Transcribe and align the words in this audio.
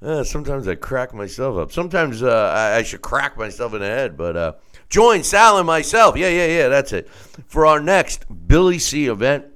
Uh, 0.02 0.22
sometimes 0.22 0.68
I 0.68 0.74
crack 0.74 1.14
myself 1.14 1.56
up. 1.56 1.72
Sometimes 1.72 2.22
uh, 2.22 2.52
I, 2.54 2.76
I 2.76 2.82
should 2.82 3.00
crack 3.00 3.38
myself 3.38 3.72
in 3.72 3.80
the 3.80 3.86
head, 3.86 4.18
but 4.18 4.36
uh, 4.36 4.52
join 4.90 5.22
Sal 5.22 5.56
and 5.56 5.66
myself. 5.66 6.18
Yeah, 6.18 6.28
yeah, 6.28 6.46
yeah, 6.46 6.68
that's 6.68 6.92
it. 6.92 7.08
For 7.08 7.64
our 7.64 7.80
next 7.80 8.26
Billy 8.46 8.78
C 8.78 9.06
event, 9.06 9.46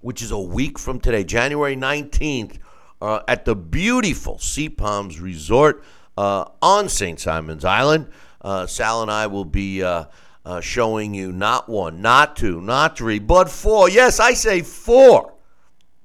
which 0.00 0.22
is 0.22 0.30
a 0.30 0.38
week 0.38 0.78
from 0.78 0.98
today, 0.98 1.24
January 1.24 1.76
19th, 1.76 2.56
uh, 3.02 3.20
at 3.28 3.44
the 3.44 3.54
beautiful 3.54 4.38
Sea 4.38 4.70
Palms 4.70 5.20
Resort 5.20 5.84
uh, 6.16 6.46
on 6.62 6.88
St. 6.88 7.20
Simon's 7.20 7.66
Island. 7.66 8.08
Uh, 8.40 8.66
Sal 8.66 9.02
and 9.02 9.10
I 9.10 9.26
will 9.26 9.44
be 9.44 9.82
uh, 9.82 10.06
uh, 10.46 10.62
showing 10.62 11.12
you 11.12 11.32
not 11.32 11.68
one, 11.68 12.00
not 12.00 12.36
two, 12.36 12.62
not 12.62 12.96
three, 12.96 13.18
but 13.18 13.50
four. 13.50 13.90
Yes, 13.90 14.20
I 14.20 14.32
say 14.32 14.62
four 14.62 15.31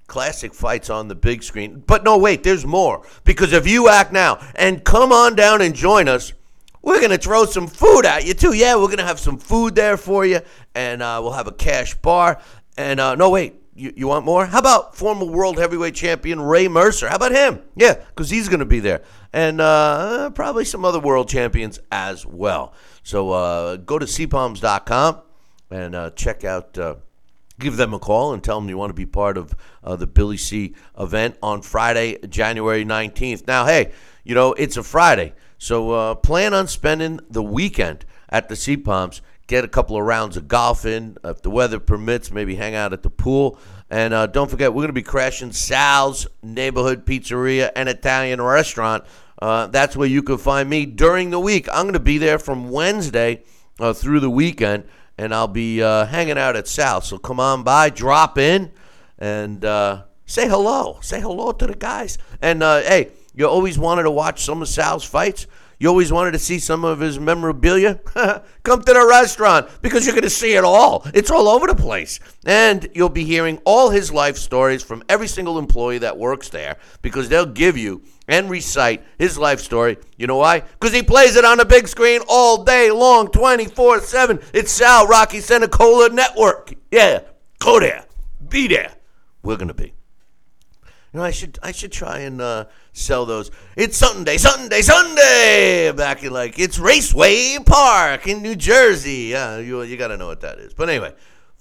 classic 0.07 0.53
fights 0.53 0.89
on 0.89 1.07
the 1.07 1.15
big 1.15 1.43
screen. 1.43 1.83
But 1.85 2.03
no, 2.03 2.17
wait, 2.17 2.43
there's 2.43 2.65
more. 2.65 3.05
Because 3.23 3.53
if 3.53 3.67
you 3.67 3.89
act 3.89 4.11
now 4.11 4.39
and 4.55 4.83
come 4.83 5.11
on 5.11 5.35
down 5.35 5.61
and 5.61 5.75
join 5.75 6.07
us, 6.07 6.33
we're 6.81 6.99
going 6.99 7.11
to 7.11 7.17
throw 7.17 7.45
some 7.45 7.67
food 7.67 8.05
at 8.05 8.25
you 8.25 8.33
too. 8.33 8.53
Yeah, 8.53 8.75
we're 8.75 8.85
going 8.85 8.97
to 8.97 9.05
have 9.05 9.19
some 9.19 9.37
food 9.37 9.75
there 9.75 9.97
for 9.97 10.25
you, 10.25 10.39
and 10.73 11.01
uh, 11.01 11.19
we'll 11.21 11.33
have 11.33 11.47
a 11.47 11.51
cash 11.51 11.95
bar. 11.95 12.41
And 12.77 12.99
uh, 12.99 13.15
no, 13.15 13.29
wait, 13.29 13.55
you, 13.75 13.93
you 13.95 14.07
want 14.07 14.25
more? 14.25 14.45
How 14.45 14.59
about 14.59 14.95
former 14.95 15.25
world 15.25 15.57
heavyweight 15.57 15.95
champion 15.95 16.39
Ray 16.39 16.67
Mercer? 16.67 17.09
How 17.09 17.15
about 17.17 17.31
him? 17.31 17.61
Yeah, 17.75 17.93
because 17.93 18.29
he's 18.29 18.47
going 18.47 18.59
to 18.59 18.65
be 18.65 18.79
there. 18.79 19.03
And 19.33 19.59
uh, 19.59 20.31
probably 20.31 20.65
some 20.65 20.85
other 20.85 20.99
world 20.99 21.29
champions 21.29 21.79
as 21.91 22.25
well. 22.25 22.73
So 23.03 23.31
uh, 23.31 23.75
go 23.77 23.99
to 23.99 24.05
seapalms.com 24.05 25.21
and 25.69 25.95
uh, 25.95 26.09
check 26.11 26.43
out 26.43 26.77
uh, 26.77 26.95
give 27.59 27.77
them 27.77 27.93
a 27.93 27.99
call 27.99 28.33
and 28.33 28.43
tell 28.43 28.59
them 28.59 28.69
you 28.69 28.77
want 28.77 28.89
to 28.89 28.95
be 28.95 29.05
part 29.05 29.37
of 29.37 29.55
uh, 29.83 29.95
the 29.95 30.07
Billy 30.07 30.37
C 30.37 30.75
event 30.97 31.37
on 31.41 31.61
Friday, 31.61 32.17
January 32.27 32.85
19th. 32.85 33.47
Now, 33.47 33.65
hey, 33.65 33.91
you 34.23 34.35
know, 34.35 34.53
it's 34.53 34.77
a 34.77 34.83
Friday, 34.83 35.33
so 35.57 35.91
uh, 35.91 36.15
plan 36.15 36.53
on 36.53 36.67
spending 36.67 37.19
the 37.29 37.43
weekend 37.43 38.05
at 38.29 38.49
the 38.49 38.55
Sea 38.55 38.77
Palms. 38.77 39.21
Get 39.47 39.63
a 39.63 39.69
couple 39.69 39.95
of 39.95 40.03
rounds 40.03 40.35
of 40.35 40.49
golf 40.49 40.85
in, 40.85 41.17
if 41.23 41.41
the 41.41 41.49
weather 41.49 41.79
permits, 41.79 42.31
maybe 42.31 42.55
hang 42.55 42.75
out 42.75 42.91
at 42.91 43.01
the 43.01 43.09
pool. 43.09 43.57
And 43.89 44.13
uh, 44.13 44.27
don't 44.27 44.51
forget, 44.51 44.73
we're 44.73 44.81
going 44.81 44.87
to 44.87 44.93
be 44.93 45.01
crashing 45.01 45.53
Sal's 45.53 46.27
Neighborhood 46.43 47.05
Pizzeria 47.05 47.71
and 47.73 47.87
Italian 47.87 48.41
Restaurant. 48.41 49.05
Uh, 49.41 49.67
that's 49.67 49.95
where 49.95 50.07
you 50.07 50.21
can 50.21 50.37
find 50.37 50.69
me 50.69 50.85
during 50.85 51.29
the 51.29 51.39
week. 51.39 51.69
I'm 51.71 51.83
going 51.83 51.93
to 51.93 51.99
be 51.99 52.17
there 52.17 52.39
from 52.39 52.69
Wednesday 52.69 53.43
uh, 53.79 53.93
through 53.93 54.19
the 54.19 54.29
weekend 54.29 54.83
and 55.17 55.33
I'll 55.33 55.47
be 55.47 55.81
uh, 55.81 56.05
hanging 56.05 56.37
out 56.37 56.55
at 56.55 56.67
South. 56.67 57.03
So 57.03 57.17
come 57.17 57.39
on 57.39 57.63
by, 57.63 57.89
drop 57.89 58.37
in, 58.37 58.71
and 59.17 59.63
uh, 59.65 60.03
say 60.25 60.47
hello. 60.47 60.99
Say 61.01 61.19
hello 61.19 61.51
to 61.51 61.67
the 61.67 61.75
guys. 61.75 62.17
And 62.41 62.61
uh, 62.61 62.81
hey, 62.81 63.11
you 63.33 63.47
always 63.47 63.79
wanted 63.79 64.03
to 64.03 64.11
watch 64.11 64.43
some 64.43 64.61
of 64.61 64.67
Sal's 64.67 65.03
fights. 65.03 65.47
You 65.79 65.89
always 65.89 66.11
wanted 66.11 66.31
to 66.31 66.39
see 66.39 66.57
some 66.57 66.83
of 66.83 66.99
his 66.99 67.19
memorabilia? 67.19 67.99
Come 68.63 68.81
to 68.81 68.93
the 68.93 69.05
restaurant 69.07 69.69
because 69.83 70.05
you're 70.05 70.15
going 70.15 70.23
to 70.23 70.29
see 70.29 70.53
it 70.53 70.63
all. 70.63 71.05
It's 71.13 71.29
all 71.29 71.47
over 71.47 71.67
the 71.67 71.75
place. 71.75 72.19
And 72.45 72.89
you'll 72.95 73.09
be 73.09 73.23
hearing 73.23 73.61
all 73.63 73.91
his 73.91 74.11
life 74.11 74.37
stories 74.37 74.81
from 74.81 75.03
every 75.07 75.27
single 75.27 75.59
employee 75.59 75.99
that 75.99 76.17
works 76.17 76.49
there 76.49 76.77
because 77.03 77.29
they'll 77.29 77.45
give 77.45 77.77
you 77.77 78.01
and 78.27 78.49
recite 78.49 79.03
his 79.19 79.37
life 79.37 79.59
story. 79.59 79.97
You 80.17 80.25
know 80.25 80.37
why? 80.37 80.61
Because 80.61 80.93
he 80.93 81.03
plays 81.03 81.35
it 81.35 81.45
on 81.45 81.59
the 81.59 81.65
big 81.65 81.87
screen 81.87 82.21
all 82.27 82.63
day 82.63 82.89
long, 82.89 83.29
24 83.29 84.01
7. 84.01 84.39
It's 84.53 84.71
Sal 84.71 85.05
Rocky 85.05 85.37
Cenicola 85.37 86.11
Network. 86.11 86.73
Yeah, 86.91 87.21
go 87.59 87.79
there. 87.79 88.05
Be 88.49 88.67
there. 88.67 88.95
We're 89.43 89.57
going 89.57 89.67
to 89.67 89.75
be. 89.75 89.93
You 91.13 91.19
know, 91.19 91.23
I 91.23 91.31
should 91.31 91.57
I 91.63 91.71
should 91.71 91.91
try 91.91 92.19
and 92.19 92.41
uh, 92.41 92.65
sell 92.97 93.25
those. 93.25 93.51
It's 93.75 93.97
Sunday, 93.97 94.37
Sunday, 94.37 94.81
Sunday. 94.81 95.91
Back 95.91 96.23
in 96.23 96.33
like 96.33 96.59
it's 96.59 96.79
Raceway 96.79 97.59
Park 97.65 98.27
in 98.27 98.41
New 98.41 98.55
Jersey. 98.55 99.29
Yeah, 99.31 99.59
you 99.59 99.81
you 99.83 99.97
got 99.97 100.07
to 100.09 100.17
know 100.17 100.27
what 100.27 100.41
that 100.41 100.59
is. 100.59 100.73
But 100.73 100.89
anyway, 100.89 101.13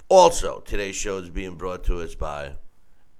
also 0.08 0.60
today's 0.60 0.96
show 0.96 1.18
is 1.18 1.28
being 1.28 1.54
brought 1.54 1.84
to 1.84 2.00
us 2.00 2.14
by 2.14 2.52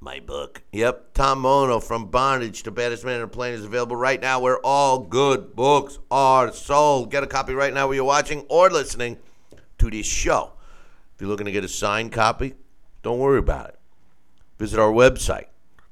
my 0.01 0.21
book. 0.21 0.63
Yep, 0.73 1.15
Tom 1.15 1.41
Mono 1.41 1.81
from 1.81 2.07
Bondage 2.07 2.63
to 2.65 2.71
Baddest 2.71 3.05
Man 3.05 3.17
on 3.17 3.21
the 3.23 3.29
Planet 3.29 3.61
is 3.61 3.67
available 3.67 3.97
right 3.97 4.21
now 4.21 4.41
where 4.41 4.59
all 4.65 5.01
good 5.01 5.55
books 5.55 5.99
are 6.11 6.53
sold. 6.53 7.11
Get 7.11 7.23
a 7.23 7.27
copy 7.27 7.55
right 7.55 7.73
now 7.73 7.87
where 7.87 7.97
you're 7.97 8.05
watching 8.05 8.47
or 8.49 8.71
listening 8.71 9.19
to 9.79 9.91
this 9.91 10.07
show. 10.07 10.53
If 11.15 11.21
you're 11.21 11.31
looking 11.31 11.47
to 11.47 11.53
get 11.53 11.65
a 11.65 11.69
signed 11.69 12.13
copy, 12.13 12.55
don't 13.03 13.19
worry 13.19 13.39
about 13.39 13.71
it. 13.71 13.79
Visit 14.59 14.79
our 14.79 14.91
website 14.91 15.47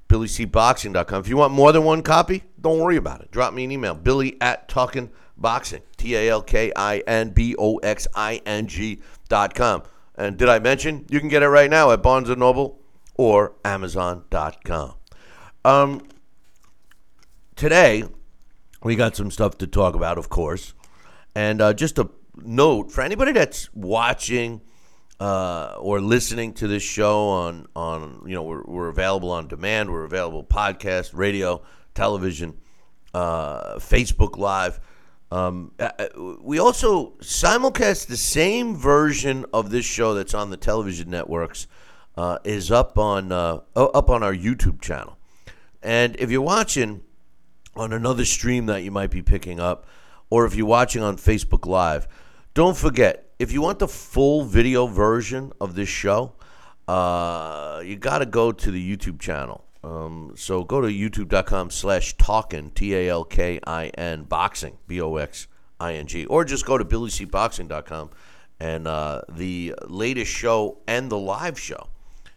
BillyCBoxing.com. 0.08 1.20
If 1.20 1.28
you 1.28 1.36
want 1.36 1.52
more 1.52 1.72
than 1.72 1.84
one 1.84 2.02
copy, 2.02 2.44
don't 2.60 2.78
worry 2.78 2.96
about 2.96 3.20
it. 3.20 3.30
Drop 3.30 3.52
me 3.54 3.64
an 3.64 3.70
email, 3.70 3.94
billy 3.94 4.36
at 4.40 4.68
Talking 4.68 5.10
Boxing, 5.36 5.82
T 5.96 6.14
A 6.14 6.30
L 6.30 6.42
K 6.42 6.72
I 6.76 6.98
N 7.06 7.30
B 7.30 7.54
O 7.58 7.78
X 7.78 8.06
I 8.14 8.40
N 8.46 8.66
G.com. 8.66 9.82
And 10.16 10.36
did 10.36 10.48
I 10.48 10.58
mention 10.60 11.06
you 11.10 11.18
can 11.18 11.28
get 11.28 11.42
it 11.42 11.48
right 11.48 11.70
now 11.70 11.90
at 11.90 12.02
Barnes 12.02 12.28
& 12.28 12.36
Noble 12.36 12.80
or 13.16 13.54
Amazon.com. 13.64 14.94
Um, 15.64 16.02
today, 17.56 18.04
we 18.82 18.94
got 18.94 19.16
some 19.16 19.30
stuff 19.30 19.58
to 19.58 19.66
talk 19.66 19.94
about, 19.94 20.18
of 20.18 20.28
course. 20.28 20.74
And 21.34 21.60
uh, 21.60 21.72
just 21.72 21.98
a 21.98 22.10
note 22.36 22.92
for 22.92 23.00
anybody 23.02 23.32
that's 23.32 23.74
watching– 23.74 24.60
uh, 25.20 25.76
or 25.78 26.00
listening 26.00 26.52
to 26.55 26.66
this 26.69 26.82
show 26.82 27.28
on 27.28 27.66
on 27.75 28.22
you 28.26 28.34
know 28.34 28.43
we're, 28.43 28.64
we're 28.64 28.88
available 28.88 29.31
on 29.31 29.46
demand 29.49 29.90
we're 29.90 30.05
available 30.05 30.43
podcast 30.44 31.11
radio 31.14 31.62
television 31.94 32.56
uh, 33.14 33.76
facebook 33.76 34.37
live 34.37 34.81
Um, 35.31 35.72
uh, 35.81 35.90
uh, 35.99 36.08
we 36.43 36.61
also 36.61 37.12
simulcast 37.20 38.06
the 38.06 38.16
same 38.16 38.76
version 38.76 39.44
of 39.52 39.70
this 39.70 39.84
show 39.84 40.14
that's 40.14 40.34
on 40.34 40.50
the 40.50 40.56
television 40.56 41.11
networks 41.11 41.66
uh, 42.16 42.38
is 42.44 42.70
up 42.70 42.99
on 42.99 43.32
uh, 43.32 43.61
up 43.75 44.11
on 44.11 44.22
our 44.22 44.34
YouTube 44.34 44.81
channel. 44.81 45.16
And 45.82 46.14
if 46.19 46.31
you're 46.31 46.40
watching 46.40 47.02
on 47.75 47.93
another 47.93 48.25
stream 48.25 48.66
that 48.66 48.82
you 48.84 48.93
might 48.93 49.11
be 49.11 49.22
picking 49.22 49.58
up, 49.58 49.87
or 50.31 50.46
if 50.46 50.55
you're 50.55 50.66
watching 50.66 51.02
on 51.02 51.16
Facebook 51.16 51.66
Live, 51.66 52.06
don't 52.55 52.76
forget 52.76 53.24
if 53.38 53.52
you 53.52 53.60
want 53.60 53.78
the 53.78 53.88
full 53.88 54.44
video 54.44 54.86
version 54.86 55.52
of 55.60 55.75
this 55.75 55.88
show, 55.88 56.32
uh, 56.86 57.82
you 57.84 57.96
got 57.96 58.19
to 58.19 58.26
go 58.26 58.52
to 58.52 58.70
the 58.70 58.96
YouTube 58.96 59.19
channel. 59.20 59.64
Um, 59.82 60.32
so 60.34 60.64
go 60.64 60.81
to 60.81 60.88
youtube.com 60.88 61.70
slash 61.70 62.16
talkin, 62.16 62.70
T 62.70 62.94
A 62.94 63.10
L 63.10 63.25
K 63.25 63.60
I 63.66 63.88
N, 63.88 64.22
boxing, 64.25 64.78
B 64.86 65.00
O 65.00 65.16
X 65.16 65.46
I 65.78 65.94
N 65.94 66.06
G, 66.06 66.25
or 66.26 66.44
just 66.44 66.64
go 66.64 66.78
to 66.78 66.84
billycboxing.com. 66.84 68.10
And 68.60 68.86
uh, 68.86 69.22
the 69.28 69.75
latest 69.87 70.30
show 70.30 70.78
and 70.87 71.10
the 71.10 71.19
live 71.19 71.58
show 71.58 71.88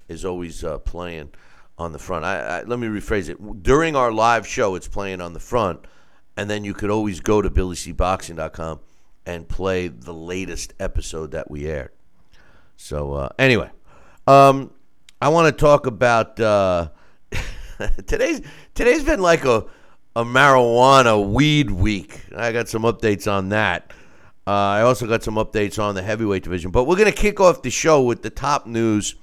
is 0.09 0.25
always 0.25 0.63
uh, 0.63 0.79
playing 0.79 1.29
on 1.77 1.93
the 1.93 1.99
front. 1.99 2.25
I, 2.25 2.39
I, 2.39 2.63
let 2.63 2.79
me 2.79 2.87
rephrase 2.87 3.29
it. 3.29 3.63
During 3.63 3.95
our 3.95 4.11
live 4.11 4.45
show, 4.45 4.75
it's 4.75 4.87
playing 4.87 5.21
on 5.21 5.33
the 5.33 5.39
front, 5.39 5.79
and 6.35 6.49
then 6.49 6.65
you 6.65 6.73
could 6.73 6.89
always 6.89 7.19
go 7.21 7.41
to 7.41 7.49
billycboxing.com 7.49 8.79
and 9.27 9.47
play 9.47 9.89
the 9.89 10.13
latest 10.13 10.73
episode 10.79 11.31
that 11.31 11.51
we 11.51 11.67
aired. 11.67 11.91
So 12.77 13.13
uh, 13.13 13.29
anyway, 13.37 13.69
um, 14.25 14.71
I 15.21 15.29
want 15.29 15.55
to 15.55 15.59
talk 15.59 15.85
about 15.85 16.39
uh, 16.39 16.89
today's. 18.07 18.41
Today's 18.73 19.03
been 19.03 19.21
like 19.21 19.45
a 19.45 19.65
a 20.15 20.23
marijuana 20.23 21.27
weed 21.27 21.69
week. 21.69 22.25
I 22.35 22.51
got 22.51 22.69
some 22.69 22.83
updates 22.83 23.31
on 23.31 23.49
that. 23.49 23.91
Uh, 24.47 24.51
I 24.51 24.81
also 24.81 25.05
got 25.05 25.23
some 25.23 25.35
updates 25.35 25.77
on 25.77 25.93
the 25.93 26.01
heavyweight 26.01 26.43
division. 26.43 26.71
But 26.71 26.85
we're 26.85 26.95
going 26.95 27.11
to 27.11 27.17
kick 27.17 27.39
off 27.39 27.61
the 27.61 27.69
show 27.69 28.01
with 28.01 28.23
the 28.23 28.29
top 28.29 28.65
news 28.65 29.15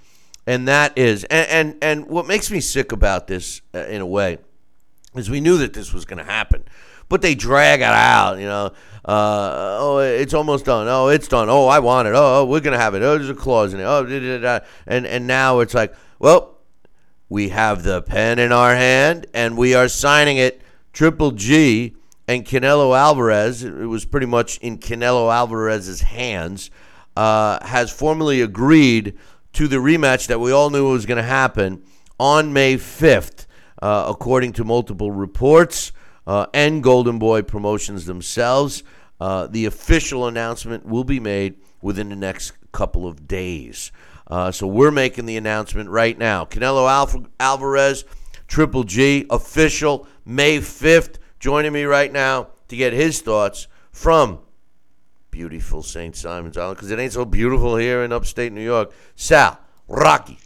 and 0.46 0.68
that 0.68 0.96
is 0.98 1.24
and 1.24 1.48
and, 1.48 1.76
and 1.82 2.06
what 2.06 2.26
makes 2.26 2.50
me 2.50 2.60
sick 2.60 2.92
about 2.92 3.26
this 3.26 3.62
uh, 3.74 3.78
in 3.86 4.00
a 4.00 4.06
way 4.06 4.38
is 5.14 5.30
we 5.30 5.40
knew 5.40 5.56
that 5.58 5.72
this 5.72 5.92
was 5.92 6.04
going 6.04 6.18
to 6.18 6.24
happen 6.30 6.64
but 7.14 7.22
they 7.22 7.36
drag 7.36 7.80
it 7.80 7.84
out 7.84 8.40
you 8.40 8.46
know. 8.46 8.72
Uh, 9.04 9.76
oh 9.78 9.98
it's 9.98 10.34
almost 10.34 10.64
done. 10.64 10.88
Oh 10.88 11.06
it's 11.06 11.28
done. 11.28 11.48
Oh 11.48 11.68
i 11.68 11.78
want 11.78 12.08
it. 12.08 12.14
Oh, 12.16 12.44
we're 12.44 12.58
going 12.58 12.72
to 12.72 12.82
have 12.82 12.96
it. 12.96 13.02
Oh 13.02 13.16
there's 13.16 13.30
a 13.30 13.34
clause 13.34 13.72
in 13.72 13.78
it. 13.78 13.84
Oh 13.84 14.04
da, 14.04 14.18
da, 14.18 14.38
da. 14.58 14.66
and 14.84 15.06
and 15.06 15.28
now 15.28 15.60
it's 15.60 15.74
like 15.74 15.94
well 16.18 16.58
we 17.28 17.50
have 17.50 17.84
the 17.84 18.02
pen 18.02 18.40
in 18.40 18.50
our 18.50 18.74
hand 18.74 19.26
and 19.32 19.56
we 19.56 19.76
are 19.76 19.86
signing 19.86 20.38
it. 20.38 20.60
Triple 20.92 21.30
g 21.30 21.94
and 22.26 22.44
Canelo 22.44 22.98
Alvarez, 22.98 23.62
it 23.62 23.72
was 23.86 24.04
pretty 24.04 24.26
much 24.26 24.58
in 24.58 24.78
Canelo 24.78 25.32
Alvarez's 25.32 26.00
hands, 26.00 26.68
uh, 27.16 27.64
has 27.64 27.92
formally 27.92 28.40
agreed 28.40 29.16
to 29.52 29.68
the 29.68 29.76
rematch 29.76 30.26
that 30.26 30.40
we 30.40 30.50
all 30.50 30.70
knew 30.70 30.90
was 30.90 31.06
going 31.06 31.18
to 31.18 31.22
happen 31.22 31.84
on 32.18 32.52
May 32.52 32.74
5th, 32.74 33.46
uh, 33.80 34.06
according 34.08 34.52
to 34.54 34.64
multiple 34.64 35.12
reports 35.12 35.92
uh, 36.26 36.46
and 36.54 36.82
Golden 36.82 37.18
Boy 37.18 37.42
promotions 37.42 38.06
themselves. 38.06 38.82
Uh, 39.20 39.46
the 39.46 39.66
official 39.66 40.26
announcement 40.26 40.84
will 40.84 41.04
be 41.04 41.20
made 41.20 41.56
within 41.80 42.08
the 42.08 42.16
next 42.16 42.52
couple 42.72 43.06
of 43.06 43.26
days. 43.26 43.92
Uh, 44.26 44.50
so 44.50 44.66
we're 44.66 44.90
making 44.90 45.26
the 45.26 45.36
announcement 45.36 45.90
right 45.90 46.18
now. 46.18 46.44
Canelo 46.44 46.90
Alf- 46.90 47.16
Alvarez, 47.38 48.04
Triple 48.48 48.84
G, 48.84 49.26
official, 49.30 50.06
May 50.24 50.58
5th. 50.58 51.16
Joining 51.38 51.72
me 51.72 51.84
right 51.84 52.10
now 52.10 52.48
to 52.68 52.76
get 52.76 52.92
his 52.92 53.20
thoughts 53.20 53.68
from 53.92 54.40
beautiful 55.30 55.82
St. 55.82 56.16
Simon's 56.16 56.56
Island 56.56 56.76
because 56.76 56.90
it 56.90 56.98
ain't 56.98 57.12
so 57.12 57.24
beautiful 57.24 57.76
here 57.76 58.02
in 58.02 58.12
upstate 58.12 58.52
New 58.52 58.62
York. 58.62 58.92
Sal, 59.14 59.58
Rocky, 59.88 60.38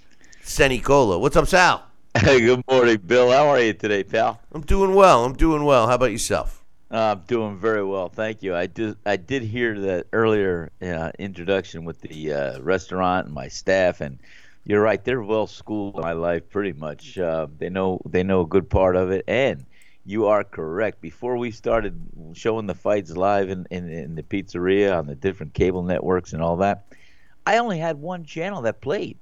Cenicola. 0.43 1.21
What's 1.21 1.37
up, 1.37 1.47
Sal? 1.47 1.88
Hey, 2.19 2.41
good 2.41 2.63
morning, 2.71 2.99
Bill. 3.07 3.31
How 3.31 3.49
are 3.49 3.61
you 3.61 3.75
today, 3.75 4.03
pal? 4.03 4.41
I'm 4.53 4.63
doing 4.63 4.95
well. 4.95 5.25
I'm 5.25 5.35
doing 5.35 5.65
well. 5.65 5.87
How 5.87 5.95
about 5.95 6.11
yourself? 6.11 6.65
Uh, 6.91 7.15
I'm 7.17 7.21
doing 7.27 7.59
very 7.59 7.85
well, 7.85 8.09
thank 8.09 8.43
you. 8.43 8.57
I 8.57 8.67
did 8.67 8.97
I 9.05 9.17
did 9.17 9.43
hear 9.43 9.79
that 9.79 10.07
earlier 10.15 10.73
uh, 10.81 11.13
introduction 11.19 11.85
with 11.85 12.01
the 12.01 12.33
uh, 12.33 12.61
restaurant 12.61 13.27
and 13.27 13.35
my 13.35 13.49
staff, 13.49 14.01
and 14.01 14.19
you're 14.65 14.81
right. 14.81 15.05
They're 15.05 15.23
well 15.23 15.47
schooled 15.47 15.97
in 15.97 16.01
my 16.01 16.13
life, 16.13 16.49
pretty 16.49 16.73
much. 16.73 17.19
Uh, 17.19 17.47
they 17.59 17.69
know 17.69 18.01
they 18.07 18.23
know 18.23 18.41
a 18.41 18.47
good 18.47 18.71
part 18.71 18.97
of 18.97 19.11
it, 19.11 19.25
and 19.29 19.67
you 20.07 20.27
are 20.27 20.45
correct. 20.45 21.03
Before 21.03 21.37
we 21.37 21.51
started 21.51 22.01
showing 22.33 22.67
the 22.67 22.75
fights 22.75 23.15
live 23.15 23.51
in, 23.51 23.67
in, 23.71 23.91
in, 23.91 24.15
the 24.15 24.23
pizzeria 24.23 24.97
on 24.99 25.07
the 25.07 25.15
different 25.15 25.53
cable 25.53 25.83
networks 25.83 26.33
and 26.33 26.43
all 26.43 26.57
that, 26.57 26.87
I 27.47 27.59
only 27.59 27.79
had 27.79 27.99
one 27.99 28.25
channel 28.25 28.63
that 28.63 28.81
played. 28.81 29.19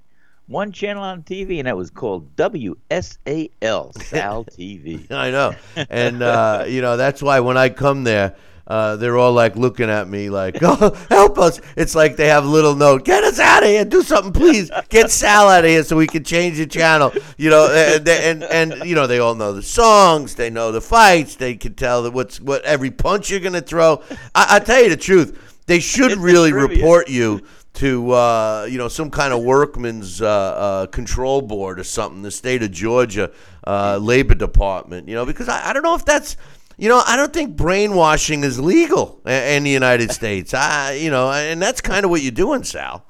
One 0.48 0.70
channel 0.70 1.02
on 1.02 1.24
TV, 1.24 1.58
and 1.58 1.66
that 1.66 1.76
was 1.76 1.90
called 1.90 2.36
WSAL, 2.36 4.02
Sal 4.02 4.44
TV. 4.56 5.10
I 5.10 5.30
know. 5.32 5.56
And, 5.90 6.22
uh, 6.22 6.64
you 6.68 6.82
know, 6.82 6.96
that's 6.96 7.20
why 7.20 7.40
when 7.40 7.56
I 7.56 7.68
come 7.68 8.04
there, 8.04 8.36
uh, 8.68 8.94
they're 8.94 9.16
all 9.16 9.32
like 9.32 9.56
looking 9.56 9.90
at 9.90 10.08
me 10.08 10.28
like, 10.30 10.58
"Oh, 10.62 10.96
help 11.08 11.38
us!" 11.38 11.60
It's 11.76 11.94
like 11.94 12.16
they 12.16 12.26
have 12.28 12.44
a 12.44 12.48
little 12.48 12.74
note, 12.74 13.04
"Get 13.04 13.22
us 13.22 13.38
out 13.38 13.62
of 13.62 13.68
here! 13.68 13.84
Do 13.84 14.02
something, 14.02 14.32
please! 14.32 14.70
Get 14.88 15.10
Sal 15.10 15.48
out 15.48 15.64
of 15.64 15.70
here 15.70 15.84
so 15.84 15.96
we 15.96 16.08
can 16.08 16.24
change 16.24 16.58
the 16.58 16.66
channel." 16.66 17.12
You 17.36 17.50
know, 17.50 17.68
and 17.72 18.08
and, 18.08 18.42
and 18.42 18.88
you 18.88 18.96
know 18.96 19.06
they 19.06 19.20
all 19.20 19.36
know 19.36 19.52
the 19.52 19.62
songs, 19.62 20.34
they 20.34 20.50
know 20.50 20.72
the 20.72 20.80
fights, 20.80 21.36
they 21.36 21.54
can 21.54 21.74
tell 21.74 22.02
that 22.02 22.12
what's 22.12 22.40
what 22.40 22.64
every 22.64 22.90
punch 22.90 23.30
you're 23.30 23.38
gonna 23.38 23.60
throw. 23.60 24.02
I, 24.34 24.56
I 24.56 24.58
tell 24.58 24.82
you 24.82 24.88
the 24.88 24.96
truth, 24.96 25.56
they 25.66 25.78
should 25.78 26.16
really 26.18 26.50
trivia. 26.50 26.76
report 26.76 27.08
you 27.08 27.42
to 27.76 28.10
uh, 28.12 28.66
you 28.70 28.78
know 28.78 28.88
some 28.88 29.10
kind 29.10 29.32
of 29.32 29.42
workman's 29.42 30.20
uh, 30.22 30.26
uh, 30.28 30.86
control 30.86 31.42
board 31.42 31.78
or 31.80 31.84
something, 31.84 32.22
the 32.22 32.30
state 32.30 32.62
of 32.62 32.70
Georgia 32.70 33.30
uh, 33.66 33.98
labor 34.00 34.34
department. 34.34 35.08
You 35.08 35.14
know, 35.14 35.26
because 35.26 35.48
I, 35.48 35.70
I 35.70 35.72
don't 35.72 35.82
know 35.82 35.94
if 35.94 36.04
that's 36.04 36.36
you 36.76 36.88
know 36.88 37.02
I 37.06 37.16
don't 37.16 37.32
think 37.32 37.56
brainwashing 37.56 38.44
is 38.44 38.58
legal 38.60 39.20
in 39.26 39.64
the 39.64 39.70
United 39.70 40.10
States. 40.20 40.54
I 40.54 40.92
you 40.92 41.10
know, 41.10 41.30
and 41.30 41.60
that's 41.60 41.80
kind 41.80 42.04
of 42.04 42.10
what 42.10 42.22
you're 42.22 42.32
doing, 42.32 42.64
Sal. 42.64 43.04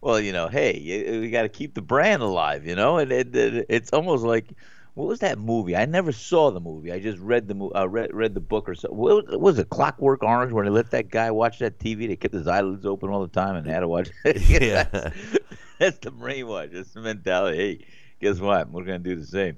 Well, 0.00 0.20
you 0.20 0.32
know, 0.32 0.46
hey, 0.48 0.78
you- 0.78 1.20
we 1.20 1.30
got 1.30 1.42
to 1.42 1.48
keep 1.48 1.74
the 1.74 1.82
brand 1.82 2.22
alive, 2.22 2.64
you 2.66 2.76
know, 2.76 2.98
and 2.98 3.10
it, 3.10 3.34
it, 3.34 3.66
it's 3.68 3.92
almost 3.92 4.22
like 4.24 4.46
what 4.98 5.06
was 5.06 5.20
that 5.20 5.38
movie? 5.38 5.76
I 5.76 5.84
never 5.84 6.10
saw 6.10 6.50
the 6.50 6.58
movie. 6.58 6.90
I 6.90 6.98
just 6.98 7.20
read 7.20 7.46
the 7.46 7.54
mo- 7.54 7.70
uh, 7.72 7.88
read 7.88 8.12
read 8.12 8.34
the 8.34 8.40
book 8.40 8.68
or 8.68 8.74
so. 8.74 8.88
What 8.88 9.28
what 9.28 9.40
was 9.40 9.60
it 9.60 9.70
Clockwork 9.70 10.24
Orange 10.24 10.52
where 10.52 10.64
they 10.64 10.70
let 10.72 10.90
that 10.90 11.08
guy 11.08 11.30
watch 11.30 11.60
that 11.60 11.78
TV? 11.78 12.08
They 12.08 12.16
kept 12.16 12.34
his 12.34 12.48
eyelids 12.48 12.84
open 12.84 13.08
all 13.08 13.22
the 13.22 13.28
time 13.28 13.54
and 13.54 13.64
had 13.64 13.80
to 13.80 13.88
watch. 13.88 14.10
Yeah. 14.24 14.82
that's, 14.90 15.16
that's 15.78 15.98
the 15.98 16.10
brainwash. 16.10 16.72
That's 16.72 16.90
the 16.94 17.00
mentality. 17.00 17.56
Hey, 17.56 17.86
guess 18.20 18.40
what? 18.40 18.70
We're 18.72 18.82
gonna 18.82 18.98
do 18.98 19.14
the 19.14 19.24
same. 19.24 19.56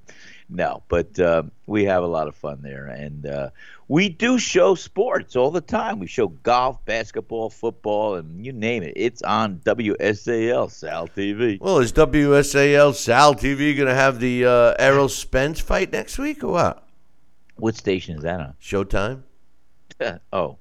No, 0.51 0.83
but 0.89 1.19
uh, 1.19 1.45
we 1.67 1.85
have 1.85 2.03
a 2.03 2.07
lot 2.09 2.29
of 2.29 2.35
fun 2.35 2.61
there, 2.61 2.89
and 2.89 3.25
uh, 3.25 3.49
we 3.91 4.09
do 4.09 4.39
show 4.39 4.77
sports 4.77 5.35
all 5.35 5.51
the 5.51 5.61
time. 5.61 5.99
We 5.99 6.07
show 6.07 6.29
golf, 6.29 6.85
basketball, 6.85 7.51
football, 7.51 8.15
and 8.15 8.47
you 8.47 8.53
name 8.53 8.85
it. 8.85 8.93
It's 8.95 9.21
on 9.23 9.57
WSAL 9.65 10.71
Sal 10.71 11.09
TV. 11.09 11.61
Well, 11.61 11.81
is 11.81 11.93
WSAL 11.93 12.95
Sal 12.95 13.35
TV 13.35 13.77
going 13.77 13.89
to 13.89 13.95
have 13.95 14.21
the 14.21 14.45
uh, 14.47 14.75
Errol 14.79 15.09
Spence 15.09 15.59
fight 15.59 15.91
next 15.91 16.19
week 16.19 16.45
or 16.45 16.53
what? 16.53 16.87
What 17.57 17.75
station 17.75 18.17
is 18.17 18.23
that 18.23 18.39
on? 18.39 18.55
Showtime. 18.63 19.23
oh, 20.33 20.59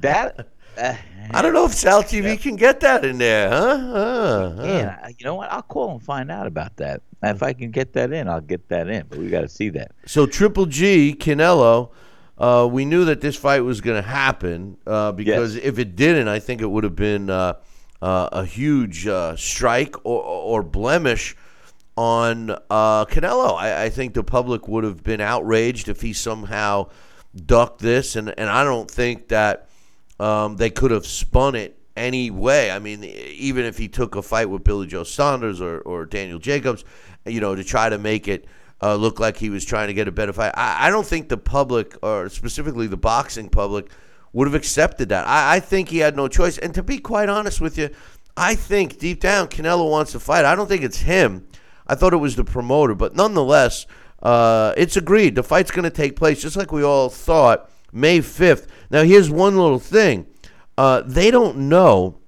that. 0.00 0.48
Uh, 0.78 0.94
I 1.30 1.40
don't 1.40 1.54
know 1.54 1.64
if 1.64 1.72
Sal 1.72 2.02
TV 2.02 2.38
can 2.38 2.54
get 2.54 2.80
that 2.80 3.02
in 3.02 3.16
there, 3.16 3.48
huh? 3.48 3.56
Uh, 3.56 4.56
huh. 4.56 4.62
yeah, 4.62 5.08
you 5.08 5.24
know 5.24 5.36
what? 5.36 5.50
I'll 5.50 5.62
call 5.62 5.92
and 5.92 6.02
find 6.02 6.30
out 6.30 6.46
about 6.46 6.76
that. 6.76 7.00
If 7.22 7.42
I 7.42 7.54
can 7.54 7.70
get 7.70 7.94
that 7.94 8.12
in, 8.12 8.28
I'll 8.28 8.42
get 8.42 8.68
that 8.68 8.86
in. 8.88 9.06
But 9.08 9.20
we 9.20 9.30
got 9.30 9.40
to 9.40 9.48
see 9.48 9.70
that. 9.70 9.92
So 10.04 10.26
Triple 10.26 10.66
G 10.66 11.16
Canelo, 11.18 11.92
uh, 12.38 12.68
we 12.70 12.84
knew 12.84 13.06
that 13.06 13.20
this 13.20 13.36
fight 13.36 13.60
was 13.60 13.80
going 13.80 14.02
to 14.02 14.08
happen 14.08 14.76
uh, 14.86 15.12
because 15.12 15.56
if 15.56 15.78
it 15.78 15.96
didn't, 15.96 16.28
I 16.28 16.38
think 16.38 16.60
it 16.60 16.66
would 16.66 16.84
have 16.84 16.96
been 16.96 17.30
uh, 17.30 17.54
uh, 18.02 18.28
a 18.32 18.44
huge 18.44 19.06
uh, 19.06 19.36
strike 19.36 19.96
or, 20.04 20.22
or 20.22 20.62
blemish 20.62 21.34
on 21.96 22.50
uh, 22.50 23.06
Canelo. 23.06 23.56
I, 23.56 23.84
I 23.84 23.88
think 23.88 24.14
the 24.14 24.22
public 24.22 24.68
would 24.68 24.84
have 24.84 25.02
been 25.02 25.20
outraged 25.20 25.88
if 25.88 26.02
he 26.02 26.12
somehow 26.12 26.90
ducked 27.34 27.80
this, 27.80 28.16
and 28.16 28.32
and 28.38 28.50
I 28.50 28.64
don't 28.64 28.90
think 28.90 29.28
that 29.28 29.68
um, 30.20 30.56
they 30.56 30.70
could 30.70 30.90
have 30.90 31.06
spun 31.06 31.54
it 31.54 31.78
any 31.96 32.30
way. 32.30 32.70
I 32.70 32.78
mean, 32.78 33.02
even 33.04 33.64
if 33.64 33.78
he 33.78 33.88
took 33.88 34.14
a 34.14 34.22
fight 34.22 34.50
with 34.50 34.62
Billy 34.62 34.86
Joe 34.86 35.04
Saunders 35.04 35.60
or, 35.60 35.80
or 35.80 36.04
Daniel 36.04 36.38
Jacobs, 36.38 36.84
you 37.24 37.40
know, 37.40 37.54
to 37.54 37.64
try 37.64 37.88
to 37.88 37.98
make 37.98 38.28
it 38.28 38.46
uh, 38.82 38.94
look 38.94 39.18
like 39.18 39.36
he 39.36 39.50
was 39.50 39.64
trying 39.64 39.88
to 39.88 39.94
get 39.94 40.08
a 40.08 40.12
better 40.12 40.32
fight, 40.32 40.52
I, 40.54 40.88
I 40.88 40.90
don't 40.90 41.06
think 41.06 41.28
the 41.28 41.36
public, 41.36 41.96
or 42.02 42.28
specifically 42.28 42.86
the 42.86 42.96
boxing 42.96 43.48
public, 43.48 43.90
would 44.32 44.46
have 44.46 44.54
accepted 44.54 45.08
that. 45.08 45.26
I, 45.26 45.56
I 45.56 45.60
think 45.60 45.88
he 45.88 45.98
had 45.98 46.16
no 46.16 46.28
choice. 46.28 46.58
And 46.58 46.74
to 46.74 46.82
be 46.82 46.98
quite 46.98 47.28
honest 47.28 47.60
with 47.60 47.78
you, 47.78 47.90
I 48.36 48.54
think 48.54 48.98
deep 48.98 49.20
down 49.20 49.48
Canelo 49.48 49.90
wants 49.90 50.12
to 50.12 50.20
fight. 50.20 50.44
I 50.44 50.54
don't 50.54 50.68
think 50.68 50.82
it's 50.82 51.00
him. 51.00 51.46
I 51.86 51.94
thought 51.94 52.12
it 52.12 52.18
was 52.18 52.36
the 52.36 52.44
promoter, 52.44 52.94
but 52.94 53.14
nonetheless, 53.14 53.86
uh, 54.22 54.74
it's 54.76 54.96
agreed. 54.96 55.36
The 55.36 55.42
fight's 55.42 55.70
going 55.70 55.84
to 55.84 55.90
take 55.90 56.16
place, 56.16 56.42
just 56.42 56.56
like 56.56 56.72
we 56.72 56.82
all 56.82 57.08
thought 57.08 57.70
May 57.92 58.18
5th. 58.18 58.66
Now, 58.90 59.04
here's 59.04 59.30
one 59.30 59.56
little 59.56 59.78
thing 59.78 60.26
uh, 60.76 61.02
they 61.06 61.30
don't 61.30 61.68
know 61.68 62.18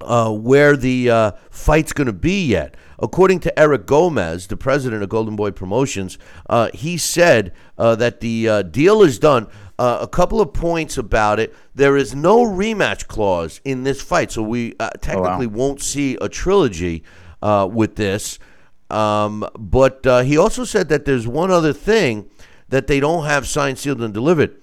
uh, 0.00 0.32
where 0.32 0.76
the 0.76 1.10
uh, 1.10 1.30
fight's 1.50 1.92
going 1.92 2.06
to 2.06 2.12
be 2.12 2.46
yet. 2.46 2.76
According 3.00 3.40
to 3.40 3.58
Eric 3.58 3.86
Gomez, 3.86 4.46
the 4.46 4.56
president 4.56 5.02
of 5.02 5.08
Golden 5.08 5.34
Boy 5.34 5.50
Promotions, 5.50 6.18
uh, 6.48 6.70
he 6.74 6.98
said 6.98 7.52
uh, 7.78 7.96
that 7.96 8.20
the 8.20 8.48
uh, 8.48 8.62
deal 8.62 9.02
is 9.02 9.18
done. 9.18 9.48
Uh, 9.78 9.98
a 10.02 10.08
couple 10.08 10.40
of 10.40 10.52
points 10.52 10.98
about 10.98 11.40
it. 11.40 11.54
There 11.74 11.96
is 11.96 12.14
no 12.14 12.44
rematch 12.44 13.06
clause 13.06 13.60
in 13.64 13.84
this 13.84 14.02
fight, 14.02 14.30
so 14.30 14.42
we 14.42 14.74
uh, 14.78 14.90
technically 15.00 15.46
won't 15.46 15.80
see 15.80 16.18
a 16.20 16.28
trilogy 16.28 17.02
uh, 17.40 17.66
with 17.70 17.96
this. 17.96 18.38
Um, 18.90 19.48
but 19.58 20.00
he 20.24 20.36
also 20.36 20.64
said 20.64 20.88
that 20.88 21.04
there's 21.06 21.26
one 21.26 21.50
other 21.50 21.72
thing 21.72 22.28
that 22.68 22.86
they 22.86 23.00
don't 23.00 23.24
have 23.24 23.46
signed, 23.46 23.78
sealed, 23.78 24.02
and 24.02 24.12
delivered 24.12 24.60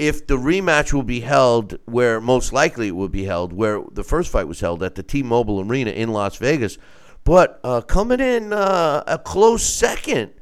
if 0.00 0.26
the 0.26 0.36
rematch 0.36 0.94
will 0.94 1.02
be 1.02 1.20
held 1.20 1.78
where 1.84 2.22
most 2.22 2.54
likely 2.54 2.88
it 2.88 2.96
will 2.96 3.10
be 3.10 3.24
held, 3.24 3.52
where 3.52 3.82
the 3.92 4.02
first 4.02 4.30
fight 4.30 4.48
was 4.48 4.60
held 4.60 4.82
at 4.82 4.94
the 4.94 5.02
T-Mobile 5.02 5.60
Arena 5.60 5.90
in 5.90 6.10
Las 6.10 6.36
Vegas, 6.36 6.78
but 7.24 7.60
uh, 7.64 7.80
coming 7.82 8.20
in 8.20 8.52
uh, 8.52 9.04
a 9.06 9.18
close 9.18 9.62
second, 9.62 10.32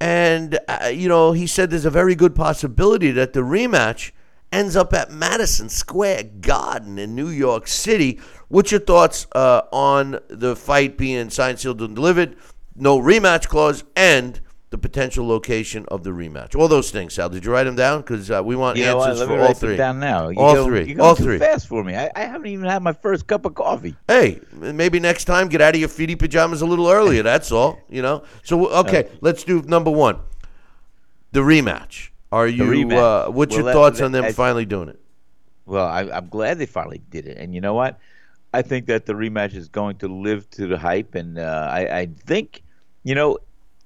and 0.00 0.58
uh, 0.68 0.90
you 0.92 1.08
know 1.08 1.32
he 1.32 1.46
said 1.46 1.70
there's 1.70 1.84
a 1.84 1.90
very 1.90 2.14
good 2.14 2.34
possibility 2.34 3.10
that 3.10 3.32
the 3.32 3.40
rematch 3.40 4.12
ends 4.52 4.76
up 4.76 4.92
at 4.92 5.10
Madison 5.10 5.68
Square 5.68 6.24
Garden 6.40 6.98
in 6.98 7.14
New 7.14 7.28
York 7.28 7.68
City. 7.68 8.20
What's 8.48 8.70
your 8.70 8.80
thoughts 8.80 9.26
uh, 9.32 9.62
on 9.72 10.18
the 10.28 10.56
fight 10.56 10.98
being 10.98 11.30
signed, 11.30 11.60
sealed, 11.60 11.80
and 11.82 11.94
delivered? 11.94 12.36
No 12.74 12.98
rematch 12.98 13.48
clause 13.48 13.84
and 13.94 14.40
the 14.70 14.78
potential 14.78 15.26
location 15.26 15.84
of 15.88 16.04
the 16.04 16.10
rematch. 16.10 16.54
All 16.54 16.68
those 16.68 16.90
things, 16.92 17.14
Sal. 17.14 17.28
Did 17.28 17.44
you 17.44 17.52
write 17.52 17.64
them 17.64 17.74
down? 17.74 18.00
Because 18.00 18.30
uh, 18.30 18.40
we 18.42 18.54
want 18.54 18.78
you 18.78 18.84
answers 18.84 19.20
for 19.20 19.32
all 19.32 19.38
write 19.46 19.56
three. 19.56 19.70
them 19.70 19.78
down 19.78 20.00
now. 20.00 20.28
You 20.28 20.38
all 20.38 20.54
go, 20.54 20.64
three. 20.66 20.84
You're 20.84 20.96
going 20.96 21.00
all 21.00 21.16
too 21.16 21.24
three. 21.24 21.38
fast 21.38 21.66
for 21.66 21.82
me. 21.82 21.96
I, 21.96 22.08
I 22.14 22.20
haven't 22.20 22.46
even 22.46 22.66
had 22.66 22.82
my 22.82 22.92
first 22.92 23.26
cup 23.26 23.44
of 23.44 23.54
coffee. 23.54 23.96
Hey, 24.06 24.40
maybe 24.52 25.00
next 25.00 25.24
time 25.24 25.48
get 25.48 25.60
out 25.60 25.74
of 25.74 25.80
your 25.80 25.88
feety 25.88 26.16
pajamas 26.18 26.62
a 26.62 26.66
little 26.66 26.88
earlier. 26.88 27.22
That's 27.24 27.50
all. 27.50 27.80
You 27.88 28.02
know. 28.02 28.22
So 28.44 28.68
okay, 28.68 29.08
let's 29.20 29.42
do 29.44 29.60
number 29.62 29.90
one, 29.90 30.20
the 31.32 31.40
rematch. 31.40 32.10
Are 32.32 32.46
you? 32.46 32.62
rematch. 32.62 33.26
Uh, 33.26 33.30
what's 33.32 33.50
Well, 33.50 33.58
your 33.58 33.66
that- 33.66 33.72
thoughts 33.72 33.98
that- 33.98 34.04
on 34.04 34.12
them 34.12 34.24
I- 34.24 34.32
finally 34.32 34.66
doing 34.66 34.88
it? 34.88 35.00
Well, 35.66 35.86
I, 35.86 36.02
I'm 36.02 36.28
glad 36.28 36.58
they 36.58 36.66
finally 36.66 37.00
did 37.10 37.26
it. 37.26 37.38
And 37.38 37.54
you 37.54 37.60
know 37.60 37.74
what? 37.74 37.98
I 38.52 38.62
think 38.62 38.86
that 38.86 39.06
the 39.06 39.12
rematch 39.12 39.54
is 39.54 39.68
going 39.68 39.98
to 39.98 40.08
live 40.08 40.50
to 40.50 40.66
the 40.66 40.76
hype. 40.76 41.14
And 41.14 41.38
uh, 41.38 41.68
I, 41.70 41.98
I 42.00 42.06
think, 42.26 42.62
you 43.04 43.14
know, 43.14 43.38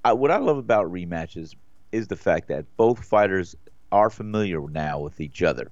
I, 0.05 0.13
what 0.13 0.31
I 0.31 0.37
love 0.37 0.59
about 0.59 0.93
rematches 0.93 1.55
is 1.93 2.09
the 2.09 2.17
fact 2.17 2.49
that 2.49 2.65
both 2.77 3.03
fighters 3.05 3.57
are 3.91 4.11
familiar 4.11 4.61
now 4.69 5.01
with 5.01 5.21
each 5.21 5.43
other. 5.43 5.71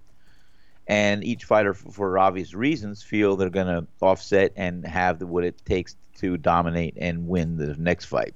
And 0.87 1.23
each 1.23 1.45
fighter, 1.45 1.75
for, 1.75 1.93
for 1.93 2.19
obvious 2.19 2.55
reasons, 2.55 3.03
feel 3.03 3.37
they're 3.37 3.51
going 3.51 3.67
to 3.67 3.87
offset 4.01 4.53
and 4.57 4.87
have 4.87 5.19
the, 5.19 5.27
what 5.27 5.45
it 5.45 5.65
takes 5.65 5.97
to 6.19 6.37
dominate 6.37 6.95
and 6.97 7.29
win 7.29 7.57
the 7.57 7.75
next 7.77 8.07
fight. 8.07 8.35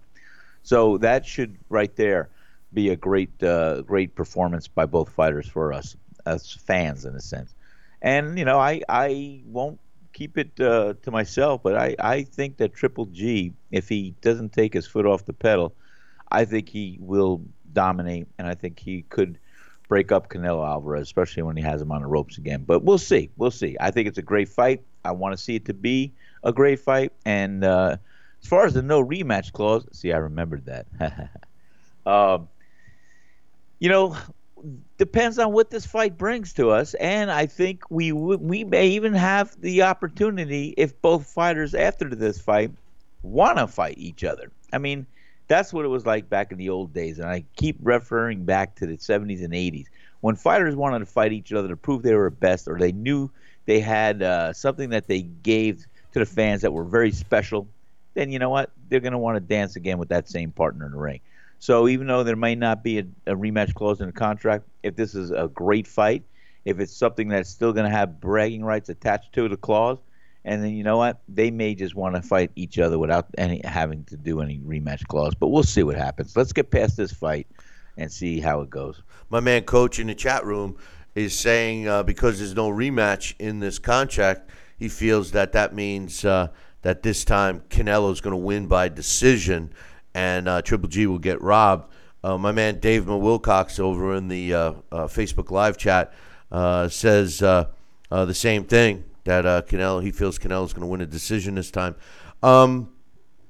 So 0.62 0.98
that 0.98 1.24
should 1.24 1.56
right 1.68 1.94
there 1.96 2.28
be 2.72 2.90
a 2.90 2.96
great, 2.96 3.42
uh, 3.42 3.82
great 3.82 4.14
performance 4.14 4.68
by 4.68 4.86
both 4.86 5.10
fighters 5.10 5.48
for 5.48 5.72
us 5.72 5.96
as 6.26 6.52
fans, 6.52 7.04
in 7.04 7.14
a 7.14 7.20
sense. 7.20 7.54
And 8.02 8.38
you 8.38 8.44
know, 8.44 8.58
I 8.58 8.82
I 8.88 9.40
won't 9.46 9.80
keep 10.12 10.36
it 10.36 10.60
uh, 10.60 10.94
to 11.02 11.10
myself, 11.10 11.62
but 11.62 11.76
I 11.76 11.96
I 11.98 12.22
think 12.24 12.58
that 12.58 12.74
Triple 12.74 13.06
G, 13.06 13.52
if 13.70 13.88
he 13.88 14.14
doesn't 14.20 14.52
take 14.52 14.74
his 14.74 14.86
foot 14.86 15.06
off 15.06 15.24
the 15.24 15.32
pedal, 15.32 15.74
I 16.30 16.44
think 16.44 16.68
he 16.68 16.98
will 17.00 17.42
dominate, 17.72 18.26
and 18.38 18.46
I 18.46 18.54
think 18.54 18.78
he 18.78 19.02
could 19.02 19.38
break 19.88 20.10
up 20.10 20.28
Canelo 20.28 20.66
Alvarez, 20.66 21.02
especially 21.02 21.44
when 21.44 21.56
he 21.56 21.62
has 21.62 21.80
him 21.80 21.92
on 21.92 22.02
the 22.02 22.08
ropes 22.08 22.38
again. 22.38 22.64
But 22.66 22.82
we'll 22.82 22.98
see, 22.98 23.30
we'll 23.36 23.50
see. 23.50 23.76
I 23.78 23.90
think 23.90 24.08
it's 24.08 24.18
a 24.18 24.22
great 24.22 24.48
fight. 24.48 24.82
I 25.04 25.12
want 25.12 25.36
to 25.36 25.42
see 25.42 25.54
it 25.56 25.66
to 25.66 25.74
be 25.74 26.12
a 26.42 26.52
great 26.52 26.80
fight, 26.80 27.12
and 27.24 27.64
uh, 27.64 27.96
as 28.42 28.48
far 28.48 28.66
as 28.66 28.74
the 28.74 28.82
no 28.82 29.04
rematch 29.04 29.52
clause, 29.52 29.86
see, 29.92 30.12
I 30.12 30.18
remembered 30.18 30.66
that. 30.66 31.30
um, 32.06 32.48
you 33.78 33.88
know, 33.88 34.16
depends 34.98 35.38
on 35.38 35.52
what 35.52 35.70
this 35.70 35.86
fight 35.86 36.16
brings 36.16 36.52
to 36.54 36.70
us, 36.70 36.94
and 36.94 37.30
I 37.30 37.46
think 37.46 37.84
we 37.90 38.10
w- 38.10 38.38
we 38.38 38.64
may 38.64 38.88
even 38.88 39.14
have 39.14 39.60
the 39.60 39.82
opportunity 39.82 40.74
if 40.76 41.00
both 41.00 41.26
fighters 41.26 41.74
after 41.74 42.08
this 42.08 42.40
fight 42.40 42.72
want 43.22 43.58
to 43.58 43.66
fight 43.66 43.98
each 43.98 44.24
other. 44.24 44.50
I 44.72 44.78
mean, 44.78 45.06
that's 45.48 45.72
what 45.72 45.84
it 45.84 45.88
was 45.88 46.06
like 46.06 46.28
back 46.28 46.52
in 46.52 46.58
the 46.58 46.70
old 46.70 46.92
days, 46.92 47.18
and 47.18 47.28
I 47.28 47.44
keep 47.56 47.76
referring 47.82 48.44
back 48.44 48.76
to 48.76 48.86
the 48.86 48.96
70s 48.96 49.44
and 49.44 49.52
80s 49.52 49.86
when 50.20 50.34
fighters 50.34 50.74
wanted 50.74 51.00
to 51.00 51.06
fight 51.06 51.32
each 51.32 51.52
other 51.52 51.68
to 51.68 51.76
prove 51.76 52.02
they 52.02 52.14
were 52.14 52.30
best, 52.30 52.68
or 52.68 52.78
they 52.78 52.92
knew 52.92 53.30
they 53.66 53.80
had 53.80 54.22
uh, 54.22 54.52
something 54.52 54.90
that 54.90 55.06
they 55.06 55.22
gave 55.22 55.84
to 56.12 56.18
the 56.18 56.26
fans 56.26 56.62
that 56.62 56.72
were 56.72 56.84
very 56.84 57.12
special. 57.12 57.68
Then 58.14 58.30
you 58.30 58.38
know 58.38 58.50
what? 58.50 58.70
They're 58.88 59.00
going 59.00 59.12
to 59.12 59.18
want 59.18 59.36
to 59.36 59.40
dance 59.40 59.76
again 59.76 59.98
with 59.98 60.08
that 60.08 60.28
same 60.28 60.50
partner 60.50 60.86
in 60.86 60.92
the 60.92 60.98
ring. 60.98 61.20
So 61.58 61.88
even 61.88 62.06
though 62.06 62.22
there 62.22 62.36
may 62.36 62.54
not 62.54 62.82
be 62.82 62.98
a, 62.98 63.06
a 63.26 63.34
rematch 63.34 63.74
clause 63.74 64.00
in 64.00 64.06
the 64.06 64.12
contract, 64.12 64.64
if 64.82 64.96
this 64.96 65.14
is 65.14 65.30
a 65.30 65.48
great 65.48 65.86
fight, 65.86 66.22
if 66.64 66.80
it's 66.80 66.92
something 66.92 67.28
that's 67.28 67.50
still 67.50 67.72
going 67.72 67.86
to 67.86 67.96
have 67.96 68.20
bragging 68.20 68.64
rights 68.64 68.88
attached 68.88 69.32
to 69.34 69.48
the 69.48 69.56
clause, 69.56 69.98
and 70.46 70.62
then 70.62 70.74
you 70.74 70.84
know 70.84 70.96
what, 70.96 71.20
they 71.28 71.50
may 71.50 71.74
just 71.74 71.96
want 71.96 72.14
to 72.14 72.22
fight 72.22 72.52
each 72.54 72.78
other 72.78 73.00
without 73.00 73.26
any 73.36 73.60
having 73.64 74.04
to 74.04 74.16
do 74.16 74.40
any 74.40 74.60
rematch 74.60 75.04
clause. 75.08 75.34
But 75.34 75.48
we'll 75.48 75.64
see 75.64 75.82
what 75.82 75.96
happens. 75.96 76.36
Let's 76.36 76.52
get 76.52 76.70
past 76.70 76.96
this 76.96 77.12
fight 77.12 77.48
and 77.96 78.10
see 78.10 78.38
how 78.38 78.60
it 78.60 78.70
goes. 78.70 79.02
My 79.28 79.40
man, 79.40 79.64
coach 79.64 79.98
in 79.98 80.06
the 80.06 80.14
chat 80.14 80.46
room, 80.46 80.78
is 81.16 81.36
saying 81.36 81.88
uh, 81.88 82.04
because 82.04 82.38
there's 82.38 82.54
no 82.54 82.70
rematch 82.70 83.34
in 83.40 83.58
this 83.58 83.80
contract, 83.80 84.50
he 84.78 84.88
feels 84.88 85.32
that 85.32 85.52
that 85.52 85.74
means 85.74 86.24
uh, 86.24 86.48
that 86.82 87.02
this 87.02 87.24
time 87.24 87.62
Canelo's 87.68 88.20
going 88.20 88.32
to 88.32 88.36
win 88.36 88.68
by 88.68 88.88
decision, 88.88 89.72
and 90.14 90.48
uh, 90.48 90.62
Triple 90.62 90.88
G 90.88 91.08
will 91.08 91.18
get 91.18 91.42
robbed. 91.42 91.92
Uh, 92.22 92.38
my 92.38 92.52
man 92.52 92.78
Dave 92.78 93.08
Wilcox 93.08 93.80
over 93.80 94.14
in 94.14 94.28
the 94.28 94.54
uh, 94.54 94.58
uh, 94.92 95.06
Facebook 95.08 95.50
live 95.50 95.76
chat 95.76 96.12
says 96.92 97.38
the 97.40 98.32
same 98.32 98.64
thing 98.64 99.04
that 99.26 99.44
uh, 99.46 99.62
Canelo 99.62 100.02
he 100.02 100.10
feels 100.10 100.38
Canelo's 100.38 100.72
going 100.72 100.80
to 100.82 100.86
win 100.88 101.00
a 101.02 101.06
decision 101.06 101.54
this 101.54 101.70
time. 101.70 101.94
Um, 102.42 102.90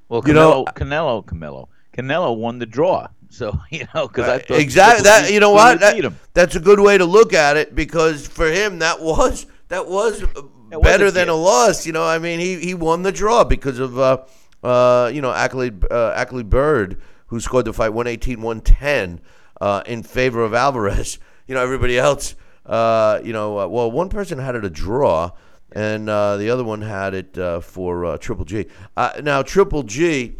Well, 0.09 0.21
Canelo, 0.23 0.26
You 0.26 0.35
know- 0.35 0.64
Canelo, 0.75 1.25
Canelo, 1.25 1.68
Canelo 1.97 2.37
won 2.37 2.59
the 2.59 2.66
draw. 2.66 3.09
So 3.28 3.59
you 3.71 3.87
know, 3.92 4.06
because 4.06 4.28
I 4.28 4.38
thought 4.38 4.61
exactly 4.61 5.02
that 5.02 5.33
you 5.33 5.40
know 5.40 5.50
what 5.50 5.80
that, 5.80 6.12
that's 6.33 6.54
a 6.54 6.61
good 6.61 6.78
way 6.80 6.97
to 6.97 7.04
look 7.04 7.35
at 7.35 7.56
it 7.56 7.75
because 7.75 8.26
for 8.26 8.47
him 8.50 8.78
that 8.78 9.00
was 9.02 9.47
that 9.68 9.88
was 9.88 10.23
uh, 10.23 10.78
better 10.80 11.06
a 11.06 11.11
than 11.11 11.28
a 11.28 11.35
loss. 11.35 11.85
You 11.87 11.92
know, 11.92 12.04
I 12.06 12.18
mean 12.18 12.38
he 12.38 12.61
he 12.61 12.73
won 12.73 13.02
the 13.02 13.11
draw 13.12 13.42
because 13.45 13.78
of 13.80 13.99
uh 13.99 14.18
uh 14.62 15.11
you 15.12 15.21
know 15.21 15.33
Adalaide 15.33 15.85
uh, 15.90 16.12
Adalaide 16.16 16.49
Byrd 16.49 17.02
who 17.26 17.40
scored 17.40 17.64
the 17.64 17.73
fight 17.73 17.90
118-110 17.90 19.18
uh, 19.61 19.83
in 19.87 20.02
favor 20.04 20.42
of 20.45 20.54
Alvarez. 20.54 21.18
You 21.49 21.54
know 21.54 21.62
everybody 21.62 21.97
else 21.97 22.35
uh 22.64 23.21
you 23.23 23.33
know 23.33 23.59
uh, 23.61 23.66
well 23.68 23.88
one 23.90 24.09
person 24.09 24.38
had 24.38 24.54
it 24.54 24.64
a 24.64 24.71
draw. 24.71 25.30
And 25.73 26.08
uh, 26.08 26.37
the 26.37 26.50
other 26.50 26.64
one 26.64 26.80
had 26.80 27.14
it 27.14 27.37
uh, 27.37 27.61
for 27.61 28.04
uh, 28.04 28.18
Triple 28.18 28.44
G. 28.44 28.66
Uh, 28.96 29.20
now 29.23 29.42
Triple 29.42 29.82
G, 29.82 30.37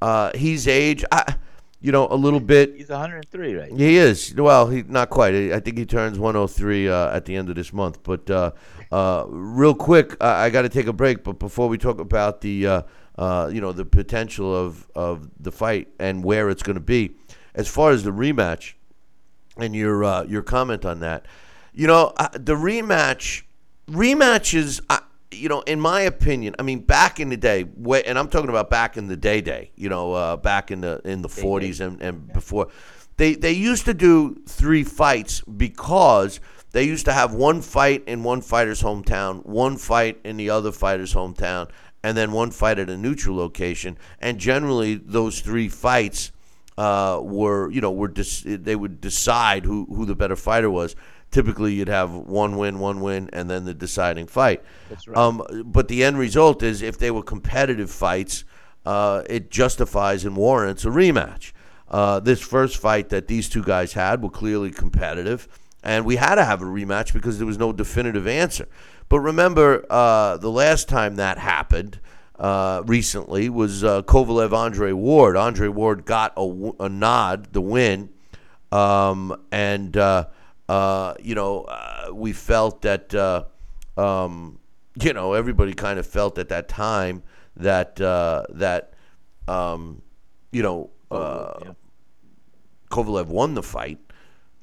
uh, 0.00 0.30
he's 0.34 0.68
age, 0.68 1.04
I, 1.10 1.34
you 1.80 1.92
know, 1.92 2.06
a 2.08 2.14
little 2.14 2.40
bit. 2.40 2.76
He's 2.76 2.90
103, 2.90 3.54
right? 3.54 3.72
He 3.72 3.96
is. 3.96 4.34
Well, 4.34 4.68
he 4.68 4.82
not 4.82 5.10
quite. 5.10 5.34
I 5.34 5.60
think 5.60 5.78
he 5.78 5.86
turns 5.86 6.18
103 6.18 6.88
uh, 6.88 7.16
at 7.16 7.24
the 7.24 7.36
end 7.36 7.48
of 7.48 7.56
this 7.56 7.72
month. 7.72 8.02
But 8.02 8.30
uh, 8.30 8.52
uh, 8.92 9.24
real 9.28 9.74
quick, 9.74 10.16
I, 10.22 10.44
I 10.44 10.50
got 10.50 10.62
to 10.62 10.68
take 10.68 10.86
a 10.86 10.92
break. 10.92 11.24
But 11.24 11.38
before 11.38 11.68
we 11.68 11.78
talk 11.78 11.98
about 11.98 12.42
the 12.42 12.66
uh, 12.66 12.82
uh, 13.16 13.50
you 13.52 13.60
know 13.60 13.72
the 13.72 13.84
potential 13.84 14.54
of 14.54 14.90
of 14.94 15.30
the 15.40 15.50
fight 15.50 15.88
and 15.98 16.22
where 16.22 16.50
it's 16.50 16.62
going 16.62 16.74
to 16.74 16.80
be, 16.80 17.16
as 17.54 17.66
far 17.66 17.92
as 17.92 18.02
the 18.02 18.10
rematch 18.10 18.74
and 19.56 19.74
your 19.74 20.04
uh, 20.04 20.24
your 20.24 20.42
comment 20.42 20.84
on 20.84 21.00
that, 21.00 21.24
you 21.72 21.86
know 21.86 22.12
uh, 22.18 22.28
the 22.32 22.54
rematch 22.54 23.42
rematches. 23.88 24.80
You 25.32 25.48
know, 25.48 25.60
in 25.60 25.80
my 25.80 26.00
opinion, 26.02 26.56
I 26.58 26.62
mean, 26.62 26.80
back 26.80 27.20
in 27.20 27.28
the 27.28 27.36
day, 27.36 27.60
and 27.62 28.18
I'm 28.18 28.28
talking 28.28 28.50
about 28.50 28.68
back 28.68 28.96
in 28.96 29.06
the 29.06 29.16
day, 29.16 29.40
day. 29.40 29.70
You 29.76 29.88
know, 29.88 30.12
uh, 30.12 30.36
back 30.36 30.70
in 30.70 30.80
the 30.80 31.00
in 31.04 31.22
the 31.22 31.28
40s 31.28 31.80
and, 31.80 32.02
and 32.02 32.32
before, 32.32 32.68
they 33.16 33.34
they 33.34 33.52
used 33.52 33.84
to 33.84 33.94
do 33.94 34.42
three 34.46 34.82
fights 34.82 35.40
because 35.42 36.40
they 36.72 36.84
used 36.84 37.04
to 37.04 37.12
have 37.12 37.34
one 37.34 37.62
fight 37.62 38.04
in 38.06 38.22
one 38.22 38.40
fighter's 38.40 38.82
hometown, 38.82 39.44
one 39.44 39.76
fight 39.76 40.20
in 40.24 40.36
the 40.36 40.50
other 40.50 40.72
fighter's 40.72 41.14
hometown, 41.14 41.68
and 42.02 42.16
then 42.16 42.32
one 42.32 42.50
fight 42.50 42.78
at 42.78 42.88
a 42.88 42.96
neutral 42.96 43.36
location. 43.36 43.98
And 44.20 44.38
generally, 44.38 44.94
those 44.94 45.40
three 45.40 45.68
fights 45.68 46.32
uh, 46.78 47.20
were 47.22 47.70
you 47.70 47.80
know 47.80 47.92
were 47.92 48.08
dis- 48.08 48.44
they 48.46 48.76
would 48.76 49.00
decide 49.00 49.64
who 49.64 49.86
who 49.86 50.06
the 50.06 50.14
better 50.14 50.36
fighter 50.36 50.70
was. 50.70 50.96
Typically, 51.30 51.74
you'd 51.74 51.88
have 51.88 52.12
one 52.12 52.56
win, 52.56 52.80
one 52.80 53.00
win, 53.00 53.30
and 53.32 53.48
then 53.48 53.64
the 53.64 53.74
deciding 53.74 54.26
fight. 54.26 54.62
That's 54.88 55.06
right. 55.06 55.16
Um, 55.16 55.42
but 55.66 55.88
the 55.88 56.02
end 56.02 56.18
result 56.18 56.62
is, 56.62 56.82
if 56.82 56.98
they 56.98 57.10
were 57.10 57.22
competitive 57.22 57.90
fights, 57.90 58.44
uh, 58.84 59.22
it 59.28 59.50
justifies 59.50 60.24
and 60.24 60.36
warrants 60.36 60.84
a 60.84 60.88
rematch. 60.88 61.52
Uh, 61.88 62.20
this 62.20 62.40
first 62.40 62.78
fight 62.78 63.08
that 63.10 63.28
these 63.28 63.48
two 63.48 63.62
guys 63.62 63.92
had 63.92 64.22
were 64.22 64.30
clearly 64.30 64.70
competitive, 64.70 65.48
and 65.82 66.04
we 66.04 66.16
had 66.16 66.36
to 66.36 66.44
have 66.44 66.62
a 66.62 66.64
rematch 66.64 67.12
because 67.12 67.38
there 67.38 67.46
was 67.46 67.58
no 67.58 67.72
definitive 67.72 68.26
answer. 68.26 68.66
But 69.08 69.20
remember, 69.20 69.84
uh, 69.90 70.36
the 70.36 70.50
last 70.50 70.88
time 70.88 71.16
that 71.16 71.38
happened 71.38 72.00
uh, 72.38 72.82
recently 72.86 73.48
was 73.48 73.84
uh, 73.84 74.02
Kovalev 74.02 74.52
Andre 74.52 74.92
Ward. 74.92 75.36
Andre 75.36 75.68
Ward 75.68 76.04
got 76.04 76.32
a, 76.36 76.72
a 76.80 76.88
nod, 76.88 77.52
the 77.52 77.60
win, 77.60 78.10
um, 78.72 79.36
and 79.50 79.96
uh, 80.70 81.14
you 81.20 81.34
know 81.34 81.62
uh, 81.62 82.10
we 82.12 82.32
felt 82.32 82.82
that 82.82 83.12
uh, 83.12 83.42
um, 83.96 84.60
you 85.02 85.12
know 85.12 85.32
everybody 85.32 85.74
kind 85.74 85.98
of 85.98 86.06
felt 86.06 86.38
at 86.38 86.48
that 86.48 86.68
time 86.68 87.24
that 87.56 88.00
uh, 88.00 88.44
that 88.50 88.92
um, 89.48 90.00
you 90.52 90.62
know 90.62 90.90
uh, 91.10 91.54
yeah. 91.64 91.72
Kovalev 92.88 93.26
won 93.26 93.54
the 93.54 93.64
fight, 93.64 93.98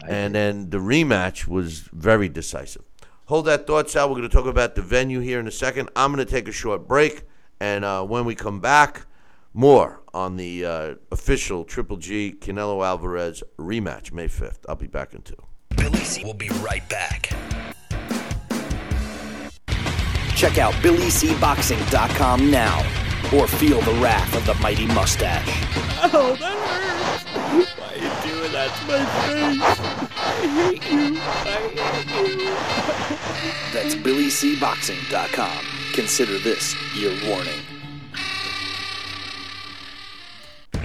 and 0.07 0.33
then 0.33 0.69
the 0.69 0.77
rematch 0.77 1.45
was 1.45 1.81
very 1.91 2.29
decisive. 2.29 2.83
Hold 3.25 3.45
that 3.47 3.67
thought, 3.67 3.89
Sal. 3.89 4.07
We're 4.07 4.15
going 4.15 4.29
to 4.29 4.33
talk 4.33 4.45
about 4.45 4.75
the 4.75 4.81
venue 4.81 5.19
here 5.19 5.41
in 5.41 5.47
a 5.47 5.51
second. 5.51 5.89
I'm 5.93 6.13
going 6.13 6.25
to 6.25 6.31
take 6.31 6.47
a 6.47 6.53
short 6.53 6.87
break, 6.87 7.23
and 7.59 7.83
uh, 7.83 8.05
when 8.05 8.23
we 8.23 8.33
come 8.33 8.61
back, 8.61 9.07
more 9.53 10.03
on 10.13 10.37
the 10.37 10.65
uh, 10.65 10.95
official 11.11 11.65
Triple 11.65 11.97
G 11.97 12.33
Canelo 12.39 12.85
Alvarez 12.85 13.43
rematch 13.59 14.13
May 14.13 14.29
5th. 14.29 14.59
I'll 14.69 14.75
be 14.75 14.87
back 14.87 15.13
in 15.13 15.21
two. 15.21 15.35
Billy 15.77 15.99
C 15.99 16.23
will 16.23 16.33
be 16.33 16.49
right 16.61 16.87
back. 16.89 17.29
Check 20.35 20.57
out 20.59 20.73
BillyCBoxing.com 20.75 22.51
now 22.51 22.79
or 23.33 23.47
feel 23.47 23.81
the 23.81 23.93
wrath 23.93 24.35
of 24.35 24.45
the 24.45 24.53
mighty 24.61 24.85
mustache. 24.87 25.47
Oh, 26.13 26.35
that 26.39 26.57
hurts. 26.67 27.71
Why 27.77 27.87
are 27.87 27.97
you 27.97 28.11
doing 28.29 28.51
that 28.51 28.69
to 28.77 28.85
my 28.85 29.05
face? 29.25 29.61
I 30.15 30.45
hate 30.47 30.85
you. 30.91 31.17
I 31.19 31.57
hate 32.03 32.37
you. 32.37 32.53
That's 33.73 33.95
BillyCBoxing.com. 33.95 35.65
Consider 35.93 36.37
this 36.39 36.75
your 36.95 37.13
warning. 37.27 37.59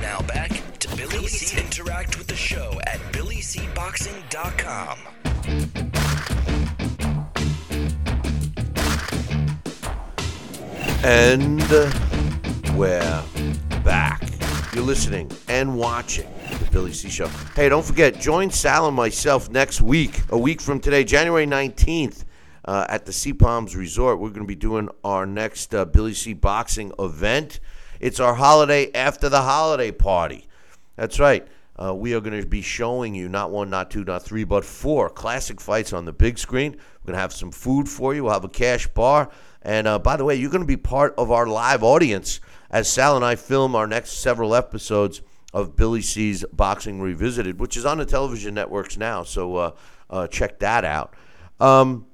Now 0.00 0.20
back 0.22 0.50
to 0.50 0.71
Billy 1.12 1.28
C. 1.28 1.58
Interact 1.60 2.16
with 2.16 2.26
the 2.26 2.34
show 2.34 2.80
at 2.86 2.98
BillyCBoxing.com. 3.12 4.98
And 11.04 11.60
we're 12.78 13.22
back. 13.84 14.22
You're 14.74 14.84
listening 14.84 15.30
and 15.48 15.76
watching 15.76 16.30
the 16.48 16.66
Billy 16.72 16.94
C 16.94 17.10
Show. 17.10 17.26
Hey, 17.54 17.68
don't 17.68 17.84
forget, 17.84 18.18
join 18.18 18.50
Sal 18.50 18.86
and 18.86 18.96
myself 18.96 19.50
next 19.50 19.82
week, 19.82 20.22
a 20.30 20.38
week 20.38 20.62
from 20.62 20.80
today, 20.80 21.04
January 21.04 21.46
19th, 21.46 22.24
uh, 22.64 22.86
at 22.88 23.04
the 23.04 23.12
Sea 23.12 23.34
Palms 23.34 23.76
Resort. 23.76 24.18
We're 24.18 24.30
going 24.30 24.40
to 24.40 24.46
be 24.46 24.54
doing 24.54 24.88
our 25.04 25.26
next 25.26 25.74
uh, 25.74 25.84
Billy 25.84 26.14
C 26.14 26.32
boxing 26.32 26.90
event. 26.98 27.60
It's 28.00 28.18
our 28.18 28.32
holiday 28.32 28.90
after 28.94 29.28
the 29.28 29.42
holiday 29.42 29.92
party. 29.92 30.48
That's 30.96 31.18
right. 31.18 31.46
Uh, 31.82 31.94
we 31.94 32.14
are 32.14 32.20
going 32.20 32.38
to 32.38 32.46
be 32.46 32.60
showing 32.60 33.14
you 33.14 33.28
not 33.28 33.50
one, 33.50 33.70
not 33.70 33.90
two, 33.90 34.04
not 34.04 34.22
three, 34.22 34.44
but 34.44 34.64
four 34.64 35.08
classic 35.08 35.60
fights 35.60 35.92
on 35.92 36.04
the 36.04 36.12
big 36.12 36.38
screen. 36.38 36.72
We're 36.72 37.06
going 37.06 37.14
to 37.14 37.20
have 37.20 37.32
some 37.32 37.50
food 37.50 37.88
for 37.88 38.14
you. 38.14 38.24
We'll 38.24 38.32
have 38.34 38.44
a 38.44 38.48
cash 38.48 38.86
bar. 38.88 39.30
And 39.62 39.86
uh, 39.86 39.98
by 39.98 40.16
the 40.16 40.24
way, 40.24 40.34
you're 40.34 40.50
going 40.50 40.62
to 40.62 40.66
be 40.66 40.76
part 40.76 41.14
of 41.16 41.30
our 41.30 41.46
live 41.46 41.82
audience 41.82 42.40
as 42.70 42.92
Sal 42.92 43.16
and 43.16 43.24
I 43.24 43.36
film 43.36 43.74
our 43.74 43.86
next 43.86 44.12
several 44.12 44.54
episodes 44.54 45.22
of 45.54 45.76
Billy 45.76 46.02
C's 46.02 46.44
Boxing 46.52 47.00
Revisited, 47.00 47.58
which 47.58 47.76
is 47.76 47.86
on 47.86 47.98
the 47.98 48.06
television 48.06 48.54
networks 48.54 48.96
now. 48.96 49.22
So 49.22 49.56
uh, 49.56 49.70
uh, 50.10 50.26
check 50.26 50.58
that 50.58 50.84
out. 50.84 51.14
Um, 51.58 52.06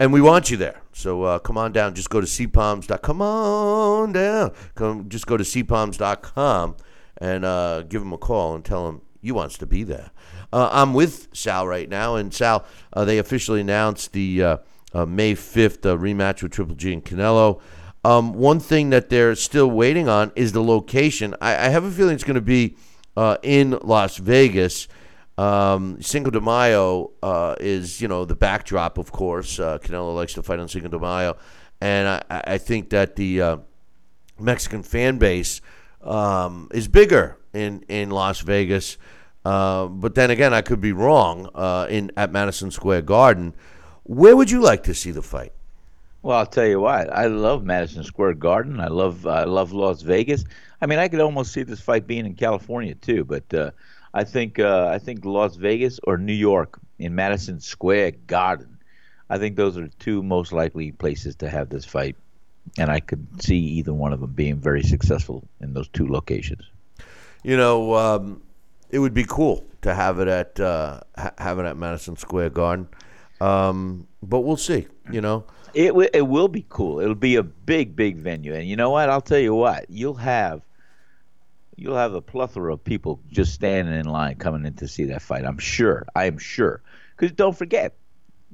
and 0.00 0.12
we 0.12 0.20
want 0.20 0.50
you 0.50 0.56
there. 0.56 0.82
So 0.92 1.22
uh, 1.22 1.38
come 1.38 1.56
on 1.56 1.72
down. 1.72 1.94
Just 1.94 2.10
go 2.10 2.20
to 2.20 2.26
seapalms.com. 2.26 2.98
Come 2.98 3.22
on 3.22 4.12
down. 4.12 4.52
Come, 4.74 5.08
just 5.08 5.26
go 5.26 5.36
to 5.36 5.44
seapalms.com 5.44 6.76
and 7.18 7.44
uh, 7.44 7.82
give 7.82 8.02
him 8.02 8.12
a 8.12 8.18
call 8.18 8.54
and 8.54 8.64
tell 8.64 8.88
him 8.88 9.02
you 9.20 9.34
wants 9.34 9.58
to 9.58 9.66
be 9.66 9.82
there. 9.82 10.10
Uh, 10.52 10.68
I'm 10.70 10.94
with 10.94 11.28
Sal 11.32 11.66
right 11.66 11.88
now, 11.88 12.16
and 12.16 12.32
Sal, 12.32 12.64
uh, 12.92 13.04
they 13.04 13.18
officially 13.18 13.60
announced 13.60 14.12
the 14.12 14.42
uh, 14.42 14.56
uh, 14.92 15.06
May 15.06 15.34
5th 15.34 15.84
uh, 15.86 15.96
rematch 15.96 16.42
with 16.42 16.52
Triple 16.52 16.76
G 16.76 16.92
and 16.92 17.04
Canelo. 17.04 17.60
Um, 18.04 18.34
one 18.34 18.60
thing 18.60 18.90
that 18.90 19.08
they're 19.08 19.34
still 19.34 19.70
waiting 19.70 20.08
on 20.08 20.30
is 20.36 20.52
the 20.52 20.62
location. 20.62 21.34
I, 21.40 21.52
I 21.52 21.68
have 21.70 21.84
a 21.84 21.90
feeling 21.90 22.14
it's 22.14 22.24
going 22.24 22.34
to 22.34 22.40
be 22.40 22.76
in 23.42 23.78
Las 23.82 24.18
Vegas. 24.18 24.88
Um, 25.38 26.00
Cinco 26.02 26.30
de 26.30 26.40
Mayo 26.40 27.12
is, 27.58 28.00
you 28.00 28.08
know, 28.08 28.24
the 28.24 28.36
backdrop, 28.36 28.98
of 28.98 29.10
course. 29.10 29.56
Canelo 29.58 30.14
likes 30.14 30.34
to 30.34 30.42
fight 30.42 30.58
on 30.58 30.68
Cinco 30.68 30.88
de 30.88 30.98
Mayo, 30.98 31.36
and 31.80 32.06
I, 32.06 32.42
I 32.46 32.58
think 32.58 32.90
that 32.90 33.16
the 33.16 33.60
Mexican 34.38 34.82
fan 34.82 35.16
base 35.16 35.62
um, 36.04 36.68
is 36.72 36.88
bigger 36.88 37.38
in 37.52 37.84
in 37.88 38.10
Las 38.10 38.40
Vegas. 38.40 38.96
Uh, 39.44 39.86
but 39.86 40.14
then 40.14 40.30
again, 40.30 40.54
I 40.54 40.62
could 40.62 40.80
be 40.80 40.92
wrong. 40.92 41.50
Uh, 41.54 41.86
in 41.90 42.10
at 42.16 42.32
Madison 42.32 42.70
Square 42.70 43.02
Garden, 43.02 43.54
where 44.04 44.36
would 44.36 44.50
you 44.50 44.60
like 44.60 44.82
to 44.84 44.94
see 44.94 45.10
the 45.10 45.22
fight? 45.22 45.52
Well, 46.22 46.38
I'll 46.38 46.46
tell 46.46 46.66
you 46.66 46.80
what. 46.80 47.12
I 47.12 47.26
love 47.26 47.64
Madison 47.64 48.02
Square 48.02 48.34
Garden. 48.34 48.80
I 48.80 48.88
love 48.88 49.26
I 49.26 49.44
love 49.44 49.72
Las 49.72 50.02
Vegas. 50.02 50.44
I 50.80 50.86
mean, 50.86 50.98
I 50.98 51.08
could 51.08 51.20
almost 51.20 51.52
see 51.52 51.62
this 51.62 51.80
fight 51.80 52.06
being 52.06 52.24
in 52.24 52.34
California 52.34 52.94
too. 52.94 53.24
But 53.24 53.52
uh, 53.52 53.70
I 54.14 54.24
think 54.24 54.58
uh, 54.58 54.88
I 54.92 54.98
think 54.98 55.24
Las 55.24 55.56
Vegas 55.56 56.00
or 56.04 56.16
New 56.16 56.32
York 56.32 56.80
in 56.98 57.14
Madison 57.14 57.60
Square 57.60 58.12
Garden. 58.26 58.78
I 59.28 59.38
think 59.38 59.56
those 59.56 59.76
are 59.76 59.82
the 59.82 59.94
two 59.98 60.22
most 60.22 60.52
likely 60.52 60.92
places 60.92 61.36
to 61.36 61.48
have 61.48 61.68
this 61.68 61.84
fight, 61.84 62.16
and 62.78 62.90
I 62.90 63.00
could 63.00 63.26
see 63.42 63.56
either 63.56 63.92
one 63.92 64.12
of 64.12 64.20
them 64.20 64.32
being 64.32 64.56
very 64.56 64.82
successful 64.82 65.46
in 65.60 65.74
those 65.74 65.88
two 65.88 66.08
locations. 66.08 66.62
You 67.42 67.56
know, 67.56 67.94
um, 67.94 68.42
it 68.90 68.98
would 68.98 69.14
be 69.14 69.24
cool 69.24 69.64
to 69.82 69.94
have 69.94 70.18
it 70.20 70.28
at 70.28 70.58
uh, 70.58 71.00
ha- 71.16 71.34
have 71.38 71.58
it 71.58 71.66
at 71.66 71.76
Madison 71.76 72.16
Square 72.16 72.50
Garden, 72.50 72.88
um, 73.40 74.06
but 74.22 74.40
we'll 74.40 74.56
see. 74.56 74.86
You 75.10 75.20
know. 75.20 75.44
It 75.74 75.88
w- 75.88 76.08
it 76.14 76.22
will 76.22 76.46
be 76.46 76.64
cool. 76.68 77.00
It'll 77.00 77.16
be 77.16 77.34
a 77.34 77.42
big 77.42 77.96
big 77.96 78.16
venue, 78.16 78.54
and 78.54 78.66
you 78.66 78.76
know 78.76 78.90
what? 78.90 79.10
I'll 79.10 79.20
tell 79.20 79.40
you 79.40 79.54
what. 79.54 79.86
You'll 79.90 80.14
have 80.14 80.62
you'll 81.76 81.96
have 81.96 82.14
a 82.14 82.20
plethora 82.20 82.72
of 82.72 82.84
people 82.84 83.20
just 83.30 83.52
standing 83.52 83.94
in 83.94 84.06
line 84.06 84.36
coming 84.36 84.64
in 84.64 84.74
to 84.74 84.88
see 84.88 85.04
that 85.06 85.22
fight. 85.22 85.44
I'm 85.44 85.58
sure. 85.58 86.06
I 86.14 86.26
am 86.26 86.38
sure. 86.38 86.80
Because 87.16 87.32
don't 87.32 87.56
forget, 87.56 87.94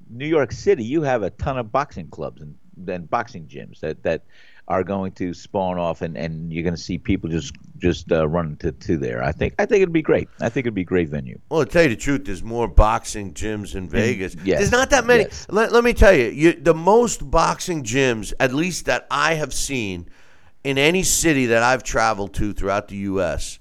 New 0.08 0.26
York 0.26 0.52
City, 0.52 0.84
you 0.84 1.02
have 1.02 1.22
a 1.22 1.30
ton 1.30 1.58
of 1.58 1.70
boxing 1.70 2.08
clubs 2.08 2.40
and 2.40 2.56
then 2.86 3.04
boxing 3.04 3.46
gyms 3.46 3.80
that 3.80 4.02
that 4.02 4.22
are 4.68 4.84
going 4.84 5.10
to 5.10 5.34
spawn 5.34 5.78
off, 5.78 6.00
and, 6.00 6.16
and 6.16 6.52
you're 6.52 6.62
going 6.62 6.76
to 6.76 6.80
see 6.80 6.96
people 6.96 7.28
just 7.28 7.54
just 7.78 8.12
uh, 8.12 8.26
running 8.28 8.56
to, 8.58 8.70
to 8.70 8.96
there. 8.96 9.22
I 9.22 9.32
think 9.32 9.54
I 9.58 9.66
think 9.66 9.82
it'd 9.82 9.92
be 9.92 10.02
great. 10.02 10.28
I 10.40 10.48
think 10.48 10.64
it'd 10.64 10.74
be 10.74 10.82
a 10.82 10.84
great 10.84 11.08
venue. 11.08 11.40
Well, 11.48 11.64
to 11.64 11.70
tell 11.70 11.82
you 11.82 11.88
the 11.88 11.96
truth, 11.96 12.24
there's 12.24 12.44
more 12.44 12.68
boxing 12.68 13.34
gyms 13.34 13.74
in 13.74 13.88
Vegas. 13.88 14.36
yes, 14.44 14.58
There's 14.58 14.70
not 14.70 14.90
that 14.90 15.04
many. 15.06 15.24
yes. 15.24 15.46
Let, 15.50 15.72
let 15.72 15.82
me 15.82 15.92
tell 15.92 16.14
you, 16.14 16.26
you, 16.26 16.52
the 16.52 16.74
most 16.74 17.28
boxing 17.30 17.82
gyms, 17.82 18.32
at 18.38 18.52
least 18.52 18.86
that 18.86 19.06
I 19.10 19.34
have 19.34 19.52
seen 19.52 20.08
in 20.62 20.78
any 20.78 21.02
city 21.02 21.46
that 21.46 21.62
I've 21.62 21.82
traveled 21.82 22.34
to 22.34 22.52
throughout 22.52 22.88
the 22.88 22.96
U.S., 22.96 23.58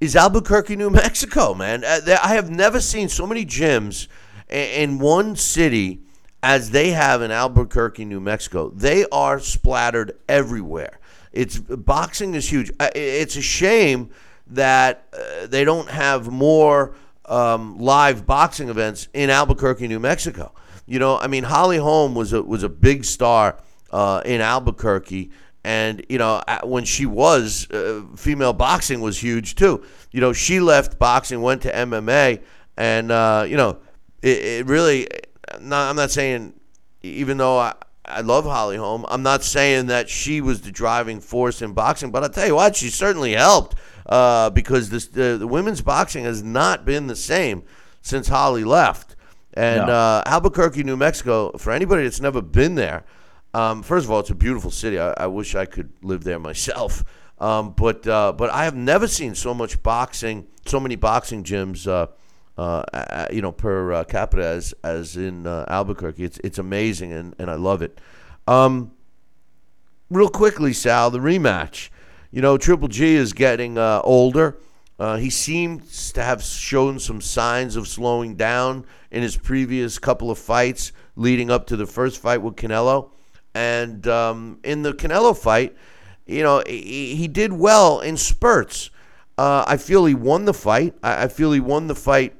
is 0.00 0.16
Albuquerque, 0.16 0.76
New 0.76 0.88
Mexico, 0.90 1.52
man. 1.52 1.84
Uh, 1.84 2.00
there, 2.02 2.18
I 2.22 2.34
have 2.34 2.48
never 2.48 2.80
seen 2.80 3.10
so 3.10 3.26
many 3.26 3.44
gyms 3.44 4.08
in 4.48 4.98
one 4.98 5.36
city 5.36 6.00
as 6.42 6.70
they 6.70 6.90
have 6.90 7.22
in 7.22 7.30
Albuquerque, 7.30 8.04
New 8.04 8.20
Mexico. 8.20 8.70
They 8.70 9.04
are 9.12 9.40
splattered 9.40 10.16
everywhere. 10.28 10.98
It's 11.32 11.58
boxing 11.58 12.34
is 12.34 12.50
huge. 12.50 12.72
It's 12.80 13.36
a 13.36 13.42
shame 13.42 14.10
that 14.48 15.06
uh, 15.12 15.46
they 15.46 15.64
don't 15.64 15.88
have 15.88 16.30
more 16.30 16.94
um, 17.26 17.78
live 17.78 18.26
boxing 18.26 18.68
events 18.68 19.08
in 19.14 19.30
Albuquerque, 19.30 19.86
New 19.86 20.00
Mexico. 20.00 20.52
You 20.86 20.98
know, 20.98 21.18
I 21.18 21.28
mean, 21.28 21.44
Holly 21.44 21.76
Holm 21.76 22.14
was 22.14 22.32
a 22.32 22.42
was 22.42 22.64
a 22.64 22.68
big 22.68 23.04
star 23.04 23.56
uh, 23.92 24.22
in 24.24 24.40
Albuquerque, 24.40 25.30
and 25.62 26.04
you 26.08 26.18
know, 26.18 26.42
when 26.64 26.84
she 26.84 27.06
was 27.06 27.70
uh, 27.70 28.02
female 28.16 28.52
boxing 28.52 29.00
was 29.00 29.22
huge 29.22 29.54
too. 29.54 29.84
You 30.10 30.20
know, 30.20 30.32
she 30.32 30.58
left 30.58 30.98
boxing, 30.98 31.42
went 31.42 31.62
to 31.62 31.72
MMA, 31.72 32.42
and 32.76 33.12
uh, 33.12 33.44
you 33.46 33.56
know, 33.56 33.78
it, 34.22 34.38
it 34.38 34.66
really. 34.66 35.06
Not, 35.60 35.90
I'm 35.90 35.96
not 35.96 36.10
saying, 36.10 36.54
even 37.02 37.36
though 37.38 37.58
I. 37.58 37.74
I 38.06 38.22
love 38.22 38.44
Holly 38.44 38.76
Holm. 38.76 39.04
I'm 39.08 39.22
not 39.22 39.44
saying 39.44 39.86
that 39.86 40.08
she 40.08 40.40
was 40.40 40.62
the 40.62 40.72
driving 40.72 41.20
force 41.20 41.62
in 41.62 41.74
boxing, 41.74 42.10
but 42.10 42.24
I'll 42.24 42.30
tell 42.30 42.46
you 42.46 42.56
what, 42.56 42.74
she 42.74 42.88
certainly 42.88 43.34
helped 43.34 43.76
uh, 44.06 44.50
because 44.50 44.90
this, 44.90 45.06
the, 45.06 45.36
the 45.38 45.46
women's 45.46 45.80
boxing 45.80 46.24
has 46.24 46.42
not 46.42 46.84
been 46.84 47.06
the 47.06 47.14
same 47.14 47.62
since 48.00 48.26
Holly 48.26 48.64
left. 48.64 49.14
And 49.54 49.86
No. 49.86 49.92
uh, 49.92 50.22
Albuquerque, 50.26 50.82
New 50.82 50.96
Mexico, 50.96 51.52
for 51.58 51.72
anybody 51.72 52.02
that's 52.02 52.20
never 52.20 52.42
been 52.42 52.74
there, 52.74 53.04
um, 53.54 53.82
first 53.82 54.06
of 54.06 54.10
all, 54.10 54.20
it's 54.20 54.30
a 54.30 54.34
beautiful 54.34 54.72
city. 54.72 54.98
I, 54.98 55.12
I 55.12 55.26
wish 55.26 55.54
I 55.54 55.66
could 55.66 55.92
live 56.02 56.24
there 56.24 56.40
myself. 56.40 57.04
Um, 57.38 57.74
but 57.76 58.08
uh, 58.08 58.32
but 58.32 58.50
I 58.50 58.64
have 58.64 58.74
never 58.74 59.06
seen 59.06 59.36
so 59.36 59.54
much 59.54 59.82
boxing, 59.84 60.48
so 60.66 60.80
many 60.80 60.96
boxing 60.96 61.44
gyms 61.44 61.86
uh, 61.86 62.08
uh, 62.60 63.26
you 63.32 63.40
know, 63.40 63.52
per 63.52 63.92
uh, 63.92 64.04
capita 64.04 64.44
as 64.44 64.74
as 64.84 65.16
in 65.16 65.46
uh, 65.46 65.64
Albuquerque. 65.68 66.24
It's 66.24 66.38
it's 66.44 66.58
amazing, 66.58 67.12
and, 67.12 67.34
and 67.38 67.50
I 67.50 67.54
love 67.54 67.80
it. 67.80 67.98
Um, 68.46 68.92
real 70.10 70.28
quickly, 70.28 70.74
Sal, 70.74 71.10
the 71.10 71.20
rematch. 71.20 71.88
You 72.30 72.42
know, 72.42 72.58
Triple 72.58 72.88
G 72.88 73.14
is 73.14 73.32
getting 73.32 73.78
uh, 73.78 74.02
older. 74.04 74.58
Uh, 74.98 75.16
he 75.16 75.30
seems 75.30 76.12
to 76.12 76.22
have 76.22 76.42
shown 76.42 76.98
some 76.98 77.22
signs 77.22 77.76
of 77.76 77.88
slowing 77.88 78.36
down 78.36 78.84
in 79.10 79.22
his 79.22 79.38
previous 79.38 79.98
couple 79.98 80.30
of 80.30 80.38
fights 80.38 80.92
leading 81.16 81.50
up 81.50 81.66
to 81.66 81.76
the 81.76 81.86
first 81.86 82.20
fight 82.20 82.42
with 82.42 82.56
Canelo. 82.56 83.10
And 83.54 84.06
um, 84.06 84.60
in 84.62 84.82
the 84.82 84.92
Canelo 84.92 85.36
fight, 85.36 85.74
you 86.26 86.42
know, 86.42 86.62
he, 86.66 87.16
he 87.16 87.26
did 87.26 87.54
well 87.54 88.00
in 88.00 88.18
spurts. 88.18 88.90
Uh, 89.38 89.64
I 89.66 89.78
feel 89.78 90.04
he 90.04 90.14
won 90.14 90.44
the 90.44 90.52
fight. 90.52 90.94
I, 91.02 91.24
I 91.24 91.28
feel 91.28 91.52
he 91.52 91.60
won 91.60 91.86
the 91.86 91.94
fight 91.94 92.36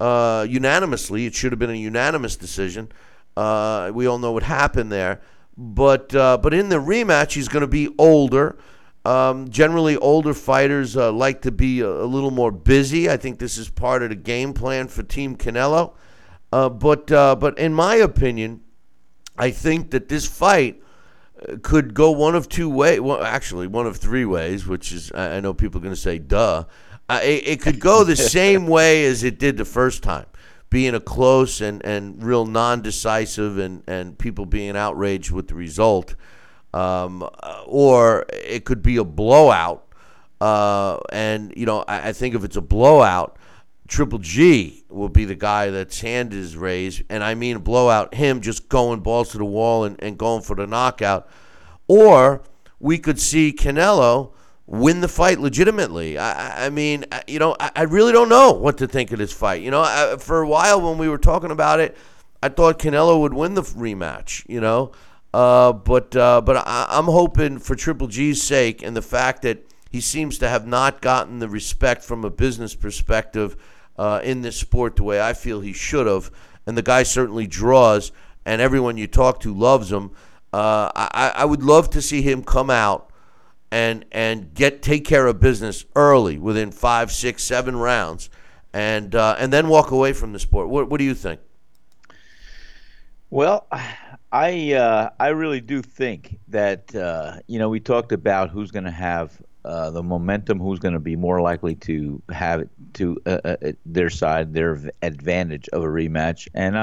uh, 0.00 0.46
unanimously. 0.48 1.26
It 1.26 1.34
should 1.34 1.52
have 1.52 1.58
been 1.58 1.70
a 1.70 1.74
unanimous 1.74 2.36
decision. 2.36 2.90
Uh, 3.36 3.90
we 3.94 4.06
all 4.06 4.18
know 4.18 4.32
what 4.32 4.42
happened 4.42 4.92
there. 4.92 5.20
But 5.56 6.14
uh, 6.14 6.38
but 6.38 6.52
in 6.52 6.68
the 6.68 6.76
rematch, 6.76 7.32
he's 7.32 7.48
going 7.48 7.60
to 7.60 7.68
be 7.68 7.88
older. 7.96 8.58
Um, 9.04 9.50
generally, 9.50 9.96
older 9.96 10.34
fighters 10.34 10.96
uh, 10.96 11.12
like 11.12 11.42
to 11.42 11.52
be 11.52 11.80
a, 11.80 11.88
a, 11.88 12.06
little 12.06 12.30
more 12.30 12.50
busy. 12.50 13.10
I 13.10 13.18
think 13.18 13.38
this 13.38 13.58
is 13.58 13.68
part 13.68 14.02
of 14.02 14.08
the 14.08 14.16
game 14.16 14.54
plan 14.54 14.88
for 14.88 15.02
Team 15.02 15.36
Canelo. 15.36 15.92
Uh, 16.50 16.70
but 16.70 17.12
uh, 17.12 17.36
but 17.36 17.58
in 17.58 17.72
my 17.72 17.96
opinion, 17.96 18.62
I 19.36 19.50
think 19.50 19.90
that 19.90 20.08
this 20.08 20.26
fight 20.26 20.82
could 21.62 21.94
go 21.94 22.10
one 22.10 22.34
of 22.34 22.48
two 22.48 22.68
ways. 22.68 23.00
Well, 23.00 23.22
actually, 23.22 23.66
one 23.66 23.86
of 23.86 23.96
three 23.98 24.24
ways. 24.24 24.66
Which 24.66 24.90
is, 24.90 25.12
I 25.12 25.38
know 25.40 25.54
people 25.54 25.80
are 25.80 25.82
going 25.82 25.94
to 25.94 26.00
say, 26.00 26.18
"Duh." 26.18 26.64
Uh, 27.08 27.20
it, 27.22 27.46
it 27.46 27.60
could 27.60 27.80
go 27.80 28.04
the 28.04 28.16
same 28.38 28.66
way 28.66 29.04
as 29.04 29.22
it 29.24 29.38
did 29.38 29.56
the 29.56 29.64
first 29.64 30.02
time 30.02 30.26
being 30.70 30.94
a 30.94 31.00
close 31.00 31.60
and, 31.60 31.84
and 31.84 32.20
real 32.22 32.44
non-decisive 32.44 33.58
and, 33.58 33.84
and 33.86 34.18
people 34.18 34.44
being 34.44 34.76
outraged 34.76 35.30
with 35.30 35.46
the 35.46 35.54
result 35.54 36.16
um, 36.74 37.26
or 37.66 38.26
it 38.28 38.64
could 38.64 38.82
be 38.82 38.96
a 38.96 39.04
blowout. 39.04 39.86
Uh, 40.40 40.98
and 41.12 41.54
you 41.56 41.64
know, 41.64 41.84
I, 41.86 42.08
I, 42.08 42.12
think 42.12 42.34
if 42.34 42.42
it's 42.42 42.56
a 42.56 42.60
blowout, 42.60 43.38
Triple 43.86 44.18
G 44.18 44.84
will 44.88 45.08
be 45.08 45.24
the 45.24 45.36
guy 45.36 45.70
that's 45.70 46.00
hand 46.00 46.34
is 46.34 46.56
raised, 46.56 47.02
and 47.08 47.22
I 47.22 47.34
mean 47.34 47.58
blowout, 47.58 48.14
him 48.14 48.40
just 48.40 48.68
going 48.68 49.00
balls 49.00 49.30
to 49.30 49.38
the 49.38 49.44
wall 49.44 49.84
and, 49.84 50.02
and 50.02 50.18
going 50.18 50.42
for 50.42 50.56
the 50.56 50.66
knockout. 50.66 51.28
Or 51.86 52.42
we 52.80 52.98
could 52.98 53.20
see 53.20 53.52
Canelo 53.52 54.32
win 54.66 55.00
the 55.00 55.08
fight 55.08 55.38
legitimately. 55.38 56.18
I, 56.18 56.66
I 56.66 56.70
mean, 56.70 57.04
you 57.26 57.38
know, 57.38 57.56
I, 57.60 57.70
I, 57.76 57.82
really 57.82 58.12
don't 58.12 58.28
know 58.28 58.52
what 58.52 58.78
to 58.78 58.86
think 58.86 59.12
of 59.12 59.18
this 59.18 59.32
fight. 59.32 59.62
You 59.62 59.70
know, 59.70 59.82
I, 59.82 60.16
for 60.18 60.40
a 60.40 60.48
while 60.48 60.80
when 60.80 60.98
we 60.98 61.08
were 61.08 61.18
talking 61.18 61.50
about 61.50 61.80
it, 61.80 61.96
I 62.42 62.48
thought 62.48 62.78
Canelo 62.78 63.20
would 63.20 63.34
win 63.34 63.54
the 63.54 63.62
rematch. 63.62 64.44
You 64.48 64.60
know, 64.60 64.92
uh, 65.32 65.72
but 65.72 66.16
uh, 66.16 66.40
but 66.40 66.56
I, 66.56 66.86
I'm 66.88 67.06
hoping 67.06 67.58
for 67.58 67.74
Triple 67.74 68.06
G's 68.06 68.42
sake 68.42 68.82
and 68.82 68.96
the 68.96 69.02
fact 69.02 69.42
that 69.42 69.70
he 69.90 70.00
seems 70.00 70.38
to 70.38 70.48
have 70.48 70.66
not 70.66 71.00
gotten 71.00 71.38
the 71.38 71.48
respect 71.48 72.02
from 72.02 72.24
a 72.24 72.30
business 72.30 72.74
perspective 72.74 73.56
uh, 73.96 74.20
in 74.24 74.42
this 74.42 74.56
sport 74.56 74.96
the 74.96 75.04
way 75.04 75.20
I 75.20 75.34
feel 75.34 75.60
he 75.60 75.72
should 75.72 76.06
have, 76.06 76.30
and 76.66 76.76
the 76.76 76.82
guy 76.82 77.02
certainly 77.02 77.46
draws, 77.46 78.12
and 78.46 78.60
everyone 78.60 78.96
you 78.96 79.06
talk 79.06 79.40
to 79.40 79.54
loves 79.54 79.92
him. 79.92 80.10
Uh, 80.52 80.90
I, 80.94 81.32
I 81.36 81.44
would 81.44 81.64
love 81.64 81.90
to 81.90 82.00
see 82.00 82.22
him 82.22 82.44
come 82.44 82.70
out 82.70 83.10
and 83.70 84.04
and 84.12 84.54
get 84.54 84.82
take 84.82 85.04
care 85.04 85.26
of 85.26 85.40
business 85.40 85.84
early, 85.96 86.38
within 86.38 86.70
five, 86.70 87.10
six, 87.10 87.42
seven 87.42 87.76
rounds, 87.76 88.30
and 88.72 89.14
uh, 89.14 89.36
and 89.38 89.52
then 89.52 89.68
walk 89.68 89.90
away 89.90 90.12
from 90.12 90.32
the 90.32 90.38
sport. 90.38 90.68
What 90.68 90.88
what 90.88 90.98
do 90.98 91.04
you 91.04 91.14
think? 91.14 91.40
Well, 93.30 93.66
I 94.32 94.74
uh, 94.74 95.10
I 95.18 95.28
really 95.28 95.60
do 95.60 95.82
think 95.82 96.38
that 96.48 96.94
uh, 96.94 97.38
you 97.46 97.58
know 97.58 97.68
we 97.68 97.80
talked 97.80 98.12
about 98.12 98.50
who's 98.50 98.70
going 98.70 98.84
to 98.84 98.90
have 98.90 99.40
uh, 99.64 99.90
the 99.90 100.02
momentum, 100.02 100.58
who's 100.60 100.78
going 100.78 100.94
to 100.94 101.00
be 101.00 101.16
more 101.16 101.40
likely 101.40 101.74
to 101.76 102.22
have 102.30 102.60
it 102.60 102.68
to 102.94 103.16
uh, 103.26 103.38
uh, 103.44 103.56
uh, 103.64 103.72
their 103.86 104.10
side, 104.10 104.52
their 104.52 104.90
advantage 105.02 105.68
of 105.70 105.82
a 105.82 105.86
rematch, 105.86 106.48
and 106.54 106.76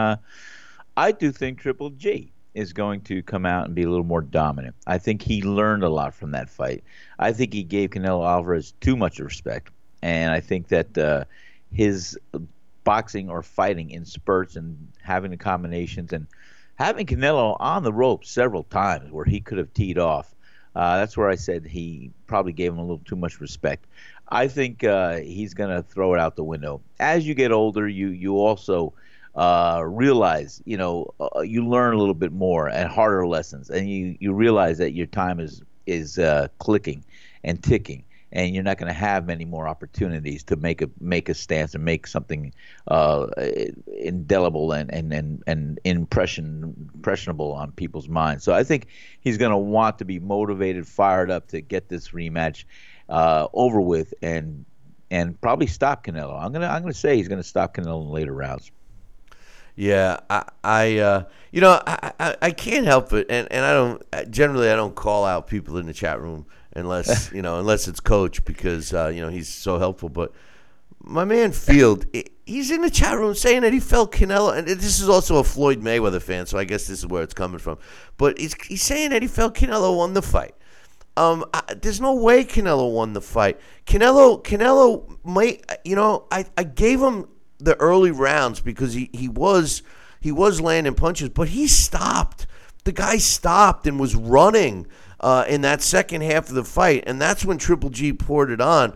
I 0.97 1.11
do 1.11 1.31
think 1.31 1.59
Triple 1.59 1.91
G 1.91 2.31
is 2.53 2.73
going 2.73 3.01
to 3.01 3.21
come 3.23 3.45
out 3.45 3.65
and 3.65 3.75
be 3.75 3.83
a 3.83 3.89
little 3.89 4.05
more 4.05 4.21
dominant. 4.21 4.75
I 4.85 4.97
think 4.97 5.21
he 5.21 5.41
learned 5.41 5.83
a 5.83 5.89
lot 5.89 6.13
from 6.13 6.31
that 6.31 6.49
fight. 6.49 6.83
I 7.17 7.31
think 7.31 7.53
he 7.53 7.63
gave 7.63 7.91
Canelo 7.91 8.27
Alvarez 8.27 8.73
too 8.81 8.95
much 8.95 9.19
respect, 9.19 9.71
and 10.01 10.31
I 10.31 10.41
think 10.41 10.67
that 10.69 11.27
his 11.71 12.17
boxing 12.83 13.29
or 13.29 13.41
fighting 13.41 13.91
in 13.91 14.05
spurts 14.05 14.55
and 14.55 14.91
having 15.01 15.31
the 15.31 15.37
combinations 15.37 16.13
and 16.13 16.27
having 16.75 17.05
Canelo 17.05 17.55
on 17.59 17.83
the 17.83 17.93
ropes 17.93 18.29
several 18.29 18.63
times 18.63 19.11
where 19.11 19.25
he 19.25 19.39
could 19.39 19.57
have 19.57 19.73
teed 19.73 19.97
off. 19.97 20.33
Uh, 20.75 20.97
that's 20.97 21.17
where 21.17 21.29
I 21.29 21.35
said 21.35 21.65
he 21.65 22.11
probably 22.27 22.53
gave 22.53 22.71
him 22.71 22.79
a 22.79 22.81
little 22.81 23.01
too 23.05 23.15
much 23.15 23.39
respect. 23.41 23.85
I 24.29 24.47
think 24.47 24.83
uh, 24.83 25.17
he's 25.17 25.53
going 25.53 25.69
to 25.69 25.83
throw 25.83 26.13
it 26.13 26.19
out 26.19 26.37
the 26.37 26.43
window. 26.43 26.81
As 26.99 27.27
you 27.27 27.33
get 27.33 27.51
older, 27.51 27.87
you 27.87 28.07
you 28.07 28.37
also 28.37 28.93
uh, 29.35 29.81
realize, 29.85 30.61
you 30.65 30.77
know, 30.77 31.13
uh, 31.19 31.41
you 31.41 31.67
learn 31.67 31.93
a 31.93 31.97
little 31.97 32.13
bit 32.13 32.31
more 32.31 32.67
and 32.67 32.89
harder 32.89 33.25
lessons, 33.27 33.69
and 33.69 33.89
you 33.89 34.17
you 34.19 34.33
realize 34.33 34.77
that 34.77 34.91
your 34.91 35.07
time 35.07 35.39
is 35.39 35.61
is 35.85 36.19
uh, 36.19 36.47
clicking 36.59 37.03
and 37.43 37.63
ticking 37.63 38.03
and 38.33 38.53
you're 38.53 38.63
not 38.63 38.77
going 38.77 38.87
to 38.87 38.97
have 38.97 39.25
many 39.25 39.45
more 39.45 39.67
opportunities 39.67 40.43
to 40.43 40.55
make 40.55 40.81
a 40.81 40.89
make 40.99 41.29
a 41.29 41.33
stance 41.33 41.75
and 41.75 41.83
make 41.83 42.07
something 42.07 42.53
uh, 42.87 43.27
indelible 43.99 44.71
and 44.71 44.91
and 44.93 45.13
and, 45.13 45.43
and 45.47 45.79
impression 45.83 46.89
impressionable 46.95 47.51
on 47.51 47.71
people's 47.71 48.07
minds. 48.07 48.43
So 48.43 48.53
I 48.53 48.63
think 48.63 48.87
he's 49.19 49.37
going 49.37 49.51
to 49.51 49.57
want 49.57 49.99
to 49.99 50.05
be 50.05 50.19
motivated, 50.19 50.87
fired 50.87 51.29
up 51.29 51.47
to 51.49 51.61
get 51.61 51.89
this 51.89 52.09
rematch 52.09 52.63
uh, 53.09 53.47
over 53.53 53.81
with 53.81 54.13
and 54.21 54.65
and 55.09 55.39
probably 55.41 55.67
stop 55.67 56.05
Canelo. 56.05 56.41
I'm 56.41 56.53
gonna 56.53 56.67
I'm 56.67 56.81
gonna 56.81 56.93
say 56.93 57.17
he's 57.17 57.27
going 57.27 57.41
to 57.41 57.47
stop 57.47 57.75
Canelo 57.75 58.01
in 58.03 58.09
later 58.09 58.33
rounds. 58.33 58.71
Yeah, 59.75 60.19
I, 60.29 60.43
I 60.63 60.97
uh, 60.97 61.23
you 61.51 61.61
know, 61.61 61.81
I, 61.85 62.11
I, 62.19 62.35
I, 62.41 62.51
can't 62.51 62.85
help 62.85 63.13
it, 63.13 63.27
and, 63.29 63.47
and 63.51 63.65
I 63.65 63.73
don't 63.73 64.31
generally 64.31 64.69
I 64.69 64.75
don't 64.75 64.95
call 64.95 65.25
out 65.25 65.47
people 65.47 65.77
in 65.77 65.85
the 65.85 65.93
chat 65.93 66.21
room 66.21 66.45
unless 66.75 67.31
you 67.33 67.41
know 67.41 67.59
unless 67.59 67.87
it's 67.87 67.99
coach 67.99 68.43
because 68.45 68.93
uh, 68.93 69.07
you 69.07 69.21
know 69.21 69.29
he's 69.29 69.47
so 69.47 69.79
helpful. 69.79 70.09
But 70.09 70.33
my 71.03 71.25
man 71.25 71.51
Field, 71.51 72.05
he's 72.45 72.71
in 72.71 72.81
the 72.81 72.89
chat 72.89 73.17
room 73.17 73.33
saying 73.33 73.61
that 73.61 73.73
he 73.73 73.79
felt 73.79 74.11
Canelo, 74.11 74.55
and 74.55 74.67
this 74.67 74.99
is 74.99 75.09
also 75.09 75.37
a 75.37 75.43
Floyd 75.43 75.81
Mayweather 75.81 76.21
fan, 76.21 76.45
so 76.45 76.57
I 76.57 76.63
guess 76.63 76.87
this 76.87 76.99
is 76.99 77.07
where 77.07 77.23
it's 77.23 77.33
coming 77.33 77.59
from. 77.59 77.77
But 78.17 78.37
he's 78.37 78.55
he's 78.63 78.83
saying 78.83 79.11
that 79.11 79.21
he 79.21 79.27
felt 79.27 79.55
Canelo 79.55 79.97
won 79.97 80.13
the 80.13 80.21
fight. 80.21 80.53
Um, 81.17 81.43
I, 81.53 81.61
there's 81.81 81.99
no 81.99 82.15
way 82.15 82.43
Canelo 82.43 82.93
won 82.93 83.13
the 83.13 83.21
fight. 83.21 83.59
Canelo, 83.85 84.41
Canelo 84.41 85.17
might, 85.23 85.69
you 85.83 85.95
know, 85.95 86.25
I, 86.31 86.45
I 86.57 86.63
gave 86.63 87.01
him 87.01 87.27
the 87.63 87.79
early 87.79 88.11
rounds 88.11 88.59
because 88.59 88.93
he, 88.93 89.09
he 89.13 89.27
was 89.27 89.83
he 90.19 90.31
was 90.31 90.61
landing 90.61 90.93
punches, 90.93 91.29
but 91.29 91.49
he 91.49 91.67
stopped. 91.67 92.47
The 92.83 92.91
guy 92.91 93.17
stopped 93.17 93.87
and 93.87 93.99
was 93.99 94.15
running 94.15 94.87
uh, 95.19 95.45
in 95.47 95.61
that 95.61 95.81
second 95.81 96.21
half 96.21 96.49
of 96.49 96.55
the 96.55 96.63
fight, 96.63 97.03
and 97.07 97.21
that's 97.21 97.45
when 97.45 97.57
Triple 97.57 97.89
G 97.89 98.13
poured 98.13 98.51
it 98.51 98.61
on. 98.61 98.93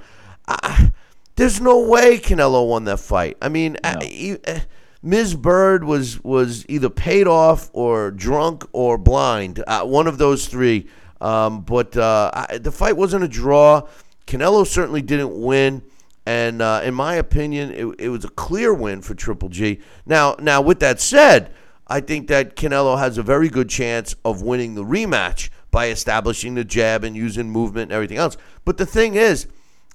I, 0.47 0.91
there's 1.35 1.59
no 1.59 1.87
way 1.87 2.17
Canelo 2.17 2.67
won 2.67 2.85
that 2.85 2.99
fight. 2.99 3.37
I 3.41 3.49
mean, 3.49 3.77
no. 3.83 3.89
I, 4.01 4.39
uh, 4.47 4.59
Ms. 5.01 5.35
Byrd 5.35 5.83
was 5.83 6.23
was 6.23 6.65
either 6.67 6.89
paid 6.89 7.27
off 7.27 7.69
or 7.73 8.09
drunk 8.09 8.65
or 8.71 8.97
blind, 8.97 9.63
uh, 9.67 9.83
one 9.83 10.07
of 10.07 10.17
those 10.17 10.47
three. 10.47 10.87
Um, 11.21 11.61
but 11.61 11.95
uh, 11.95 12.31
I, 12.33 12.57
the 12.57 12.71
fight 12.71 12.97
wasn't 12.97 13.23
a 13.23 13.27
draw. 13.27 13.87
Canelo 14.27 14.65
certainly 14.65 15.01
didn't 15.01 15.39
win, 15.39 15.83
and 16.25 16.61
uh, 16.61 16.81
in 16.83 16.93
my 16.93 17.15
opinion, 17.15 17.71
it, 17.71 17.85
it 17.99 18.09
was 18.09 18.25
a 18.25 18.29
clear 18.29 18.73
win 18.73 19.01
for 19.01 19.13
Triple 19.13 19.49
G. 19.49 19.79
Now, 20.05 20.35
now 20.39 20.61
with 20.61 20.79
that 20.79 20.99
said, 20.99 21.53
I 21.87 21.99
think 21.99 22.27
that 22.29 22.55
Canelo 22.55 22.97
has 22.97 23.17
a 23.17 23.23
very 23.23 23.47
good 23.47 23.69
chance 23.69 24.15
of 24.25 24.41
winning 24.41 24.73
the 24.73 24.83
rematch 24.83 25.49
by 25.69 25.89
establishing 25.89 26.55
the 26.55 26.63
jab 26.63 27.03
and 27.03 27.15
using 27.15 27.49
movement 27.49 27.91
and 27.91 27.91
everything 27.91 28.17
else. 28.17 28.37
But 28.63 28.77
the 28.77 28.85
thing 28.85 29.15
is, 29.15 29.47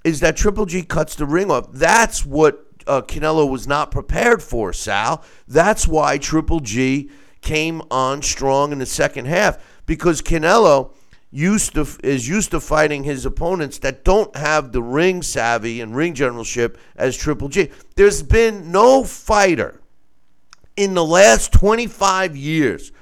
is 0.04 0.20
that 0.20 0.36
Triple 0.36 0.66
G 0.66 0.82
cuts 0.82 1.16
the 1.16 1.26
ring 1.26 1.50
off. 1.50 1.72
That's 1.72 2.24
what 2.24 2.64
uh, 2.86 3.02
Canelo 3.02 3.50
was 3.50 3.66
not 3.66 3.90
prepared 3.90 4.42
for, 4.42 4.72
Sal. 4.72 5.24
That's 5.48 5.88
why 5.88 6.18
Triple 6.18 6.60
G 6.60 7.10
came 7.40 7.82
on 7.90 8.22
strong 8.22 8.72
in 8.72 8.78
the 8.78 8.86
second 8.86 9.26
half 9.26 9.58
because 9.86 10.22
Canelo 10.22 10.92
used 11.30 11.74
to 11.74 11.86
is 12.02 12.28
used 12.28 12.50
to 12.50 12.60
fighting 12.60 13.04
his 13.04 13.24
opponents 13.24 13.78
that 13.78 14.04
don't 14.04 14.34
have 14.36 14.72
the 14.72 14.82
ring 14.82 15.22
savvy 15.22 15.80
and 15.80 15.94
ring 15.94 16.14
generalship 16.14 16.78
as 16.96 17.16
Triple 17.16 17.48
G. 17.48 17.70
There's 17.96 18.22
been 18.22 18.72
no 18.72 19.04
fighter 19.04 19.80
in 20.76 20.94
the 20.94 21.04
last 21.04 21.52
25 21.52 22.36
years 22.36 22.92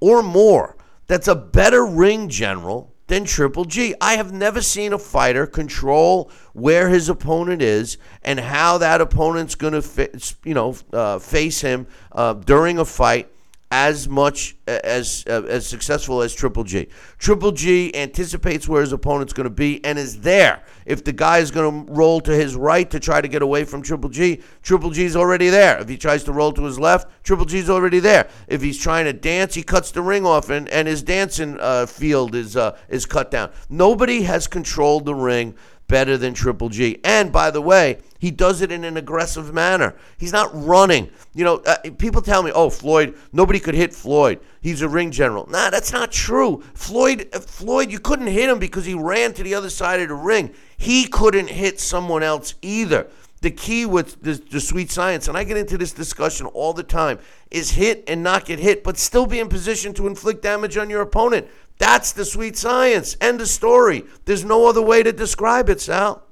or 0.00 0.22
more 0.22 0.76
that's 1.06 1.28
a 1.28 1.34
better 1.34 1.84
ring 1.84 2.28
general 2.28 2.94
than 3.06 3.24
Triple 3.24 3.64
G. 3.64 3.94
I 4.00 4.14
have 4.14 4.32
never 4.32 4.62
seen 4.62 4.92
a 4.92 4.98
fighter 4.98 5.46
control 5.46 6.30
where 6.52 6.88
his 6.88 7.08
opponent 7.08 7.60
is 7.60 7.98
and 8.22 8.40
how 8.40 8.78
that 8.78 9.00
opponent's 9.00 9.54
going 9.54 9.80
to, 9.80 10.36
you 10.44 10.54
know, 10.54 10.76
uh, 10.92 11.18
face 11.18 11.60
him 11.60 11.86
uh, 12.12 12.34
during 12.34 12.78
a 12.78 12.84
fight 12.84 13.30
as 13.74 14.08
much 14.08 14.54
as 14.68 15.24
uh, 15.26 15.42
as 15.48 15.66
successful 15.66 16.22
as 16.22 16.32
Triple 16.32 16.62
G. 16.62 16.86
Triple 17.18 17.50
G 17.50 17.92
anticipates 17.96 18.68
where 18.68 18.80
his 18.80 18.92
opponent's 18.92 19.32
going 19.32 19.48
to 19.48 19.50
be 19.50 19.84
and 19.84 19.98
is 19.98 20.20
there. 20.20 20.62
If 20.86 21.02
the 21.02 21.12
guy 21.12 21.38
is 21.38 21.50
going 21.50 21.86
to 21.86 21.92
roll 21.92 22.20
to 22.20 22.30
his 22.30 22.54
right 22.54 22.88
to 22.92 23.00
try 23.00 23.20
to 23.20 23.26
get 23.26 23.42
away 23.42 23.64
from 23.64 23.82
Triple 23.82 24.10
G, 24.10 24.40
Triple 24.62 24.90
G's 24.90 25.16
already 25.16 25.48
there. 25.48 25.80
If 25.80 25.88
he 25.88 25.96
tries 25.96 26.22
to 26.24 26.32
roll 26.32 26.52
to 26.52 26.62
his 26.62 26.78
left, 26.78 27.24
Triple 27.24 27.46
G's 27.46 27.68
already 27.68 27.98
there. 27.98 28.28
If 28.46 28.62
he's 28.62 28.78
trying 28.78 29.06
to 29.06 29.12
dance, 29.12 29.54
he 29.54 29.64
cuts 29.64 29.90
the 29.90 30.02
ring 30.02 30.24
off 30.24 30.50
and, 30.50 30.68
and 30.68 30.86
his 30.86 31.02
dancing 31.02 31.58
uh, 31.58 31.86
field 31.86 32.36
is 32.36 32.56
uh, 32.56 32.78
is 32.88 33.06
cut 33.06 33.32
down. 33.32 33.50
Nobody 33.68 34.22
has 34.22 34.46
controlled 34.46 35.04
the 35.04 35.16
ring 35.16 35.56
better 35.88 36.16
than 36.16 36.34
Triple 36.34 36.68
G. 36.68 36.98
And 37.04 37.30
by 37.32 37.50
the 37.50 37.60
way, 37.60 37.98
he 38.18 38.30
does 38.30 38.62
it 38.62 38.72
in 38.72 38.84
an 38.84 38.96
aggressive 38.96 39.52
manner. 39.52 39.94
He's 40.16 40.32
not 40.32 40.50
running. 40.52 41.10
You 41.34 41.44
know, 41.44 41.56
uh, 41.66 41.76
people 41.98 42.22
tell 42.22 42.42
me, 42.42 42.50
"Oh, 42.52 42.70
Floyd, 42.70 43.14
nobody 43.32 43.60
could 43.60 43.74
hit 43.74 43.94
Floyd. 43.94 44.40
He's 44.60 44.80
a 44.80 44.88
ring 44.88 45.10
general." 45.10 45.46
Nah, 45.50 45.70
that's 45.70 45.92
not 45.92 46.10
true. 46.10 46.62
Floyd, 46.74 47.28
uh, 47.34 47.40
Floyd, 47.40 47.90
you 47.90 47.98
couldn't 47.98 48.28
hit 48.28 48.48
him 48.48 48.58
because 48.58 48.86
he 48.86 48.94
ran 48.94 49.34
to 49.34 49.42
the 49.42 49.54
other 49.54 49.70
side 49.70 50.00
of 50.00 50.08
the 50.08 50.14
ring. 50.14 50.54
He 50.76 51.06
couldn't 51.06 51.48
hit 51.50 51.78
someone 51.80 52.22
else 52.22 52.54
either. 52.62 53.08
The 53.42 53.50
key 53.50 53.84
with 53.84 54.22
the, 54.22 54.40
the 54.50 54.58
sweet 54.58 54.90
science, 54.90 55.28
and 55.28 55.36
I 55.36 55.44
get 55.44 55.58
into 55.58 55.76
this 55.76 55.92
discussion 55.92 56.46
all 56.46 56.72
the 56.72 56.82
time, 56.82 57.18
is 57.50 57.72
hit 57.72 58.02
and 58.08 58.22
not 58.22 58.46
get 58.46 58.58
hit, 58.58 58.82
but 58.82 58.96
still 58.96 59.26
be 59.26 59.38
in 59.38 59.50
position 59.50 59.92
to 59.94 60.06
inflict 60.06 60.40
damage 60.40 60.78
on 60.78 60.88
your 60.88 61.02
opponent. 61.02 61.46
That's 61.78 62.12
the 62.12 62.24
sweet 62.24 62.56
science. 62.56 63.16
End 63.20 63.40
of 63.40 63.48
story. 63.48 64.04
There's 64.24 64.44
no 64.44 64.66
other 64.66 64.82
way 64.82 65.02
to 65.02 65.12
describe 65.12 65.68
it, 65.68 65.80
Sal. 65.80 66.22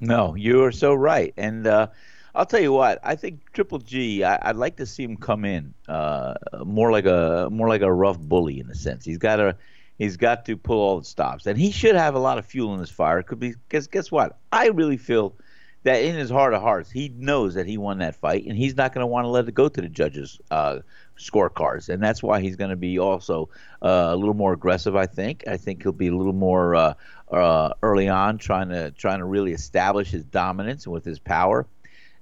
No, 0.00 0.34
you 0.34 0.62
are 0.62 0.72
so 0.72 0.94
right. 0.94 1.34
And 1.36 1.66
uh, 1.66 1.88
I'll 2.34 2.46
tell 2.46 2.60
you 2.60 2.72
what, 2.72 3.00
I 3.02 3.16
think 3.16 3.52
Triple 3.52 3.78
G. 3.78 4.22
I, 4.22 4.48
would 4.48 4.56
like 4.56 4.76
to 4.76 4.86
see 4.86 5.02
him 5.02 5.16
come 5.16 5.44
in 5.44 5.74
uh, 5.88 6.34
more 6.64 6.92
like 6.92 7.06
a 7.06 7.48
more 7.50 7.68
like 7.68 7.82
a 7.82 7.92
rough 7.92 8.18
bully 8.18 8.60
in 8.60 8.70
a 8.70 8.74
sense. 8.74 9.04
He's 9.04 9.18
got 9.18 9.36
to 9.36 9.56
he's 9.98 10.16
got 10.16 10.44
to 10.46 10.56
pull 10.56 10.78
all 10.78 11.00
the 11.00 11.04
stops, 11.04 11.46
and 11.46 11.58
he 11.58 11.72
should 11.72 11.96
have 11.96 12.14
a 12.14 12.20
lot 12.20 12.38
of 12.38 12.46
fuel 12.46 12.74
in 12.74 12.80
his 12.80 12.90
fire. 12.90 13.22
Could 13.22 13.40
be 13.40 13.54
because 13.68 13.88
guess 13.88 14.12
what? 14.12 14.38
I 14.52 14.68
really 14.68 14.96
feel 14.96 15.34
that 15.82 16.02
in 16.04 16.14
his 16.14 16.30
heart 16.30 16.54
of 16.54 16.62
hearts, 16.62 16.90
he 16.90 17.08
knows 17.08 17.54
that 17.54 17.66
he 17.66 17.78
won 17.78 17.98
that 17.98 18.14
fight, 18.14 18.46
and 18.46 18.56
he's 18.56 18.76
not 18.76 18.92
going 18.92 19.02
to 19.02 19.06
want 19.06 19.24
to 19.24 19.28
let 19.28 19.48
it 19.48 19.54
go 19.54 19.68
to 19.68 19.80
the 19.80 19.88
judges' 19.88 20.40
uh, 20.50 20.80
scorecards, 21.18 21.88
and 21.88 22.02
that's 22.02 22.22
why 22.22 22.40
he's 22.40 22.56
going 22.56 22.70
to 22.70 22.76
be 22.76 22.98
also 22.98 23.48
uh, 23.82 24.10
a 24.10 24.16
little 24.16 24.34
more 24.34 24.52
aggressive. 24.52 24.96
I 24.96 25.06
think. 25.06 25.44
I 25.46 25.56
think 25.56 25.82
he'll 25.82 25.92
be 25.92 26.08
a 26.08 26.16
little 26.16 26.32
more 26.32 26.74
uh, 26.74 26.94
uh, 27.30 27.74
early 27.82 28.08
on, 28.08 28.38
trying 28.38 28.70
to 28.70 28.90
trying 28.92 29.18
to 29.18 29.24
really 29.24 29.52
establish 29.52 30.10
his 30.10 30.24
dominance 30.24 30.86
with 30.86 31.04
his 31.04 31.18
power. 31.18 31.66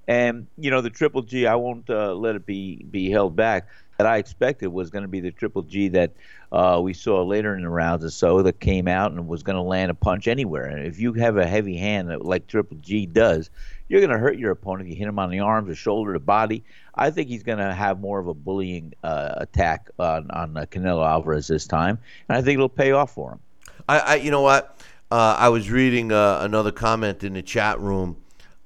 And 0.07 0.47
you 0.57 0.71
know, 0.71 0.81
the 0.81 0.89
Triple 0.89 1.21
G, 1.21 1.47
I 1.47 1.55
won't 1.55 1.89
uh, 1.89 2.13
let 2.13 2.35
it 2.35 2.45
be 2.45 2.83
be 2.89 3.09
held 3.09 3.35
back. 3.35 3.67
That 3.97 4.05
I 4.05 4.17
expected 4.17 4.67
was 4.67 4.91
going 4.91 5.01
to 5.01 5.07
be 5.07 5.21
the 5.21 5.31
Triple 5.31 5.63
G 5.63 5.87
that 5.89 6.11
uh, 6.51 6.79
we 6.83 6.93
saw 6.93 7.23
later 7.23 7.55
in 7.55 7.63
the 7.63 7.69
rounds 7.69 8.05
or 8.05 8.11
so 8.11 8.43
that 8.43 8.59
came 8.59 8.87
out 8.87 9.11
and 9.11 9.27
was 9.27 9.41
going 9.41 9.55
to 9.55 9.61
land 9.63 9.89
a 9.89 9.95
punch 9.95 10.27
anywhere. 10.27 10.65
And 10.65 10.85
if 10.85 10.99
you 10.99 11.13
have 11.13 11.37
a 11.37 11.47
heavy 11.47 11.77
hand 11.77 12.09
like 12.21 12.45
Triple 12.45 12.77
G 12.77 13.07
does, 13.07 13.49
you're 13.87 14.01
going 14.01 14.11
to 14.11 14.17
hurt 14.17 14.37
your 14.37 14.51
opponent. 14.51 14.89
You 14.89 14.95
hit 14.95 15.07
him 15.07 15.19
on 15.19 15.29
the 15.29 15.39
arms, 15.39 15.67
the 15.67 15.75
shoulder, 15.75 16.13
the 16.13 16.19
body. 16.19 16.63
I 16.95 17.09
think 17.11 17.29
he's 17.29 17.43
going 17.43 17.59
to 17.59 17.73
have 17.73 17.99
more 17.99 18.19
of 18.19 18.27
a 18.27 18.33
bullying 18.33 18.93
uh, 19.03 19.35
attack 19.37 19.89
on, 19.99 20.29
on 20.31 20.57
uh, 20.57 20.65
Canelo 20.65 21.07
Alvarez 21.07 21.47
this 21.47 21.67
time, 21.67 21.99
and 22.27 22.37
I 22.37 22.41
think 22.41 22.55
it'll 22.55 22.69
pay 22.69 22.91
off 22.91 23.13
for 23.13 23.33
him. 23.33 23.39
I, 23.87 23.99
I 23.99 24.15
you 24.15 24.31
know 24.31 24.41
what? 24.41 24.79
Uh, 25.09 25.35
I 25.39 25.49
was 25.49 25.71
reading 25.71 26.11
uh, 26.11 26.39
another 26.41 26.71
comment 26.71 27.23
in 27.23 27.33
the 27.33 27.41
chat 27.41 27.79
room. 27.79 28.17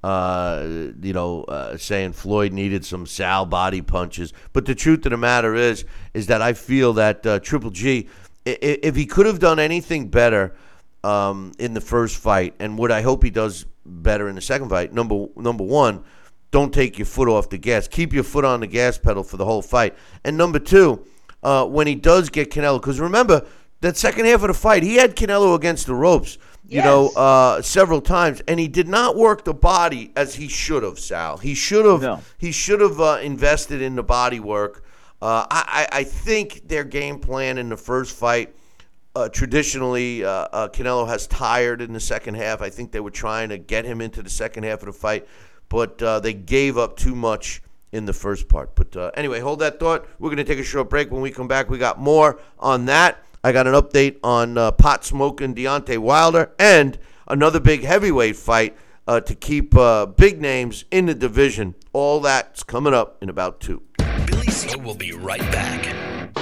Uh, 0.02 0.90
you 1.00 1.12
know, 1.12 1.44
uh, 1.44 1.76
saying 1.76 2.12
Floyd 2.12 2.52
needed 2.52 2.84
some 2.84 3.06
Sal 3.06 3.46
body 3.46 3.80
punches, 3.80 4.32
but 4.52 4.66
the 4.66 4.74
truth 4.74 5.06
of 5.06 5.10
the 5.10 5.16
matter 5.16 5.54
is, 5.54 5.84
is 6.12 6.26
that 6.26 6.42
I 6.42 6.54
feel 6.54 6.94
that 6.94 7.22
Triple 7.44 7.70
G, 7.70 8.08
if 8.44 8.96
he 8.96 9.06
could 9.06 9.26
have 9.26 9.38
done 9.38 9.60
anything 9.60 10.08
better 10.08 10.56
um, 11.04 11.52
in 11.60 11.74
the 11.74 11.80
first 11.80 12.16
fight, 12.16 12.54
and 12.58 12.76
what 12.76 12.90
I 12.90 13.02
hope 13.02 13.22
he 13.22 13.30
does 13.30 13.64
better 13.84 14.28
in 14.28 14.34
the 14.34 14.40
second 14.40 14.68
fight. 14.68 14.92
Number 14.92 15.26
number 15.36 15.64
one, 15.64 16.04
don't 16.50 16.72
take 16.72 16.98
your 16.98 17.06
foot 17.06 17.28
off 17.28 17.48
the 17.50 17.58
gas. 17.58 17.88
Keep 17.88 18.12
your 18.12 18.24
foot 18.24 18.44
on 18.44 18.60
the 18.60 18.66
gas 18.66 18.98
pedal 18.98 19.22
for 19.22 19.36
the 19.36 19.44
whole 19.44 19.62
fight. 19.62 19.96
And 20.24 20.36
number 20.36 20.58
two, 20.58 21.04
uh, 21.42 21.66
when 21.66 21.86
he 21.86 21.94
does 21.94 22.28
get 22.28 22.50
Canelo, 22.50 22.80
because 22.80 23.00
remember 23.00 23.46
that 23.80 23.96
second 23.96 24.26
half 24.26 24.42
of 24.42 24.48
the 24.48 24.54
fight, 24.54 24.82
he 24.82 24.96
had 24.96 25.16
Canelo 25.16 25.54
against 25.54 25.86
the 25.86 25.94
ropes. 25.94 26.38
You 26.64 26.76
yes. 26.76 26.84
know, 26.84 27.08
uh, 27.08 27.60
several 27.60 28.00
times, 28.00 28.40
and 28.46 28.58
he 28.58 28.68
did 28.68 28.88
not 28.88 29.16
work 29.16 29.44
the 29.44 29.52
body 29.52 30.12
as 30.14 30.36
he 30.36 30.48
should 30.48 30.84
have. 30.84 30.98
Sal, 30.98 31.36
he 31.36 31.54
should 31.54 31.84
have. 31.84 32.00
No. 32.00 32.20
He 32.38 32.52
should 32.52 32.80
have 32.80 33.00
uh, 33.00 33.18
invested 33.20 33.82
in 33.82 33.96
the 33.96 34.02
body 34.02 34.40
work. 34.40 34.84
Uh, 35.20 35.46
I, 35.50 35.88
I 35.92 36.04
think 36.04 36.66
their 36.68 36.84
game 36.84 37.18
plan 37.18 37.58
in 37.58 37.68
the 37.68 37.76
first 37.76 38.16
fight 38.16 38.54
uh, 39.14 39.28
traditionally, 39.28 40.24
uh, 40.24 40.30
uh, 40.30 40.68
Canelo 40.68 41.06
has 41.06 41.26
tired 41.26 41.82
in 41.82 41.92
the 41.92 42.00
second 42.00 42.34
half. 42.34 42.62
I 42.62 42.70
think 42.70 42.92
they 42.92 43.00
were 43.00 43.10
trying 43.10 43.50
to 43.50 43.58
get 43.58 43.84
him 43.84 44.00
into 44.00 44.22
the 44.22 44.30
second 44.30 44.64
half 44.64 44.80
of 44.80 44.86
the 44.86 44.92
fight, 44.92 45.26
but 45.68 46.02
uh, 46.02 46.20
they 46.20 46.32
gave 46.32 46.78
up 46.78 46.96
too 46.96 47.14
much 47.14 47.62
in 47.92 48.06
the 48.06 48.12
first 48.12 48.48
part. 48.48 48.74
But 48.74 48.96
uh, 48.96 49.10
anyway, 49.14 49.40
hold 49.40 49.58
that 49.58 49.78
thought. 49.78 50.06
We're 50.18 50.30
going 50.30 50.38
to 50.38 50.44
take 50.44 50.58
a 50.58 50.64
short 50.64 50.88
break. 50.88 51.10
When 51.10 51.20
we 51.20 51.30
come 51.30 51.48
back, 51.48 51.68
we 51.68 51.76
got 51.76 51.98
more 51.98 52.40
on 52.58 52.86
that. 52.86 53.22
I 53.44 53.52
got 53.52 53.66
an 53.66 53.74
update 53.74 54.18
on 54.22 54.56
uh, 54.56 54.72
pot 54.72 55.04
smoking 55.04 55.54
Deontay 55.54 55.98
Wilder 55.98 56.52
and 56.58 56.98
another 57.28 57.60
big 57.60 57.82
heavyweight 57.82 58.36
fight 58.36 58.76
to 59.08 59.34
keep 59.34 59.74
big 60.16 60.40
names 60.40 60.86
in 60.90 61.04
the 61.04 61.14
division. 61.14 61.74
All 61.92 62.20
that's 62.20 62.62
coming 62.62 62.94
up 62.94 63.18
in 63.20 63.28
about 63.28 63.60
two. 63.60 63.82
Billy 64.26 64.46
C 64.46 64.74
will 64.76 64.94
be 64.94 65.12
right 65.12 65.40
back. 65.52 66.41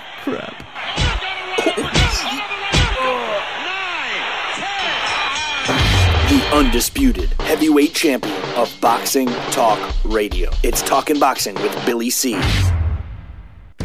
undisputed 6.51 7.29
heavyweight 7.41 7.93
champion 7.93 8.35
of 8.55 8.75
Boxing 8.81 9.27
Talk 9.51 9.79
Radio. 10.03 10.51
It's 10.63 10.81
Talking 10.81 11.17
Boxing 11.17 11.55
with 11.55 11.85
Billy 11.85 12.09
C. 12.09 12.33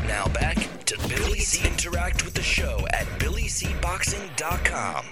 Now 0.07 0.26
back 0.35 0.57
to 0.87 0.98
Billy 1.09 1.38
C. 1.38 1.66
Interact 1.66 2.24
with 2.24 2.35
the 2.35 2.42
show 2.42 2.85
at 2.92 3.07
BillyCBoxing.com. 3.20 5.05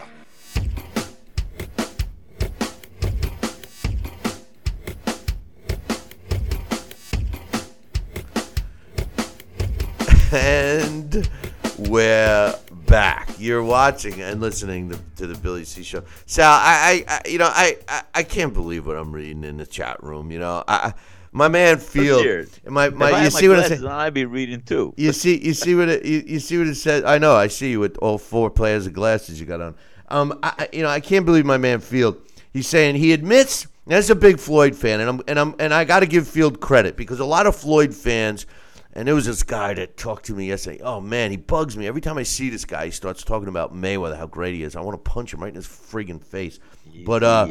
And 10.32 11.30
we're 11.78 12.58
back. 12.94 13.28
You're 13.40 13.64
watching 13.64 14.22
and 14.22 14.40
listening 14.40 14.88
to, 14.90 14.98
to 15.16 15.26
the 15.26 15.36
Billy 15.36 15.64
C 15.64 15.82
show. 15.82 16.04
Sal, 16.26 16.52
I, 16.52 17.04
I, 17.08 17.14
I 17.16 17.28
you 17.28 17.38
know, 17.38 17.50
I, 17.52 17.76
I, 17.88 18.02
I, 18.14 18.22
can't 18.22 18.54
believe 18.54 18.86
what 18.86 18.96
I'm 18.96 19.10
reading 19.10 19.42
in 19.42 19.56
the 19.56 19.66
chat 19.66 20.00
room. 20.00 20.30
You 20.30 20.38
know, 20.38 20.62
I, 20.68 20.94
my 21.32 21.48
man 21.48 21.78
Field, 21.78 22.24
my, 22.64 22.90
my, 22.90 23.24
you 23.24 23.30
see 23.30 23.48
what 23.48 23.58
I 23.58 23.66
said? 23.66 23.84
I'd 23.84 24.14
be 24.14 24.26
reading 24.26 24.62
too. 24.62 24.94
You 24.96 25.12
see, 25.12 25.44
you 25.44 25.54
see 25.54 25.74
what 25.74 25.88
it, 25.88 26.04
you, 26.04 26.22
you 26.24 26.38
see 26.38 26.56
what 26.56 26.68
it 26.68 26.76
says. 26.76 27.02
I 27.02 27.18
know, 27.18 27.34
I 27.34 27.48
see 27.48 27.72
you 27.72 27.80
with 27.80 27.98
all 27.98 28.16
four 28.16 28.48
pairs 28.48 28.86
of 28.86 28.92
glasses 28.92 29.40
you 29.40 29.46
got 29.46 29.60
on. 29.60 29.74
Um, 30.06 30.38
I, 30.44 30.68
you 30.72 30.82
know, 30.82 30.88
I 30.88 31.00
can't 31.00 31.26
believe 31.26 31.44
my 31.44 31.58
man 31.58 31.80
Field. 31.80 32.22
He's 32.52 32.68
saying 32.68 32.94
he 32.94 33.12
admits. 33.12 33.66
As 33.86 34.08
a 34.08 34.14
big 34.14 34.38
Floyd 34.38 34.74
fan, 34.74 35.00
and 35.00 35.10
I'm 35.10 35.20
and 35.28 35.38
I'm 35.38 35.54
and 35.58 35.74
I 35.74 35.84
got 35.84 36.00
to 36.00 36.06
give 36.06 36.26
Field 36.26 36.58
credit 36.58 36.96
because 36.96 37.20
a 37.20 37.24
lot 37.26 37.46
of 37.46 37.54
Floyd 37.54 37.94
fans 37.94 38.46
and 38.94 39.08
there 39.08 39.14
was 39.14 39.26
this 39.26 39.42
guy 39.42 39.74
that 39.74 39.96
talked 39.96 40.26
to 40.26 40.34
me 40.34 40.46
yesterday. 40.46 40.80
Oh 40.82 41.00
man, 41.00 41.32
he 41.32 41.36
bugs 41.36 41.76
me 41.76 41.86
every 41.86 42.00
time 42.00 42.16
I 42.16 42.22
see 42.22 42.48
this 42.48 42.64
guy. 42.64 42.86
He 42.86 42.90
starts 42.92 43.24
talking 43.24 43.48
about 43.48 43.74
Mayweather, 43.74 44.16
how 44.16 44.26
great 44.26 44.54
he 44.54 44.62
is. 44.62 44.76
I 44.76 44.80
want 44.80 45.04
to 45.04 45.10
punch 45.10 45.34
him 45.34 45.40
right 45.40 45.48
in 45.48 45.56
his 45.56 45.66
friggin' 45.66 46.22
face. 46.22 46.60
But 47.04 47.24
uh, 47.24 47.48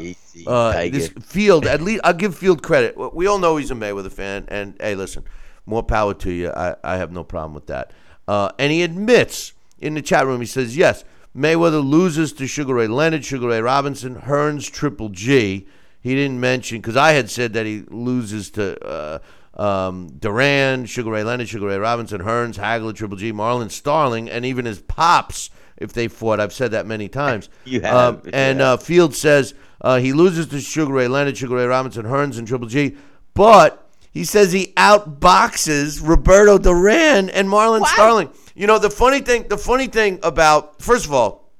uh 0.48 0.72
this 0.90 1.10
Field, 1.22 1.66
at 1.66 1.82
least 1.82 2.02
I'll 2.06 2.14
give 2.14 2.38
Field 2.38 2.64
credit. 2.64 2.96
We 3.14 3.28
all 3.28 3.40
know 3.40 3.58
he's 3.58 3.72
a 3.72 3.76
Mayweather 3.76 4.12
fan, 4.12 4.46
and 4.48 4.76
hey, 4.80 4.96
listen, 4.96 5.26
more 5.66 5.84
power 5.84 6.14
to 6.14 6.32
you. 6.32 6.50
I, 6.50 6.76
I 6.82 6.98
have 6.98 7.12
no 7.12 7.26
problem 7.26 7.54
with 7.54 7.68
that. 7.68 7.92
Uh, 8.26 8.50
and 8.58 8.72
he 8.72 8.82
admits 8.82 9.52
in 9.80 9.96
the 9.96 10.02
chat 10.02 10.26
room, 10.26 10.40
he 10.40 10.48
says 10.48 10.78
yes. 10.78 11.04
Mayweather 11.36 11.84
loses 11.84 12.32
to 12.34 12.48
Sugar 12.48 12.76
Ray 12.76 12.88
Leonard, 12.88 13.26
Sugar 13.26 13.48
Ray 13.48 13.60
Robinson, 13.60 14.16
Hearns, 14.16 14.72
Triple 14.72 15.10
G. 15.10 15.68
he 16.00 16.16
didn't 16.16 16.40
mention 16.40 16.78
because 16.78 16.96
I 16.96 17.14
had 17.14 17.30
said 17.30 17.54
that 17.54 17.66
he 17.66 17.84
loses 17.90 18.50
to 18.52 18.82
uh, 18.86 19.20
um, 19.56 20.08
Duran, 20.20 20.86
Sugar 20.86 21.12
Ray 21.12 21.24
Leonard, 21.24 21.48
Sugar 21.50 21.68
Ray 21.68 21.78
Robinson, 21.78 22.22
Hearns, 22.22 22.56
Hagler, 22.58 22.94
Triple 22.96 23.18
G, 23.18 23.32
Marlon 23.32 23.70
Starling, 23.70 24.30
and 24.30 24.46
even 24.46 24.66
his 24.66 24.80
pops 24.82 25.50
if 25.78 25.94
they 25.94 26.08
fought. 26.08 26.40
I've 26.40 26.54
said 26.54 26.72
that 26.72 26.86
many 26.86 27.08
times. 27.10 27.50
You 27.66 27.82
have, 27.82 27.96
Um, 28.26 28.30
and 28.34 28.60
yeah. 28.60 28.72
uh, 28.74 28.78
Field 28.78 29.14
says 29.16 29.54
uh, 29.82 29.98
he 30.00 30.14
loses 30.14 30.48
to 30.48 30.60
Sugar 30.62 30.94
Ray 30.94 31.08
Leonard, 31.08 31.38
Sugar 31.38 31.56
Ray 31.56 31.66
Robinson, 31.66 32.06
Hearns, 32.06 32.38
and 32.38 32.48
Triple 32.48 32.68
G, 32.68 32.96
but 33.34 33.80
he 34.12 34.24
says 34.24 34.52
he 34.52 34.74
outboxes 34.78 36.08
Roberto 36.08 36.58
Duran 36.58 37.30
and 37.30 37.48
Marlon 37.48 37.86
Starling. 37.88 38.30
You 38.56 38.68
know 38.68 38.78
the 38.80 38.90
funny 38.92 39.22
thing. 39.22 39.48
The 39.48 39.58
funny 39.58 39.88
thing 39.88 40.20
about 40.24 40.82
first 40.82 41.06
of 41.06 41.14
all, 41.14 41.52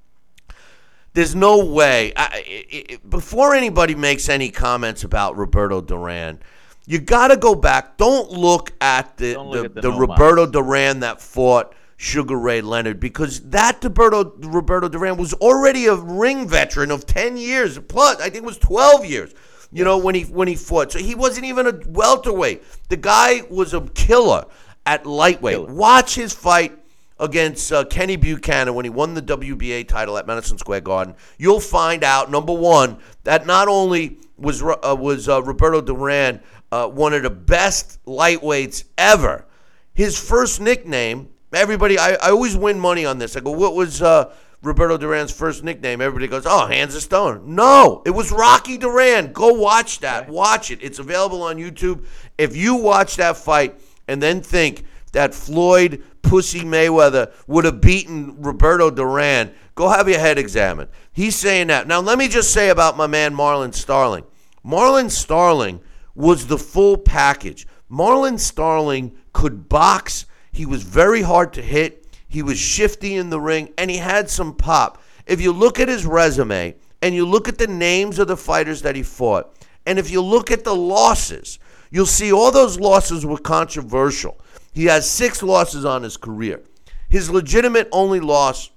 there's 1.14 1.36
no 1.36 1.64
way. 1.66 2.14
I, 2.16 2.24
I, 2.24 2.86
I- 2.94 2.98
before 3.08 3.54
anybody 3.56 3.96
makes 3.96 4.30
any 4.30 4.50
comments 4.50 5.04
about 5.04 5.36
Roberto 5.38 5.82
Duran, 5.82 6.40
you 6.86 7.00
got 7.00 7.30
to 7.30 7.38
go 7.38 7.56
back. 7.56 7.98
Don't 7.98 8.32
look 8.32 8.74
at 8.82 9.18
the 9.18 9.38
look 9.38 9.54
the, 9.54 9.66
at 9.66 9.76
the 9.76 9.82
the 9.82 9.92
Roberto 9.92 10.46
Duran 10.46 11.00
that 11.02 11.22
fought 11.22 11.74
Sugar 11.98 12.38
Ray 12.38 12.62
Leonard 12.62 13.00
because 13.00 13.40
that 13.50 13.84
Roberto 13.84 14.36
Roberto 14.40 14.90
Duran 14.90 15.18
was 15.18 15.34
already 15.36 15.86
a 15.88 15.96
ring 15.96 16.48
veteran 16.48 16.92
of 16.92 17.06
ten 17.06 17.38
years 17.38 17.80
plus. 17.80 18.20
I 18.20 18.24
think 18.24 18.36
it 18.36 18.44
was 18.44 18.58
twelve 18.58 19.06
years. 19.06 19.34
You 19.72 19.84
know 19.84 19.98
when 19.98 20.16
he 20.16 20.24
when 20.24 20.48
he 20.48 20.56
fought, 20.56 20.92
so 20.92 21.00
he 21.00 21.16
wasn't 21.16 21.46
even 21.46 21.68
a 21.68 21.80
welterweight. 21.88 22.64
The 22.90 22.98
guy 22.98 23.42
was 23.50 23.74
a 23.74 23.82
killer 23.82 24.46
at 24.86 25.06
lightweight. 25.06 25.70
Watch 25.70 26.16
his 26.16 26.34
fight 26.34 26.78
against 27.20 27.72
uh, 27.72 27.86
Kenny 27.86 28.18
Buchanan 28.18 28.74
when 28.74 28.86
he 28.86 28.90
won 28.90 29.14
the 29.14 29.22
WBA 29.22 29.88
title 29.88 30.18
at 30.18 30.28
Madison 30.28 30.58
Square 30.58 30.82
Garden, 30.82 31.16
you'll 31.38 31.60
find 31.60 32.04
out 32.04 32.30
number 32.30 32.54
one 32.54 32.98
that 33.24 33.46
not 33.46 33.68
only 33.68 34.18
was 34.38 34.62
uh, 34.62 34.96
was 35.00 35.30
uh, 35.30 35.42
Roberto 35.42 35.82
Duran 35.82 36.42
uh, 36.74 36.88
one 36.88 37.14
of 37.14 37.22
the 37.22 37.30
best 37.30 38.04
lightweights 38.06 38.86
ever. 38.98 39.46
His 39.94 40.18
first 40.20 40.60
nickname, 40.60 41.30
everybody, 41.54 42.00
I, 42.00 42.14
I 42.14 42.32
always 42.32 42.58
win 42.58 42.80
money 42.80 43.06
on 43.06 43.20
this. 43.20 43.38
I 43.38 43.42
go, 43.42 43.52
what 43.52 43.76
was 43.76 44.02
uh, 44.02 44.34
Roberto 44.64 44.98
Duran's 44.98 45.32
first 45.32 45.64
nickname? 45.64 46.02
Everybody 46.02 46.28
goes, 46.28 46.48
oh, 46.48 46.66
Hands 46.66 46.96
of 46.96 47.04
Stone. 47.04 47.54
No, 47.54 48.02
it 48.08 48.10
was 48.10 48.32
Rocky 48.32 48.80
Duran. 48.80 49.34
Go 49.34 49.54
watch 49.54 50.00
that. 50.00 50.28
Watch 50.28 50.72
it. 50.72 50.80
It's 50.82 50.98
available 50.98 51.44
on 51.44 51.58
YouTube. 51.58 52.08
If 52.40 52.56
you 52.56 52.74
watch 52.74 53.18
that 53.18 53.38
fight 53.38 53.80
and 54.08 54.20
then 54.20 54.42
think 54.42 54.84
that 55.12 55.36
Floyd 55.36 56.04
Pussy 56.24 56.62
Mayweather 56.62 57.32
would 57.46 57.66
have 57.66 57.82
beaten 57.82 58.42
Roberto 58.42 58.90
Duran, 58.90 59.54
go 59.76 59.90
have 59.90 60.10
your 60.10 60.18
head 60.18 60.40
examined. 60.40 60.90
He's 61.12 61.36
saying 61.36 61.68
that. 61.68 61.86
Now, 61.86 62.00
let 62.00 62.18
me 62.18 62.28
just 62.28 62.52
say 62.52 62.70
about 62.70 62.98
my 62.98 63.06
man 63.06 63.36
Marlon 63.36 63.76
Starling. 63.76 64.24
Marlon 64.66 65.12
Starling 65.12 65.80
was 66.16 66.48
the 66.48 66.58
full 66.58 66.98
package. 66.98 67.68
Marlon 67.92 68.40
Starling 68.40 69.16
could 69.34 69.70
box. 69.70 70.26
He 70.52 70.66
was 70.66 70.84
very 70.84 71.22
hard 71.22 71.54
to 71.54 71.62
hit. 71.62 72.08
He 72.28 72.42
was 72.42 72.58
shifty 72.58 73.16
in 73.16 73.30
the 73.30 73.40
ring, 73.40 73.72
and 73.78 73.92
he 73.92 73.98
had 73.98 74.30
some 74.30 74.56
pop. 74.56 75.02
If 75.26 75.40
you 75.42 75.52
look 75.52 75.80
at 75.80 75.88
his 75.88 76.06
resume 76.06 76.76
and 77.02 77.14
you 77.14 77.26
look 77.26 77.48
at 77.48 77.58
the 77.58 77.68
names 77.68 78.20
of 78.20 78.28
the 78.28 78.38
fighters 78.38 78.82
that 78.82 78.96
he 78.96 79.04
fought, 79.04 79.56
and 79.86 80.00
if 80.00 80.10
you 80.10 80.22
look 80.22 80.52
at 80.52 80.64
the 80.64 80.76
losses, 80.76 81.60
you'll 81.92 82.06
see 82.06 82.32
all 82.32 82.52
those 82.52 82.80
losses 82.80 83.26
were 83.26 83.38
controversial. 83.38 84.40
He 84.74 84.86
has 84.86 85.10
six 85.10 85.44
losses 85.44 85.86
on 85.86 86.04
his 86.04 86.18
career. 86.18 86.62
His 87.10 87.30
legitimate 87.30 87.88
only 87.92 88.20
loss 88.20 88.72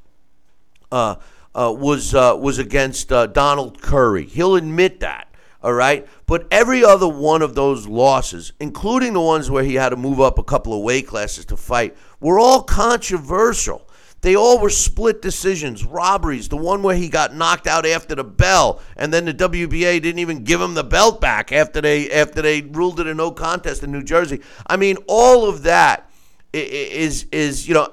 uh, 0.93 1.17
uh, 1.55 1.73
was 1.75 2.15
uh, 2.15 2.37
was 2.39 2.59
against 2.59 3.11
uh, 3.11 3.27
Donald 3.27 3.81
Curry. 3.81 4.27
He'll 4.27 4.57
admit 4.57 5.01
that. 5.01 5.26
All 5.67 5.73
right, 5.73 6.07
but 6.27 6.47
every 6.53 6.85
other 6.85 7.09
one 7.09 7.43
of 7.43 7.57
those 7.57 7.89
losses, 7.89 8.53
including 8.61 9.15
the 9.15 9.21
ones 9.21 9.51
where 9.51 9.65
he 9.65 9.75
had 9.75 9.89
to 9.89 9.97
move 9.97 10.21
up 10.21 10.39
a 10.39 10.45
couple 10.45 10.73
of 10.73 10.85
weight 10.85 11.09
classes 11.09 11.45
to 11.47 11.57
fight, 11.57 11.97
were 12.21 12.39
all 12.39 12.63
controversial. 12.63 13.89
They 14.21 14.37
all 14.37 14.61
were 14.61 14.71
split 14.71 15.21
decisions, 15.21 15.85
robberies. 15.85 16.49
The 16.49 16.57
one 16.57 16.85
where 16.85 16.95
he 16.95 17.09
got 17.09 17.35
knocked 17.35 17.67
out 17.67 17.85
after 17.85 18.15
the 18.15 18.23
bell, 18.23 18.81
and 18.97 19.13
then 19.13 19.25
the 19.25 19.35
WBA 19.35 20.01
didn't 20.01 20.21
even 20.21 20.45
give 20.45 20.61
him 20.61 20.75
the 20.75 20.85
belt 20.85 21.21
back 21.21 21.51
after 21.51 21.81
they 21.81 22.13
after 22.13 22.43
they 22.43 22.63
ruled 22.63 23.01
it 23.01 23.09
a 23.09 23.15
no 23.15 23.33
contest 23.33 23.83
in 23.83 23.91
New 23.91 24.05
Jersey. 24.05 24.43
I 24.69 24.77
mean, 24.77 24.99
all 25.09 25.49
of 25.49 25.65
that 25.65 26.09
is 26.53 27.27
is 27.33 27.67
you 27.67 27.75
know. 27.75 27.89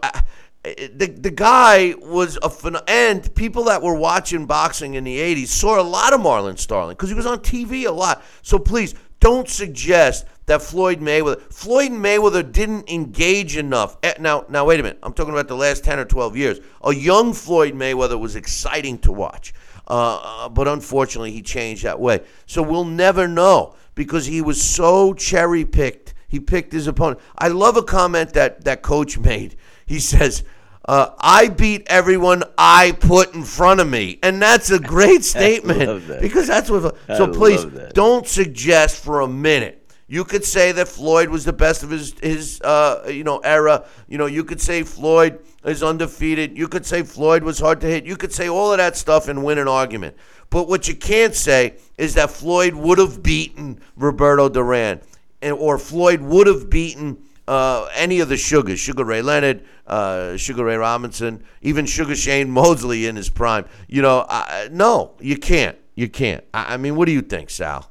Uh, 0.66 0.70
the, 0.96 1.08
the 1.08 1.32
guy 1.32 1.94
was 2.00 2.38
a 2.38 2.50
phen- 2.50 2.82
and 2.88 3.34
people 3.36 3.66
that 3.66 3.82
were 3.82 3.96
watching 3.96 4.46
boxing 4.46 4.94
in 4.94 5.04
the 5.04 5.18
80s 5.18 5.48
saw 5.48 5.80
a 5.80 5.84
lot 5.84 6.14
of 6.14 6.22
Marlon 6.22 6.58
Starling 6.58 6.96
because 6.96 7.10
he 7.10 7.16
was 7.16 7.26
on 7.26 7.40
TV 7.40 7.86
a 7.86 7.92
lot. 7.92 8.24
So 8.42 8.58
please 8.60 8.96
don't 9.20 9.48
suggest 9.48 10.26
that 10.46 10.62
Floyd 10.62 11.00
Mayweather 11.00 11.42
Floyd 11.52 11.92
Mayweather 11.92 12.50
didn't 12.50 12.90
engage 12.90 13.56
enough. 13.58 13.98
Eh, 14.04 14.14
Now 14.20 14.46
now 14.50 14.66
wait 14.66 14.80
a 14.80 14.84
minute. 14.84 15.00
I'm 15.04 15.14
talking 15.14 15.34
about 15.34 15.48
the 15.48 15.56
last 15.56 15.84
10 15.84 16.00
or 16.00 16.06
12 16.06 16.36
years. 16.38 16.60
A 16.84 16.94
young 16.94 17.34
Floyd 17.34 17.74
Mayweather 17.74 18.20
was 18.20 18.36
exciting 18.36 18.98
to 19.00 19.12
watch. 19.12 19.54
Uh, 19.88 20.48
but 20.50 20.68
unfortunately 20.68 21.32
he 21.32 21.42
changed 21.42 21.84
that 21.84 22.00
way. 22.00 22.22
So 22.46 22.62
we'll 22.62 22.86
never 22.86 23.28
know 23.28 23.76
because 23.96 24.26
he 24.26 24.42
was 24.42 24.62
so 24.62 25.14
cherry 25.14 25.66
picked. 25.66 26.14
He 26.28 26.40
picked 26.40 26.72
his 26.74 26.88
opponent. 26.88 27.20
I 27.38 27.50
love 27.50 27.78
a 27.78 27.84
comment 27.84 28.34
that 28.34 28.64
that 28.64 28.82
coach 28.82 29.18
made. 29.20 29.56
He 29.86 30.00
says, 30.00 30.44
uh, 30.86 31.10
"I 31.20 31.50
beat 31.50 31.84
everyone 31.88 32.44
I 32.58 32.92
put 33.00 33.34
in 33.34 33.44
front 33.44 33.80
of 33.80 33.90
me," 33.90 34.20
and 34.24 34.42
that's 34.42 34.70
a 34.72 34.80
great 34.80 35.24
statement 35.36 36.08
that. 36.08 36.22
because 36.22 36.48
that's 36.48 36.70
what. 36.70 36.96
I 37.08 37.18
So 37.18 37.28
please 37.32 37.64
love 37.64 37.74
that. 37.74 37.94
don't 37.94 38.28
suggest 38.28 39.04
for 39.04 39.22
a 39.22 39.28
minute. 39.28 39.80
You 40.08 40.26
could 40.26 40.44
say 40.44 40.74
that 40.74 40.88
Floyd 40.88 41.30
was 41.30 41.46
the 41.46 41.54
best 41.54 41.82
of 41.84 41.90
his 41.90 42.14
his 42.22 42.62
uh, 42.62 43.08
you 43.10 43.24
know 43.24 43.40
era. 43.40 43.86
You 44.08 44.18
know, 44.18 44.26
you 44.28 44.44
could 44.44 44.62
say 44.62 44.84
Floyd 44.84 45.40
is 45.64 45.82
undefeated. 45.82 46.58
You 46.58 46.68
could 46.68 46.86
say 46.86 47.04
Floyd 47.04 47.44
was 47.44 47.58
hard 47.60 47.80
to 47.82 47.88
hit. 47.88 48.06
You 48.06 48.18
could 48.18 48.34
say 48.34 48.50
all 48.50 48.72
of 48.72 48.78
that 48.78 48.98
stuff 48.98 49.28
and 49.30 49.44
win 49.44 49.58
an 49.58 49.68
argument. 49.68 50.16
But 50.50 50.68
what 50.68 50.88
you 50.88 50.96
can't 50.96 51.34
say 51.34 51.76
is 51.98 52.14
that 52.14 52.30
Floyd 52.30 52.76
would 52.76 53.00
have 53.00 53.24
beaten 53.24 53.80
Roberto 53.96 54.50
Duran, 54.50 55.02
and 55.42 55.54
or 55.54 55.80
Floyd 55.80 56.22
would 56.22 56.46
have 56.48 56.70
beaten 56.70 57.18
uh, 57.48 57.88
any 57.96 58.20
of 58.20 58.30
the 58.30 58.38
Sugars, 58.38 58.80
Sugar 58.80 59.04
Ray 59.04 59.22
Leonard, 59.22 59.64
uh, 59.88 60.38
Sugar 60.38 60.66
Ray 60.66 60.78
Robinson, 60.78 61.44
even 61.62 61.86
Sugar 61.86 62.16
Shane 62.16 62.50
Mosley 62.50 63.06
in 63.06 63.16
his 63.16 63.30
prime. 63.30 63.66
You 63.88 64.02
know, 64.02 64.26
I, 64.30 64.70
no, 64.72 65.12
you 65.20 65.38
can't. 65.38 65.78
You 65.96 66.10
can't. 66.10 66.44
I, 66.54 66.76
I 66.76 66.78
mean, 66.78 66.96
what 66.96 67.06
do 67.06 67.12
you 67.12 67.22
think, 67.22 67.50
Sal? 67.50 67.90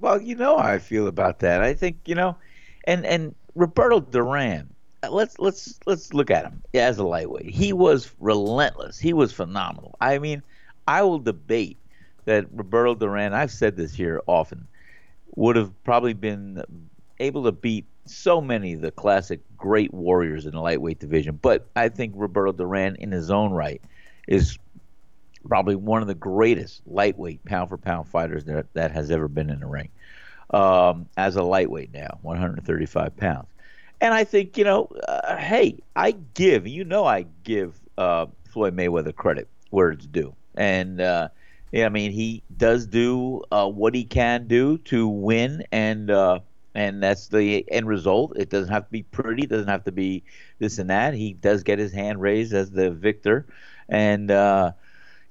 Well, 0.00 0.20
you 0.20 0.34
know 0.34 0.56
how 0.58 0.68
I 0.68 0.78
feel 0.78 1.06
about 1.06 1.40
that. 1.40 1.62
I 1.62 1.74
think 1.74 1.96
you 2.06 2.14
know, 2.14 2.36
and 2.84 3.04
and 3.06 3.34
Roberto 3.54 4.00
Duran. 4.00 4.68
uh, 5.02 5.10
Let's 5.10 5.38
let's 5.38 5.78
let's 5.86 6.12
look 6.14 6.30
at 6.30 6.44
him 6.44 6.62
as 6.74 6.98
a 6.98 7.04
lightweight. 7.04 7.50
He 7.50 7.72
was 7.72 8.10
relentless. 8.20 8.98
He 8.98 9.12
was 9.12 9.32
phenomenal. 9.32 9.96
I 10.00 10.18
mean, 10.18 10.42
I 10.88 11.02
will 11.02 11.18
debate 11.18 11.76
that 12.26 12.46
Roberto 12.52 12.94
Duran. 12.94 13.32
I've 13.34 13.50
said 13.50 13.76
this 13.76 13.94
here 13.94 14.20
often. 14.26 14.66
Would 15.36 15.56
have 15.56 15.72
probably 15.84 16.12
been 16.12 16.62
able 17.18 17.44
to 17.44 17.52
beat 17.52 17.84
so 18.10 18.40
many 18.40 18.74
of 18.74 18.80
the 18.80 18.90
classic 18.90 19.40
great 19.56 19.92
warriors 19.92 20.46
in 20.46 20.52
the 20.52 20.60
lightweight 20.60 20.98
division. 20.98 21.38
But 21.40 21.66
I 21.76 21.88
think 21.88 22.14
Roberto 22.16 22.52
Duran, 22.52 22.96
in 22.96 23.12
his 23.12 23.30
own 23.30 23.52
right, 23.52 23.80
is 24.26 24.58
probably 25.46 25.74
one 25.74 26.02
of 26.02 26.08
the 26.08 26.14
greatest 26.14 26.82
lightweight 26.86 27.44
pound 27.44 27.68
for 27.68 27.78
pound 27.78 28.08
fighters 28.08 28.44
that, 28.44 28.72
that 28.74 28.92
has 28.92 29.10
ever 29.10 29.28
been 29.28 29.50
in 29.50 29.60
the 29.60 29.66
ring 29.66 29.88
um, 30.50 31.06
as 31.16 31.36
a 31.36 31.42
lightweight 31.42 31.92
now 31.92 32.18
135 32.22 33.16
pounds 33.16 33.46
and 34.00 34.12
i 34.12 34.24
think 34.24 34.58
you 34.58 34.64
know 34.64 34.88
uh, 35.08 35.36
hey 35.36 35.78
i 35.96 36.10
give 36.34 36.66
you 36.66 36.84
know 36.84 37.04
i 37.04 37.24
give 37.44 37.80
uh, 37.98 38.26
floyd 38.48 38.76
mayweather 38.76 39.14
credit 39.14 39.48
where 39.70 39.90
it's 39.90 40.06
due 40.06 40.34
and 40.56 41.00
uh, 41.00 41.28
yeah, 41.72 41.86
i 41.86 41.88
mean 41.88 42.10
he 42.10 42.42
does 42.56 42.86
do 42.86 43.42
uh, 43.52 43.66
what 43.66 43.94
he 43.94 44.04
can 44.04 44.46
do 44.46 44.78
to 44.78 45.08
win 45.08 45.64
and 45.72 46.10
uh, 46.10 46.38
and 46.74 47.02
that's 47.02 47.28
the 47.28 47.64
end 47.70 47.86
result 47.86 48.32
it 48.36 48.48
doesn't 48.50 48.72
have 48.72 48.84
to 48.84 48.90
be 48.90 49.02
pretty 49.02 49.42
it 49.42 49.50
doesn't 49.50 49.68
have 49.68 49.84
to 49.84 49.92
be 49.92 50.22
this 50.58 50.78
and 50.78 50.90
that 50.90 51.14
he 51.14 51.32
does 51.32 51.62
get 51.62 51.78
his 51.78 51.92
hand 51.92 52.20
raised 52.20 52.52
as 52.52 52.70
the 52.70 52.90
victor 52.90 53.46
and 53.88 54.30
uh, 54.30 54.70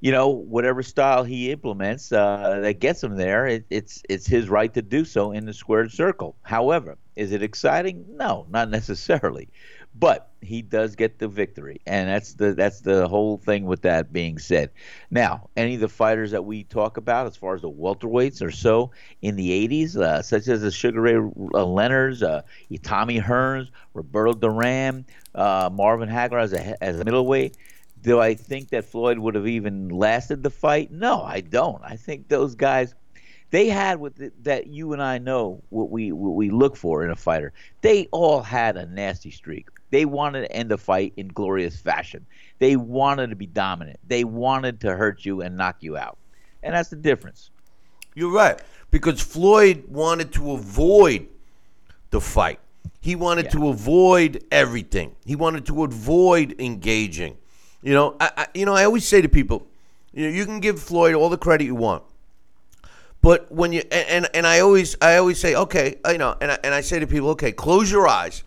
you 0.02 0.12
know, 0.12 0.30
whatever 0.30 0.82
style 0.82 1.24
he 1.24 1.52
implements 1.52 2.12
uh, 2.12 2.60
that 2.62 2.80
gets 2.80 3.04
him 3.04 3.18
there, 3.18 3.48
it, 3.48 3.66
it's 3.70 4.02
it's 4.08 4.26
his 4.26 4.50
right 4.50 4.74
to 4.74 4.82
do 4.82 5.04
so 5.04 5.32
in 5.32 5.46
the 5.46 5.54
squared 5.54 5.92
circle. 5.92 6.36
However, 6.44 6.98
is 7.16 7.34
it 7.34 7.44
exciting? 7.44 8.06
No, 8.10 8.46
not 8.50 8.70
necessarily. 8.70 9.50
But 10.00 10.32
he 10.42 10.62
does 10.62 10.96
get 10.96 11.20
the 11.20 11.28
victory, 11.28 11.82
and 11.86 12.08
that's 12.08 12.34
the 12.36 12.54
that's 12.54 12.82
the 12.82 13.08
whole 13.08 13.38
thing 13.38 13.66
with 13.66 13.82
that 13.82 14.14
being 14.14 14.40
said. 14.40 14.72
Now, 15.12 15.50
any 15.58 15.76
of 15.76 15.82
the 15.82 15.90
fighters 15.90 16.32
that 16.32 16.46
we 16.46 16.64
talk 16.64 16.98
about, 16.98 17.28
as 17.28 17.36
far 17.36 17.56
as 17.56 17.62
the 17.62 17.70
welterweights 17.72 18.42
or 18.42 18.52
so 18.52 18.92
in 19.22 19.36
the 19.36 19.50
'80s, 19.68 19.98
uh, 19.98 20.22
such 20.22 20.48
as 20.48 20.62
the 20.62 20.72
Sugar 20.72 21.02
Ray 21.02 21.16
uh, 21.16 21.66
Leonards, 21.66 22.24
uh, 22.24 22.44
Tommy 22.84 23.20
Hearns, 23.20 23.70
Roberto 23.94 24.34
Duran, 24.34 25.06
uh, 25.36 25.70
Marvin 25.74 26.10
Hagler 26.10 26.42
as 26.42 26.54
a 26.54 26.82
as 26.84 27.00
a 27.00 27.06
middleweight. 27.06 27.58
Do 28.02 28.20
I 28.22 28.36
think 28.36 28.70
that 28.70 28.86
Floyd 28.86 29.20
would 29.20 29.36
have 29.36 29.48
even 29.48 29.90
lasted 29.90 30.44
the 30.44 30.50
fight? 30.50 30.92
No, 30.92 31.22
I 31.24 31.42
don't. 31.42 31.82
I 31.84 31.98
think 31.98 32.30
those 32.30 32.56
guys, 32.56 32.96
They 33.52 33.68
had 33.70 34.00
what 34.00 34.16
the, 34.16 34.32
that 34.44 34.68
you 34.68 34.94
and 34.94 35.02
I 35.02 35.18
know 35.20 35.64
what 35.70 35.90
we 35.92 36.12
what 36.12 36.36
we 36.36 36.50
look 36.52 36.76
for 36.78 37.04
in 37.04 37.12
a 37.12 37.16
fighter. 37.16 37.54
They 37.82 38.08
all 38.12 38.42
had 38.44 38.78
a 38.78 38.86
nasty 38.86 39.32
streak. 39.32 39.68
They 39.92 40.06
wanted 40.06 40.42
to 40.42 40.52
end 40.52 40.70
the 40.70 40.78
fight 40.78 41.14
in 41.18 41.30
glorious 41.30 41.76
fashion. 41.80 42.26
They 42.60 42.76
wanted 42.76 43.30
to 43.32 43.36
be 43.36 43.48
dominant. 43.48 44.00
They 44.08 44.24
wanted 44.24 44.82
to 44.82 44.96
hurt 44.96 45.26
you 45.26 45.42
and 45.42 45.58
knock 45.58 45.78
you 45.82 45.98
out, 45.98 46.18
and 46.64 46.74
that's 46.76 46.90
the 46.90 46.96
difference. 46.96 47.50
You're 48.16 48.32
right 48.34 48.60
because 48.92 49.22
Floyd 49.22 49.86
wanted 49.88 50.32
to 50.34 50.52
avoid 50.52 51.28
the 52.10 52.20
fight. 52.22 52.60
He 53.02 53.16
wanted 53.16 53.46
Yeah. 53.46 53.52
to 53.52 53.68
avoid 53.70 54.44
everything. 54.52 55.16
He 55.26 55.36
wanted 55.36 55.66
to 55.68 55.84
avoid 55.84 56.60
engaging. 56.60 57.38
You 57.82 57.94
know, 57.94 58.16
I, 58.20 58.32
I 58.36 58.48
you 58.54 58.66
know 58.66 58.74
I 58.74 58.84
always 58.84 59.08
say 59.08 59.22
to 59.22 59.30
people, 59.30 59.66
you 60.12 60.24
know, 60.26 60.36
you 60.36 60.46
can 60.46 60.60
give 60.60 60.80
Floyd 60.82 61.16
all 61.16 61.30
the 61.30 61.38
credit 61.38 61.64
you 61.66 61.76
want, 61.76 62.04
but 63.22 63.50
when 63.52 63.72
you 63.72 63.82
and 63.92 64.08
and, 64.10 64.30
and 64.34 64.48
I 64.48 64.60
always 64.60 64.98
I 65.02 65.16
always 65.18 65.40
say 65.40 65.56
okay, 65.56 65.96
you 66.08 66.18
know, 66.18 66.36
and 66.42 66.52
I, 66.52 66.60
and 66.64 66.74
I 66.74 66.82
say 66.82 67.00
to 67.00 67.08
people, 67.08 67.30
okay, 67.30 67.52
close 67.52 67.90
your 67.92 68.08
eyes. 68.08 68.44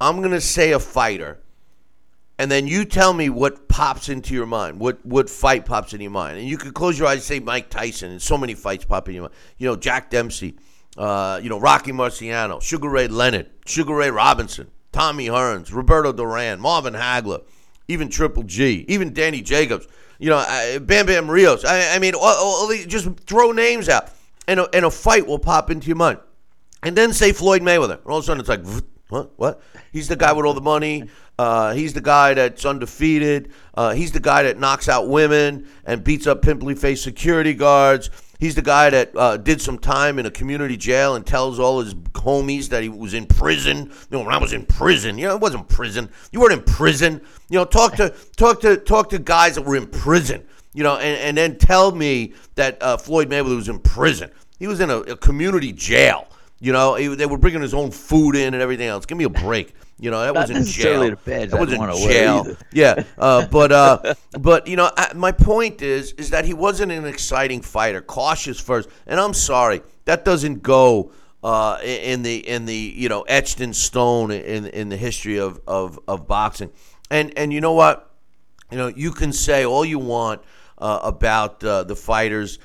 I'm 0.00 0.20
gonna 0.22 0.40
say 0.40 0.72
a 0.72 0.78
fighter, 0.78 1.38
and 2.38 2.50
then 2.50 2.66
you 2.66 2.84
tell 2.84 3.12
me 3.12 3.30
what 3.30 3.68
pops 3.68 4.08
into 4.08 4.34
your 4.34 4.46
mind, 4.46 4.78
what 4.78 5.04
what 5.04 5.30
fight 5.30 5.64
pops 5.64 5.92
into 5.92 6.02
your 6.02 6.10
mind, 6.10 6.38
and 6.38 6.48
you 6.48 6.58
could 6.58 6.74
close 6.74 6.98
your 6.98 7.08
eyes 7.08 7.16
and 7.16 7.22
say 7.22 7.40
Mike 7.40 7.70
Tyson, 7.70 8.10
and 8.10 8.20
so 8.20 8.36
many 8.36 8.54
fights 8.54 8.84
pop 8.84 9.08
in 9.08 9.14
your 9.14 9.22
mind. 9.22 9.34
You 9.58 9.68
know, 9.68 9.76
Jack 9.76 10.10
Dempsey, 10.10 10.56
uh, 10.98 11.40
you 11.42 11.48
know, 11.48 11.58
Rocky 11.58 11.92
Marciano, 11.92 12.60
Sugar 12.60 12.88
Ray 12.88 13.08
Leonard, 13.08 13.48
Sugar 13.64 13.94
Ray 13.94 14.10
Robinson, 14.10 14.70
Tommy 14.92 15.28
Hearns, 15.28 15.72
Roberto 15.72 16.12
Duran, 16.12 16.60
Marvin 16.60 16.94
Hagler, 16.94 17.42
even 17.88 18.08
Triple 18.08 18.42
G, 18.42 18.84
even 18.88 19.12
Danny 19.12 19.42
Jacobs. 19.42 19.86
You 20.18 20.30
know, 20.30 20.78
Bam 20.82 21.06
Bam 21.06 21.30
Rios. 21.30 21.64
I, 21.64 21.94
I 21.94 21.98
mean, 21.98 22.14
all, 22.14 22.22
all 22.22 22.66
these, 22.68 22.86
just 22.86 23.08
throw 23.20 23.52
names 23.52 23.88
out, 23.88 24.10
and 24.48 24.60
a, 24.60 24.74
and 24.74 24.86
a 24.86 24.90
fight 24.90 25.26
will 25.26 25.38
pop 25.38 25.70
into 25.70 25.88
your 25.88 25.96
mind 25.96 26.18
and 26.82 26.96
then 26.96 27.12
say 27.12 27.32
Floyd 27.32 27.62
Mayweather. 27.62 27.98
And 27.98 28.06
all 28.06 28.18
of 28.18 28.24
a 28.24 28.26
sudden, 28.26 28.40
it's 28.40 28.48
like, 28.48 28.62
"Vt, 28.62 28.84
what? 29.08 29.32
What? 29.36 29.62
He's 29.92 30.08
the 30.08 30.16
guy 30.16 30.32
with 30.32 30.46
all 30.46 30.54
the 30.54 30.60
money. 30.60 31.08
Uh, 31.38 31.74
he's 31.74 31.92
the 31.92 32.00
guy 32.00 32.34
that's 32.34 32.64
undefeated. 32.64 33.52
Uh, 33.74 33.92
he's 33.92 34.10
the 34.12 34.20
guy 34.20 34.42
that 34.42 34.58
knocks 34.58 34.88
out 34.88 35.08
women 35.08 35.68
and 35.84 36.02
beats 36.02 36.26
up 36.26 36.42
pimply 36.42 36.74
faced 36.74 37.04
security 37.04 37.54
guards. 37.54 38.10
He's 38.38 38.54
the 38.54 38.62
guy 38.62 38.90
that 38.90 39.16
uh, 39.16 39.36
did 39.36 39.60
some 39.60 39.78
time 39.78 40.18
in 40.18 40.26
a 40.26 40.30
community 40.30 40.76
jail 40.76 41.14
and 41.14 41.26
tells 41.26 41.58
all 41.58 41.80
his 41.80 41.94
homies 41.94 42.68
that 42.68 42.82
he 42.82 42.88
was 42.88 43.14
in 43.14 43.26
prison. 43.26 43.86
You 44.10 44.18
know, 44.18 44.24
when 44.24 44.34
I 44.34 44.38
was 44.38 44.52
in 44.52 44.66
prison, 44.66 45.16
you 45.16 45.26
know, 45.26 45.34
it 45.34 45.40
wasn't 45.40 45.68
prison. 45.68 46.10
You 46.32 46.40
weren't 46.40 46.52
in 46.52 46.62
prison. 46.62 47.20
You 47.48 47.58
know, 47.58 47.64
talk 47.64 47.96
to 47.96 48.14
talk 48.36 48.60
to 48.62 48.76
talk 48.76 49.10
to 49.10 49.18
guys 49.18 49.54
that 49.54 49.62
were 49.62 49.76
in 49.76 49.86
prison. 49.86 50.44
You 50.74 50.82
know, 50.82 50.96
and, 50.96 51.18
and 51.18 51.36
then 51.38 51.56
tell 51.56 51.92
me 51.92 52.34
that 52.56 52.82
uh, 52.82 52.98
Floyd 52.98 53.30
Mayweather 53.30 53.56
was 53.56 53.68
in 53.68 53.78
prison. 53.78 54.30
He 54.58 54.66
was 54.66 54.80
in 54.80 54.90
a, 54.90 54.98
a 54.98 55.16
community 55.16 55.72
jail. 55.72 56.26
You 56.58 56.72
know, 56.72 56.94
he, 56.94 57.08
they 57.08 57.26
were 57.26 57.36
bringing 57.38 57.60
his 57.60 57.74
own 57.74 57.90
food 57.90 58.34
in 58.34 58.54
and 58.54 58.62
everything 58.62 58.88
else. 58.88 59.04
Give 59.04 59.18
me 59.18 59.24
a 59.24 59.28
break. 59.28 59.74
You 59.98 60.10
know, 60.10 60.20
that 60.20 60.34
Not 60.34 60.40
was 60.42 60.50
in 60.50 60.56
necessarily 60.56 61.08
jail. 61.10 61.18
that 61.24 61.54
I'd 61.54 61.60
was 61.60 61.72
in 61.72 62.10
jail. 62.10 62.56
Yeah, 62.72 63.04
uh, 63.18 63.46
but 63.50 63.72
uh, 63.72 64.14
but 64.38 64.66
you 64.66 64.76
know, 64.76 64.90
I, 64.96 65.12
my 65.14 65.32
point 65.32 65.82
is 65.82 66.12
is 66.12 66.30
that 66.30 66.44
he 66.44 66.54
wasn't 66.54 66.92
an 66.92 67.06
exciting 67.06 67.60
fighter. 67.60 68.00
Cautious 68.00 68.60
first, 68.60 68.88
and 69.06 69.20
I'm 69.20 69.34
sorry 69.34 69.82
that 70.06 70.24
doesn't 70.24 70.62
go 70.62 71.12
uh, 71.42 71.78
in 71.82 72.00
in 72.00 72.22
the 72.22 72.48
in 72.48 72.64
the 72.66 72.74
you 72.74 73.08
know 73.08 73.22
etched 73.22 73.60
in 73.60 73.72
stone 73.72 74.30
in 74.30 74.66
in 74.66 74.88
the 74.88 74.96
history 74.96 75.38
of 75.38 75.60
of, 75.66 75.98
of 76.08 76.26
boxing. 76.26 76.70
And 77.10 77.36
and 77.38 77.52
you 77.52 77.60
know 77.60 77.72
what, 77.72 78.10
you 78.70 78.78
know, 78.78 78.88
you 78.88 79.12
can 79.12 79.32
say 79.32 79.64
all 79.64 79.84
you 79.84 79.98
want 79.98 80.42
uh, 80.78 81.00
about 81.02 81.62
uh, 81.62 81.84
the 81.84 81.96
fighters 81.96 82.58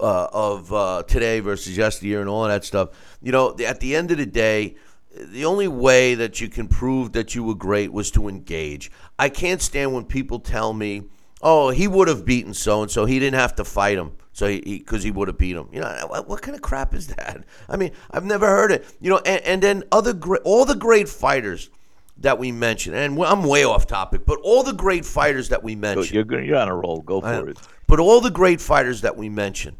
uh, 0.00 0.28
of 0.32 0.72
uh, 0.72 1.02
today 1.06 1.40
versus 1.40 1.76
yesteryear 1.76 2.20
and 2.20 2.28
all 2.28 2.44
of 2.44 2.50
that 2.50 2.64
stuff. 2.64 2.90
You 3.22 3.32
know, 3.32 3.56
at 3.64 3.80
the 3.80 3.94
end 3.94 4.10
of 4.10 4.18
the 4.18 4.26
day, 4.26 4.76
the 5.14 5.44
only 5.44 5.68
way 5.68 6.14
that 6.14 6.40
you 6.40 6.48
can 6.48 6.68
prove 6.68 7.12
that 7.12 7.34
you 7.34 7.42
were 7.42 7.54
great 7.54 7.92
was 7.92 8.10
to 8.12 8.28
engage. 8.28 8.90
I 9.18 9.28
can't 9.28 9.60
stand 9.60 9.92
when 9.92 10.04
people 10.04 10.38
tell 10.38 10.72
me, 10.72 11.04
"Oh, 11.42 11.70
he 11.70 11.88
would 11.88 12.08
have 12.08 12.24
beaten 12.24 12.54
so 12.54 12.82
and 12.82 12.90
so. 12.90 13.04
He 13.04 13.18
didn't 13.18 13.38
have 13.38 13.54
to 13.56 13.64
fight 13.64 13.98
him." 13.98 14.12
So 14.32 14.46
he 14.46 14.60
because 14.60 15.02
he, 15.02 15.10
would 15.10 15.26
have 15.26 15.36
beat 15.36 15.56
him, 15.56 15.68
you 15.72 15.80
know 15.80 16.06
what, 16.08 16.28
what 16.28 16.42
kind 16.42 16.54
of 16.54 16.62
crap 16.62 16.94
is 16.94 17.08
that? 17.08 17.42
I 17.68 17.76
mean, 17.76 17.90
I've 18.12 18.24
never 18.24 18.46
heard 18.46 18.70
it. 18.70 18.86
You 19.00 19.10
know, 19.10 19.18
and, 19.26 19.42
and 19.42 19.60
then 19.60 19.82
other 19.90 20.12
great, 20.12 20.42
all 20.44 20.64
the 20.64 20.76
great 20.76 21.08
fighters 21.08 21.70
that 22.18 22.38
we 22.38 22.52
mentioned, 22.52 22.94
and 22.94 23.20
I'm 23.20 23.42
way 23.42 23.64
off 23.64 23.88
topic, 23.88 24.24
but 24.24 24.38
all 24.44 24.62
the 24.62 24.72
great 24.72 25.04
fighters 25.04 25.48
that 25.48 25.64
we 25.64 25.74
mentioned, 25.74 26.12
you're 26.12 26.40
you're 26.40 26.56
on 26.56 26.68
a 26.68 26.76
roll. 26.76 27.00
Go 27.00 27.20
for 27.20 27.48
it. 27.48 27.58
But 27.88 27.98
all 27.98 28.20
the 28.20 28.30
great 28.30 28.60
fighters 28.60 29.00
that 29.00 29.16
we 29.16 29.28
mentioned 29.28 29.76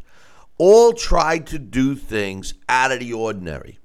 all 0.59 0.93
tried 0.93 1.47
to 1.49 1.59
do 1.59 1.95
things 1.95 2.55
out 2.69 2.93
of 2.93 3.01
the 3.01 3.13
ordinary, 3.13 3.79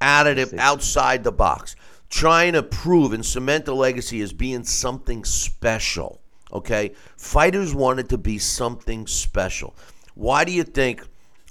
out 0.00 0.26
of 0.26 0.36
the, 0.50 0.60
outside 0.60 1.24
the 1.24 1.32
box, 1.32 1.76
trying 2.08 2.52
to 2.54 2.62
prove 2.62 3.12
and 3.12 3.26
cement 3.26 3.64
the 3.64 3.74
legacy 3.74 4.20
as 4.20 4.32
being 4.32 4.64
something 4.64 5.24
special. 5.24 6.20
Okay, 6.52 6.92
fighters 7.16 7.74
wanted 7.74 8.08
to 8.08 8.18
be 8.18 8.38
something 8.38 9.06
special. 9.06 9.76
Why 10.14 10.44
do 10.44 10.52
you 10.52 10.64
think? 10.64 11.06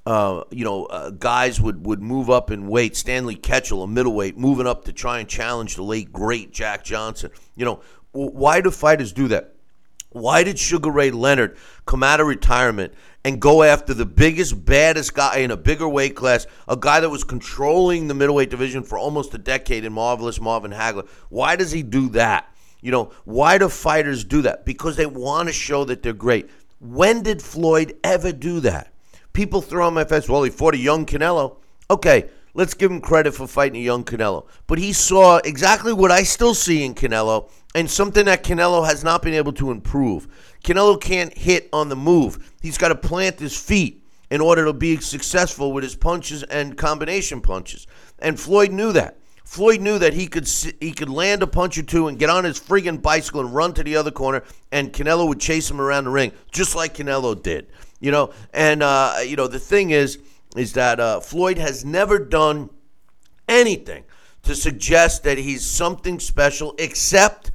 Uh, 0.06 0.44
you 0.50 0.64
know, 0.64 0.86
uh, 0.86 1.12
guys 1.12 1.62
would, 1.62 1.86
would 1.86 2.02
move 2.02 2.30
up 2.30 2.50
in 2.50 2.68
weight. 2.68 2.96
Stanley 2.96 3.36
Ketchel, 3.36 3.84
a 3.84 3.88
middleweight, 3.88 4.38
moving 4.38 4.66
up 4.66 4.86
to 4.86 4.94
try 4.94 5.20
and 5.20 5.30
challenge 5.30 5.76
the 5.76 5.84
late 5.84 6.12
great 6.12 6.52
Jack 6.52 6.84
Johnson. 6.84 7.30
You 7.56 7.66
know, 7.66 7.82
why 8.12 8.60
do 8.62 8.72
fighters 8.72 9.14
do 9.14 9.28
that? 9.28 9.54
Why 10.10 10.44
did 10.44 10.58
Sugar 10.58 10.90
Ray 10.90 11.12
Leonard 11.12 11.58
come 11.86 12.02
out 12.02 12.20
of 12.20 12.28
retirement 12.28 12.94
and 13.26 13.42
go 13.42 13.64
after 13.64 13.94
the 13.94 14.06
biggest, 14.06 14.66
baddest 14.66 15.14
guy 15.14 15.38
in 15.38 15.52
a 15.52 15.58
bigger 15.58 15.88
weight 15.88 16.16
class, 16.16 16.48
a 16.68 16.78
guy 16.78 17.00
that 17.00 17.10
was 17.10 17.24
controlling 17.24 18.08
the 18.08 18.14
middleweight 18.14 18.50
division 18.50 18.84
for 18.84 18.98
almost 18.98 19.34
a 19.34 19.38
decade 19.38 19.84
in 19.84 19.94
Marvelous 19.94 20.40
Marvin 20.40 20.72
Hagler? 20.72 21.08
Why 21.30 21.56
does 21.56 21.72
he 21.72 21.84
do 21.84 22.10
that? 22.10 22.54
You 22.82 22.92
know, 22.92 23.12
why 23.26 23.58
do 23.58 23.68
fighters 23.68 24.24
do 24.24 24.42
that? 24.44 24.66
Because 24.66 24.96
they 24.96 25.06
want 25.06 25.50
to 25.50 25.54
show 25.54 25.84
that 25.86 26.02
they're 26.02 26.14
great. 26.14 26.50
When 26.80 27.24
did 27.24 27.42
Floyd 27.42 27.98
ever 28.04 28.32
do 28.32 28.62
that? 28.62 28.94
People 29.34 29.62
throw 29.62 29.88
in 29.90 29.94
my 29.94 30.06
face, 30.06 30.30
well, 30.30 30.44
he 30.44 30.50
fought 30.50 30.74
a 30.74 30.78
young 30.78 31.06
Canelo. 31.06 31.58
Okay, 31.92 32.30
let's 32.54 32.74
give 32.74 32.90
him 32.90 33.02
credit 33.02 33.34
for 33.34 33.48
fighting 33.48 33.82
a 33.82 33.84
young 33.84 34.06
Canelo. 34.06 34.48
But 34.66 34.80
he 34.80 34.94
saw 34.94 35.38
exactly 35.44 35.92
what 35.92 36.12
I 36.12 36.24
still 36.24 36.54
see 36.54 36.84
in 36.84 36.96
Canelo 36.96 37.50
and 37.76 37.90
something 37.90 38.26
that 38.26 38.44
Canelo 38.44 38.88
has 38.88 39.04
not 39.04 39.22
been 39.22 39.34
able 39.34 39.54
to 39.54 39.72
improve. 39.72 40.28
Canelo 40.64 41.00
can't 41.00 41.36
hit 41.38 41.70
on 41.72 41.90
the 41.90 41.96
move. 41.96 42.54
He's 42.62 42.78
got 42.78 42.90
to 42.90 42.96
plant 42.96 43.40
his 43.40 43.60
feet 43.60 44.04
in 44.30 44.42
order 44.42 44.66
to 44.66 44.74
be 44.74 44.98
successful 44.98 45.72
with 45.72 45.84
his 45.84 45.96
punches 45.96 46.44
and 46.44 46.78
combination 46.78 47.42
punches. 47.42 47.88
And 48.20 48.40
Floyd 48.40 48.72
knew 48.72 48.92
that. 48.94 49.18
Floyd 49.50 49.82
knew 49.82 49.98
that 49.98 50.14
he 50.14 50.28
could 50.28 50.48
he 50.80 50.92
could 50.92 51.10
land 51.10 51.42
a 51.42 51.48
punch 51.48 51.76
or 51.80 51.82
two 51.82 52.08
and 52.08 52.20
get 52.20 52.30
on 52.30 52.44
his 52.44 52.60
friggin' 52.60 53.02
bicycle 53.02 53.42
and 53.42 53.52
run 53.52 53.74
to 53.74 53.84
the 53.84 53.96
other 53.96 54.12
corner, 54.12 54.44
and 54.72 54.94
Canelo 54.94 55.28
would 55.28 55.40
chase 55.40 55.72
him 55.72 55.82
around 55.82 56.04
the 56.04 56.12
ring, 56.12 56.32
just 56.52 56.76
like 56.76 56.94
Canelo 56.94 57.42
did. 57.42 57.66
You 58.00 58.12
know, 58.12 58.32
and 58.54 58.84
uh, 58.84 59.16
you 59.26 59.36
know 59.36 59.48
the 59.48 59.58
thing 59.58 59.90
is, 59.90 60.20
is 60.56 60.74
that 60.74 61.00
uh, 61.00 61.20
Floyd 61.20 61.58
has 61.58 61.84
never 61.84 62.20
done 62.20 62.70
anything 63.48 64.04
to 64.44 64.54
suggest 64.54 65.24
that 65.24 65.40
he's 65.40 65.66
something 65.66 66.20
special 66.20 66.76
except 66.78 67.50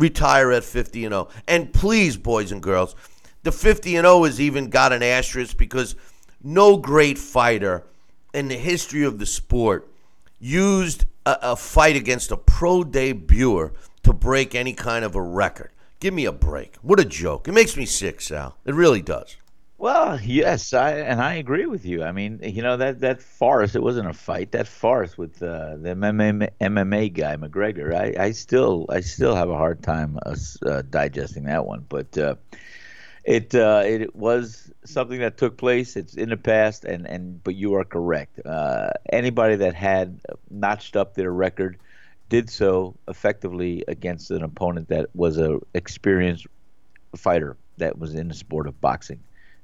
retire 0.00 0.50
at 0.52 0.64
50 0.64 1.04
and 1.04 1.12
0. 1.12 1.28
And 1.46 1.72
please, 1.72 2.16
boys 2.16 2.50
and 2.50 2.62
girls, 2.62 2.96
the 3.42 3.52
50 3.52 3.96
and 3.96 4.04
0 4.04 4.24
has 4.24 4.40
even 4.40 4.70
got 4.70 4.92
an 4.92 5.02
asterisk 5.02 5.56
because 5.56 5.94
no 6.42 6.76
great 6.76 7.18
fighter 7.18 7.84
in 8.34 8.48
the 8.48 8.56
history 8.56 9.04
of 9.04 9.18
the 9.18 9.26
sport 9.26 9.88
used 10.38 11.04
a, 11.26 11.38
a 11.42 11.56
fight 11.56 11.96
against 11.96 12.30
a 12.30 12.36
pro 12.36 12.82
debuter 12.82 13.72
to 14.02 14.12
break 14.12 14.54
any 14.54 14.72
kind 14.72 15.04
of 15.04 15.14
a 15.14 15.22
record. 15.22 15.70
Give 16.00 16.14
me 16.14 16.24
a 16.24 16.32
break. 16.32 16.76
What 16.76 16.98
a 16.98 17.04
joke. 17.04 17.46
It 17.46 17.52
makes 17.52 17.76
me 17.76 17.84
sick, 17.84 18.22
Sal. 18.22 18.56
It 18.64 18.74
really 18.74 19.02
does. 19.02 19.36
Well, 19.80 20.20
yes, 20.20 20.74
I 20.74 20.90
and 20.92 21.22
I 21.22 21.34
agree 21.36 21.64
with 21.64 21.86
you. 21.86 22.02
I 22.04 22.12
mean, 22.12 22.38
you 22.42 22.60
know 22.62 22.76
that 22.76 23.00
that 23.00 23.22
farce. 23.22 23.74
It 23.74 23.82
wasn't 23.82 24.08
a 24.08 24.12
fight. 24.12 24.52
That 24.52 24.68
farce 24.68 25.16
with 25.16 25.42
uh, 25.42 25.76
the 25.76 25.94
MMA, 25.94 26.50
MMA 26.60 27.08
guy 27.08 27.36
McGregor. 27.36 27.94
I, 27.94 28.24
I 28.26 28.30
still 28.32 28.84
I 28.90 29.00
still 29.00 29.34
have 29.34 29.48
a 29.48 29.56
hard 29.56 29.82
time 29.82 30.18
uh, 30.26 30.36
uh, 30.66 30.82
digesting 30.82 31.44
that 31.44 31.64
one. 31.64 31.86
But 31.88 32.18
uh, 32.18 32.34
it 33.24 33.54
uh, 33.54 33.82
it 33.86 34.14
was 34.14 34.70
something 34.84 35.20
that 35.20 35.38
took 35.38 35.56
place. 35.56 35.96
It's 35.96 36.14
in 36.14 36.28
the 36.28 36.36
past, 36.36 36.84
and 36.84 37.06
and 37.06 37.42
but 37.42 37.54
you 37.54 37.74
are 37.76 37.84
correct. 37.84 38.40
Uh, 38.44 38.90
anybody 39.10 39.56
that 39.56 39.74
had 39.74 40.20
notched 40.50 40.96
up 40.96 41.14
their 41.14 41.32
record 41.32 41.78
did 42.28 42.50
so 42.50 42.96
effectively 43.08 43.84
against 43.88 44.30
an 44.30 44.42
opponent 44.42 44.88
that 44.88 45.08
was 45.14 45.38
a 45.38 45.58
experienced 45.74 46.46
fighter 47.16 47.56
that 47.78 47.98
was 47.98 48.14
in 48.14 48.28
the 48.28 48.34
sport 48.34 48.66
of 48.68 48.80
boxing, 48.80 49.20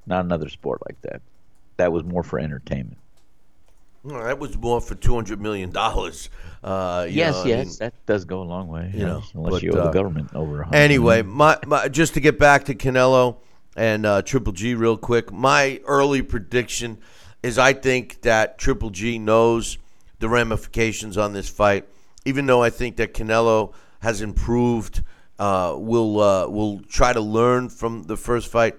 not 0.07 0.25
another 0.25 0.49
sport 0.49 0.81
like 0.87 1.01
that. 1.03 1.21
That 1.77 1.93
was 1.93 2.05
more 2.05 2.23
for 2.23 2.39
entertainment. 2.39 2.99
That 4.05 4.39
was 4.39 4.57
more 4.57 4.81
for 4.81 4.95
$200 4.95 5.41
million. 5.41 5.77
Uh, 5.77 7.07
yes, 7.11 7.35
know, 7.35 7.43
I 7.43 7.47
yes, 7.47 7.67
mean- 7.67 7.77
that 7.81 8.07
does 8.07 8.25
go 8.25 8.41
a 8.41 8.45
long 8.45 8.69
way. 8.69 8.91
you 8.95 9.05
know, 9.05 9.23
unless 9.35 9.55
but, 9.55 9.63
you 9.63 9.73
owe 9.73 9.81
uh, 9.81 9.85
the 9.87 9.91
government 9.91 10.31
over. 10.35 10.67
Anyway, 10.73 11.23
my, 11.23 11.59
my 11.67 11.89
just 11.89 12.15
to 12.15 12.21
get 12.21 12.39
back 12.39 12.65
to 12.67 12.75
Canelo 12.75 13.39
and 13.77 14.07
uh, 14.07 14.23
Triple 14.23 14.53
G 14.53 14.75
real 14.75 14.97
quick, 14.97 15.33
my 15.33 15.81
early 15.87 16.23
prediction 16.23 16.99
is 17.43 17.59
I 17.59 17.73
think 17.73 18.23
that 18.23 18.59
Triple 18.59 18.91
G 18.91 19.19
knows 19.19 19.79
the 20.21 20.29
ramifications 20.29 21.19
on 21.19 21.33
this 21.33 21.49
fight. 21.49 21.87
Even 22.25 22.47
though 22.47 22.63
I 22.63 22.71
think 22.71 22.97
that 22.97 23.13
Canelo 23.13 23.73
has 24.01 24.21
improved, 24.21 25.03
uh, 25.39 25.75
will 25.77 26.21
uh, 26.21 26.49
will 26.49 26.81
try 26.81 27.13
to 27.13 27.21
learn 27.21 27.69
from 27.69 28.05
the 28.05 28.17
first 28.17 28.51
fight. 28.51 28.77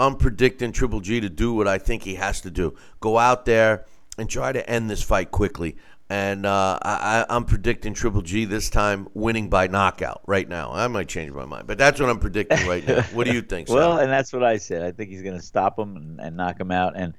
I'm 0.00 0.16
predicting 0.16 0.72
Triple 0.72 1.00
G 1.00 1.20
to 1.20 1.28
do 1.28 1.52
what 1.52 1.68
I 1.68 1.78
think 1.78 2.02
he 2.02 2.14
has 2.16 2.40
to 2.42 2.50
do: 2.50 2.76
go 3.00 3.18
out 3.18 3.44
there 3.44 3.86
and 4.18 4.28
try 4.28 4.52
to 4.52 4.68
end 4.68 4.90
this 4.90 5.02
fight 5.02 5.30
quickly. 5.30 5.76
And 6.08 6.44
uh, 6.44 6.76
I, 6.82 7.24
I'm 7.30 7.44
predicting 7.44 7.94
Triple 7.94 8.22
G 8.22 8.44
this 8.44 8.68
time 8.68 9.08
winning 9.14 9.48
by 9.48 9.68
knockout 9.68 10.22
right 10.26 10.48
now. 10.48 10.72
I 10.72 10.88
might 10.88 11.06
change 11.06 11.32
my 11.32 11.44
mind, 11.44 11.68
but 11.68 11.78
that's 11.78 12.00
what 12.00 12.10
I'm 12.10 12.18
predicting 12.18 12.66
right 12.66 12.84
now. 12.84 13.02
What 13.12 13.28
do 13.28 13.32
you 13.32 13.42
think? 13.42 13.68
Well, 13.70 13.98
and 13.98 14.10
that's 14.10 14.32
what 14.32 14.42
I 14.42 14.56
said. 14.56 14.82
I 14.82 14.90
think 14.90 15.10
he's 15.10 15.22
going 15.22 15.38
to 15.38 15.44
stop 15.44 15.78
him 15.78 15.96
and, 15.96 16.20
and 16.20 16.36
knock 16.36 16.58
him 16.58 16.72
out. 16.72 16.94
And 16.96 17.14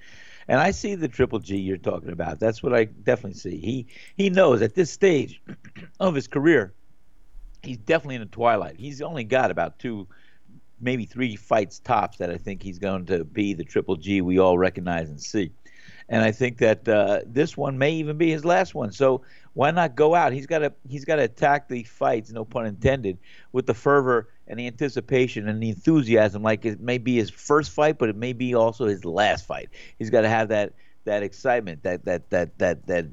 and 0.49 0.59
I 0.59 0.71
see 0.71 0.95
the 0.95 1.07
Triple 1.07 1.39
G 1.39 1.55
you're 1.55 1.77
talking 1.77 2.11
about. 2.11 2.39
That's 2.39 2.61
what 2.61 2.73
I 2.73 2.83
definitely 2.83 3.39
see. 3.39 3.57
He 3.57 3.87
he 4.17 4.29
knows 4.29 4.61
at 4.61 4.75
this 4.75 4.91
stage 4.91 5.41
of 6.01 6.13
his 6.13 6.27
career, 6.27 6.73
he's 7.63 7.77
definitely 7.77 8.15
in 8.15 8.21
the 8.21 8.27
twilight. 8.27 8.75
He's 8.77 9.01
only 9.01 9.23
got 9.23 9.51
about 9.51 9.79
two, 9.79 10.09
maybe 10.81 11.05
three 11.05 11.35
fights 11.35 11.79
tops 11.79 12.17
that 12.17 12.29
I 12.29 12.37
think 12.37 12.63
he's 12.63 12.79
going 12.79 13.05
to 13.07 13.23
be 13.23 13.53
the 13.53 13.63
Triple 13.63 13.95
G 13.95 14.21
we 14.21 14.39
all 14.39 14.57
recognize 14.57 15.09
and 15.09 15.21
see. 15.21 15.51
And 16.09 16.23
I 16.23 16.31
think 16.31 16.57
that 16.57 16.87
uh, 16.87 17.21
this 17.25 17.55
one 17.55 17.77
may 17.77 17.93
even 17.93 18.17
be 18.17 18.31
his 18.31 18.43
last 18.43 18.75
one. 18.75 18.91
So 18.91 19.21
why 19.53 19.71
not 19.71 19.95
go 19.95 20.13
out? 20.13 20.33
He's 20.33 20.45
got 20.45 20.59
to 20.59 20.73
he's 20.87 21.05
got 21.05 21.15
to 21.17 21.23
attack 21.23 21.69
the 21.69 21.83
fights, 21.83 22.31
no 22.31 22.43
pun 22.43 22.65
intended, 22.65 23.17
with 23.53 23.65
the 23.65 23.73
fervor 23.73 24.29
and 24.47 24.59
the 24.59 24.67
anticipation 24.67 25.47
and 25.47 25.63
the 25.63 25.69
enthusiasm. 25.69 26.43
Like 26.43 26.65
it 26.65 26.81
may 26.81 26.97
be 26.97 27.15
his 27.15 27.29
first 27.29 27.71
fight, 27.71 27.97
but 27.97 28.09
it 28.09 28.17
may 28.17 28.33
be 28.33 28.53
also 28.53 28.85
his 28.87 29.05
last 29.05 29.45
fight. 29.45 29.69
He's 29.97 30.09
got 30.09 30.21
to 30.21 30.29
have 30.29 30.49
that 30.49 30.73
that 31.05 31.23
excitement, 31.23 31.83
that 31.83 32.05
that 32.05 32.29
that 32.29 32.57
that 32.59 32.87
that 32.87 33.05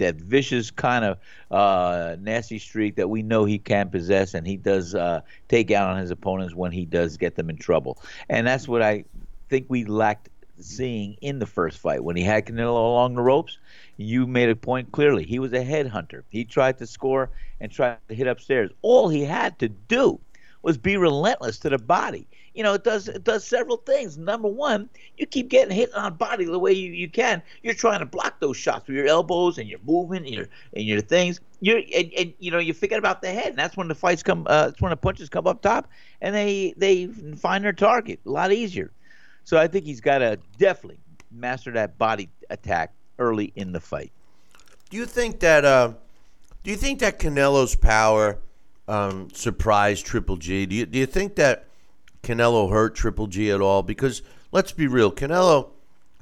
that 0.00 0.16
vicious 0.16 0.70
kind 0.70 1.04
of 1.04 1.18
uh, 1.50 2.16
nasty 2.20 2.58
streak 2.58 2.96
that 2.96 3.08
we 3.08 3.22
know 3.22 3.44
he 3.44 3.58
can 3.58 3.88
possess, 3.88 4.34
and 4.34 4.46
he 4.46 4.56
does 4.56 4.94
uh, 4.94 5.20
take 5.48 5.70
out 5.70 5.88
on 5.88 5.98
his 5.98 6.10
opponents 6.10 6.54
when 6.54 6.72
he 6.72 6.84
does 6.84 7.16
get 7.16 7.36
them 7.36 7.48
in 7.48 7.56
trouble. 7.56 7.96
And 8.28 8.46
that's 8.46 8.68
what 8.68 8.82
I 8.82 9.04
think 9.48 9.66
we 9.68 9.84
lacked 9.84 10.28
seeing 10.58 11.16
in 11.20 11.38
the 11.38 11.46
first 11.46 11.78
fight 11.78 12.04
when 12.04 12.16
he 12.16 12.22
had 12.22 12.46
Canelo 12.46 12.74
along 12.74 13.14
the 13.14 13.22
ropes. 13.22 13.58
You 13.96 14.26
made 14.26 14.48
a 14.48 14.56
point 14.56 14.92
clearly. 14.92 15.24
He 15.24 15.38
was 15.38 15.52
a 15.52 15.64
headhunter. 15.64 16.22
He 16.28 16.44
tried 16.44 16.78
to 16.78 16.86
score 16.86 17.30
and 17.60 17.70
tried 17.70 17.98
to 18.08 18.14
hit 18.14 18.26
upstairs. 18.26 18.70
All 18.82 19.08
he 19.08 19.24
had 19.24 19.58
to 19.60 19.68
do 19.68 20.20
was 20.62 20.76
be 20.76 20.96
relentless 20.96 21.58
to 21.60 21.70
the 21.70 21.78
body. 21.78 22.26
You 22.54 22.64
know, 22.64 22.74
it 22.74 22.82
does 22.82 23.08
it 23.08 23.24
does 23.24 23.44
several 23.44 23.76
things. 23.76 24.18
Number 24.18 24.48
one, 24.48 24.88
you 25.16 25.26
keep 25.26 25.48
getting 25.48 25.74
hit 25.74 25.94
on 25.94 26.14
body 26.14 26.44
the 26.44 26.58
way 26.58 26.72
you, 26.72 26.92
you 26.92 27.08
can. 27.08 27.42
You're 27.62 27.74
trying 27.74 28.00
to 28.00 28.06
block 28.06 28.40
those 28.40 28.56
shots 28.56 28.88
with 28.88 28.96
your 28.96 29.06
elbows 29.06 29.58
and 29.58 29.68
your 29.68 29.78
movement 29.84 30.26
and 30.26 30.34
your 30.34 30.46
and 30.74 30.84
your 30.84 31.00
things. 31.00 31.40
You 31.60 31.76
and, 31.76 32.12
and 32.16 32.34
you 32.40 32.50
know 32.50 32.58
you 32.58 32.74
forget 32.74 32.98
about 32.98 33.22
the 33.22 33.30
head, 33.30 33.48
and 33.48 33.58
that's 33.58 33.76
when 33.76 33.88
the 33.88 33.94
fights 33.94 34.22
come. 34.22 34.46
Uh, 34.48 34.66
that's 34.66 34.80
when 34.80 34.90
the 34.90 34.96
punches 34.96 35.28
come 35.28 35.46
up 35.46 35.62
top, 35.62 35.88
and 36.20 36.34
they 36.34 36.74
they 36.76 37.06
find 37.06 37.64
their 37.64 37.72
target 37.72 38.18
a 38.26 38.30
lot 38.30 38.52
easier. 38.52 38.90
So 39.44 39.56
I 39.56 39.68
think 39.68 39.84
he's 39.84 40.00
got 40.00 40.18
to 40.18 40.38
definitely 40.58 40.98
master 41.30 41.70
that 41.72 41.98
body 41.98 42.28
attack 42.50 42.92
early 43.18 43.52
in 43.54 43.72
the 43.72 43.80
fight. 43.80 44.12
Do 44.90 44.96
you 44.96 45.06
think 45.06 45.40
that? 45.40 45.64
Uh, 45.64 45.92
do 46.62 46.70
you 46.70 46.76
think 46.76 46.98
that 46.98 47.18
Canelo's 47.18 47.74
power 47.74 48.38
um, 48.88 49.30
surprised 49.32 50.04
Triple 50.04 50.36
G? 50.36 50.66
Do 50.66 50.74
you, 50.74 50.86
do 50.86 50.98
you 50.98 51.06
think 51.06 51.36
that 51.36 51.66
Canelo 52.22 52.70
hurt 52.70 52.94
Triple 52.94 53.26
G 53.26 53.50
at 53.50 53.60
all? 53.60 53.82
Because 53.82 54.22
let's 54.52 54.72
be 54.72 54.86
real, 54.86 55.10
Canelo, 55.12 55.70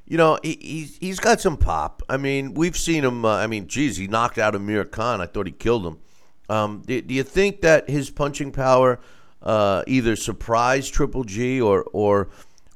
you 0.09 0.17
know, 0.17 0.39
he, 0.43 0.59
he's 0.61 0.97
he's 0.97 1.21
got 1.21 1.41
some 1.41 1.59
pop. 1.59 2.03
I 2.09 2.17
mean, 2.17 2.55
we've 2.55 2.77
seen 2.77 3.05
him. 3.05 3.27
Uh, 3.27 3.37
I 3.37 3.47
mean, 3.47 3.69
geez, 3.69 3.99
he 3.99 4.07
knocked 4.07 4.39
out 4.39 4.55
Amir 4.55 4.87
Khan. 4.87 5.21
I 5.21 5.27
thought 5.27 5.47
he 5.47 5.53
killed 5.53 5.87
him. 5.87 5.99
Um, 6.49 6.83
do, 6.87 7.03
do 7.03 7.13
you 7.13 7.23
think 7.23 7.61
that 7.61 7.91
his 7.91 8.09
punching 8.09 8.53
power 8.53 9.01
uh, 9.43 9.83
either 9.87 10.17
surprised 10.17 10.95
Triple 10.95 11.25
G 11.25 11.61
or 11.61 11.85
or 11.93 12.31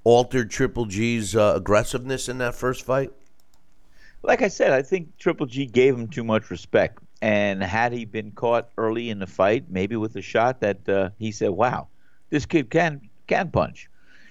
altered 0.05 0.51
Triple 0.51 0.85
G's 0.85 1.35
uh, 1.35 1.55
aggressiveness 1.57 2.29
in 2.29 2.37
that 2.39 2.55
first 2.55 2.85
fight? 2.85 3.11
Like 4.23 4.43
I 4.43 4.49
said, 4.49 4.73
I 4.73 4.83
think 4.83 5.17
Triple 5.17 5.47
G 5.47 5.65
gave 5.65 5.95
him 5.95 6.09
too 6.09 6.25
much 6.25 6.51
respect. 6.51 6.99
And 7.23 7.63
had 7.63 7.93
he 7.93 8.05
been 8.05 8.33
caught 8.33 8.69
early 8.77 9.09
in 9.09 9.19
the 9.21 9.27
fight, 9.27 9.71
maybe 9.71 9.97
with 9.97 10.17
a 10.17 10.23
shot 10.23 10.61
that 10.61 10.87
uh, 10.87 11.11
he 11.19 11.33
said, 11.33 11.51
"Wow, 11.51 11.89
this 12.29 12.45
kid 12.45 12.69
can 12.69 13.01
can 13.35 13.51
punch," 13.51 13.89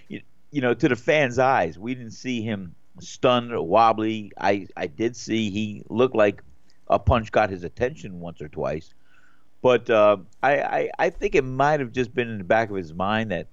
you, 0.07 0.21
you 0.51 0.61
know, 0.61 0.73
to 0.73 0.87
the 0.89 0.95
fans' 0.95 1.39
eyes, 1.39 1.77
we 1.77 1.95
didn't 1.95 2.11
see 2.11 2.41
him 2.41 2.75
stunned 2.99 3.51
or 3.51 3.61
wobbly. 3.61 4.31
I 4.37 4.67
I 4.75 4.87
did 4.87 5.15
see 5.15 5.49
he 5.49 5.83
looked 5.89 6.15
like 6.15 6.43
a 6.87 6.99
punch 6.99 7.31
got 7.31 7.49
his 7.49 7.63
attention 7.63 8.19
once 8.19 8.41
or 8.41 8.49
twice, 8.49 8.93
but 9.61 9.89
uh, 9.89 10.17
I, 10.43 10.61
I 10.61 10.89
I 10.99 11.09
think 11.09 11.35
it 11.35 11.43
might 11.43 11.79
have 11.79 11.91
just 11.91 12.13
been 12.13 12.29
in 12.29 12.37
the 12.37 12.43
back 12.43 12.69
of 12.69 12.75
his 12.75 12.93
mind 12.93 13.31
that 13.31 13.47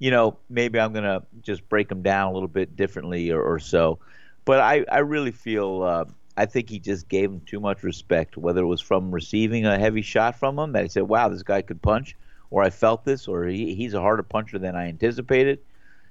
you 0.00 0.10
know, 0.10 0.38
maybe 0.48 0.80
I'm 0.80 0.92
gonna 0.92 1.22
just 1.42 1.68
break 1.68 1.92
him 1.92 2.02
down 2.02 2.30
a 2.30 2.32
little 2.32 2.48
bit 2.48 2.74
differently 2.74 3.30
or, 3.30 3.40
or 3.40 3.60
so. 3.60 4.00
But 4.46 4.60
I, 4.60 4.84
I 4.90 5.00
really 5.00 5.30
feel 5.30 5.82
uh, 5.82 6.06
I 6.36 6.46
think 6.46 6.70
he 6.70 6.80
just 6.80 7.08
gave 7.08 7.30
him 7.30 7.40
too 7.40 7.60
much 7.60 7.82
respect, 7.82 8.36
whether 8.36 8.62
it 8.62 8.66
was 8.66 8.80
from 8.80 9.12
receiving 9.12 9.66
a 9.66 9.78
heavy 9.78 10.02
shot 10.02 10.36
from 10.38 10.58
him 10.58 10.72
that 10.72 10.82
he 10.82 10.88
said, 10.88 11.02
"Wow, 11.02 11.28
this 11.28 11.42
guy 11.42 11.60
could 11.60 11.82
punch," 11.82 12.16
or 12.50 12.62
I 12.62 12.70
felt 12.70 13.04
this, 13.04 13.28
or 13.28 13.46
he, 13.46 13.74
he's 13.74 13.94
a 13.94 14.00
harder 14.00 14.22
puncher 14.22 14.58
than 14.58 14.76
I 14.76 14.88
anticipated. 14.88 15.60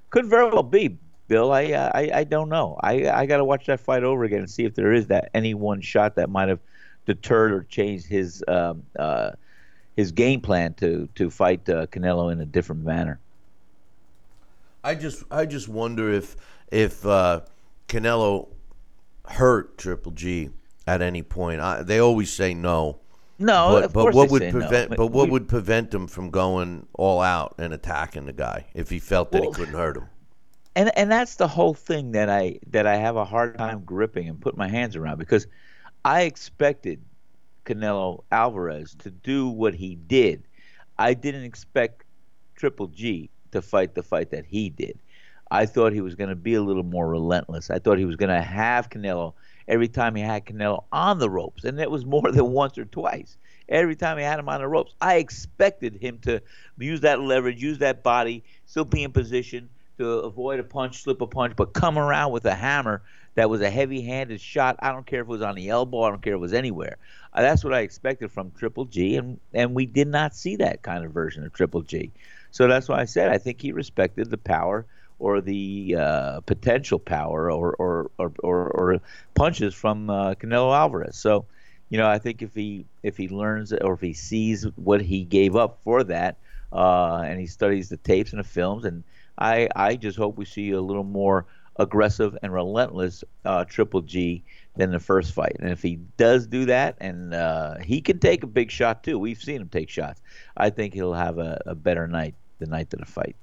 Could 0.10 0.26
very 0.26 0.50
well 0.50 0.64
be, 0.64 0.98
Bill. 1.28 1.52
I 1.52 1.66
uh, 1.66 1.92
I, 1.94 2.12
I 2.14 2.24
don't 2.24 2.50
know. 2.50 2.78
I 2.82 3.10
I 3.10 3.26
got 3.26 3.38
to 3.38 3.46
watch 3.46 3.68
that 3.68 3.80
fight 3.80 4.04
over 4.04 4.24
again 4.24 4.40
and 4.40 4.50
see 4.50 4.66
if 4.66 4.76
there 4.76 4.94
is 4.94 5.08
that 5.08 5.30
any 5.34 5.54
one 5.54 5.82
shot 5.82 6.16
that 6.16 6.30
might 6.30 6.50
have 6.50 6.60
deterred 7.06 7.52
or 7.52 7.64
changed 7.64 8.06
his 8.06 8.44
um, 8.48 8.84
uh, 8.98 9.32
his 9.96 10.12
game 10.12 10.42
plan 10.42 10.74
to 10.76 11.08
to 11.16 11.30
fight 11.30 11.68
uh, 11.70 11.86
Canelo 11.88 12.32
in 12.32 12.42
a 12.42 12.46
different 12.46 12.84
manner. 12.84 13.20
I 14.84 14.96
just 14.96 15.24
I 15.30 15.46
just 15.46 15.68
wonder 15.68 16.12
if 16.12 16.36
if 16.72 17.06
uh, 17.06 17.42
Canelo 17.88 18.48
hurt 19.26 19.78
Triple 19.78 20.14
G 20.14 20.50
at 20.88 21.02
any 21.02 21.22
point. 21.22 21.62
I, 21.62 21.84
they 21.84 22.00
always 22.00 22.32
say 22.32 22.54
no. 22.54 23.00
No, 23.40 23.70
but, 23.72 23.84
of 23.86 23.94
but 23.94 24.02
course 24.02 24.16
what 24.16 24.32
would 24.32 24.42
no. 24.44 24.52
prevent? 24.52 24.90
But 24.90 24.98
But 24.98 25.08
what 25.08 25.26
we- 25.28 25.32
would 25.32 25.48
prevent 25.48 25.94
him 25.94 26.08
from 26.08 26.30
going 26.30 26.86
all 26.94 27.22
out 27.22 27.56
and 27.58 27.74
attacking 27.74 28.26
the 28.26 28.34
guy 28.34 28.66
if 28.74 28.90
he 28.90 29.00
felt 29.00 29.32
that 29.32 29.42
Well- 29.42 29.52
he 29.52 29.56
couldn't 29.56 29.76
hurt 29.76 29.98
him? 29.98 30.08
and 30.76 30.92
and 30.98 31.10
that's 31.12 31.36
the 31.36 31.48
whole 31.48 31.74
thing 31.74 32.12
that 32.12 32.30
I 32.30 32.60
that 32.68 32.86
I 32.86 32.96
have 32.98 33.16
a 33.16 33.26
hard 33.26 33.58
time 33.58 33.82
gripping 33.86 34.28
and 34.30 34.40
put 34.40 34.56
my 34.58 34.68
hands 34.68 34.96
around 34.96 35.18
because 35.18 35.48
I 36.06 36.22
expected 36.24 37.02
Canelo 37.66 38.24
Alvarez 38.32 38.96
to 39.00 39.10
do 39.12 39.48
what 39.48 39.74
he 39.74 39.96
did. 39.96 40.44
I 40.98 41.14
didn't 41.14 41.44
expect 41.44 42.04
Triple 42.56 42.88
G 42.88 43.30
to 43.52 43.62
fight 43.62 43.96
the 43.96 44.04
fight 44.04 44.32
that 44.32 44.46
he 44.46 44.70
did. 44.70 45.00
I 45.52 45.66
thought 45.66 45.94
he 45.94 46.02
was 46.02 46.14
going 46.16 46.30
to 46.30 46.36
be 46.36 46.54
a 46.54 46.62
little 46.62 46.84
more 46.84 47.08
relentless. 47.10 47.70
I 47.72 47.80
thought 47.80 47.98
he 47.98 48.06
was 48.06 48.16
going 48.16 48.30
to 48.30 48.42
have 48.42 48.90
Canelo 48.90 49.34
every 49.70 49.88
time 49.88 50.16
he 50.16 50.22
had 50.22 50.46
Canelo 50.46 50.84
on 50.92 51.20
the 51.20 51.30
ropes, 51.30 51.64
and 51.64 51.80
it 51.80 51.90
was 51.90 52.06
more 52.06 52.32
than 52.32 52.52
once 52.52 52.78
or 52.78 52.86
twice. 52.86 53.38
Every 53.70 53.96
time 53.96 54.18
he 54.18 54.24
had 54.24 54.40
him 54.40 54.50
on 54.50 54.62
the 54.62 54.68
ropes, 54.68 54.96
I 55.00 55.18
expected 55.18 55.96
him 55.96 56.18
to 56.24 56.42
use 56.80 57.02
that 57.02 57.22
leverage, 57.22 57.62
use 57.62 57.78
that 57.78 58.02
body, 58.02 58.44
still 58.66 58.84
be 58.84 59.04
in 59.04 59.12
position 59.12 59.70
to 60.00 60.10
avoid 60.22 60.60
a 60.60 60.64
punch, 60.64 61.04
slip 61.04 61.22
a 61.22 61.28
punch, 61.28 61.56
but 61.56 61.74
come 61.74 62.00
around 62.00 62.32
with 62.32 62.46
a 62.46 62.56
hammer 62.56 63.04
that 63.36 63.50
was 63.50 63.62
a 63.62 63.70
heavy-handed 63.70 64.42
shot. 64.42 64.76
I 64.80 64.92
don't 64.92 65.06
care 65.06 65.22
if 65.22 65.28
it 65.28 65.30
was 65.30 65.44
on 65.44 65.56
the 65.56 65.70
elbow. 65.70 66.02
I 66.02 66.10
don't 66.10 66.22
care 66.22 66.34
if 66.34 66.38
it 66.38 66.42
was 66.42 66.54
anywhere. 66.54 66.98
Uh, 67.32 67.44
that's 67.44 67.64
what 67.64 67.76
I 67.76 67.82
expected 67.82 68.32
from 68.32 68.52
Triple 68.58 68.86
G, 68.86 69.18
and 69.18 69.40
and 69.54 69.76
we 69.76 69.86
did 69.86 70.08
not 70.08 70.36
see 70.36 70.56
that 70.56 70.82
kind 70.82 71.06
of 71.06 71.12
version 71.12 71.46
of 71.46 71.54
Triple 71.54 71.84
G. 71.84 72.12
So 72.50 72.68
that's 72.68 72.90
why 72.90 73.00
I 73.00 73.06
said 73.06 73.30
I 73.30 73.38
think 73.38 73.62
he 73.62 73.72
respected 73.72 74.32
the 74.32 74.38
power 74.38 74.88
or 75.20 75.42
the 75.42 75.96
uh, 75.98 76.40
potential 76.42 77.00
power 77.00 77.52
or 77.52 77.74
or, 77.74 78.12
or, 78.18 78.32
or, 78.40 78.70
or 78.72 79.02
punches 79.36 79.76
from 79.76 80.10
uh, 80.10 80.34
Canelo 80.36 80.76
Alvarez. 80.76 81.18
So, 81.18 81.46
you 81.90 81.98
know, 81.98 82.08
I 82.08 82.18
think 82.18 82.42
if 82.42 82.56
he 82.56 82.86
if 83.04 83.18
he 83.18 83.28
learns 83.28 83.74
or 83.74 83.94
if 83.94 84.02
he 84.02 84.14
sees 84.14 84.66
what 84.76 85.02
he 85.02 85.24
gave 85.24 85.56
up 85.56 85.80
for 85.84 86.04
that, 86.06 86.38
uh, 86.72 87.22
and 87.26 87.40
he 87.40 87.48
studies 87.48 87.90
the 87.90 87.98
tapes 87.98 88.32
and 88.32 88.40
the 88.40 88.48
films, 88.48 88.86
and 88.86 89.04
I 89.38 89.70
I 89.76 89.96
just 89.96 90.18
hope 90.18 90.38
we 90.38 90.46
see 90.46 90.72
a 90.72 90.82
little 90.82 91.04
more 91.04 91.46
aggressive 91.76 92.38
and 92.44 92.54
relentless 92.54 93.24
uh, 93.46 93.64
Triple 93.66 94.02
G 94.02 94.44
than 94.76 94.92
the 94.92 95.00
first 95.00 95.34
fight. 95.34 95.56
And 95.60 95.72
if 95.72 95.82
he 95.82 95.98
does 96.18 96.48
do 96.48 96.66
that, 96.66 96.98
and 97.00 97.34
uh, 97.34 97.78
he 97.80 98.02
can 98.02 98.20
take 98.20 98.44
a 98.44 98.48
big 98.48 98.70
shot 98.70 99.04
too, 99.04 99.18
we've 99.18 99.42
seen 99.42 99.62
him 99.62 99.70
take 99.70 99.90
shots. 99.90 100.22
I 100.58 100.70
think 100.70 100.94
he'll 100.94 101.14
have 101.14 101.38
a, 101.38 101.62
a 101.66 101.76
better 101.76 102.08
night 102.08 102.36
the 102.60 102.66
night 102.66 102.94
of 102.94 103.00
the 103.00 103.06
fight. 103.06 103.36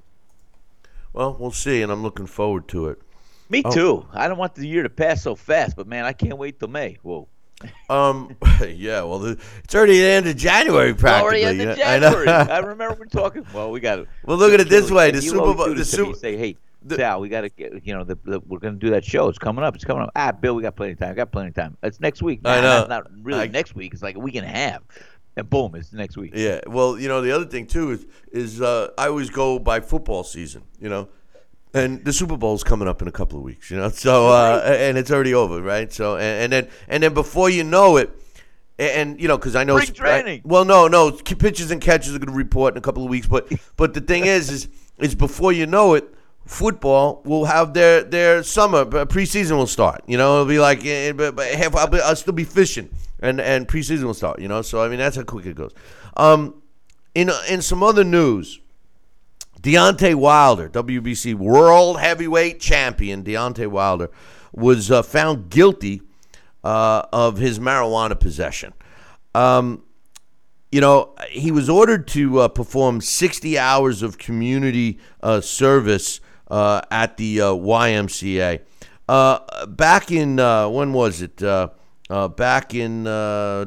Well, 1.16 1.34
we'll 1.40 1.50
see, 1.50 1.80
and 1.82 1.90
I'm 1.90 2.02
looking 2.02 2.26
forward 2.26 2.68
to 2.68 2.88
it. 2.88 3.00
Me 3.48 3.62
Oh. 3.64 3.70
too. 3.72 4.06
I 4.12 4.28
don't 4.28 4.36
want 4.38 4.54
the 4.54 4.66
year 4.66 4.82
to 4.82 4.90
pass 4.90 5.22
so 5.22 5.34
fast, 5.34 5.74
but 5.76 5.86
man, 5.86 6.04
I 6.04 6.12
can't 6.12 6.36
wait 6.36 6.58
till 6.58 6.68
May. 6.68 6.98
Whoa. 7.02 7.26
Um, 7.88 8.36
yeah, 8.68 9.00
well, 9.02 9.18
the, 9.20 9.38
it's 9.64 9.74
already 9.74 9.98
the 9.98 10.04
end 10.06 10.26
of 10.26 10.36
January 10.36 10.92
practically. 10.92 11.42
Already 11.44 11.58
you 11.60 11.66
the 11.74 12.00
know? 12.00 12.24
I. 12.26 12.42
I 12.56 12.58
remember 12.58 12.96
we're 12.98 13.06
talking. 13.06 13.46
Well, 13.54 13.70
we 13.70 13.80
got 13.80 14.00
it. 14.00 14.08
Well, 14.24 14.36
look 14.36 14.52
at 14.52 14.60
it 14.60 14.68
this 14.68 14.90
way: 14.90 15.10
the 15.10 15.22
Super 15.22 15.54
Bowl, 15.54 15.68
the 15.70 15.74
to. 15.76 15.84
Super, 15.86 16.14
say, 16.14 16.36
hey, 16.36 16.56
The- 16.82 16.96
Sal, 16.96 17.20
we 17.20 17.30
got 17.30 17.42
to 17.42 17.48
get, 17.48 17.86
you 17.86 17.94
know, 17.94 18.04
the, 18.04 18.18
the, 18.24 18.40
we're 18.40 18.58
going 18.58 18.74
to 18.74 18.78
do 18.80 18.90
that 18.90 19.04
show. 19.06 19.28
It's 19.30 19.38
coming 19.38 19.64
up. 19.64 19.74
It's 19.74 19.84
coming 19.84 20.02
up. 20.02 20.10
Ah, 20.14 20.32
Bill, 20.32 20.54
we 20.54 20.62
got 20.62 20.76
plenty 20.76 20.92
of 20.92 20.98
time. 20.98 21.10
We 21.10 21.14
got 21.14 21.32
plenty 21.32 21.48
of 21.48 21.54
time. 21.54 21.78
It's 21.82 21.98
next 21.98 22.22
week. 22.22 22.40
I 22.44 22.56
Nah, 22.56 22.60
know. 22.60 22.78
Not, 22.80 22.88
not 22.88 23.06
really 23.22 23.40
I- 23.44 23.46
next 23.46 23.74
week. 23.74 23.94
It's 23.94 24.02
like 24.02 24.16
a 24.16 24.20
week 24.20 24.34
and 24.34 24.44
a 24.44 24.50
half. 24.50 24.82
And 25.36 25.50
boom, 25.50 25.74
it's 25.74 25.92
next 25.92 26.16
week. 26.16 26.32
Yeah. 26.34 26.60
Well, 26.66 26.98
you 26.98 27.08
know, 27.08 27.20
the 27.20 27.32
other 27.32 27.44
thing 27.44 27.66
too 27.66 27.90
is 27.90 28.06
is 28.32 28.62
uh, 28.62 28.90
I 28.96 29.08
always 29.08 29.28
go 29.28 29.58
by 29.58 29.80
football 29.80 30.24
season. 30.24 30.62
You 30.80 30.88
know, 30.88 31.08
and 31.74 32.02
the 32.04 32.12
Super 32.12 32.38
Bowl's 32.38 32.64
coming 32.64 32.88
up 32.88 33.02
in 33.02 33.08
a 33.08 33.12
couple 33.12 33.38
of 33.38 33.44
weeks. 33.44 33.70
You 33.70 33.76
know, 33.76 33.88
so 33.90 34.28
uh, 34.28 34.62
and 34.64 34.96
it's 34.96 35.10
already 35.10 35.34
over, 35.34 35.60
right? 35.60 35.92
So 35.92 36.16
and, 36.16 36.44
and 36.44 36.52
then 36.52 36.68
and 36.88 37.02
then 37.02 37.14
before 37.14 37.50
you 37.50 37.64
know 37.64 37.96
it. 37.98 38.10
And, 38.78 38.90
and, 38.90 39.20
you 39.22 39.26
know, 39.26 39.38
because 39.38 39.56
I 39.56 39.64
know 39.64 39.78
Spring 39.78 39.94
training. 39.94 40.42
well, 40.44 40.66
no, 40.66 40.86
no, 40.86 41.10
pitches 41.10 41.70
and 41.70 41.80
catches 41.80 42.14
are 42.14 42.18
going 42.18 42.28
to 42.28 42.34
report 42.34 42.74
in 42.74 42.78
a 42.78 42.82
couple 42.82 43.02
of 43.02 43.08
weeks. 43.08 43.26
But 43.26 43.50
but 43.76 43.94
the 43.94 44.02
thing 44.02 44.26
is, 44.26 44.50
is 44.50 44.68
is 44.98 45.14
before 45.14 45.50
you 45.50 45.64
know 45.64 45.94
it, 45.94 46.06
football 46.46 47.20
will 47.24 47.44
have 47.44 47.74
their 47.74 48.02
their 48.02 48.42
summer 48.42 48.84
but 48.84 49.10
preseason 49.10 49.56
will 49.56 49.66
start. 49.66 50.02
You 50.06 50.16
know, 50.16 50.34
it'll 50.34 50.46
be 50.46 50.58
like, 50.58 50.84
eh, 50.86 51.12
but, 51.12 51.36
but 51.36 51.48
half, 51.48 51.74
I'll, 51.74 51.88
be, 51.88 52.00
I'll 52.00 52.16
still 52.16 52.32
be 52.32 52.44
fishing, 52.44 52.88
and 53.20 53.40
and 53.40 53.68
preseason 53.68 54.04
will 54.04 54.14
start. 54.14 54.40
You 54.40 54.48
know, 54.48 54.62
so 54.62 54.82
I 54.82 54.88
mean 54.88 54.98
that's 54.98 55.16
how 55.16 55.22
quick 55.24 55.46
it 55.46 55.56
goes. 55.56 55.72
Um, 56.16 56.62
in 57.14 57.30
in 57.48 57.60
some 57.60 57.82
other 57.82 58.04
news, 58.04 58.60
Deontay 59.60 60.14
Wilder, 60.14 60.68
WBC 60.68 61.34
World 61.34 62.00
Heavyweight 62.00 62.60
Champion 62.60 63.24
Deontay 63.24 63.66
Wilder, 63.66 64.10
was 64.52 64.90
uh, 64.90 65.02
found 65.02 65.50
guilty 65.50 66.02
uh, 66.62 67.02
of 67.12 67.38
his 67.38 67.58
marijuana 67.58 68.18
possession. 68.18 68.72
Um, 69.34 69.82
you 70.72 70.80
know, 70.80 71.14
he 71.30 71.50
was 71.52 71.68
ordered 71.68 72.08
to 72.08 72.40
uh, 72.40 72.48
perform 72.48 73.00
60 73.00 73.58
hours 73.58 74.02
of 74.02 74.18
community 74.18 74.98
uh, 75.22 75.40
service 75.40 76.20
uh, 76.48 76.82
at 76.90 77.16
the 77.16 77.40
uh, 77.40 77.46
YMCA. 77.46 78.60
Uh, 79.08 79.66
back 79.66 80.10
in, 80.10 80.38
uh, 80.40 80.68
when 80.68 80.92
was 80.92 81.22
it? 81.22 81.42
Uh, 81.42 81.68
back 82.28 82.74
in, 82.74 83.06
I 83.06 83.66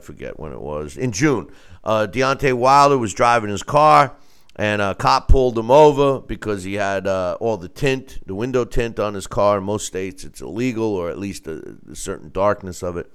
forget 0.00 0.38
when 0.38 0.52
it 0.52 0.60
was, 0.60 0.96
in 0.96 1.12
June. 1.12 1.50
Uh, 1.82 2.06
Deontay 2.10 2.54
Wilder 2.54 2.96
was 2.96 3.12
driving 3.12 3.50
his 3.50 3.62
car, 3.62 4.14
and 4.56 4.80
a 4.80 4.94
cop 4.94 5.28
pulled 5.28 5.58
him 5.58 5.70
over 5.70 6.20
because 6.20 6.64
he 6.64 6.74
had 6.74 7.06
all 7.06 7.56
the 7.56 7.68
tint, 7.68 8.20
the 8.26 8.34
window 8.34 8.64
tint 8.64 8.98
on 8.98 9.14
his 9.14 9.26
car. 9.26 9.58
In 9.58 9.64
most 9.64 9.86
states, 9.86 10.24
it's 10.24 10.40
illegal, 10.40 10.94
or 10.94 11.10
at 11.10 11.18
least 11.18 11.46
a, 11.46 11.76
a 11.90 11.96
certain 11.96 12.30
darkness 12.30 12.82
of 12.82 12.96
it. 12.96 13.12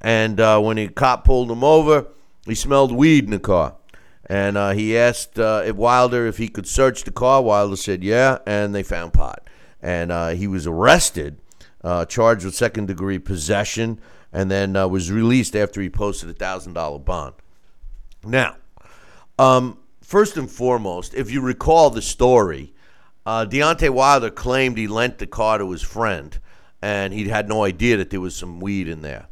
And 0.00 0.38
when 0.38 0.76
the 0.76 0.88
cop 0.88 1.24
pulled 1.24 1.50
him 1.50 1.64
over, 1.64 2.06
he 2.46 2.54
smelled 2.56 2.90
weed 2.92 3.24
in 3.24 3.30
the 3.30 3.38
car. 3.38 3.76
And 4.26 4.56
uh, 4.56 4.70
he 4.70 4.96
asked 4.96 5.38
uh, 5.38 5.72
Wilder 5.74 6.26
if 6.26 6.38
he 6.38 6.48
could 6.48 6.66
search 6.66 7.04
the 7.04 7.10
car. 7.10 7.42
Wilder 7.42 7.76
said, 7.76 8.04
yeah, 8.04 8.38
and 8.46 8.74
they 8.74 8.82
found 8.82 9.12
pot. 9.12 9.48
And 9.80 10.12
uh, 10.12 10.28
he 10.30 10.46
was 10.46 10.66
arrested, 10.66 11.38
uh, 11.82 12.04
charged 12.04 12.44
with 12.44 12.54
second 12.54 12.86
degree 12.86 13.18
possession, 13.18 14.00
and 14.32 14.50
then 14.50 14.76
uh, 14.76 14.86
was 14.86 15.10
released 15.10 15.56
after 15.56 15.80
he 15.80 15.90
posted 15.90 16.30
a 16.30 16.34
$1,000 16.34 17.04
bond. 17.04 17.34
Now, 18.24 18.56
um, 19.38 19.78
first 20.00 20.36
and 20.36 20.50
foremost, 20.50 21.14
if 21.14 21.30
you 21.30 21.40
recall 21.40 21.90
the 21.90 22.02
story, 22.02 22.72
uh, 23.26 23.44
Deontay 23.44 23.90
Wilder 23.90 24.30
claimed 24.30 24.78
he 24.78 24.86
lent 24.86 25.18
the 25.18 25.26
car 25.26 25.58
to 25.58 25.70
his 25.70 25.82
friend, 25.82 26.38
and 26.80 27.12
he 27.12 27.28
had 27.28 27.48
no 27.48 27.64
idea 27.64 27.96
that 27.96 28.10
there 28.10 28.20
was 28.20 28.36
some 28.36 28.60
weed 28.60 28.88
in 28.88 29.02
there. 29.02 29.26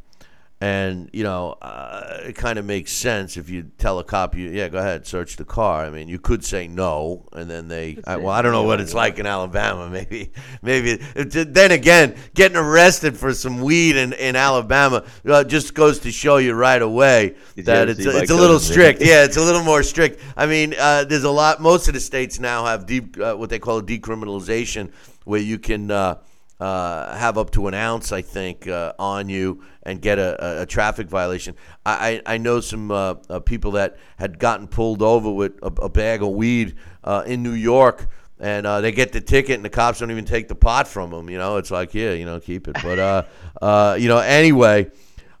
And 0.61 1.09
you 1.11 1.23
know, 1.23 1.53
uh, 1.59 2.19
it 2.21 2.35
kind 2.35 2.59
of 2.59 2.65
makes 2.65 2.91
sense 2.91 3.35
if 3.35 3.49
you 3.49 3.71
tell 3.79 3.97
a 3.97 4.03
cop, 4.03 4.35
you 4.35 4.47
yeah, 4.49 4.69
go 4.69 4.77
ahead, 4.77 5.07
search 5.07 5.35
the 5.35 5.43
car. 5.43 5.83
I 5.83 5.89
mean, 5.89 6.07
you 6.07 6.19
could 6.19 6.45
say 6.45 6.67
no, 6.67 7.27
and 7.33 7.49
then 7.49 7.67
they. 7.67 7.97
I, 8.05 8.17
well, 8.17 8.29
I 8.29 8.43
don't 8.43 8.51
know 8.51 8.61
what 8.61 8.79
it's 8.79 8.93
like 8.93 9.17
in 9.17 9.25
Alabama. 9.25 9.89
Maybe, 9.91 10.31
maybe. 10.61 10.91
it- 11.15 11.53
then 11.55 11.71
again, 11.71 12.15
getting 12.35 12.57
arrested 12.57 13.17
for 13.17 13.33
some 13.33 13.61
weed 13.61 13.95
in 13.95 14.13
in 14.13 14.35
Alabama 14.35 15.03
uh, 15.27 15.43
just 15.43 15.73
goes 15.73 15.97
to 16.01 16.11
show 16.11 16.37
you 16.37 16.53
right 16.53 16.81
away 16.83 17.35
that 17.57 17.89
it's 17.89 18.05
my 18.05 18.19
it's 18.19 18.29
a 18.29 18.35
little 18.35 18.59
strict. 18.59 19.01
Yeah, 19.01 19.23
it's 19.23 19.37
a 19.37 19.41
little 19.49 19.63
more 19.63 19.81
strict. 19.81 20.21
I 20.37 20.45
mean, 20.45 20.75
uh, 20.77 21.05
there's 21.05 21.23
a 21.23 21.31
lot. 21.31 21.59
Most 21.59 21.87
of 21.87 21.95
the 21.95 21.99
states 21.99 22.39
now 22.39 22.65
have 22.65 22.85
deep, 22.85 23.19
uh, 23.19 23.33
what 23.33 23.49
they 23.49 23.57
call 23.57 23.79
a 23.79 23.83
decriminalization, 23.83 24.91
where 25.23 25.41
you 25.41 25.57
can 25.57 25.89
uh, 25.89 26.19
uh, 26.59 27.17
have 27.17 27.39
up 27.39 27.49
to 27.51 27.65
an 27.67 27.73
ounce, 27.73 28.11
I 28.11 28.21
think, 28.21 28.67
uh, 28.67 28.93
on 28.99 29.27
you 29.27 29.63
and 29.83 30.01
get 30.01 30.19
a, 30.19 30.61
a, 30.61 30.65
traffic 30.65 31.07
violation. 31.07 31.55
I, 31.85 32.21
I 32.25 32.33
I 32.33 32.37
know 32.37 32.59
some 32.59 32.91
uh, 32.91 33.15
uh, 33.29 33.39
people 33.39 33.71
that 33.71 33.97
had 34.17 34.37
gotten 34.37 34.67
pulled 34.67 35.01
over 35.01 35.31
with 35.31 35.53
a, 35.63 35.67
a 35.67 35.89
bag 35.89 36.21
of 36.21 36.29
weed 36.29 36.75
uh, 37.03 37.23
in 37.25 37.43
New 37.43 37.53
York. 37.53 38.07
And 38.39 38.65
uh, 38.65 38.81
they 38.81 38.91
get 38.91 39.11
the 39.11 39.21
ticket, 39.21 39.53
and 39.53 39.63
the 39.63 39.69
cops 39.69 39.99
don't 39.99 40.09
even 40.09 40.25
take 40.25 40.47
the 40.47 40.55
pot 40.55 40.87
from 40.87 41.11
them. 41.11 41.29
You 41.29 41.37
know, 41.37 41.57
it's 41.57 41.69
like, 41.69 41.93
yeah, 41.93 42.13
you 42.13 42.25
know, 42.25 42.39
keep 42.39 42.67
it. 42.67 42.75
But, 42.81 42.97
uh, 42.97 43.23
uh, 43.61 43.97
you 43.99 44.07
know, 44.07 44.17
anyway, 44.17 44.89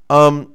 um, 0.07 0.53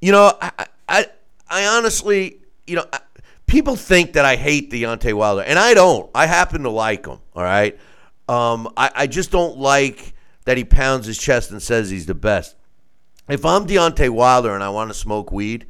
you 0.00 0.10
know, 0.10 0.36
I, 0.42 0.66
I, 0.88 1.06
I 1.48 1.66
honestly, 1.66 2.40
you 2.66 2.74
know, 2.74 2.84
I, 2.92 2.98
people 3.46 3.76
think 3.76 4.14
that 4.14 4.24
I 4.24 4.34
hate 4.34 4.72
Deontay 4.72 5.14
Wilder, 5.14 5.42
and 5.42 5.56
I 5.56 5.74
don't. 5.74 6.10
I 6.14 6.26
happen 6.26 6.64
to 6.64 6.70
like 6.70 7.06
him. 7.06 7.20
All 7.34 7.42
right, 7.44 7.78
um, 8.28 8.68
I, 8.76 8.90
I 8.94 9.06
just 9.06 9.30
don't 9.30 9.58
like 9.58 10.14
that 10.46 10.56
he 10.56 10.64
pounds 10.64 11.06
his 11.06 11.16
chest 11.16 11.52
and 11.52 11.62
says 11.62 11.90
he's 11.90 12.06
the 12.06 12.14
best. 12.14 12.56
If 13.28 13.44
I'm 13.44 13.66
Deontay 13.66 14.10
Wilder 14.10 14.54
and 14.54 14.62
I 14.62 14.68
want 14.68 14.90
to 14.90 14.94
smoke 14.94 15.32
weed, 15.32 15.66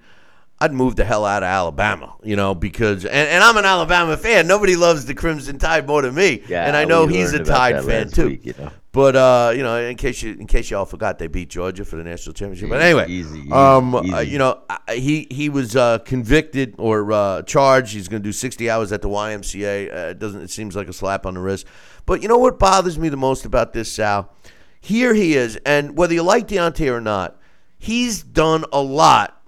I'd 0.60 0.72
move 0.72 0.96
the 0.96 1.04
hell 1.04 1.24
out 1.24 1.42
of 1.42 1.48
Alabama, 1.48 2.14
you 2.22 2.36
know, 2.36 2.54
because 2.54 3.04
and, 3.04 3.28
and 3.28 3.42
I'm 3.44 3.56
an 3.56 3.64
Alabama 3.64 4.16
fan. 4.16 4.46
Nobody 4.46 4.76
loves 4.76 5.04
the 5.04 5.14
Crimson 5.14 5.58
Tide 5.58 5.86
more 5.86 6.02
than 6.02 6.14
me, 6.14 6.42
Yeah, 6.48 6.64
and 6.66 6.76
I 6.76 6.84
know 6.84 7.06
he's 7.06 7.32
a 7.32 7.42
Tide 7.44 7.84
fan 7.84 8.08
too. 8.10 8.28
week, 8.28 8.46
you 8.46 8.54
know. 8.58 8.70
But 8.92 9.16
uh, 9.16 9.52
you 9.54 9.62
know, 9.64 9.76
in 9.76 9.96
case 9.96 10.22
you 10.22 10.32
in 10.34 10.46
case 10.46 10.70
y'all 10.70 10.84
forgot, 10.84 11.18
they 11.18 11.26
beat 11.26 11.48
Georgia 11.50 11.84
for 11.84 11.96
the 11.96 12.04
national 12.04 12.32
championship. 12.34 12.70
But 12.70 12.80
anyway, 12.80 13.08
Easy, 13.08 13.40
easy, 13.40 13.50
um, 13.52 13.94
uh, 13.96 14.20
you 14.20 14.38
know, 14.38 14.62
he 14.92 15.26
he 15.30 15.48
was 15.48 15.74
uh, 15.74 15.98
convicted 15.98 16.76
or 16.78 17.10
uh, 17.12 17.42
charged. 17.42 17.92
He's 17.92 18.06
going 18.08 18.22
to 18.22 18.26
do 18.28 18.32
60 18.32 18.70
hours 18.70 18.92
at 18.92 19.02
the 19.02 19.08
YMCA. 19.08 19.92
Uh, 19.92 19.96
it 20.10 20.18
doesn't 20.20 20.42
it 20.42 20.50
seems 20.50 20.76
like 20.76 20.86
a 20.88 20.92
slap 20.92 21.26
on 21.26 21.34
the 21.34 21.40
wrist. 21.40 21.66
But 22.06 22.22
you 22.22 22.28
know 22.28 22.38
what 22.38 22.58
bothers 22.60 22.96
me 22.98 23.08
the 23.08 23.16
most 23.16 23.44
about 23.44 23.72
this, 23.72 23.90
Sal? 23.92 24.32
Here 24.80 25.12
he 25.14 25.34
is, 25.34 25.56
and 25.66 25.96
whether 25.96 26.14
you 26.14 26.22
like 26.22 26.46
Deontay 26.46 26.92
or 26.92 27.00
not, 27.00 27.40
he's 27.84 28.22
done 28.22 28.64
a 28.72 28.80
lot 28.80 29.42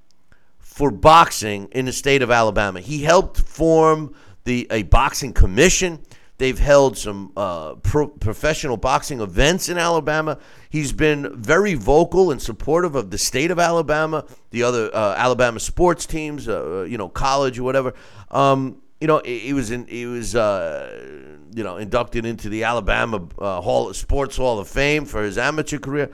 for 0.58 0.90
boxing 0.90 1.68
in 1.72 1.86
the 1.86 1.92
state 1.92 2.20
of 2.20 2.30
Alabama. 2.30 2.80
He 2.80 3.02
helped 3.02 3.40
form 3.40 4.14
the 4.44 4.66
a 4.70 4.82
boxing 4.82 5.32
commission. 5.32 6.00
They've 6.36 6.58
held 6.58 6.98
some 6.98 7.32
uh, 7.34 7.76
pro- 7.76 8.08
professional 8.08 8.76
boxing 8.76 9.22
events 9.22 9.70
in 9.70 9.78
Alabama. 9.78 10.38
He's 10.68 10.92
been 10.92 11.34
very 11.34 11.72
vocal 11.72 12.30
and 12.30 12.42
supportive 12.42 12.94
of 12.94 13.10
the 13.10 13.16
state 13.16 13.50
of 13.50 13.58
Alabama, 13.58 14.26
the 14.50 14.64
other 14.64 14.94
uh, 14.94 15.14
Alabama 15.16 15.58
sports 15.58 16.04
teams, 16.04 16.46
uh, 16.46 16.82
you 16.82 16.98
know, 16.98 17.08
college 17.08 17.58
or 17.58 17.62
whatever. 17.62 17.94
Um, 18.30 18.82
you 19.00 19.06
know, 19.06 19.22
he 19.24 19.38
he 19.38 19.52
was 19.54 19.70
in, 19.70 19.86
he 19.86 20.04
was 20.04 20.36
uh, 20.36 21.32
you 21.54 21.64
know 21.64 21.78
inducted 21.78 22.26
into 22.26 22.50
the 22.50 22.64
Alabama 22.64 23.26
uh, 23.38 23.62
Hall 23.62 23.94
Sports 23.94 24.36
Hall 24.36 24.58
of 24.58 24.68
Fame 24.68 25.06
for 25.06 25.22
his 25.22 25.38
amateur 25.38 25.78
career. 25.78 26.10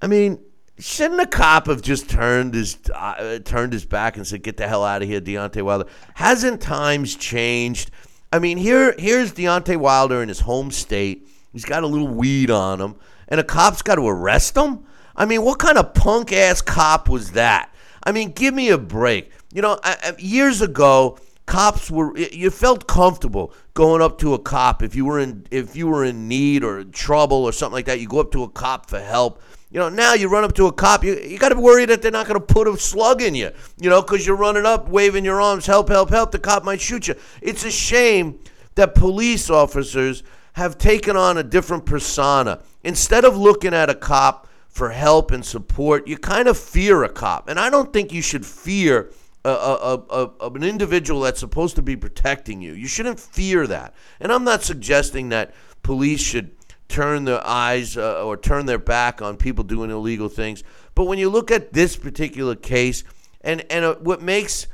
I 0.00 0.06
mean, 0.06 0.38
shouldn't 0.80 1.20
a 1.20 1.26
cop 1.26 1.66
have 1.66 1.82
just 1.82 2.08
turned 2.08 2.54
his 2.54 2.78
uh, 2.94 3.38
turned 3.44 3.72
his 3.72 3.84
back 3.84 4.16
and 4.16 4.26
said, 4.26 4.42
"Get 4.42 4.56
the 4.56 4.66
hell 4.66 4.84
out 4.84 5.02
of 5.02 5.08
here, 5.08 5.20
Deontay 5.20 5.62
Wilder"? 5.62 5.86
Hasn't 6.14 6.60
times 6.60 7.14
changed? 7.16 7.90
I 8.32 8.38
mean, 8.38 8.58
here 8.58 8.94
here's 8.98 9.32
Deontay 9.32 9.76
Wilder 9.76 10.22
in 10.22 10.28
his 10.28 10.40
home 10.40 10.70
state. 10.70 11.28
He's 11.52 11.64
got 11.64 11.82
a 11.82 11.86
little 11.86 12.08
weed 12.08 12.50
on 12.50 12.80
him, 12.80 12.96
and 13.28 13.40
a 13.40 13.44
cop's 13.44 13.82
got 13.82 13.96
to 13.96 14.06
arrest 14.06 14.56
him. 14.56 14.84
I 15.16 15.26
mean, 15.26 15.42
what 15.42 15.58
kind 15.58 15.78
of 15.78 15.94
punk 15.94 16.32
ass 16.32 16.62
cop 16.62 17.08
was 17.08 17.32
that? 17.32 17.74
I 18.04 18.12
mean, 18.12 18.32
give 18.32 18.54
me 18.54 18.70
a 18.70 18.78
break. 18.78 19.30
You 19.52 19.62
know, 19.62 19.78
I, 19.82 20.14
years 20.18 20.62
ago, 20.62 21.18
cops 21.46 21.90
were 21.90 22.16
you 22.16 22.50
felt 22.50 22.86
comfortable 22.86 23.52
going 23.74 24.00
up 24.00 24.18
to 24.18 24.34
a 24.34 24.38
cop 24.38 24.82
if 24.82 24.94
you 24.94 25.04
were 25.04 25.18
in 25.18 25.46
if 25.50 25.74
you 25.74 25.88
were 25.88 26.04
in 26.04 26.28
need 26.28 26.62
or 26.62 26.80
in 26.80 26.92
trouble 26.92 27.44
or 27.44 27.52
something 27.52 27.74
like 27.74 27.86
that. 27.86 28.00
You 28.00 28.08
go 28.08 28.20
up 28.20 28.30
to 28.32 28.44
a 28.44 28.48
cop 28.48 28.88
for 28.88 29.00
help. 29.00 29.42
You 29.70 29.78
know, 29.78 29.88
now 29.88 30.14
you 30.14 30.28
run 30.28 30.42
up 30.42 30.54
to 30.54 30.66
a 30.66 30.72
cop, 30.72 31.04
you, 31.04 31.16
you 31.16 31.38
got 31.38 31.50
to 31.50 31.60
worry 31.60 31.86
that 31.86 32.02
they're 32.02 32.10
not 32.10 32.26
going 32.26 32.40
to 32.40 32.44
put 32.44 32.66
a 32.66 32.76
slug 32.76 33.22
in 33.22 33.36
you, 33.36 33.52
you 33.80 33.88
know, 33.88 34.02
because 34.02 34.26
you're 34.26 34.36
running 34.36 34.66
up, 34.66 34.88
waving 34.88 35.24
your 35.24 35.40
arms, 35.40 35.66
help, 35.66 35.88
help, 35.88 36.10
help. 36.10 36.32
The 36.32 36.40
cop 36.40 36.64
might 36.64 36.80
shoot 36.80 37.06
you. 37.06 37.14
It's 37.40 37.64
a 37.64 37.70
shame 37.70 38.40
that 38.74 38.96
police 38.96 39.48
officers 39.48 40.24
have 40.54 40.76
taken 40.76 41.16
on 41.16 41.38
a 41.38 41.44
different 41.44 41.86
persona. 41.86 42.60
Instead 42.82 43.24
of 43.24 43.36
looking 43.36 43.72
at 43.72 43.88
a 43.88 43.94
cop 43.94 44.48
for 44.68 44.90
help 44.90 45.30
and 45.30 45.44
support, 45.44 46.08
you 46.08 46.18
kind 46.18 46.48
of 46.48 46.58
fear 46.58 47.04
a 47.04 47.08
cop. 47.08 47.48
And 47.48 47.60
I 47.60 47.70
don't 47.70 47.92
think 47.92 48.12
you 48.12 48.22
should 48.22 48.44
fear 48.44 49.12
a, 49.44 49.50
a, 49.50 50.04
a, 50.10 50.30
a, 50.40 50.50
an 50.50 50.64
individual 50.64 51.20
that's 51.20 51.40
supposed 51.40 51.76
to 51.76 51.82
be 51.82 51.96
protecting 51.96 52.60
you. 52.60 52.72
You 52.72 52.88
shouldn't 52.88 53.20
fear 53.20 53.68
that. 53.68 53.94
And 54.18 54.32
I'm 54.32 54.44
not 54.44 54.62
suggesting 54.62 55.28
that 55.28 55.54
police 55.82 56.20
should 56.20 56.50
turn 56.90 57.24
their 57.24 57.44
eyes 57.46 57.96
uh, 57.96 58.24
or 58.24 58.36
turn 58.36 58.66
their 58.66 58.78
back 58.78 59.22
on 59.22 59.36
people 59.36 59.64
doing 59.64 59.90
illegal 59.90 60.28
things. 60.28 60.62
But 60.94 61.04
when 61.04 61.18
you 61.18 61.30
look 61.30 61.50
at 61.50 61.72
this 61.72 61.96
particular 61.96 62.54
case, 62.54 63.04
and 63.40 63.64
and 63.70 63.84
uh, 63.84 63.94
what 63.96 64.20
makes, 64.20 64.66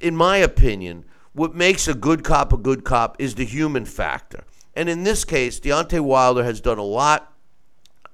in 0.00 0.14
my 0.14 0.36
opinion, 0.36 1.04
what 1.32 1.54
makes 1.54 1.88
a 1.88 1.94
good 1.94 2.22
cop 2.22 2.52
a 2.52 2.56
good 2.56 2.84
cop 2.84 3.16
is 3.18 3.34
the 3.34 3.44
human 3.44 3.84
factor. 3.84 4.44
And 4.76 4.88
in 4.88 5.02
this 5.02 5.24
case, 5.24 5.58
Deontay 5.58 6.00
Wilder 6.00 6.44
has 6.44 6.60
done 6.60 6.78
a 6.78 6.84
lot 6.84 7.32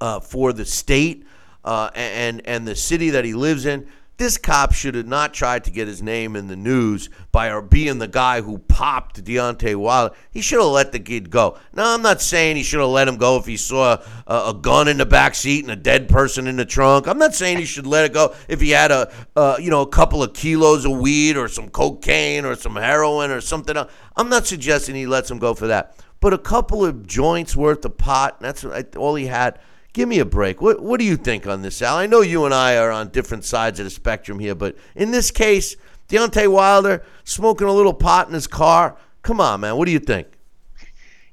uh, 0.00 0.20
for 0.20 0.52
the 0.52 0.64
state 0.64 1.26
uh, 1.64 1.90
and 1.94 2.40
and 2.46 2.66
the 2.66 2.76
city 2.76 3.10
that 3.10 3.24
he 3.24 3.34
lives 3.34 3.66
in. 3.66 3.88
This 4.16 4.38
cop 4.38 4.72
should 4.72 4.94
have 4.94 5.08
not 5.08 5.34
tried 5.34 5.64
to 5.64 5.72
get 5.72 5.88
his 5.88 6.00
name 6.00 6.36
in 6.36 6.46
the 6.46 6.54
news 6.54 7.10
by 7.32 7.60
being 7.60 7.98
the 7.98 8.06
guy 8.06 8.42
who 8.42 8.58
popped 8.58 9.24
Deontay 9.24 9.74
Wilder. 9.74 10.14
He 10.30 10.40
should 10.40 10.60
have 10.60 10.70
let 10.70 10.92
the 10.92 11.00
kid 11.00 11.30
go. 11.30 11.58
Now, 11.72 11.92
I'm 11.94 12.02
not 12.02 12.22
saying 12.22 12.54
he 12.54 12.62
should 12.62 12.78
have 12.78 12.90
let 12.90 13.08
him 13.08 13.16
go 13.16 13.38
if 13.38 13.46
he 13.46 13.56
saw 13.56 13.98
a, 14.28 14.50
a 14.50 14.54
gun 14.54 14.86
in 14.86 14.98
the 14.98 15.06
back 15.06 15.34
seat 15.34 15.64
and 15.64 15.72
a 15.72 15.76
dead 15.76 16.08
person 16.08 16.46
in 16.46 16.54
the 16.54 16.64
trunk. 16.64 17.08
I'm 17.08 17.18
not 17.18 17.34
saying 17.34 17.58
he 17.58 17.64
should 17.64 17.88
let 17.88 18.04
it 18.04 18.12
go 18.12 18.36
if 18.48 18.60
he 18.60 18.70
had 18.70 18.92
a, 18.92 19.12
uh, 19.34 19.56
you 19.58 19.70
know, 19.70 19.80
a 19.80 19.88
couple 19.88 20.22
of 20.22 20.32
kilos 20.32 20.84
of 20.84 20.92
weed 20.92 21.36
or 21.36 21.48
some 21.48 21.68
cocaine 21.68 22.44
or 22.44 22.54
some 22.54 22.76
heroin 22.76 23.32
or 23.32 23.40
something 23.40 23.76
else. 23.76 23.90
I'm 24.14 24.28
not 24.28 24.46
suggesting 24.46 24.94
he 24.94 25.08
lets 25.08 25.28
him 25.28 25.40
go 25.40 25.54
for 25.54 25.66
that. 25.66 25.96
But 26.20 26.32
a 26.32 26.38
couple 26.38 26.84
of 26.84 27.04
joints 27.04 27.56
worth 27.56 27.84
of 27.84 27.98
pot, 27.98 28.40
that's 28.40 28.64
all 28.64 29.16
he 29.16 29.26
had. 29.26 29.58
Give 29.94 30.08
me 30.08 30.18
a 30.18 30.24
break. 30.24 30.60
What 30.60 30.82
What 30.82 30.98
do 30.98 31.06
you 31.06 31.16
think 31.16 31.46
on 31.46 31.62
this, 31.62 31.80
Al? 31.80 31.96
I 31.96 32.06
know 32.06 32.20
you 32.20 32.44
and 32.44 32.52
I 32.52 32.76
are 32.76 32.90
on 32.90 33.08
different 33.08 33.44
sides 33.44 33.78
of 33.78 33.84
the 33.84 33.90
spectrum 33.90 34.40
here, 34.40 34.56
but 34.56 34.76
in 34.96 35.12
this 35.12 35.30
case, 35.30 35.76
Deontay 36.08 36.48
Wilder 36.48 37.04
smoking 37.22 37.68
a 37.68 37.72
little 37.72 37.94
pot 37.94 38.26
in 38.26 38.34
his 38.34 38.48
car. 38.48 38.96
Come 39.22 39.40
on, 39.40 39.60
man. 39.60 39.76
What 39.76 39.86
do 39.86 39.92
you 39.92 40.00
think? 40.00 40.26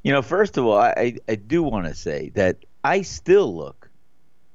You 0.04 0.12
know, 0.14 0.22
first 0.22 0.58
of 0.58 0.66
all, 0.66 0.78
I, 0.78 1.18
I 1.28 1.36
do 1.36 1.64
want 1.64 1.88
to 1.88 1.96
say 1.96 2.32
that 2.36 2.58
I 2.84 3.02
still 3.02 3.56
look 3.56 3.90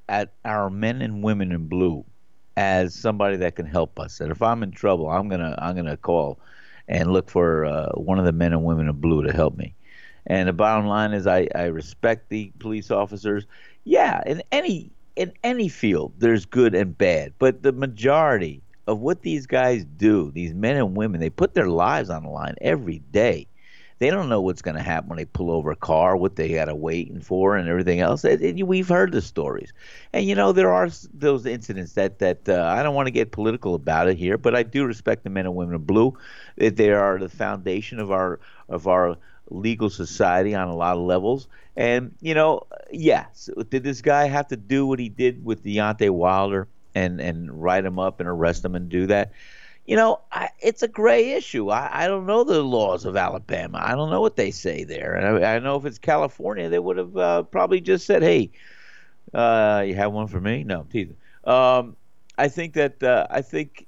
at 0.07 0.33
our 0.45 0.69
men 0.69 1.01
and 1.01 1.21
women 1.21 1.51
in 1.51 1.67
blue 1.67 2.05
as 2.55 2.95
somebody 2.95 3.35
that 3.37 3.57
can 3.57 3.65
help 3.65 3.99
us. 3.99 4.21
And 4.21 4.31
if 4.31 4.41
I'm 4.41 4.63
in 4.63 4.71
trouble, 4.71 5.09
I'm 5.09 5.27
gonna 5.27 5.53
I'm 5.57 5.75
gonna 5.75 5.97
call 5.97 6.39
and 6.87 7.11
look 7.11 7.29
for 7.29 7.65
uh, 7.65 7.89
one 7.95 8.19
of 8.19 8.25
the 8.25 8.31
men 8.31 8.53
and 8.53 8.63
women 8.63 8.87
in 8.87 8.95
blue 8.95 9.23
to 9.23 9.33
help 9.33 9.57
me. 9.57 9.75
And 10.27 10.47
the 10.49 10.53
bottom 10.53 10.87
line 10.87 11.13
is, 11.13 11.25
I, 11.25 11.47
I 11.55 11.65
respect 11.65 12.29
the 12.29 12.51
police 12.59 12.91
officers 12.91 13.45
yeah, 13.87 14.21
in 14.25 14.43
any 14.51 14.91
in 15.15 15.31
any 15.43 15.69
field, 15.69 16.13
there's 16.17 16.45
good 16.45 16.75
and 16.75 16.95
bad, 16.97 17.33
but 17.39 17.63
the 17.63 17.71
majority 17.71 18.61
of 18.85 18.99
what 18.99 19.21
these 19.21 19.47
guys 19.47 19.85
do, 19.85 20.29
these 20.31 20.53
men 20.53 20.75
and 20.75 20.95
women, 20.95 21.21
they 21.21 21.29
put 21.29 21.53
their 21.53 21.69
lives 21.69 22.09
on 22.09 22.23
the 22.23 22.29
line 22.29 22.55
every 22.61 22.99
day. 23.11 23.47
They 23.99 24.09
don't 24.11 24.29
know 24.29 24.41
what's 24.41 24.61
going 24.61 24.75
to 24.75 24.83
happen 24.83 25.09
when 25.09 25.17
they 25.17 25.25
pull 25.25 25.49
over 25.49 25.71
a 25.71 25.75
car, 25.75 26.15
what 26.15 26.35
they 26.35 26.53
got 26.53 26.65
to 26.65 26.75
waiting 26.75 27.19
for, 27.21 27.55
and 27.55 27.67
everything 27.67 27.99
else. 27.99 28.23
It, 28.25 28.67
we've 28.67 28.89
heard 28.89 29.11
the 29.13 29.21
stories, 29.21 29.71
and 30.13 30.25
you 30.25 30.35
know 30.35 30.51
there 30.51 30.71
are 30.73 30.89
those 31.13 31.45
incidents 31.45 31.93
that 31.93 32.19
that 32.19 32.47
uh, 32.49 32.73
I 32.77 32.83
don't 32.83 32.93
want 32.93 33.07
to 33.07 33.11
get 33.11 33.31
political 33.31 33.73
about 33.73 34.09
it 34.09 34.17
here, 34.17 34.37
but 34.37 34.53
I 34.53 34.63
do 34.63 34.85
respect 34.85 35.23
the 35.23 35.29
men 35.29 35.45
and 35.45 35.55
women 35.55 35.75
in 35.75 35.81
blue. 35.83 36.13
They 36.57 36.91
are 36.91 37.17
the 37.17 37.29
foundation 37.29 37.99
of 37.99 38.11
our 38.11 38.39
of 38.67 38.85
our 38.85 39.17
legal 39.49 39.89
society 39.89 40.55
on 40.55 40.67
a 40.67 40.75
lot 40.75 40.97
of 40.97 41.03
levels. 41.03 41.47
And, 41.75 42.15
you 42.21 42.33
know, 42.33 42.65
yes, 42.91 43.49
did 43.69 43.83
this 43.83 44.01
guy 44.01 44.25
have 44.25 44.47
to 44.47 44.57
do 44.57 44.85
what 44.85 44.99
he 44.99 45.09
did 45.09 45.45
with 45.45 45.63
Deontay 45.63 46.09
Wilder 46.09 46.67
and, 46.95 47.21
and 47.21 47.61
write 47.61 47.85
him 47.85 47.99
up 47.99 48.19
and 48.19 48.27
arrest 48.27 48.65
him 48.65 48.75
and 48.75 48.89
do 48.89 49.05
that? 49.07 49.31
You 49.85 49.95
know, 49.95 50.19
I, 50.31 50.49
it's 50.59 50.83
a 50.83 50.87
gray 50.87 51.31
issue. 51.31 51.69
I, 51.69 52.03
I 52.03 52.07
don't 52.07 52.25
know 52.25 52.43
the 52.43 52.61
laws 52.61 53.05
of 53.05 53.15
Alabama. 53.15 53.79
I 53.81 53.95
don't 53.95 54.09
know 54.09 54.21
what 54.21 54.35
they 54.35 54.51
say 54.51 54.83
there. 54.83 55.13
And 55.15 55.45
I, 55.45 55.55
I 55.55 55.59
know 55.59 55.77
if 55.77 55.85
it's 55.85 55.97
California, 55.97 56.67
they 56.67 56.79
would 56.79 56.97
have 56.97 57.15
uh, 57.15 57.43
probably 57.43 57.79
just 57.79 58.05
said, 58.05 58.21
hey, 58.21 58.49
uh, 59.33 59.83
you 59.87 59.95
have 59.95 60.11
one 60.11 60.27
for 60.27 60.41
me? 60.41 60.63
No, 60.63 60.85
teasing. 60.91 61.15
Um, 61.45 61.95
I 62.37 62.49
think 62.49 62.73
that 62.73 63.01
uh, 63.01 63.27
I 63.29 63.41
think 63.41 63.86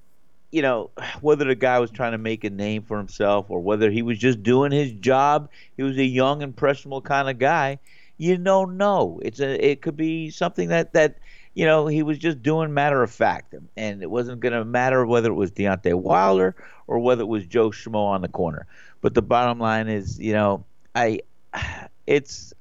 you 0.52 0.62
know, 0.62 0.92
whether 1.22 1.46
the 1.46 1.56
guy 1.56 1.80
was 1.80 1.92
trying 1.92 2.14
to 2.14 2.18
make 2.18 2.44
a 2.44 2.50
name 2.50 2.84
for 2.84 2.98
himself 2.98 3.50
or 3.50 3.60
whether 3.60 3.90
he 3.90 4.02
was 4.02 4.18
just 4.18 4.44
doing 4.44 4.72
his 4.72 4.92
job, 4.92 5.50
he 5.78 5.84
was 5.84 5.98
a 5.98 6.04
young, 6.04 6.42
impressionable 6.42 7.02
kind 7.02 7.30
of 7.30 7.40
guy. 7.40 7.80
You 8.18 8.38
don't 8.38 8.78
know. 8.78 9.20
It's 9.24 9.40
a. 9.40 9.66
It 9.66 9.82
could 9.82 9.96
be 9.96 10.30
something 10.30 10.70
that 10.70 10.92
that 10.92 11.20
you 11.54 11.66
know 11.66 11.88
he 11.88 12.04
was 12.04 12.18
just 12.18 12.44
doing 12.44 12.74
matter 12.74 13.02
of 13.02 13.10
fact, 13.10 13.56
and 13.78 14.04
it 14.04 14.12
wasn't 14.12 14.42
going 14.42 14.54
to 14.54 14.66
matter 14.66 15.06
whether 15.06 15.30
it 15.30 15.36
was 15.36 15.52
Deontay 15.54 15.94
Wilder 15.94 16.54
or 16.88 17.00
whether 17.00 17.22
it 17.22 17.28
was 17.28 17.46
Joe 17.46 17.70
Schmo 17.70 17.96
on 17.96 18.22
the 18.22 18.28
corner. 18.28 18.68
But 19.00 19.14
the 19.14 19.22
bottom 19.22 19.60
line 19.60 19.88
is, 19.88 20.20
you 20.20 20.34
know, 20.34 20.66
I, 20.96 21.22
it's, 22.08 22.54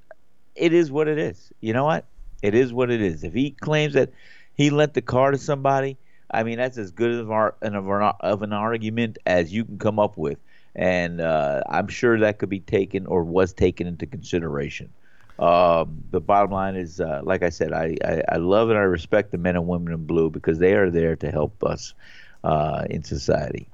it 0.55 0.73
is 0.73 0.93
what 0.93 1.09
it 1.09 1.19
is. 1.19 1.51
You 1.61 1.73
know 1.73 1.85
what? 1.85 2.05
It 2.43 2.55
is 2.55 2.73
what 2.73 2.91
it 2.91 3.03
is. 3.03 3.25
If 3.25 3.35
he 3.35 3.51
claims 3.51 3.95
that 3.95 4.13
he 4.55 4.71
lent 4.71 4.95
the 4.95 5.03
car 5.03 5.33
to 5.33 5.39
somebody 5.39 5.97
I 6.31 6.43
mean, 6.43 6.59
that's 6.59 6.79
as 6.79 6.91
good 6.91 7.13
of, 7.13 7.31
our, 7.31 7.55
of 7.61 8.43
an 8.43 8.53
argument 8.53 9.19
as 9.27 9.53
you 9.53 9.65
can 9.65 9.79
come 9.79 9.99
up 9.99 10.17
with. 10.17 10.39
And 10.75 11.21
uh, 11.21 11.63
I'm 11.69 11.89
sure 11.89 12.19
that 12.21 12.39
could 12.39 12.51
be 12.51 12.61
taken 12.61 13.07
or 13.07 13.25
was 13.25 13.53
taken 13.53 13.87
into 13.87 14.07
consideration. 14.07 14.91
Um, 15.39 16.03
the 16.11 16.21
bottom 16.21 16.51
line 16.51 16.75
is, 16.75 17.01
uh, 17.01 17.21
like 17.23 17.43
I 17.43 17.49
said, 17.49 17.73
I, 17.73 17.97
I, 18.05 18.23
I, 18.33 18.37
love 18.39 18.71
and 18.71 18.79
I 18.79 18.83
respect 18.83 19.31
the 19.31 19.39
men 19.39 19.55
and 19.55 19.69
women 19.69 19.93
in 19.93 20.05
blue 20.05 20.31
because 20.31 20.59
they 20.59 20.75
are 20.75 20.91
there 20.91 21.15
to 21.15 21.31
help 21.31 21.63
us 21.63 21.95
uh, 22.43 22.85
in 22.91 23.05
society. 23.05 23.69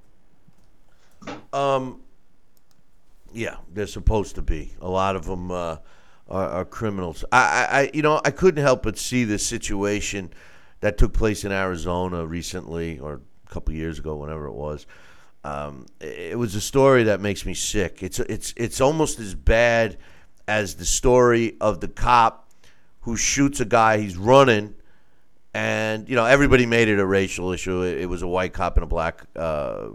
Um, 1.55 2.02
yeah, 3.32 3.57
they're 3.72 3.86
supposed 3.86 4.34
to 4.34 4.42
be. 4.42 4.74
A 4.82 4.88
lot 4.88 5.16
of 5.16 5.24
them 5.24 5.50
uh, 5.50 5.78
are, 6.28 6.48
are, 6.48 6.64
criminals. 6.66 7.24
I, 7.32 7.66
I, 7.70 7.90
you 7.94 8.02
know, 8.02 8.20
I 8.24 8.30
couldn't 8.30 8.62
help 8.62 8.82
but 8.82 8.98
see 8.98 9.24
this 9.24 9.44
situation 9.44 10.30
that 10.85 10.99
took 10.99 11.14
place 11.14 11.47
in 11.47 11.51
Arizona 11.51 12.26
recently, 12.26 12.99
or 12.99 13.14
a 13.14 13.51
couple 13.51 13.72
years 13.72 13.99
ago, 13.99 14.16
whenever 14.16 14.45
it 14.45 14.53
was. 14.53 14.87
Um, 15.43 15.87
it 15.99 16.37
was 16.37 16.55
a 16.55 16.61
story 16.61 17.05
that 17.05 17.22
makes 17.22 17.47
me 17.47 17.55
sick. 17.55 18.03
It's 18.03 18.20
it's 18.20 18.53
it's 18.55 18.82
almost 18.82 19.18
as 19.18 19.35
bad 19.35 19.97
as 20.47 20.74
the 20.74 20.85
story 20.85 21.57
of 21.59 21.80
the 21.80 21.89
cop 21.89 22.51
who 23.01 23.16
shoots 23.16 23.61
a 23.61 23.64
guy. 23.64 23.97
He's 23.97 24.18
running, 24.18 24.74
and 25.55 26.07
you 26.07 26.16
know 26.16 26.26
everybody 26.26 26.66
made 26.66 26.89
it 26.89 26.99
a 26.99 27.07
racial 27.07 27.51
issue. 27.53 27.80
It, 27.80 28.03
it 28.03 28.07
was 28.07 28.20
a 28.20 28.28
white 28.28 28.53
cop 28.53 28.76
and 28.76 28.85
a 28.85 28.87
black, 28.87 29.22
uh, 29.37 29.89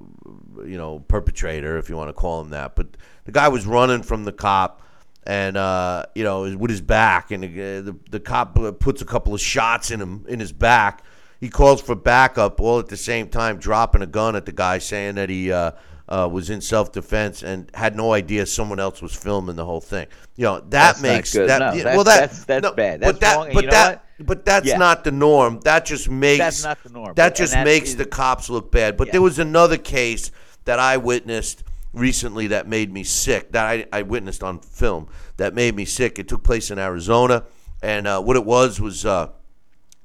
you 0.65 0.77
know, 0.79 1.01
perpetrator, 1.07 1.77
if 1.77 1.87
you 1.89 1.97
want 1.97 2.09
to 2.09 2.13
call 2.13 2.41
him 2.41 2.49
that. 2.49 2.75
But 2.75 2.97
the 3.25 3.31
guy 3.31 3.47
was 3.49 3.67
running 3.67 4.01
from 4.01 4.23
the 4.23 4.33
cop 4.33 4.81
and 5.29 5.57
uh, 5.57 6.07
you 6.15 6.23
know 6.23 6.57
with 6.57 6.71
his 6.71 6.81
back, 6.81 7.29
and 7.29 7.43
the, 7.43 7.47
the, 7.47 7.95
the 8.09 8.19
cop 8.19 8.57
puts 8.79 9.03
a 9.03 9.05
couple 9.05 9.35
of 9.35 9.39
shots 9.39 9.91
in 9.91 10.01
him 10.01 10.25
in 10.27 10.39
his 10.39 10.51
back. 10.51 11.03
He 11.39 11.49
calls 11.49 11.81
for 11.81 11.95
backup, 11.95 12.59
all 12.59 12.79
at 12.79 12.87
the 12.87 12.97
same 12.97 13.29
time 13.29 13.59
dropping 13.59 14.01
a 14.01 14.07
gun 14.07 14.35
at 14.35 14.47
the 14.47 14.51
guy, 14.51 14.79
saying 14.79 15.15
that 15.15 15.29
he 15.29 15.51
uh, 15.51 15.71
uh, 16.07 16.27
was 16.29 16.49
in 16.49 16.61
self 16.61 16.91
defense 16.91 17.43
and 17.43 17.69
had 17.75 17.95
no 17.95 18.11
idea 18.11 18.47
someone 18.47 18.79
else 18.79 19.03
was 19.03 19.13
filming 19.13 19.55
the 19.55 19.65
whole 19.65 19.79
thing. 19.79 20.07
You 20.35 20.45
know 20.45 20.59
that 20.61 20.69
that's 20.69 21.01
makes 21.03 21.33
that 21.33 21.59
no, 21.59 21.77
that's, 21.77 21.83
well 21.83 22.03
that 22.05 22.19
that's, 22.21 22.45
that's 22.45 22.63
no, 22.63 22.73
bad. 22.73 23.01
That's 23.01 23.11
but 23.11 23.21
that, 23.21 23.35
wrong. 23.35 23.49
But 23.53 23.69
that 23.69 24.05
but 24.19 24.45
that's 24.45 24.65
yeah. 24.65 24.77
not 24.77 25.03
the 25.03 25.11
norm. 25.11 25.59
That 25.59 25.85
just 25.85 26.09
makes 26.09 26.39
that's 26.39 26.63
not 26.63 26.81
the 26.81 26.89
norm. 26.89 27.13
That 27.13 27.35
just 27.35 27.53
makes 27.53 27.93
the 27.93 28.05
cops 28.05 28.49
look 28.49 28.71
bad. 28.71 28.97
But 28.97 29.07
yeah. 29.07 29.11
there 29.11 29.21
was 29.21 29.37
another 29.37 29.77
case 29.77 30.31
that 30.65 30.79
I 30.79 30.97
witnessed 30.97 31.63
recently 31.93 32.47
that 32.47 32.67
made 32.67 32.91
me 32.91 33.03
sick 33.03 33.51
that 33.51 33.65
I, 33.65 33.85
I 33.91 34.01
witnessed 34.03 34.43
on 34.43 34.59
film 34.59 35.07
that 35.37 35.53
made 35.53 35.75
me 35.75 35.85
sick. 35.85 36.19
It 36.19 36.27
took 36.27 36.43
place 36.43 36.71
in 36.71 36.79
Arizona, 36.79 37.45
and 37.81 38.07
uh, 38.07 38.21
what 38.21 38.35
it 38.35 38.45
was 38.45 38.79
was 38.79 39.05
uh, 39.05 39.29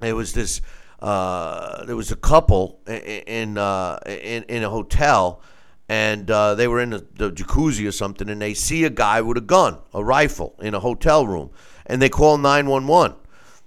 it 0.01 0.15
was 0.15 0.33
this. 0.33 0.61
Uh, 1.01 1.85
there 1.85 1.97
was 1.97 2.11
a 2.11 2.17
couple 2.17 2.81
in 2.87 2.95
in, 2.95 3.59
uh, 3.59 3.99
in, 4.07 4.45
in 4.45 4.63
a 4.63 4.71
hotel, 4.71 5.43
and 5.89 6.31
uh, 6.31 6.55
they 6.55 6.67
were 6.67 6.81
in 6.81 6.91
the, 6.91 7.07
the 7.15 7.31
jacuzzi 7.31 7.87
or 7.87 7.93
something, 7.93 8.29
and 8.31 8.41
they 8.41 8.55
see 8.55 8.85
a 8.85 8.91
guy 8.91 9.21
with 9.21 9.37
a 9.37 9.43
gun, 9.43 9.79
a 9.93 10.03
rifle, 10.03 10.55
in 10.61 10.75
a 10.75 10.81
hotel 10.81 11.27
room, 11.27 11.51
and 11.87 12.01
they 12.01 12.09
call 12.09 12.39
nine 12.39 12.69
one 12.69 12.87
one 12.87 13.15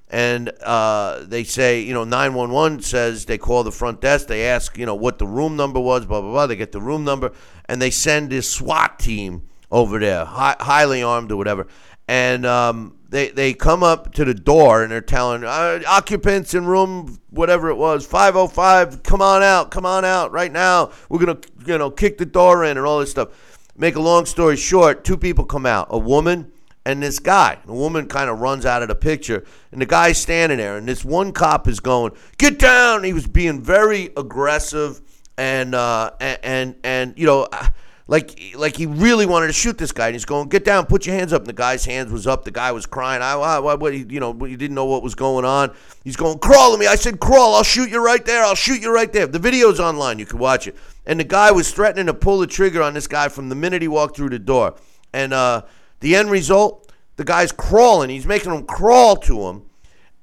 and 0.09 0.49
uh, 0.63 1.23
they 1.23 1.43
say, 1.43 1.81
you 1.81 1.93
know, 1.93 2.05
911 2.05 2.81
says 2.81 3.25
they 3.25 3.37
call 3.37 3.63
the 3.63 3.71
front 3.71 3.99
desk. 3.99 4.27
They 4.27 4.45
ask, 4.45 4.77
you 4.77 4.85
know, 4.85 4.95
what 4.95 5.19
the 5.19 5.27
room 5.27 5.57
number 5.57 5.79
was, 5.79 6.05
blah, 6.05 6.21
blah, 6.21 6.31
blah. 6.31 6.47
They 6.47 6.55
get 6.55 6.71
the 6.71 6.81
room 6.81 7.03
number, 7.03 7.33
and 7.65 7.81
they 7.81 7.89
send 7.89 8.29
this 8.29 8.49
SWAT 8.49 8.99
team 8.99 9.49
over 9.69 9.99
there, 9.99 10.23
high, 10.23 10.55
highly 10.59 11.03
armed 11.03 11.31
or 11.31 11.35
whatever. 11.35 11.67
And 12.07 12.45
um, 12.45 12.97
they, 13.09 13.31
they 13.31 13.53
come 13.53 13.83
up 13.83 14.13
to 14.13 14.23
the 14.23 14.33
door, 14.33 14.81
and 14.81 14.91
they're 14.91 15.01
telling 15.01 15.43
uh, 15.43 15.81
occupants 15.85 16.53
in 16.53 16.65
room, 16.65 17.19
whatever 17.29 17.69
it 17.69 17.75
was, 17.75 18.05
505, 18.05 19.03
come 19.03 19.21
on 19.21 19.43
out, 19.43 19.71
come 19.71 19.85
on 19.85 20.05
out 20.05 20.31
right 20.31 20.51
now. 20.51 20.91
We're 21.09 21.19
going 21.19 21.41
to, 21.41 21.49
you 21.65 21.77
know, 21.77 21.91
kick 21.91 22.17
the 22.17 22.25
door 22.25 22.63
in 22.63 22.77
and 22.77 22.85
all 22.85 22.99
this 22.99 23.11
stuff. 23.11 23.29
Make 23.75 23.97
a 23.97 24.01
long 24.01 24.25
story 24.25 24.55
short, 24.55 25.03
two 25.03 25.17
people 25.17 25.43
come 25.43 25.65
out, 25.65 25.87
a 25.89 25.99
woman 25.99 26.53
and 26.87 27.03
this 27.03 27.19
guy. 27.19 27.57
The 27.65 27.73
woman 27.73 28.07
kind 28.07 28.29
of 28.29 28.39
runs 28.39 28.65
out 28.65 28.81
of 28.81 28.87
the 28.87 28.95
picture, 28.95 29.43
and 29.73 29.81
the 29.81 29.85
guy's 29.85 30.17
standing 30.17 30.57
there, 30.57 30.77
and 30.77 30.87
this 30.87 31.03
one 31.03 31.33
cop 31.33 31.67
is 31.67 31.81
going, 31.81 32.13
"Get 32.37 32.57
down!" 32.57 33.03
He 33.03 33.11
was 33.11 33.27
being 33.27 33.61
very 33.61 34.09
aggressive, 34.15 35.01
and 35.37 35.75
uh, 35.75 36.11
and, 36.19 36.75
and 36.83 37.13
you 37.17 37.27
know. 37.27 37.47
Uh, 37.51 37.67
like, 38.09 38.53
like 38.55 38.77
he 38.77 38.85
really 38.85 39.25
wanted 39.25 39.47
to 39.47 39.53
shoot 39.53 39.77
this 39.77 39.91
guy, 39.91 40.07
and 40.07 40.15
he's 40.15 40.23
going, 40.23 40.47
"Get 40.47 40.63
down, 40.63 40.85
put 40.85 41.05
your 41.05 41.13
hands 41.13 41.33
up." 41.33 41.41
And 41.41 41.49
the 41.49 41.51
guy's 41.51 41.83
hands 41.83 42.09
was 42.09 42.25
up. 42.25 42.45
The 42.45 42.51
guy 42.51 42.71
was 42.71 42.85
crying. 42.85 43.21
I, 43.21 43.33
I, 43.33 43.59
what, 43.59 43.93
you 43.93 44.21
know, 44.21 44.33
you 44.45 44.55
didn't 44.55 44.75
know 44.75 44.85
what 44.85 45.03
was 45.03 45.13
going 45.13 45.43
on. 45.43 45.75
He's 46.05 46.15
going, 46.15 46.39
"Crawl 46.39 46.71
to 46.71 46.77
me." 46.77 46.87
I 46.87 46.95
said, 46.95 47.19
"Crawl." 47.19 47.53
I'll 47.53 47.63
shoot 47.63 47.89
you 47.89 48.01
right 48.01 48.23
there. 48.23 48.45
I'll 48.45 48.55
shoot 48.55 48.81
you 48.81 48.95
right 48.95 49.11
there. 49.11 49.27
The 49.27 49.39
video's 49.39 49.81
online. 49.81 50.19
You 50.19 50.25
can 50.25 50.39
watch 50.39 50.67
it. 50.67 50.77
And 51.05 51.19
the 51.19 51.25
guy 51.25 51.51
was 51.51 51.69
threatening 51.69 52.05
to 52.05 52.13
pull 52.13 52.39
the 52.39 52.47
trigger 52.47 52.81
on 52.81 52.93
this 52.93 53.07
guy 53.07 53.27
from 53.27 53.49
the 53.49 53.55
minute 53.55 53.81
he 53.81 53.89
walked 53.89 54.15
through 54.15 54.29
the 54.29 54.39
door. 54.39 54.75
And 55.11 55.33
uh, 55.33 55.63
The 55.99 56.15
end 56.15 56.29
result, 56.29 56.91
the 57.15 57.23
guy's 57.23 57.51
crawling. 57.51 58.09
He's 58.09 58.25
making 58.25 58.53
him 58.53 58.65
crawl 58.65 59.15
to 59.17 59.47
him, 59.47 59.63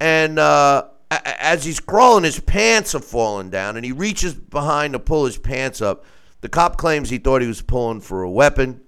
and 0.00 0.38
uh, 0.38 0.88
as 1.10 1.64
he's 1.64 1.80
crawling, 1.80 2.24
his 2.24 2.40
pants 2.40 2.94
are 2.94 3.00
falling 3.00 3.50
down, 3.50 3.76
and 3.76 3.84
he 3.84 3.92
reaches 3.92 4.34
behind 4.34 4.92
to 4.92 4.98
pull 4.98 5.26
his 5.26 5.38
pants 5.38 5.80
up. 5.80 6.04
The 6.40 6.48
cop 6.48 6.76
claims 6.76 7.10
he 7.10 7.18
thought 7.18 7.40
he 7.40 7.48
was 7.48 7.62
pulling 7.62 8.00
for 8.00 8.22
a 8.22 8.30
weapon 8.30 8.80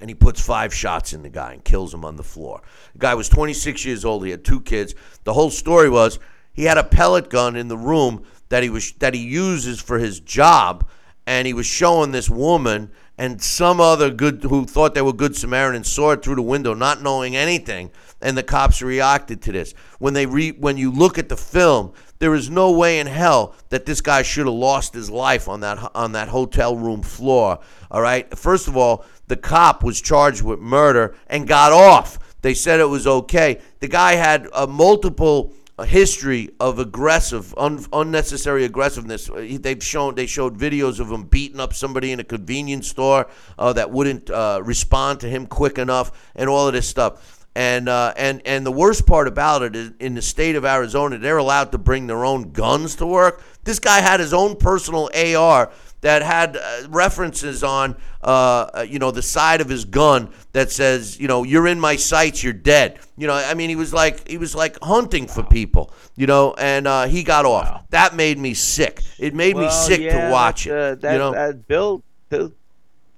and 0.00 0.08
he 0.08 0.14
puts 0.14 0.40
five 0.40 0.72
shots 0.72 1.12
in 1.12 1.22
the 1.22 1.28
guy 1.28 1.52
and 1.52 1.64
kills 1.64 1.92
him 1.92 2.04
on 2.04 2.16
the 2.16 2.22
floor. 2.22 2.62
The 2.94 2.98
guy 2.98 3.14
was 3.14 3.28
26 3.28 3.84
years 3.84 4.04
old. 4.04 4.24
He 4.24 4.30
had 4.30 4.44
two 4.44 4.60
kids. 4.60 4.94
The 5.24 5.34
whole 5.34 5.50
story 5.50 5.90
was 5.90 6.18
he 6.52 6.64
had 6.64 6.78
a 6.78 6.84
pellet 6.84 7.28
gun 7.28 7.54
in 7.54 7.68
the 7.68 7.76
room 7.76 8.24
that 8.48 8.62
he 8.62 8.70
was 8.70 8.92
that 8.92 9.14
he 9.14 9.20
uses 9.20 9.80
for 9.80 9.98
his 9.98 10.20
job, 10.20 10.88
and 11.26 11.46
he 11.46 11.52
was 11.52 11.66
showing 11.66 12.10
this 12.10 12.30
woman 12.30 12.90
and 13.20 13.42
some 13.42 13.82
other 13.82 14.08
good 14.08 14.42
who 14.44 14.64
thought 14.64 14.94
they 14.94 15.02
were 15.02 15.12
good 15.12 15.36
Samaritans 15.36 15.92
saw 15.92 16.12
it 16.12 16.22
through 16.22 16.36
the 16.36 16.42
window, 16.42 16.72
not 16.72 17.02
knowing 17.02 17.36
anything. 17.36 17.90
And 18.22 18.34
the 18.34 18.42
cops 18.42 18.80
reacted 18.80 19.42
to 19.42 19.52
this. 19.52 19.74
When 19.98 20.14
they 20.14 20.24
re, 20.24 20.52
when 20.52 20.78
you 20.78 20.90
look 20.90 21.18
at 21.18 21.28
the 21.28 21.36
film, 21.36 21.92
there 22.18 22.34
is 22.34 22.48
no 22.48 22.70
way 22.70 22.98
in 22.98 23.06
hell 23.06 23.54
that 23.68 23.84
this 23.84 24.00
guy 24.00 24.22
should 24.22 24.46
have 24.46 24.54
lost 24.54 24.94
his 24.94 25.10
life 25.10 25.48
on 25.48 25.60
that 25.60 25.90
on 25.94 26.12
that 26.12 26.28
hotel 26.28 26.74
room 26.74 27.02
floor. 27.02 27.58
All 27.90 28.00
right. 28.00 28.26
First 28.38 28.68
of 28.68 28.76
all, 28.78 29.04
the 29.26 29.36
cop 29.36 29.84
was 29.84 30.00
charged 30.00 30.40
with 30.40 30.58
murder 30.58 31.14
and 31.26 31.46
got 31.46 31.72
off. 31.72 32.18
They 32.40 32.54
said 32.54 32.80
it 32.80 32.88
was 32.88 33.06
okay. 33.06 33.60
The 33.80 33.88
guy 33.88 34.14
had 34.14 34.48
a 34.54 34.66
multiple 34.66 35.52
a 35.80 35.86
history 35.86 36.50
of 36.60 36.78
aggressive, 36.78 37.54
un- 37.56 37.84
unnecessary 37.92 38.64
aggressiveness. 38.66 39.30
Uh, 39.30 39.56
They've 39.58 39.82
shown 39.82 40.14
they 40.14 40.26
showed 40.26 40.58
videos 40.58 41.00
of 41.00 41.10
him 41.10 41.24
beating 41.24 41.58
up 41.58 41.72
somebody 41.72 42.12
in 42.12 42.20
a 42.20 42.24
convenience 42.24 42.86
store 42.88 43.28
uh, 43.58 43.72
that 43.72 43.90
wouldn't 43.90 44.28
uh, 44.28 44.60
respond 44.62 45.20
to 45.20 45.28
him 45.28 45.46
quick 45.46 45.78
enough, 45.78 46.30
and 46.36 46.50
all 46.50 46.66
of 46.66 46.74
this 46.74 46.86
stuff. 46.86 47.46
And 47.54 47.88
uh, 47.88 48.12
and 48.16 48.42
and 48.44 48.64
the 48.64 48.70
worst 48.70 49.06
part 49.06 49.26
about 49.26 49.62
it 49.62 49.74
is, 49.74 49.92
in 50.00 50.14
the 50.14 50.22
state 50.22 50.54
of 50.54 50.66
Arizona, 50.66 51.16
they're 51.16 51.38
allowed 51.38 51.72
to 51.72 51.78
bring 51.78 52.06
their 52.06 52.26
own 52.26 52.52
guns 52.52 52.96
to 52.96 53.06
work. 53.06 53.42
This 53.64 53.78
guy 53.78 54.00
had 54.00 54.20
his 54.20 54.34
own 54.34 54.56
personal 54.56 55.10
AR 55.14 55.72
that 56.02 56.22
had 56.22 56.56
uh, 56.56 56.88
references 56.88 57.62
on, 57.62 57.94
uh, 58.22 58.86
you 58.88 58.98
know, 58.98 59.10
the 59.10 59.22
side 59.22 59.60
of 59.60 59.68
his 59.68 59.84
gun 59.84 60.32
that 60.52 60.70
says, 60.70 61.20
you 61.20 61.28
know, 61.28 61.42
you're 61.42 61.66
in 61.66 61.78
my 61.78 61.96
sights, 61.96 62.42
you're 62.42 62.52
dead. 62.52 62.98
You 63.16 63.26
know, 63.26 63.34
I 63.34 63.54
mean, 63.54 63.68
he 63.68 63.76
was 63.76 63.92
like 63.92 64.26
he 64.26 64.38
was 64.38 64.54
like 64.54 64.78
hunting 64.82 65.26
for 65.26 65.42
people, 65.42 65.92
you 66.16 66.26
know, 66.26 66.54
and 66.56 66.86
uh, 66.86 67.06
he 67.06 67.22
got 67.22 67.44
off. 67.44 67.88
That 67.90 68.16
made 68.16 68.38
me 68.38 68.54
sick. 68.54 69.02
It 69.18 69.34
made 69.34 69.56
me 69.56 69.70
sick 69.70 70.00
yeah, 70.00 70.28
to 70.28 70.32
watch 70.32 70.64
that, 70.64 70.70
it. 70.70 70.76
uh, 70.76 70.94
that, 70.96 71.12
you 71.12 71.18
know, 71.18 71.32
that 71.32 71.68
Bill, 71.68 72.02
those, 72.30 72.52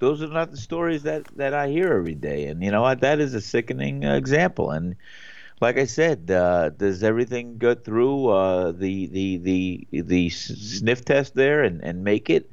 those 0.01 0.23
are 0.23 0.29
not 0.29 0.51
the 0.51 0.57
stories 0.57 1.05
that, 1.05 1.25
that 1.37 1.55
I 1.55 1.69
hear 1.69 1.93
every 1.93 2.17
day, 2.17 2.47
and 2.47 2.63
you 2.63 2.73
know 2.73 2.83
what? 2.83 3.01
That 3.01 3.21
is 3.21 3.35
a 3.35 3.41
sickening 3.41 4.05
uh, 4.05 4.17
example. 4.17 4.73
And 4.73 4.97
like 5.61 5.79
I 5.79 5.85
said, 5.85 6.29
uh, 6.29 6.71
does 6.71 7.05
everything 7.05 7.59
go 7.59 7.77
through 7.77 8.27
uh, 8.27 8.73
the 8.73 9.07
the 9.07 9.37
the 9.37 10.03
the 10.03 10.31
sniff 10.31 11.05
test 11.05 11.37
there 11.37 11.63
and, 11.63 11.81
and 11.85 12.03
make 12.03 12.29
it? 12.29 12.51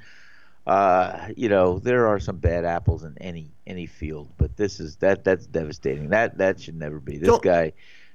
Uh, 0.69 1.29
you 1.35 1.49
know, 1.49 1.79
there 1.79 2.07
are 2.07 2.19
some 2.19 2.37
bad 2.37 2.63
apples 2.63 3.03
in 3.03 3.17
any 3.19 3.49
any 3.65 3.87
field, 3.87 4.29
but 4.37 4.55
this 4.55 4.79
is 4.79 4.95
that 4.97 5.23
that's 5.23 5.47
devastating. 5.47 6.09
That 6.09 6.37
that 6.37 6.59
should 6.59 6.75
never 6.77 6.99
be. 6.99 7.17
This 7.17 7.27
Don't- 7.27 7.41
guy, 7.41 7.73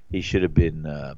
he 0.09 0.21
should 0.21 0.41
have 0.41 0.53
been 0.53 0.85
um, 0.85 1.17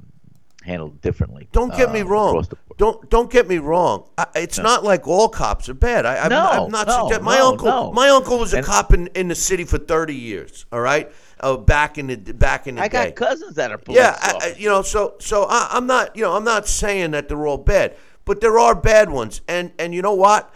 handled 0.64 1.00
differently. 1.00 1.48
Don't 1.52 1.72
get 1.76 1.92
me 1.92 2.00
uh, 2.00 2.06
wrong. 2.06 2.34
the 2.42 2.56
board. 2.56 2.78
Don't 2.78 3.08
don't 3.10 3.30
get 3.30 3.46
me 3.46 3.58
wrong. 3.58 4.08
I, 4.18 4.26
it's 4.34 4.58
not 4.58 4.82
like 4.82 5.06
all 5.06 5.28
cops 5.28 5.68
are 5.68 5.74
bad. 5.74 6.06
I, 6.06 6.16
I'm, 6.24 6.30
No, 6.30 6.64
I'm 6.64 6.70
not. 6.72 6.88
no, 6.88 7.08
sugge- 7.08 7.22
my 7.22 7.38
no, 7.38 7.50
uncle, 7.50 7.66
no. 7.68 7.92
my 7.92 8.08
uncle 8.08 8.40
was 8.40 8.52
a 8.52 8.56
And- 8.58 8.66
cop 8.66 8.92
in, 8.92 9.06
in 9.14 9.28
the 9.28 9.36
city 9.36 9.62
for 9.62 9.78
30 9.78 10.16
years. 10.16 10.66
All 10.72 10.80
right, 10.80 11.08
uh, 11.38 11.56
back 11.56 11.98
in 11.98 12.08
the 12.08 12.16
back 12.16 12.66
in 12.66 12.74
the 12.74 12.82
I 12.82 12.88
day. 12.88 13.12
got 13.12 13.14
cousins 13.28 13.54
that 13.54 13.70
are 13.70 13.78
police 13.78 13.98
Yeah, 14.00 14.16
I, 14.20 14.38
I, 14.42 14.54
you 14.58 14.68
know, 14.68 14.82
so 14.82 15.14
so 15.20 15.44
I, 15.48 15.68
I'm 15.70 15.86
not, 15.86 16.16
you 16.16 16.22
know, 16.22 16.34
I'm 16.34 16.42
not 16.44 16.66
saying 16.66 17.12
that 17.12 17.28
they're 17.28 17.46
all 17.46 17.58
bad, 17.58 17.94
but 18.24 18.40
there 18.40 18.58
are 18.58 18.74
bad 18.74 19.08
ones, 19.08 19.40
and 19.46 19.70
and 19.78 19.94
you 19.94 20.02
know 20.02 20.14
what? 20.14 20.52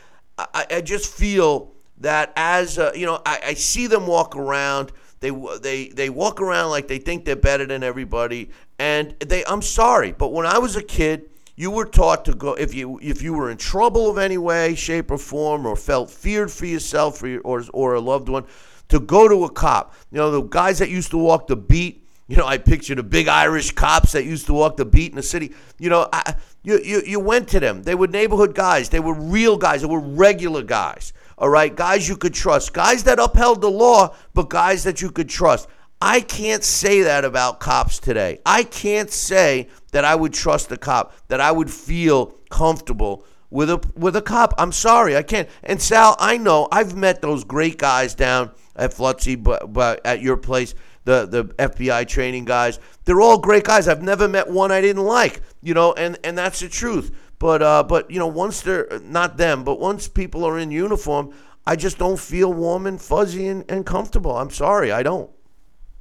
I, 0.55 0.67
I 0.71 0.81
just 0.81 1.13
feel 1.13 1.73
that 1.99 2.33
as 2.37 2.79
uh, 2.79 2.93
you 2.95 3.07
know, 3.07 3.21
I, 3.25 3.41
I 3.49 3.55
see 3.55 3.87
them 3.87 4.07
walk 4.07 4.37
around. 4.37 4.93
They 5.21 5.31
they 5.61 5.89
they 5.89 6.11
walk 6.11 6.41
around 6.41 6.71
like 6.71 6.89
they 6.89 6.99
think 6.99 7.25
they're 7.25 7.37
better 7.37 7.67
than 7.67 7.83
everybody, 7.83 8.51
and 8.79 9.15
they. 9.21 9.45
I'm 9.45 9.63
sorry, 9.63 10.13
but 10.13 10.33
when 10.33 10.47
I 10.47 10.59
was 10.59 10.77
a 10.77 10.83
kid. 10.83 11.27
You 11.55 11.71
were 11.71 11.85
taught 11.85 12.25
to 12.25 12.35
go 12.35 12.55
if 12.55 12.73
you 12.73 12.99
if 13.03 13.21
you 13.21 13.35
were 13.35 13.51
in 13.51 13.59
trouble 13.59 14.09
of 14.09 14.17
any 14.17 14.39
way, 14.39 14.75
shape, 14.75 15.11
or 15.11 15.19
form, 15.19 15.67
or 15.67 15.77
felt 15.77 16.11
feared 16.11 16.51
for 16.51 16.65
yourself 16.65 17.23
or 17.23 17.41
or, 17.41 17.63
or 17.75 17.95
a 17.95 18.01
loved 18.01 18.31
one, 18.31 18.47
to 18.89 18.99
go 18.99 19.29
to 19.29 19.45
a 19.45 19.51
cop. 19.51 19.95
You 20.11 20.17
know 20.17 20.31
the 20.31 20.41
guys 20.41 20.79
that 20.79 20.89
used 20.89 21.11
to 21.11 21.19
walk 21.19 21.49
the 21.49 21.57
beat. 21.57 22.02
You 22.29 22.37
know, 22.37 22.47
I 22.47 22.59
picture 22.59 22.95
the 22.95 23.03
big 23.03 23.29
Irish 23.29 23.73
cops 23.73 24.13
that 24.13 24.25
used 24.25 24.47
to 24.47 24.55
walk 24.55 24.77
the 24.77 24.85
beat 24.85 25.11
in 25.11 25.17
the 25.17 25.23
city. 25.23 25.53
You 25.79 25.91
know, 25.91 26.09
I, 26.13 26.35
you, 26.63 26.79
you 26.79 27.03
you 27.05 27.21
went 27.21 27.49
to 27.49 27.61
them. 27.61 27.83
They 27.83 27.95
were 27.95 28.07
neighborhood 28.07 28.55
guys. 28.55 28.89
They 28.89 29.01
were 29.01 29.15
real 29.15 29.57
guys. 29.57 29.83
They 29.83 29.89
were 29.89 30.01
regular 30.01 30.63
guys. 30.63 31.13
All 31.37 31.49
right, 31.49 31.75
guys 31.75 32.09
you 32.09 32.17
could 32.17 32.35
trust. 32.35 32.73
Guys 32.73 33.05
that 33.05 33.19
upheld 33.19 33.61
the 33.61 33.71
law, 33.71 34.15
but 34.33 34.49
guys 34.49 34.85
that 34.85 35.03
you 35.03 35.11
could 35.11 35.29
trust. 35.29 35.69
I 36.01 36.21
can't 36.21 36.65
say 36.65 37.03
that 37.03 37.25
about 37.25 37.61
cops 37.61 37.99
today. 37.99 38.41
I 38.45 38.65
can't 38.65 39.11
say 39.11 39.69
that 39.93 40.05
I 40.05 40.15
would 40.15 40.33
trust 40.33 40.73
a 40.73 40.77
cop, 40.77 41.15
that 41.29 41.41
I 41.41 41.53
would 41.53 41.71
feel 41.71 42.35
comfortable 42.51 43.25
with 43.51 43.71
a 43.71 43.81
with 43.95 44.17
a 44.17 44.23
cop. 44.23 44.55
I'm 44.59 44.73
sorry, 44.73 45.17
I 45.17 45.23
can't. 45.23 45.49
And 45.63 45.81
Sal, 45.81 46.17
I 46.19 46.39
know 46.39 46.67
I've 46.73 46.97
met 46.97 47.21
those 47.23 47.45
great 47.45 47.79
guys 47.79 48.15
down 48.15 48.51
at 48.75 48.93
FLETC, 48.93 49.43
but, 49.43 49.73
but 49.73 50.05
at 50.05 50.23
your 50.23 50.37
place, 50.37 50.75
the 51.05 51.27
the 51.27 51.45
FBI 51.55 52.07
training 52.07 52.45
guys. 52.45 52.79
They're 53.05 53.21
all 53.21 53.39
great 53.39 53.65
guys. 53.65 53.89
I've 53.89 54.03
never 54.03 54.29
met 54.29 54.49
one 54.49 54.71
I 54.71 54.81
didn't 54.81 55.05
like, 55.05 55.43
you 55.63 55.75
know, 55.75 55.93
and 55.95 56.19
and 56.25 56.37
that's 56.37 56.61
the 56.61 56.69
truth. 56.69 57.15
But 57.39 57.63
uh, 57.63 57.83
but 57.83 58.11
you 58.11 58.19
know, 58.19 58.29
once 58.29 58.61
they're 58.61 59.01
not 59.03 59.37
them, 59.37 59.65
but 59.65 59.81
once 59.81 60.09
people 60.09 60.45
are 60.45 60.59
in 60.59 60.71
uniform, 60.71 61.35
I 61.67 61.77
just 61.77 61.99
don't 61.99 62.19
feel 62.19 62.53
warm 62.53 62.87
and 62.87 63.01
fuzzy 63.01 63.49
and, 63.49 63.65
and 63.69 63.85
comfortable. 63.87 64.37
I'm 64.37 64.51
sorry, 64.51 64.93
I 64.93 65.03
don't. 65.03 65.31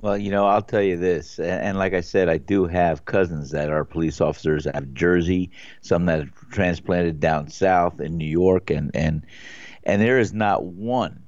Well, 0.02 0.18
you 0.18 0.32
know, 0.32 0.48
I'll 0.48 0.64
tell 0.64 0.82
you 0.82 0.98
this, 0.98 1.38
and, 1.38 1.78
like 1.78 1.94
I 1.94 2.02
said, 2.02 2.28
I 2.28 2.40
do 2.40 2.66
have 2.66 3.06
cousins 3.06 3.52
that 3.52 3.70
are 3.70 3.86
police 3.86 4.20
officers 4.20 4.66
out 4.66 4.78
of 4.78 4.96
Jersey, 4.96 5.52
some 5.82 6.06
that 6.06 6.22
have 6.22 6.50
transplanted 6.50 7.20
down 7.20 7.50
south 7.50 8.02
in 8.02 8.18
New 8.18 8.26
York, 8.26 8.72
and 8.72 8.90
and 8.96 9.24
and 9.84 10.02
there 10.02 10.18
is 10.18 10.34
not 10.34 10.66
one 10.66 11.22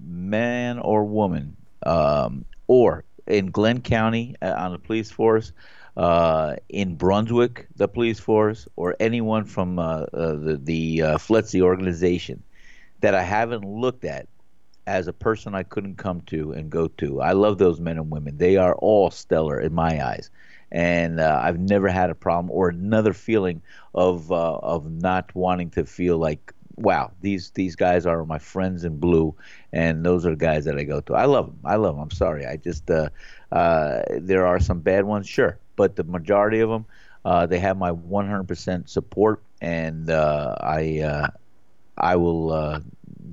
man 0.00 0.78
or 0.78 1.04
woman, 1.04 1.56
um, 1.84 2.44
or 2.66 3.04
in 3.26 3.50
Glynn 3.50 3.80
County 3.80 4.34
uh, 4.42 4.54
on 4.56 4.72
the 4.72 4.78
police 4.78 5.10
force, 5.10 5.52
uh, 5.96 6.56
in 6.68 6.96
Brunswick, 6.96 7.66
the 7.76 7.88
police 7.88 8.20
force, 8.20 8.68
or 8.76 8.94
anyone 9.00 9.44
from 9.44 9.78
uh, 9.78 10.02
uh, 10.12 10.34
the 10.36 10.60
the 10.62 11.02
uh, 11.02 11.18
organization 11.62 12.42
that 13.00 13.14
I 13.14 13.22
haven't 13.22 13.64
looked 13.64 14.04
at 14.04 14.28
as 14.86 15.08
a 15.08 15.12
person 15.12 15.54
I 15.54 15.64
couldn't 15.64 15.96
come 15.96 16.20
to 16.22 16.52
and 16.52 16.70
go 16.70 16.88
to. 16.88 17.20
I 17.20 17.32
love 17.32 17.58
those 17.58 17.80
men 17.80 17.98
and 17.98 18.10
women. 18.10 18.38
They 18.38 18.56
are 18.56 18.74
all 18.76 19.10
stellar 19.10 19.60
in 19.60 19.74
my 19.74 20.04
eyes. 20.04 20.30
And 20.70 21.20
uh, 21.20 21.40
I've 21.42 21.58
never 21.58 21.88
had 21.88 22.10
a 22.10 22.14
problem 22.14 22.50
or 22.50 22.68
another 22.68 23.12
feeling 23.12 23.62
of 23.94 24.30
uh, 24.32 24.56
of 24.56 24.90
not 24.90 25.34
wanting 25.34 25.70
to 25.70 25.84
feel 25.84 26.18
like, 26.18 26.52
wow, 26.76 27.12
these 27.20 27.50
these 27.52 27.76
guys 27.76 28.04
are 28.06 28.24
my 28.26 28.38
friends 28.38 28.84
in 28.84 28.98
blue, 28.98 29.34
and 29.76 30.02
those 30.02 30.24
are 30.24 30.34
guys 30.34 30.64
that 30.64 30.78
I 30.78 30.84
go 30.84 31.02
to. 31.02 31.14
I 31.14 31.26
love 31.26 31.46
them. 31.46 31.58
I 31.62 31.76
love 31.76 31.96
them. 31.96 32.02
I'm 32.02 32.10
sorry. 32.10 32.46
I 32.46 32.56
just 32.56 32.90
uh, 32.90 33.10
uh, 33.52 34.00
there 34.10 34.46
are 34.46 34.58
some 34.58 34.80
bad 34.80 35.04
ones, 35.04 35.28
sure, 35.28 35.58
but 35.76 35.96
the 35.96 36.04
majority 36.04 36.60
of 36.60 36.70
them, 36.70 36.86
uh, 37.26 37.44
they 37.44 37.58
have 37.58 37.76
my 37.76 37.92
100% 37.92 38.88
support, 38.88 39.42
and 39.60 40.08
uh, 40.08 40.56
I 40.60 41.00
uh, 41.00 41.28
I 41.98 42.16
will 42.16 42.52
uh, 42.52 42.80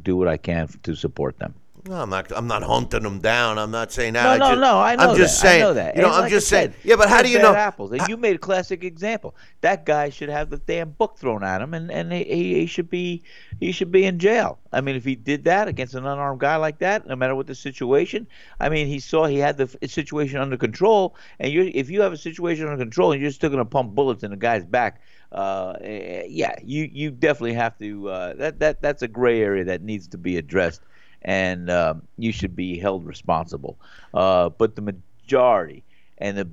do 0.04 0.18
what 0.18 0.28
I 0.28 0.36
can 0.36 0.68
to 0.84 0.96
support 0.96 1.40
them. 1.40 1.54
No, 1.86 1.96
I'm 1.96 2.10
not. 2.10 2.32
I'm 2.34 2.48
not 2.48 2.64
hunting 2.64 3.04
them 3.04 3.20
down. 3.20 3.60
I'm 3.60 3.72
not 3.72 3.92
saying 3.92 4.14
that. 4.14 4.24
No, 4.24 4.30
I 4.30 4.38
no, 4.38 4.46
just, 4.52 4.62
no. 4.62 4.80
I 4.80 4.96
know 4.96 5.10
I'm 5.12 5.18
just 5.18 5.42
that. 5.42 5.48
saying. 5.48 5.62
I 5.62 5.66
know 5.66 5.74
that. 5.74 5.96
You 5.98 6.02
know, 6.02 6.08
And 6.08 6.16
I'm 6.16 6.22
like 6.22 6.32
just 6.32 6.48
I 6.48 6.56
saying. 6.56 6.72
said, 6.72 6.80
Yeah, 6.84 6.96
but 6.96 7.10
how 7.10 7.22
do 7.22 7.30
you 7.30 7.40
know? 7.40 7.54
apples? 7.54 7.92
And 7.92 8.08
you 8.08 8.16
made 8.16 8.38
a 8.38 8.40
classic 8.40 8.86
example. 8.86 9.36
That 9.60 9.86
guy 9.86 10.10
should 10.10 10.30
have 10.30 10.50
the 10.50 10.60
damn 10.60 10.92
book 10.92 11.18
thrown 11.18 11.44
at 11.44 11.62
him, 11.62 11.74
and 11.74 11.92
and 11.92 12.14
he, 12.14 12.24
he 12.24 12.66
should 12.68 12.90
be 12.90 13.24
he 13.60 13.74
should 13.74 13.92
be 13.92 14.06
in 14.06 14.18
jail. 14.18 14.60
I 14.72 14.80
mean, 14.80 14.96
if 14.96 15.04
he 15.04 15.16
did 15.16 15.44
that 15.44 15.68
against 15.68 15.94
an 15.94 16.06
unarmed 16.06 16.40
guy 16.40 16.56
like 16.56 16.80
that, 16.80 17.06
no 17.06 17.18
matter 17.18 17.36
what 17.36 17.48
the 17.48 17.56
situation, 17.56 18.28
I 18.62 18.70
mean, 18.70 18.88
he 18.88 19.00
saw 19.00 19.26
he 19.26 19.40
had 19.40 19.58
the 19.58 19.68
situation 19.86 20.40
under 20.40 20.56
control, 20.56 21.18
and 21.40 21.52
you 21.52 21.70
if 21.74 21.90
you 21.90 22.02
have 22.02 22.14
a 22.14 22.18
situation 22.18 22.66
under 22.66 22.78
control 22.82 23.12
and 23.12 23.22
you're 23.22 23.32
still 23.32 23.50
going 23.50 23.60
to 23.60 23.66
pump 23.70 23.94
bullets 23.94 24.24
in 24.24 24.32
the 24.32 24.38
guy's 24.38 24.64
back. 24.64 25.02
Uh, 25.34 25.74
eh, 25.82 26.24
yeah, 26.30 26.56
you 26.64 26.88
you 26.94 27.12
definitely 27.12 27.56
have 27.56 27.78
to. 27.80 28.08
Uh, 28.08 28.34
that 28.36 28.60
that 28.60 28.82
that's 28.82 29.02
a 29.02 29.08
gray 29.08 29.42
area 29.42 29.66
that 29.66 29.82
needs 29.82 30.08
to 30.08 30.18
be 30.18 30.38
addressed 30.38 30.80
and 31.26 31.70
um, 31.70 32.04
you 32.18 32.32
should 32.32 32.56
be 32.56 32.78
held 32.78 33.06
responsible. 33.06 33.78
Uh, 34.14 34.50
but 34.50 34.76
the 34.76 34.82
majority 34.82 35.84
and 36.18 36.38
the 36.38 36.48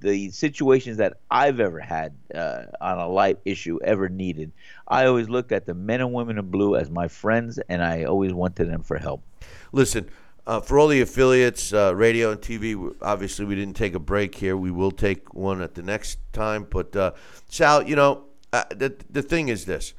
the 0.00 0.30
situations 0.30 0.96
that 0.96 1.18
I've 1.30 1.60
ever 1.60 1.78
had 1.78 2.14
uh, 2.34 2.64
on 2.80 2.98
a 2.98 3.06
light 3.06 3.38
issue 3.44 3.78
ever 3.84 4.08
needed, 4.08 4.50
I 4.88 5.04
always 5.04 5.28
looked 5.28 5.52
at 5.52 5.66
the 5.66 5.74
men 5.74 6.00
and 6.00 6.12
women 6.14 6.38
in 6.38 6.50
blue 6.50 6.74
as 6.76 6.90
my 6.90 7.06
friends, 7.08 7.58
and 7.68 7.82
I 7.82 8.04
always 8.04 8.32
went 8.32 8.56
to 8.56 8.64
them 8.64 8.82
for 8.82 8.98
help. 8.98 9.22
Listen, 9.72 10.08
Uh, 10.46 10.58
for 10.58 10.78
all 10.78 10.88
the 10.88 11.02
affiliates, 11.02 11.72
uh, 11.72 11.94
radio 11.94 12.32
and 12.32 12.40
TV, 12.40 12.74
obviously 13.02 13.44
we 13.44 13.54
didn't 13.54 13.76
take 13.76 13.94
a 13.94 14.00
break 14.00 14.34
here. 14.34 14.56
We 14.56 14.70
will 14.70 14.90
take 14.90 15.34
one 15.34 15.60
at 15.62 15.74
the 15.74 15.82
next 15.82 16.18
time. 16.32 16.66
But 16.68 16.96
uh, 16.96 17.12
Sal, 17.48 17.86
you 17.86 17.94
know, 17.94 18.24
uh, 18.52 18.64
the 18.70 18.96
the 19.12 19.22
thing 19.22 19.48
is 19.48 19.64
this: 19.66 19.94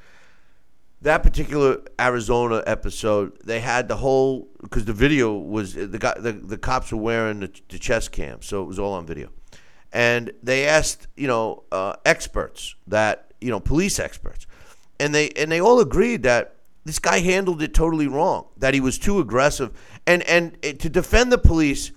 that 1.01 1.23
particular 1.23 1.81
Arizona 1.99 2.63
episode, 2.67 3.37
they 3.43 3.59
had 3.59 3.87
the 3.87 3.97
whole 3.97 4.47
because 4.61 4.85
the 4.85 4.93
video 4.93 5.33
was 5.33 5.73
the 5.73 5.97
guy, 5.97 6.13
the, 6.17 6.31
the 6.31 6.57
cops 6.57 6.91
were 6.91 6.99
wearing 6.99 7.39
the, 7.39 7.51
the 7.69 7.79
chest 7.79 8.11
cam, 8.11 8.41
so 8.41 8.61
it 8.61 8.65
was 8.65 8.77
all 8.77 8.93
on 8.93 9.05
video, 9.05 9.29
and 9.91 10.31
they 10.43 10.67
asked 10.67 11.07
you 11.17 11.27
know 11.27 11.63
uh, 11.71 11.93
experts 12.05 12.75
that 12.87 13.33
you 13.41 13.49
know 13.49 13.59
police 13.59 13.99
experts, 13.99 14.45
and 14.99 15.13
they 15.13 15.29
and 15.31 15.51
they 15.51 15.59
all 15.59 15.79
agreed 15.79 16.23
that 16.23 16.55
this 16.85 16.99
guy 16.99 17.19
handled 17.19 17.61
it 17.61 17.73
totally 17.73 18.07
wrong, 18.07 18.47
that 18.57 18.73
he 18.73 18.79
was 18.79 18.99
too 18.99 19.19
aggressive, 19.19 19.71
and 20.05 20.21
and 20.23 20.61
to 20.61 20.89
defend 20.89 21.31
the 21.31 21.37
police, 21.37 21.91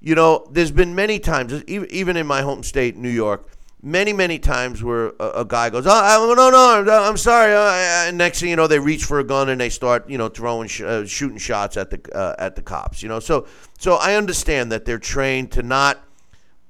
you 0.00 0.14
know, 0.14 0.46
there's 0.50 0.70
been 0.70 0.94
many 0.94 1.18
times, 1.18 1.64
even 1.64 2.16
in 2.16 2.26
my 2.26 2.42
home 2.42 2.62
state, 2.62 2.96
New 2.96 3.10
York, 3.10 3.48
many, 3.82 4.12
many 4.12 4.38
times 4.38 4.82
where 4.82 5.12
a, 5.20 5.30
a 5.36 5.44
guy 5.44 5.70
goes, 5.70 5.86
oh, 5.86 5.90
I, 5.90 6.16
no, 6.34 6.50
no, 6.50 6.92
I'm 6.92 7.16
sorry. 7.16 7.54
Uh, 7.54 8.08
and 8.08 8.18
next 8.18 8.40
thing 8.40 8.50
you 8.50 8.56
know, 8.56 8.66
they 8.66 8.78
reach 8.78 9.04
for 9.04 9.18
a 9.20 9.24
gun 9.24 9.48
and 9.48 9.60
they 9.60 9.68
start, 9.68 10.08
you 10.08 10.18
know, 10.18 10.28
throwing, 10.28 10.68
sh- 10.68 10.82
uh, 10.82 11.06
shooting 11.06 11.38
shots 11.38 11.76
at 11.76 11.90
the 11.90 12.16
uh, 12.16 12.34
at 12.38 12.56
the 12.56 12.62
cops. 12.62 13.02
You 13.02 13.08
know, 13.08 13.20
so 13.20 13.46
so 13.78 13.94
I 13.94 14.14
understand 14.14 14.72
that 14.72 14.84
they're 14.84 14.98
trained 14.98 15.52
to 15.52 15.62
not 15.62 15.98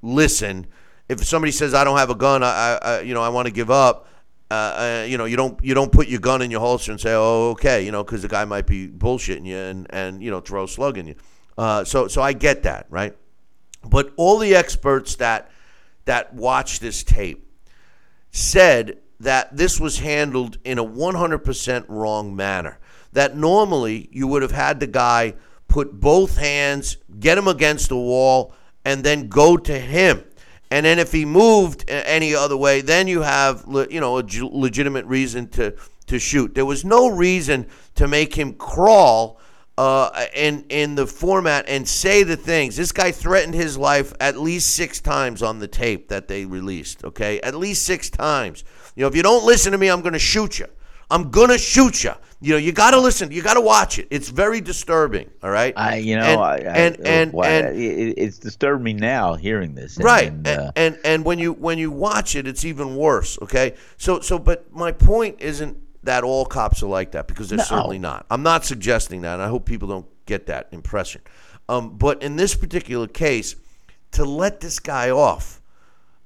listen. 0.02 0.66
If 1.08 1.24
somebody 1.24 1.52
says, 1.52 1.72
I 1.72 1.84
don't 1.84 1.96
have 1.96 2.10
a 2.10 2.14
gun, 2.14 2.42
I, 2.42 2.78
I, 2.82 3.00
you 3.00 3.14
know, 3.14 3.22
I 3.22 3.30
want 3.30 3.46
to 3.46 3.52
give 3.52 3.70
up. 3.70 4.06
Uh, 4.50 4.54
uh, 4.54 5.06
you 5.06 5.18
know, 5.18 5.26
you 5.26 5.36
don't 5.36 5.62
you 5.62 5.74
don't 5.74 5.92
put 5.92 6.08
your 6.08 6.20
gun 6.20 6.40
in 6.40 6.50
your 6.50 6.60
holster 6.60 6.90
and 6.90 6.98
say, 6.98 7.12
"Oh, 7.14 7.50
okay," 7.50 7.84
you 7.84 7.92
know, 7.92 8.02
because 8.02 8.22
the 8.22 8.28
guy 8.28 8.46
might 8.46 8.66
be 8.66 8.88
bullshitting 8.88 9.44
you 9.44 9.56
and 9.56 9.86
and 9.90 10.22
you 10.22 10.30
know 10.30 10.40
throw 10.40 10.64
a 10.64 10.68
slug 10.68 10.96
in 10.96 11.06
you. 11.06 11.14
So 11.84 12.08
so 12.08 12.22
I 12.22 12.32
get 12.32 12.62
that, 12.62 12.86
right? 12.88 13.14
But 13.84 14.12
all 14.16 14.38
the 14.38 14.54
experts 14.54 15.16
that 15.16 15.50
that 16.08 16.32
watched 16.32 16.80
this 16.80 17.04
tape 17.04 17.46
said 18.30 18.96
that 19.20 19.54
this 19.54 19.78
was 19.78 19.98
handled 19.98 20.56
in 20.64 20.78
a 20.78 20.84
100% 20.84 21.84
wrong 21.86 22.34
manner. 22.34 22.78
That 23.12 23.36
normally 23.36 24.08
you 24.10 24.26
would 24.26 24.40
have 24.40 24.52
had 24.52 24.80
the 24.80 24.86
guy 24.86 25.34
put 25.68 26.00
both 26.00 26.38
hands, 26.38 26.96
get 27.20 27.36
him 27.36 27.46
against 27.46 27.90
the 27.90 27.96
wall, 27.96 28.54
and 28.86 29.04
then 29.04 29.28
go 29.28 29.58
to 29.58 29.78
him. 29.78 30.24
And 30.70 30.86
then 30.86 30.98
if 30.98 31.12
he 31.12 31.26
moved 31.26 31.84
any 31.88 32.34
other 32.34 32.56
way, 32.56 32.80
then 32.80 33.06
you 33.06 33.20
have 33.20 33.66
you 33.90 34.00
know 34.00 34.18
a 34.18 34.24
legitimate 34.50 35.04
reason 35.04 35.46
to 35.50 35.74
to 36.06 36.18
shoot. 36.18 36.54
There 36.54 36.64
was 36.64 36.86
no 36.86 37.08
reason 37.08 37.66
to 37.96 38.08
make 38.08 38.34
him 38.34 38.54
crawl 38.54 39.38
uh, 39.78 40.26
in 40.34 40.64
in 40.70 40.94
the 40.96 41.06
format 41.06 41.68
and 41.68 41.86
say 41.86 42.24
the 42.24 42.36
things. 42.36 42.76
This 42.76 42.90
guy 42.92 43.12
threatened 43.12 43.54
his 43.54 43.78
life 43.78 44.12
at 44.18 44.36
least 44.36 44.74
six 44.74 45.00
times 45.00 45.40
on 45.42 45.60
the 45.60 45.68
tape 45.68 46.08
that 46.08 46.26
they 46.26 46.44
released. 46.44 47.04
Okay, 47.04 47.40
at 47.40 47.54
least 47.54 47.84
six 47.84 48.10
times. 48.10 48.64
You 48.96 49.02
know, 49.02 49.08
if 49.08 49.14
you 49.14 49.22
don't 49.22 49.44
listen 49.46 49.70
to 49.72 49.78
me, 49.78 49.88
I'm 49.88 50.00
going 50.00 50.14
to 50.14 50.18
shoot 50.18 50.58
you. 50.58 50.66
I'm 51.10 51.30
going 51.30 51.48
to 51.50 51.58
shoot 51.58 52.02
you. 52.04 52.12
You 52.40 52.52
know, 52.52 52.58
you 52.58 52.72
got 52.72 52.90
to 52.90 53.00
listen. 53.00 53.30
You 53.32 53.40
got 53.42 53.54
to 53.54 53.60
watch 53.60 53.98
it. 53.98 54.08
It's 54.10 54.28
very 54.28 54.60
disturbing. 54.60 55.30
All 55.42 55.50
right. 55.50 55.72
I, 55.76 55.96
you 55.96 56.16
know, 56.16 56.22
and 56.22 56.40
I, 56.40 56.54
I, 56.54 56.56
and 56.76 57.06
and, 57.06 57.32
why- 57.32 57.48
and 57.48 57.76
it, 57.76 58.14
it's 58.18 58.38
disturbed 58.38 58.82
me 58.82 58.92
now 58.92 59.34
hearing 59.34 59.74
this. 59.74 59.96
And- 59.96 60.04
right 60.04 60.28
and, 60.28 60.46
and, 60.46 60.60
uh, 60.60 60.72
and 60.76 60.98
and 61.04 61.24
when 61.24 61.38
you 61.38 61.52
when 61.52 61.78
you 61.78 61.90
watch 61.92 62.34
it 62.36 62.46
it's 62.46 62.64
even 62.64 62.94
worse 62.96 63.38
okay 63.42 63.74
so 63.96 64.20
so 64.20 64.38
but 64.38 64.70
my 64.72 64.92
point 64.92 65.40
isn't 65.40 65.76
that 66.08 66.24
all 66.24 66.44
cops 66.46 66.82
are 66.82 66.88
like 66.88 67.12
that 67.12 67.28
because 67.28 67.48
they're 67.50 67.58
No. 67.58 67.64
certainly 67.64 67.98
not. 67.98 68.24
I'm 68.30 68.42
not 68.42 68.64
suggesting 68.64 69.20
that 69.22 69.34
and 69.34 69.42
i 69.42 69.48
hope 69.48 69.64
people 69.66 69.88
don't 69.88 70.06
get 70.26 70.46
that 70.46 70.68
impression. 70.72 71.20
Um, 71.68 71.96
but 71.98 72.22
in 72.22 72.36
this 72.36 72.54
particular 72.54 73.06
case 73.06 73.56
to 74.12 74.24
let 74.24 74.60
this 74.60 74.78
guy 74.78 75.10
off 75.10 75.60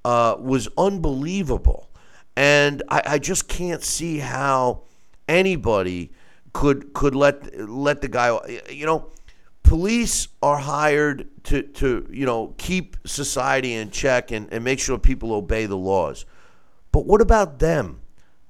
uh, 0.05 0.37
was 0.39 0.69
unbelievable. 0.79 1.89
And 2.37 2.83
I, 2.89 3.03
I 3.15 3.19
just 3.19 3.49
can't 3.49 3.83
see 3.83 4.19
how 4.19 4.83
anybody 5.29 6.11
could 6.53 6.93
could 6.93 7.15
let 7.15 7.37
let 7.69 8.03
the 8.03 8.09
guy 8.09 8.29
you 8.71 8.85
know 8.85 9.07
police 9.63 10.29
are 10.43 10.59
hired 10.59 11.27
to, 11.45 11.63
to 11.63 12.07
you 12.11 12.27
know 12.27 12.55
keep 12.59 12.97
society 13.07 13.73
in 13.75 13.91
check 13.91 14.31
and, 14.33 14.53
and 14.53 14.63
make 14.63 14.79
sure 14.79 14.99
people 14.99 15.33
obey 15.33 15.67
the 15.67 15.77
laws. 15.77 16.25
But 16.93 17.07
what 17.07 17.21
about 17.21 17.59
them 17.59 18.02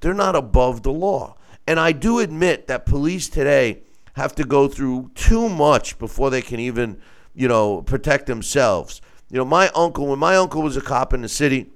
they're 0.02 0.12
not 0.12 0.36
above 0.36 0.82
the 0.82 0.92
law 0.92 1.34
and 1.66 1.80
i 1.80 1.90
do 1.90 2.18
admit 2.18 2.66
that 2.66 2.84
police 2.84 3.28
today 3.28 3.82
have 4.14 4.34
to 4.34 4.44
go 4.44 4.68
through 4.68 5.10
too 5.14 5.48
much 5.48 5.98
before 5.98 6.28
they 6.28 6.42
can 6.42 6.60
even 6.60 7.00
you 7.34 7.48
know 7.48 7.80
protect 7.80 8.26
themselves 8.26 9.00
you 9.30 9.38
know 9.38 9.44
my 9.44 9.70
uncle 9.70 10.06
when 10.08 10.18
my 10.18 10.36
uncle 10.36 10.60
was 10.60 10.76
a 10.76 10.82
cop 10.82 11.14
in 11.14 11.22
the 11.22 11.28
city 11.28 11.70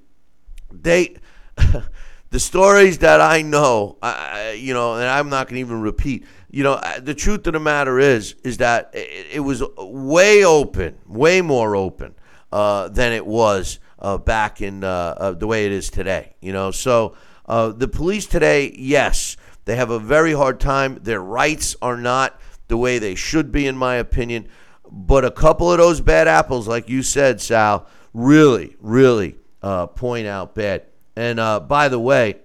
they 0.71 1.15
the 2.29 2.39
stories 2.39 2.99
that 2.99 3.21
I 3.21 3.41
know, 3.41 3.97
I, 4.01 4.51
you 4.51 4.73
know, 4.73 4.95
and 4.95 5.05
I'm 5.05 5.29
not 5.29 5.47
going 5.47 5.55
to 5.55 5.59
even 5.61 5.81
repeat. 5.81 6.25
You 6.49 6.63
know, 6.63 6.81
the 6.99 7.13
truth 7.13 7.47
of 7.47 7.53
the 7.53 7.59
matter 7.59 7.99
is, 7.99 8.35
is 8.43 8.57
that 8.57 8.91
it, 8.93 9.27
it 9.33 9.39
was 9.39 9.63
way 9.77 10.43
open, 10.43 10.97
way 11.05 11.41
more 11.41 11.75
open 11.75 12.15
uh, 12.51 12.89
than 12.89 13.13
it 13.13 13.25
was 13.25 13.79
uh, 13.99 14.17
back 14.17 14.61
in 14.61 14.83
uh, 14.83 15.15
uh, 15.17 15.31
the 15.31 15.47
way 15.47 15.65
it 15.65 15.71
is 15.71 15.89
today. 15.89 16.35
You 16.41 16.53
know, 16.53 16.71
so 16.71 17.15
uh, 17.47 17.69
the 17.69 17.87
police 17.87 18.25
today, 18.25 18.73
yes, 18.77 19.37
they 19.65 19.75
have 19.75 19.89
a 19.89 19.99
very 19.99 20.33
hard 20.33 20.59
time. 20.59 20.99
Their 21.01 21.21
rights 21.21 21.75
are 21.81 21.97
not 21.97 22.39
the 22.67 22.77
way 22.77 22.99
they 22.99 23.15
should 23.15 23.51
be, 23.51 23.67
in 23.67 23.77
my 23.77 23.95
opinion. 23.95 24.47
But 24.89 25.25
a 25.25 25.31
couple 25.31 25.71
of 25.71 25.77
those 25.77 26.01
bad 26.01 26.27
apples, 26.27 26.67
like 26.67 26.89
you 26.89 27.03
said, 27.03 27.41
Sal, 27.41 27.87
really, 28.13 28.75
really 28.79 29.35
uh, 29.61 29.87
point 29.87 30.27
out 30.27 30.55
bad. 30.55 30.85
And 31.15 31.39
uh, 31.39 31.59
by 31.59 31.89
the 31.89 31.99
way, 31.99 32.37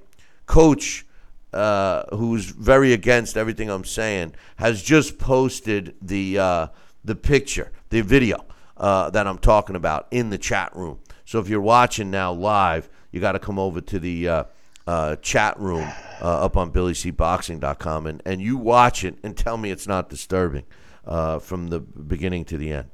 Coach, 0.47 1.07
uh, 1.53 2.05
who's 2.17 2.47
very 2.47 2.93
against 2.93 3.37
everything 3.37 3.71
I'm 3.71 3.85
saying, 3.85 4.35
has 4.57 4.83
just 4.83 5.19
posted 5.19 5.95
the 6.03 6.39
uh, 6.39 6.67
the 7.05 7.15
picture, 7.15 7.71
the 7.91 8.01
video 8.01 8.45
uh, 8.77 9.11
that 9.11 9.27
I'm 9.27 9.39
talking 9.39 9.77
about 9.77 10.09
in 10.11 10.31
the 10.31 10.39
chat 10.39 10.75
room. 10.75 10.99
So 11.25 11.39
if 11.39 11.49
you're 11.49 11.61
watching 11.61 12.11
now 12.11 12.33
live, 12.33 12.89
you 13.11 13.21
got 13.21 13.33
to 13.33 13.39
come 13.39 13.59
over 13.59 13.81
to 13.81 13.99
the 13.99 14.47
uh, 14.87 14.91
uh, 14.91 15.17
chat 15.17 15.59
room 15.59 15.89
uh, 16.21 16.45
up 16.45 16.57
on 16.57 16.73
BillyCBoxing.com 16.73 18.07
and, 18.07 18.23
and 18.25 18.41
you 18.41 18.57
watch 18.57 19.05
it 19.05 19.17
and 19.23 19.37
tell 19.37 19.57
me 19.57 19.71
it's 19.71 19.87
not 19.87 20.09
disturbing 20.09 20.65
uh, 21.05 21.39
from 21.39 21.69
the 21.69 21.81
beginning 21.81 22.45
to 22.47 22.57
the 22.57 22.73
end. 22.73 22.91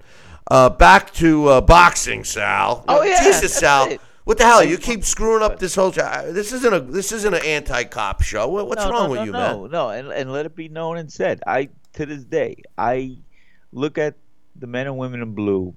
Uh, 0.50 0.70
back 0.70 1.12
to 1.14 1.48
uh, 1.48 1.60
boxing, 1.60 2.24
Sal. 2.24 2.84
Oh, 2.88 3.02
yeah. 3.02 3.22
Jesus, 3.22 3.54
Sal. 3.54 3.96
What 4.24 4.36
the 4.36 4.44
hell? 4.44 4.62
You 4.62 4.76
keep 4.76 5.06
screwing 5.06 5.42
up 5.42 5.58
this 5.58 5.74
whole. 5.74 5.90
This 5.90 6.52
isn't 6.52 6.74
a. 6.74 6.80
This 6.80 7.12
isn't 7.12 7.32
an 7.32 7.42
anti-cop 7.46 8.20
show. 8.20 8.46
What's 8.46 8.84
no, 8.84 8.90
wrong 8.90 9.04
no, 9.04 9.08
with 9.08 9.20
no, 9.20 9.24
you, 9.24 9.32
man? 9.32 9.56
no? 9.56 9.66
No, 9.68 9.88
and 9.88 10.08
and 10.08 10.30
let 10.30 10.44
it 10.44 10.54
be 10.54 10.68
known 10.68 10.98
and 10.98 11.10
said. 11.10 11.42
I 11.46 11.70
to 11.94 12.04
this 12.04 12.24
day 12.24 12.60
I 12.76 13.16
look 13.72 13.96
at 13.96 14.16
the 14.54 14.66
men 14.66 14.86
and 14.86 14.98
women 14.98 15.22
in 15.22 15.34
blue, 15.34 15.72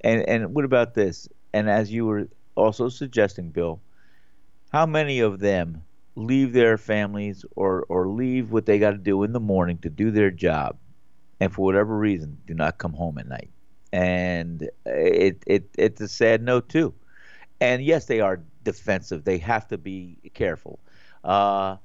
and 0.00 0.26
and 0.26 0.54
what 0.54 0.64
about 0.64 0.94
this? 0.94 1.28
And 1.52 1.68
as 1.68 1.92
you 1.92 2.06
were 2.06 2.28
also 2.54 2.88
suggesting, 2.88 3.50
Bill, 3.50 3.78
how 4.72 4.86
many 4.86 5.20
of 5.20 5.38
them 5.40 5.82
leave 6.14 6.52
their 6.52 6.76
families 6.78 7.44
or 7.56 7.84
or 7.88 8.08
leave 8.08 8.50
what 8.50 8.66
they 8.66 8.78
got 8.78 8.92
to 8.92 8.98
do 8.98 9.22
in 9.22 9.32
the 9.32 9.40
morning 9.40 9.78
to 9.78 9.90
do 9.90 10.10
their 10.10 10.30
job, 10.30 10.76
and 11.40 11.52
for 11.52 11.62
whatever 11.64 11.96
reason 11.96 12.38
do 12.46 12.54
not 12.54 12.78
come 12.78 12.92
home 12.92 13.18
at 13.18 13.28
night, 13.28 13.50
and 13.92 14.68
it 14.86 15.42
it 15.46 15.68
it's 15.78 16.00
a 16.00 16.08
sad 16.08 16.42
note 16.42 16.68
too. 16.68 16.94
And 17.60 17.84
yes, 17.84 18.06
they 18.06 18.20
are 18.20 18.40
defensive. 18.64 19.24
They 19.24 19.38
have 19.38 19.68
to 19.68 19.78
be 19.78 20.18
careful. 20.34 20.80
Uh, 21.22 21.76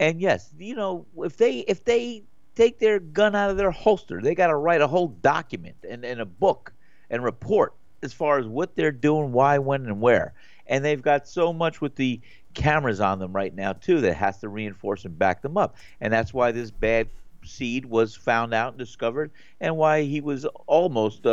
and 0.00 0.20
yes, 0.20 0.50
you 0.58 0.74
know, 0.74 1.06
if 1.18 1.36
they 1.36 1.60
if 1.60 1.84
they 1.84 2.24
take 2.54 2.78
their 2.78 2.98
gun 3.00 3.34
out 3.34 3.50
of 3.50 3.56
their 3.56 3.70
holster, 3.70 4.20
they 4.22 4.34
got 4.34 4.46
to 4.48 4.56
write 4.56 4.80
a 4.80 4.86
whole 4.86 5.08
document 5.08 5.76
and, 5.88 6.04
and 6.04 6.20
a 6.20 6.24
book 6.24 6.72
and 7.10 7.22
report 7.22 7.74
as 8.02 8.12
far 8.12 8.38
as 8.38 8.46
what 8.46 8.76
they're 8.76 8.92
doing, 8.92 9.32
why, 9.32 9.58
when, 9.58 9.84
and 9.86 10.00
where. 10.00 10.32
And 10.66 10.84
they've 10.84 11.02
got 11.02 11.28
so 11.28 11.52
much 11.52 11.80
with 11.80 11.96
the 11.96 12.20
cameras 12.54 13.00
on 13.00 13.18
them 13.18 13.32
right 13.32 13.54
now 13.54 13.72
too 13.74 14.00
that 14.00 14.14
has 14.14 14.38
to 14.38 14.48
reinforce 14.48 15.04
and 15.04 15.18
back 15.18 15.42
them 15.42 15.56
up. 15.56 15.76
And 16.00 16.12
that's 16.12 16.32
why 16.32 16.52
this 16.52 16.70
bad 16.70 17.08
seed 17.44 17.86
was 17.86 18.16
found 18.16 18.52
out 18.52 18.70
and 18.70 18.78
discovered, 18.78 19.30
and 19.60 19.76
why 19.76 20.02
he 20.02 20.20
was 20.20 20.44
almost 20.66 21.26
uh, 21.26 21.30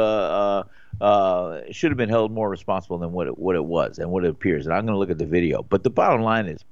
uh, 1.02 1.04
uh, 1.04 1.62
should 1.72 1.92
have 1.92 1.98
been 1.98 2.10
held 2.10 2.32
more 2.32 2.50
responsible 2.50 2.98
than 3.00 3.12
what 3.12 3.28
it, 3.28 3.38
what 3.38 3.56
it 3.56 3.66
was 3.66 3.98
and 3.98 4.12
what 4.12 4.24
it 4.24 4.30
appears. 4.30 4.66
And 4.66 4.76
I'm 4.76 4.86
going 4.86 4.94
to 4.94 5.00
look 5.00 5.10
at 5.10 5.18
the 5.18 5.26
video. 5.26 5.64
But 5.64 5.84
the 5.84 5.90
bottom 5.90 6.22
line 6.22 6.48
is, 6.48 6.64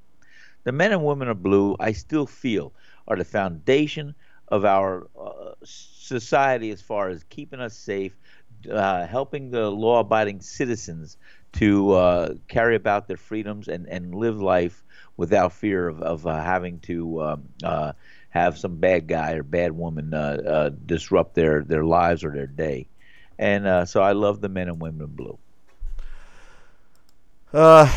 the 0.64 0.72
men 0.72 0.92
and 0.92 1.04
women 1.04 1.28
of 1.28 1.42
blue, 1.42 1.76
I 1.80 1.92
still 1.92 2.26
feel, 2.26 2.72
are 3.08 3.16
the 3.16 3.24
foundation 3.24 4.14
of 4.48 4.64
our 4.64 5.08
uh, 5.18 5.54
society 5.64 6.70
as 6.70 6.80
far 6.80 7.08
as 7.08 7.24
keeping 7.24 7.58
us 7.58 7.76
safe, 7.76 8.16
uh, 8.70 9.06
helping 9.06 9.50
the 9.50 9.70
law-abiding 9.70 10.40
citizens 10.40 11.16
to 11.52 11.92
uh, 11.92 12.34
carry 12.48 12.74
about 12.76 13.06
their 13.08 13.16
freedoms 13.16 13.68
and, 13.68 13.86
and 13.88 14.14
live 14.14 14.40
life 14.40 14.82
without 15.16 15.52
fear 15.52 15.88
of, 15.88 16.00
of 16.02 16.26
uh, 16.26 16.42
having 16.42 16.78
to 16.80 17.22
um, 17.22 17.42
uh, 17.62 17.92
have 18.30 18.56
some 18.56 18.76
bad 18.76 19.06
guy 19.06 19.32
or 19.34 19.42
bad 19.42 19.72
woman 19.72 20.14
uh, 20.14 20.38
uh, 20.46 20.70
disrupt 20.86 21.34
their 21.34 21.62
their 21.62 21.84
lives 21.84 22.24
or 22.24 22.30
their 22.32 22.46
day. 22.46 22.88
And 23.38 23.66
uh, 23.66 23.84
so 23.84 24.02
I 24.02 24.12
love 24.12 24.40
the 24.40 24.48
men 24.48 24.68
and 24.68 24.80
women 24.80 25.02
in 25.02 25.14
blue. 25.14 25.38
Uh, 27.52 27.90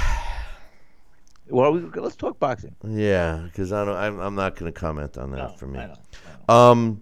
Well, 1.47 1.71
we, 1.73 1.79
let's 2.01 2.15
talk 2.15 2.39
boxing. 2.39 2.75
yeah, 2.83 3.43
because 3.45 3.71
I 3.71 3.85
don't. 3.85 3.95
I'm, 3.95 4.19
I'm 4.19 4.35
not 4.35 4.55
going 4.55 4.71
to 4.71 4.77
comment 4.77 5.17
on 5.17 5.31
that 5.31 5.37
No, 5.37 5.55
for 5.57 5.67
me. 5.67 5.79
I 5.79 5.87
know. 5.87 6.53
Um, 6.53 7.01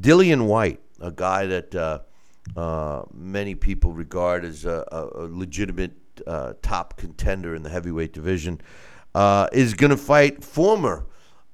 Dillian 0.00 0.46
Whyte, 0.46 0.80
a 1.00 1.10
guy 1.10 1.46
that 1.46 1.74
uh, 2.56 3.02
many 3.12 3.54
people 3.54 3.92
regard 3.92 4.44
as 4.44 4.64
a, 4.64 4.84
a, 4.92 5.26
legitimate 5.26 5.92
uh, 6.26 6.52
top 6.62 6.96
contender 6.96 7.54
in 7.54 7.62
the 7.62 7.70
heavyweight 7.70 8.12
division, 8.12 8.60
uh, 9.14 9.48
is 9.52 9.74
going 9.74 9.90
to 9.90 9.96
fight 9.96 10.44
former 10.44 11.06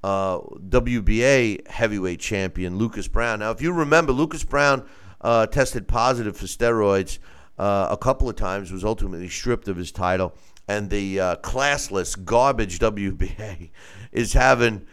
uh, 0.03 0.39
WBA 0.39 1.67
heavyweight 1.69 2.21
champion 2.21 2.77
Lucas 2.77 3.09
Browne. 3.09 3.39
Now, 3.41 3.51
if 3.51 3.63
you 3.63 3.73
remember, 3.73 4.13
Lucas 4.13 4.45
Browne 4.45 4.87
uh, 5.21 5.47
tested 5.47 5.87
positive 5.87 6.37
for 6.37 6.47
steroids 6.47 7.19
uh, 7.59 7.89
a 7.91 7.97
couple 7.97 8.29
of 8.29 8.37
times, 8.37 8.73
was 8.73 8.85
ultimately 8.85 9.29
stripped 9.29 9.69
of 9.69 9.77
his 9.77 9.93
title, 9.93 10.35
and 10.69 10.91
the 10.91 11.17
classless 11.43 12.23
garbage 12.25 12.79
WBA 12.79 13.71
is 14.13 14.33
having 14.33 14.87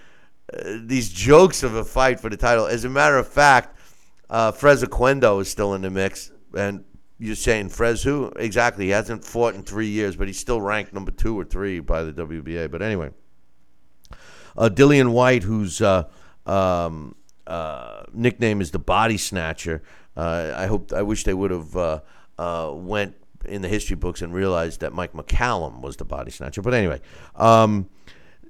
these 0.82 1.10
jokes 1.10 1.64
of 1.64 1.76
a 1.76 1.84
fight 1.84 2.20
for 2.20 2.30
the 2.30 2.38
title. 2.38 2.66
As 2.66 2.86
a 2.86 2.90
matter 2.90 3.18
of 3.18 3.28
fact, 3.28 3.77
uh, 4.30 4.52
Fres 4.52 4.84
Oquendo 4.84 5.42
is 5.42 5.50
still 5.50 5.74
in 5.74 5.82
the 5.82 5.90
mix, 5.90 6.32
and 6.56 6.84
you're 7.20 7.36
saying 7.36 7.70
Fres 7.70 8.04
who 8.04 8.32
exactly? 8.36 8.86
He 8.86 8.92
hasn't 8.92 9.24
fought 9.24 9.56
in 9.56 9.64
three 9.64 9.88
years, 9.88 10.16
but 10.16 10.28
he's 10.28 10.40
still 10.40 10.62
ranked 10.62 10.94
number 10.94 11.12
two 11.12 11.38
or 11.38 11.46
three 11.46 11.80
by 11.80 12.04
the 12.04 12.14
WBA. 12.14 12.70
But 12.70 12.82
anyway, 12.82 13.12
uh, 14.58 14.70
Dillian 14.70 15.12
Whyte, 15.12 15.44
whose 15.44 15.82
uh, 15.82 16.04
um, 16.46 17.16
uh, 17.46 18.04
nickname 18.14 18.62
is 18.62 18.72
the 18.72 18.80
Body 18.80 19.18
Snatcher. 19.18 19.82
Uh, 20.16 20.54
I 20.56 20.66
hope 20.68 20.94
I 20.94 21.02
wish 21.04 21.24
they 21.24 21.34
would 21.34 21.52
have 21.52 21.76
uh, 21.76 22.00
uh, 22.38 22.72
went 22.74 23.16
in 23.46 23.62
the 23.62 23.68
history 23.68 23.96
books 23.96 24.22
and 24.22 24.34
realized 24.34 24.82
that 24.82 24.94
Mike 24.94 25.14
McCallum 25.14 25.82
was 25.82 25.96
the 25.96 26.06
Body 26.06 26.32
Snatcher. 26.32 26.62
But 26.62 26.74
anyway, 26.74 27.02
um, 27.36 27.88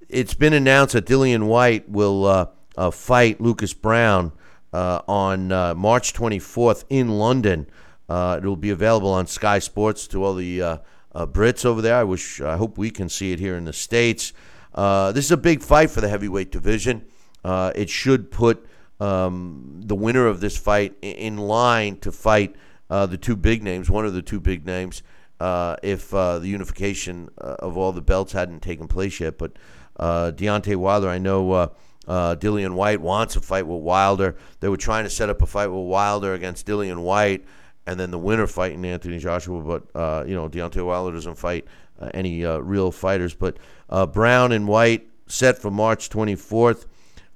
it's 0.10 0.34
been 0.34 0.54
announced 0.54 0.94
that 0.94 1.06
Dillian 1.06 1.46
Whyte 1.46 1.88
will 1.88 2.52
fight 2.92 3.40
Lucas 3.40 3.74
Browne 3.74 4.32
uh, 4.74 5.02
on 5.08 5.52
uh, 5.52 5.74
March 5.76 6.14
24th 6.14 6.86
in 6.90 7.10
London. 7.10 7.68
Uh, 8.10 8.40
it 8.42 8.46
will 8.46 8.56
be 8.56 8.70
available 8.70 9.12
on 9.12 9.28
Sky 9.28 9.60
Sports 9.60 10.08
to 10.08 10.24
all 10.24 10.34
the 10.34 10.62
uh, 10.62 10.78
uh, 11.14 11.26
Brits 11.26 11.66
over 11.66 11.82
there. 11.82 11.96
I 11.96 12.04
wish, 12.04 12.42
I 12.42 12.58
hope 12.58 12.78
we 12.78 12.90
can 12.90 13.10
see 13.10 13.32
it 13.32 13.40
here 13.40 13.56
in 13.56 13.66
the 13.66 13.74
states. 13.74 14.34
This 14.76 15.26
is 15.26 15.32
a 15.32 15.38
big 15.38 15.62
fight 15.62 15.90
for 15.90 16.02
the 16.02 16.10
heavyweight 16.10 16.52
division. 16.52 17.06
It 17.44 17.90
should 17.90 18.32
put 18.32 18.66
um, 19.00 19.82
the 19.84 19.96
winner 19.96 20.28
of 20.28 20.40
this 20.40 20.58
fight 20.58 20.96
in 21.02 21.38
line 21.38 21.98
to 22.00 22.12
fight 22.12 22.56
the 22.90 23.18
two 23.18 23.36
big 23.36 23.64
names, 23.64 23.90
one 23.90 24.06
of 24.06 24.14
the 24.14 24.22
two 24.22 24.40
big 24.40 24.66
names, 24.66 25.04
uh, 25.40 25.76
if 25.84 26.14
uh, 26.14 26.40
the 26.40 26.48
unification 26.48 27.30
of 27.38 27.78
all 27.78 27.92
the 27.92 28.02
belts 28.02 28.34
hadn't 28.34 28.62
taken 28.62 28.88
place 28.88 29.20
yet. 29.20 29.38
But 29.38 29.54
uh, 29.98 30.32
Deontay 30.36 30.76
Wilder, 30.76 31.10
I 31.10 31.18
know 31.18 31.72
uh, 32.08 32.36
Dillian 32.36 32.74
Whyte 32.74 33.02
wants 33.02 33.36
a 33.36 33.42
fight 33.42 33.68
with 33.68 33.82
Wilder. 33.82 34.38
They 34.60 34.70
were 34.70 34.78
trying 34.78 35.04
to 35.04 35.10
set 35.10 35.30
up 35.30 35.42
a 35.42 35.46
fight 35.46 35.68
with 35.68 35.86
Wilder 35.86 36.34
against 36.34 36.66
Dillian 36.66 37.02
Whyte, 37.02 37.46
and 37.86 38.00
then 38.00 38.12
the 38.12 38.20
winner 38.20 38.48
fighting 38.48 38.86
Anthony 38.86 39.20
Joshua. 39.20 39.62
But 39.62 39.84
uh, 39.94 40.24
you 40.26 40.34
know, 40.34 40.48
Deontay 40.48 40.86
Wilder 40.86 41.14
doesn't 41.14 41.36
fight 41.36 41.66
uh, 42.00 42.10
any 42.14 42.46
uh, 42.46 42.60
real 42.60 42.92
fighters. 42.92 43.34
But 43.34 43.58
uh, 43.90 44.06
Browne 44.06 44.54
and 44.54 44.68
Whyte 44.68 45.08
set 45.28 45.58
for 45.58 45.70
March 45.70 46.10
24th. 46.10 46.86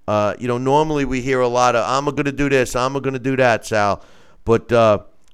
Uh, 0.07 0.35
you 0.39 0.47
know, 0.47 0.57
normally 0.57 1.05
we 1.05 1.21
hear 1.21 1.41
a 1.41 1.47
lot 1.47 1.75
of 1.75 1.85
"I'm 1.85 2.05
going 2.05 2.25
to 2.25 2.31
do 2.31 2.49
this," 2.49 2.75
"I'm 2.75 2.93
going 2.93 3.13
to 3.13 3.19
do 3.19 3.35
that," 3.35 3.65
Sal. 3.65 4.03
But 4.45 4.69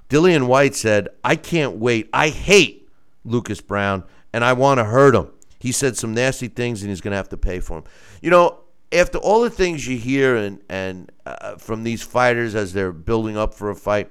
Dillian 0.09 0.47
Whyte 0.47 0.75
said, 0.75 1.09
"I 1.23 1.35
can't 1.35 1.77
wait. 1.77 2.09
I 2.11 2.29
hate 2.29 2.89
Lucas 3.23 3.61
Browne, 3.61 4.03
and 4.33 4.43
I 4.43 4.53
want 4.53 4.79
to 4.79 4.83
hurt 4.83 5.13
him." 5.15 5.29
He 5.59 5.71
said 5.71 5.95
some 5.95 6.13
nasty 6.13 6.47
things, 6.47 6.81
and 6.81 6.89
he's 6.89 7.01
going 7.01 7.11
to 7.11 7.17
have 7.17 7.29
to 7.29 7.37
pay 7.37 7.59
for 7.59 7.81
them. 7.81 7.89
You 8.21 8.29
know, 8.29 8.59
after 8.91 9.17
all 9.17 9.41
the 9.41 9.49
things 9.49 9.87
you 9.87 9.97
hear 9.97 10.35
and 10.35 10.61
and 10.69 11.11
uh, 11.25 11.55
from 11.57 11.83
these 11.83 12.01
fighters 12.01 12.55
as 12.55 12.73
they're 12.73 12.93
building 12.93 13.37
up 13.37 13.53
for 13.53 13.69
a 13.69 13.75
fight, 13.75 14.09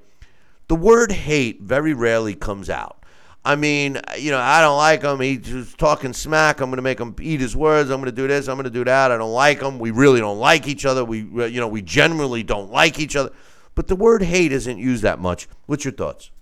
the 0.69 0.75
word 0.75 1.13
hate 1.13 1.63
very 1.63 1.95
rarely 1.95 2.35
comes 2.35 2.69
out. 2.69 3.05
I 3.45 3.55
mean, 3.55 4.01
you 4.19 4.33
know, 4.33 4.41
I 4.41 4.61
don't 4.61 4.77
like 4.77 5.03
him. 5.03 5.21
He's 5.21 5.73
talking 5.77 6.13
smack. 6.13 6.61
I'm 6.61 6.69
going 6.69 6.79
to 6.79 6.83
make 6.83 6.99
him 6.99 7.15
eat 7.21 7.41
his 7.41 7.55
words. 7.55 7.91
I'm 7.91 8.01
going 8.01 8.11
to 8.11 8.17
do 8.17 8.27
this. 8.27 8.49
I'm 8.49 8.57
going 8.57 8.65
to 8.65 8.71
do 8.71 8.85
that. 8.85 9.13
I 9.13 9.17
don't 9.17 9.33
like 9.33 9.63
him. 9.63 9.79
We 9.79 9.93
really 9.93 10.19
don't 10.19 10.41
like 10.41 10.67
each 10.67 10.85
other. 10.85 11.05
We, 11.05 11.21
you 11.21 11.61
know, 11.61 11.69
we 11.69 11.81
generally 11.81 12.43
don't 12.43 12.73
like 12.73 12.99
each 12.99 13.15
other. 13.15 13.31
But 13.77 13.87
the 13.87 13.95
word 13.95 14.23
hate 14.23 14.51
isn't 14.51 14.79
used 14.79 15.05
that 15.05 15.21
much. 15.21 15.47
What's 15.67 15.85
your 15.85 15.93
thoughts? 15.93 16.33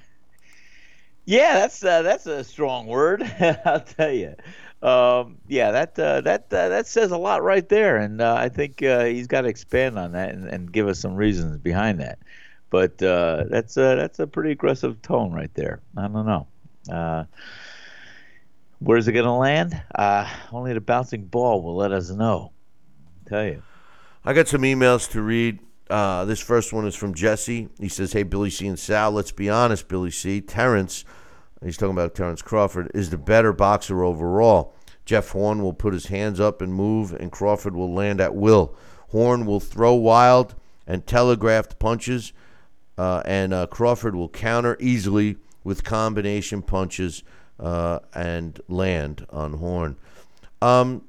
Yeah, 1.27 1.61
that's 1.61 1.85
uh, 1.85 2.03
that's 2.03 2.27
a 2.27 2.43
strong 2.43 2.87
word. 2.87 3.23
I'll 3.65 3.81
tell 3.81 4.11
you. 4.11 4.35
Um, 4.83 5.37
yeah, 5.47 5.73
that 5.73 5.99
uh, 5.99 6.23
that 6.23 6.47
uh, 6.51 6.71
that 6.71 6.87
says 6.87 7.11
a 7.11 7.19
lot 7.19 7.43
right 7.43 7.69
there, 7.69 7.99
and 7.99 8.21
uh, 8.21 8.35
I 8.39 8.49
think 8.49 8.83
uh, 8.83 9.05
he's 9.05 9.27
got 9.27 9.43
to 9.43 9.49
expand 9.49 9.99
on 9.99 10.13
that 10.13 10.31
and, 10.31 10.49
and 10.49 10.73
give 10.73 10.89
us 10.89 10.99
some 10.99 11.17
reasons 11.17 11.59
behind 11.59 12.01
that. 12.01 12.19
But 12.71 13.03
uh, 13.03 13.45
that's 13.51 13.77
uh, 13.77 13.97
that's 13.97 14.19
a 14.21 14.27
pretty 14.27 14.53
aggressive 14.53 15.03
tone 15.03 15.33
right 15.33 15.53
there. 15.55 15.81
I 15.97 16.09
don't 16.09 16.25
know. 16.25 16.47
Where's 18.79 19.07
it 19.07 19.13
going 19.13 19.27
to 19.27 19.33
land? 19.33 19.83
Only 20.51 20.73
the 20.73 20.81
bouncing 20.81 21.27
ball 21.27 21.63
will 21.63 21.77
let 21.77 21.93
us 21.93 22.09
know. 22.09 22.53
I'll 23.25 23.29
tell 23.29 23.45
you. 23.45 23.63
I 24.25 24.33
got 24.33 24.49
some 24.49 24.63
emails 24.63 25.11
to 25.11 25.21
read. 25.21 25.59
This 26.27 26.41
first 26.41 26.73
one 26.73 26.87
is 26.87 26.95
from 26.95 27.13
Jesse. 27.13 27.69
He 27.79 27.89
says, 27.89 28.15
"Hey 28.15 28.23
Billy 28.23 28.49
C 28.49 28.67
and 28.67 28.79
Sal, 28.79 29.11
let's 29.11 29.33
be 29.33 29.51
honest, 29.51 29.89
Billy 29.89 30.11
C. 30.11 30.41
Terrence, 30.41 31.05
he's 31.63 31.77
talking 31.77 31.95
about 31.95 32.15
Terrence 32.15 32.43
Crawford, 32.43 32.91
is 32.95 33.11
the 33.11 33.19
better 33.19 33.53
boxer 33.53 34.03
overall. 34.03 34.75
Jeff 35.05 35.31
Horn 35.31 35.63
will 35.63 35.73
put 35.73 35.93
his 35.93 36.07
hands 36.07 36.39
up 36.41 36.63
and 36.63 36.73
move, 36.73 37.13
and 37.13 37.33
Crawford 37.33 37.75
will 37.75 37.93
land 37.93 38.21
at 38.21 38.35
will. 38.35 38.75
Horn 39.09 39.45
will 39.45 39.61
throw 39.61 39.95
wild 39.95 40.55
and 40.87 41.07
telegraphed 41.07 41.79
punches, 41.79 42.33
uh, 42.97 43.23
and 43.25 43.53
uh, 43.53 43.67
Crawford 43.67 44.15
will 44.15 44.29
counter 44.29 44.77
easily 44.79 45.37
with 45.65 45.85
combination 45.85 46.63
punches 46.63 47.23
uh, 47.59 48.01
and 48.15 48.61
land 48.69 49.27
on 49.31 49.55
Horn. 49.55 49.97
Um, 50.63 51.03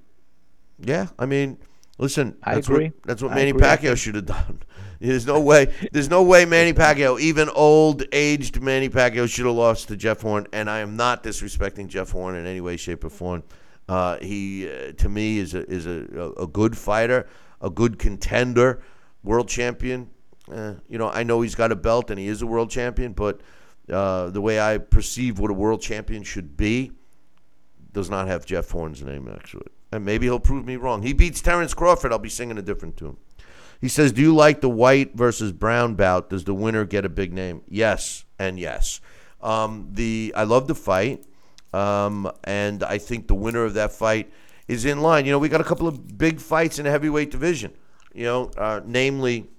yeah, 0.80 1.08
I 1.20 1.26
mean, 1.26 1.58
listen, 1.98 2.38
I 2.44 2.56
that's 2.56 2.68
agree. 2.68 2.86
What, 2.86 3.04
that's 3.04 3.22
what 3.22 3.32
I 3.32 3.36
Manny 3.36 3.50
agree. 3.52 3.62
Pacquiao 3.62 3.98
should 3.98 4.16
have 4.16 4.26
done. 4.28 4.64
There's 5.02 5.26
no 5.26 5.40
way. 5.40 5.74
There's 5.92 6.10
no 6.10 6.22
way 6.22 6.46
Manny 6.46 6.74
Pacquiao, 6.74 7.20
even 7.20 7.50
old 7.50 8.04
aged 8.12 8.62
Manny 8.62 8.88
Pacquiao, 8.88 9.28
should 9.28 9.48
have 9.48 9.56
lost 9.56 9.88
to 9.88 9.98
Jeff 9.98 10.22
Horn. 10.22 10.46
And 10.54 10.70
I 10.70 10.80
am 10.80 10.96
not 10.96 11.24
disrespecting 11.24 11.88
Jeff 11.88 12.12
Horn 12.12 12.36
in 12.36 12.46
any 12.46 12.62
way, 12.62 12.78
shape, 12.78 13.04
or 13.04 13.10
form. 13.10 13.44
Uh, 13.90 14.18
he, 14.20 14.70
uh, 14.70 14.92
to 14.94 15.10
me, 15.10 15.40
is 15.40 15.56
a 15.56 15.68
is 15.68 15.88
a, 15.88 16.34
a 16.38 16.46
good 16.46 16.78
fighter, 16.78 17.28
a 17.62 17.70
good 17.72 17.98
contender, 17.98 18.84
world 19.24 19.50
champion. 19.50 20.08
Uh, 20.52 20.76
you 20.88 21.00
know, 21.00 21.10
I 21.10 21.24
know 21.24 21.42
he's 21.42 21.56
got 21.56 21.72
a 21.72 21.76
belt 21.76 22.12
and 22.12 22.20
he 22.20 22.28
is 22.28 22.44
a 22.44 22.48
world 22.48 22.70
champion, 22.70 23.14
but 23.14 23.42
uh, 23.92 24.30
the 24.30 24.42
way 24.42 24.60
I 24.60 24.78
perceive 24.78 25.40
what 25.40 25.50
a 25.50 25.54
world 25.54 25.82
champion 25.82 26.22
should 26.22 26.56
be 26.56 26.92
does 27.92 28.10
not 28.10 28.28
have 28.28 28.46
Jeff 28.46 28.70
Horn's 28.70 29.02
name 29.02 29.28
it. 29.28 29.52
And 29.92 30.06
maybe 30.06 30.28
he'll 30.28 30.40
prove 30.40 30.66
me 30.66 30.76
wrong. 30.76 31.02
He 31.02 31.14
beats 31.14 31.42
Terrence 31.42 31.74
Crawford. 31.74 32.12
I'll 32.12 32.20
be 32.20 32.30
singing 32.30 32.58
a 32.58 32.62
different 32.62 32.98
tune. 32.98 33.18
He 33.82 33.88
says, 33.88 34.12
Do 34.12 34.22
you 34.22 34.34
like 34.34 34.62
the 34.62 34.70
white 34.70 35.16
versus 35.16 35.52
brown 35.52 35.96
bout? 35.96 36.30
Does 36.30 36.44
the 36.44 36.54
winner 36.54 36.86
get 36.86 37.04
a 37.04 37.10
big 37.10 37.34
name? 37.34 37.64
Yes, 37.68 38.24
and 38.38 38.60
yes. 38.60 39.02
Um, 39.42 39.90
the 39.92 40.32
I 40.36 40.44
love 40.44 40.68
the 40.68 40.76
fight, 40.76 41.26
um, 41.74 42.32
and 42.44 42.84
I 42.84 43.00
think 43.00 43.28
the 43.28 43.34
winner 43.34 43.64
of 43.64 43.74
that 43.74 43.92
fight 43.92 44.32
is 44.68 44.86
in 44.86 45.02
line. 45.02 45.26
You 45.26 45.32
know, 45.32 45.40
we 45.40 45.50
got 45.50 45.62
a 45.62 45.66
couple 45.66 45.88
of 45.88 46.18
big 46.18 46.40
fights 46.40 46.78
in 46.78 46.86
the 46.86 46.92
heavyweight 46.92 47.32
division. 47.32 47.74
You 48.14 48.26
know, 48.26 48.52
uh, 48.56 48.82
namely 48.86 49.50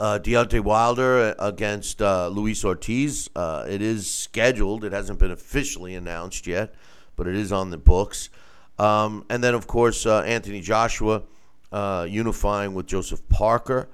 uh, 0.00 0.18
Deontay 0.22 0.60
Wilder 0.60 1.34
against 1.38 2.00
uh, 2.00 2.28
Luis 2.28 2.64
Ortiz. 2.64 3.28
Uh, 3.36 3.66
it 3.68 3.82
is 3.82 4.10
scheduled. 4.10 4.84
It 4.84 4.92
hasn't 4.92 5.18
been 5.18 5.30
officially 5.30 5.94
announced 5.94 6.46
yet, 6.46 6.74
but 7.14 7.26
it 7.26 7.36
is 7.36 7.52
on 7.52 7.70
the 7.70 7.78
books. 7.78 8.30
Um, 8.78 9.24
and 9.28 9.44
then, 9.44 9.54
of 9.54 9.66
course, 9.66 10.06
uh, 10.06 10.22
Anthony 10.22 10.60
Joshua 10.60 11.22
uh, 11.74 12.06
unifying 12.08 12.72
with 12.72 12.86
Joseph 12.86 13.28
Parker. 13.28 13.88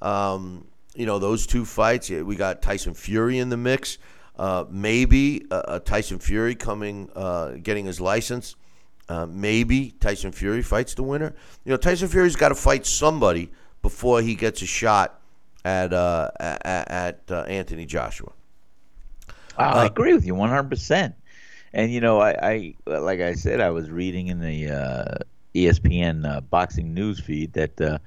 Um, 0.00 0.66
you 0.94 1.04
know, 1.04 1.18
those 1.18 1.46
two 1.46 1.66
fights. 1.66 2.08
We 2.08 2.34
got 2.34 2.62
Tyson 2.62 2.94
Fury 2.94 3.38
in 3.38 3.50
the 3.50 3.56
mix. 3.56 3.98
Uh, 4.36 4.64
maybe 4.70 5.44
uh, 5.50 5.54
uh, 5.54 5.78
Tyson 5.80 6.18
Fury 6.18 6.54
coming, 6.54 7.10
uh, 7.14 7.56
getting 7.62 7.84
his 7.84 8.00
license. 8.00 8.56
Uh, 9.08 9.26
maybe 9.26 9.90
Tyson 10.00 10.32
Fury 10.32 10.62
fights 10.62 10.94
the 10.94 11.02
winner. 11.02 11.34
You 11.64 11.70
know, 11.70 11.76
Tyson 11.76 12.08
Fury's 12.08 12.36
got 12.36 12.48
to 12.48 12.54
fight 12.54 12.86
somebody 12.86 13.50
before 13.82 14.22
he 14.22 14.34
gets 14.34 14.62
a 14.62 14.66
shot 14.66 15.20
at 15.64 15.92
uh, 15.92 16.30
at, 16.40 16.90
at 16.90 17.20
uh, 17.30 17.42
Anthony 17.42 17.84
Joshua. 17.84 18.32
I 19.58 19.86
agree 19.86 20.14
with 20.14 20.24
you 20.24 20.34
100%. 20.34 21.14
And 21.72 21.92
you 21.92 22.00
know, 22.00 22.20
I, 22.20 22.74
I 22.86 22.98
like 22.98 23.20
I 23.20 23.34
said, 23.34 23.60
I 23.60 23.70
was 23.70 23.90
reading 23.90 24.28
in 24.28 24.40
the 24.40 24.70
uh, 24.70 25.24
ESPN 25.54 26.28
uh, 26.28 26.40
boxing 26.40 26.94
news 26.94 27.20
feed 27.20 27.52
that 27.54 27.80
uh, 27.80 27.98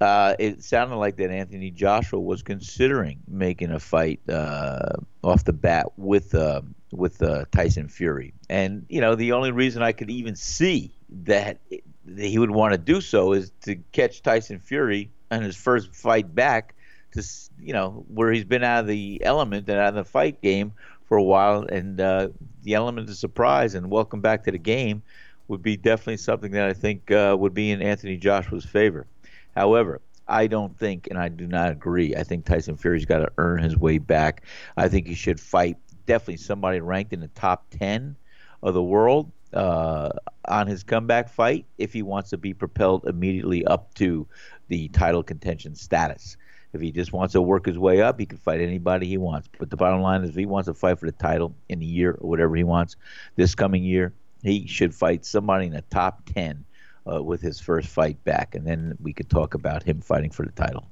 uh, 0.00 0.34
it 0.38 0.62
sounded 0.62 0.96
like 0.96 1.16
that 1.16 1.30
Anthony 1.30 1.70
Joshua 1.70 2.20
was 2.20 2.42
considering 2.42 3.20
making 3.28 3.70
a 3.70 3.80
fight 3.80 4.20
uh, 4.28 4.96
off 5.22 5.44
the 5.44 5.52
bat 5.52 5.86
with 5.96 6.34
uh, 6.34 6.62
with 6.92 7.22
uh, 7.22 7.44
Tyson 7.52 7.88
Fury, 7.88 8.34
and 8.48 8.86
you 8.88 9.00
know 9.00 9.14
the 9.14 9.32
only 9.32 9.50
reason 9.50 9.82
I 9.82 9.92
could 9.92 10.10
even 10.10 10.36
see 10.36 10.92
that, 11.24 11.58
that 12.06 12.26
he 12.26 12.38
would 12.38 12.50
want 12.50 12.72
to 12.72 12.78
do 12.78 13.00
so 13.00 13.32
is 13.32 13.50
to 13.62 13.76
catch 13.92 14.22
Tyson 14.22 14.58
Fury 14.58 15.10
on 15.30 15.42
his 15.42 15.56
first 15.56 15.94
fight 15.94 16.34
back, 16.34 16.74
to 17.12 17.22
you 17.60 17.72
know 17.72 18.04
where 18.08 18.32
he's 18.32 18.44
been 18.44 18.64
out 18.64 18.80
of 18.80 18.86
the 18.86 19.22
element 19.24 19.68
and 19.68 19.78
out 19.78 19.88
of 19.88 19.94
the 19.94 20.04
fight 20.04 20.42
game 20.42 20.72
for 21.06 21.16
a 21.16 21.22
while, 21.22 21.62
and 21.62 21.98
the 21.98 22.32
element 22.68 23.08
of 23.08 23.16
surprise 23.16 23.74
and 23.74 23.90
welcome 23.90 24.20
back 24.20 24.44
to 24.44 24.50
the 24.50 24.58
game 24.58 25.02
would 25.48 25.62
be 25.62 25.76
definitely 25.76 26.16
something 26.16 26.52
that 26.52 26.68
I 26.68 26.72
think 26.72 27.10
uh, 27.10 27.36
would 27.38 27.54
be 27.54 27.70
in 27.70 27.82
Anthony 27.82 28.16
Joshua's 28.16 28.64
favor. 28.64 29.06
However, 29.54 30.00
I 30.26 30.46
don't 30.46 30.76
think, 30.78 31.08
and 31.08 31.18
I 31.18 31.28
do 31.28 31.46
not 31.46 31.70
agree. 31.70 32.16
I 32.16 32.22
think 32.22 32.44
Tyson 32.44 32.76
Fury's 32.76 33.04
got 33.04 33.18
to 33.18 33.30
earn 33.36 33.62
his 33.62 33.76
way 33.76 33.98
back. 33.98 34.44
I 34.76 34.88
think 34.88 35.06
he 35.06 35.14
should 35.14 35.38
fight 35.38 35.76
definitely 36.06 36.38
somebody 36.38 36.80
ranked 36.80 37.12
in 37.12 37.20
the 37.20 37.28
top 37.28 37.66
10 37.70 38.16
of 38.62 38.74
the 38.74 38.82
world 38.82 39.30
uh, 39.52 40.10
on 40.48 40.66
his 40.66 40.82
comeback 40.82 41.28
fight 41.28 41.66
if 41.78 41.92
he 41.92 42.02
wants 42.02 42.30
to 42.30 42.38
be 42.38 42.54
propelled 42.54 43.06
immediately 43.06 43.64
up 43.66 43.92
to 43.94 44.26
the 44.68 44.88
title 44.88 45.22
contention 45.22 45.74
status. 45.74 46.36
If 46.72 46.80
he 46.80 46.90
just 46.90 47.12
wants 47.12 47.32
to 47.32 47.42
work 47.42 47.66
his 47.66 47.78
way 47.78 48.02
up, 48.02 48.18
he 48.18 48.26
can 48.26 48.38
fight 48.38 48.60
anybody 48.60 49.06
he 49.06 49.18
wants. 49.18 49.48
But 49.58 49.70
the 49.70 49.76
bottom 49.76 50.00
line 50.00 50.24
is, 50.24 50.30
if 50.30 50.36
he 50.36 50.46
wants 50.46 50.66
to 50.66 50.74
fight 50.74 50.98
for 50.98 51.06
the 51.06 51.12
title 51.12 51.54
in 51.68 51.80
a 51.80 51.84
year 51.84 52.18
or 52.20 52.28
whatever 52.28 52.56
he 52.56 52.64
wants 52.64 52.96
this 53.36 53.54
coming 53.54 53.84
year, 53.84 54.12
he 54.44 54.66
should 54.66 54.94
fight 54.94 55.24
somebody 55.24 55.66
in 55.66 55.72
the 55.72 55.82
top 55.90 56.22
10 56.34 56.64
uh, 57.10 57.22
with 57.22 57.40
his 57.40 57.58
first 57.60 57.88
fight 57.88 58.22
back, 58.24 58.54
and 58.54 58.66
then 58.66 58.96
we 59.02 59.12
could 59.12 59.28
talk 59.28 59.54
about 59.54 59.82
him 59.82 60.00
fighting 60.00 60.30
for 60.30 60.44
the 60.44 60.52
title. 60.52 60.86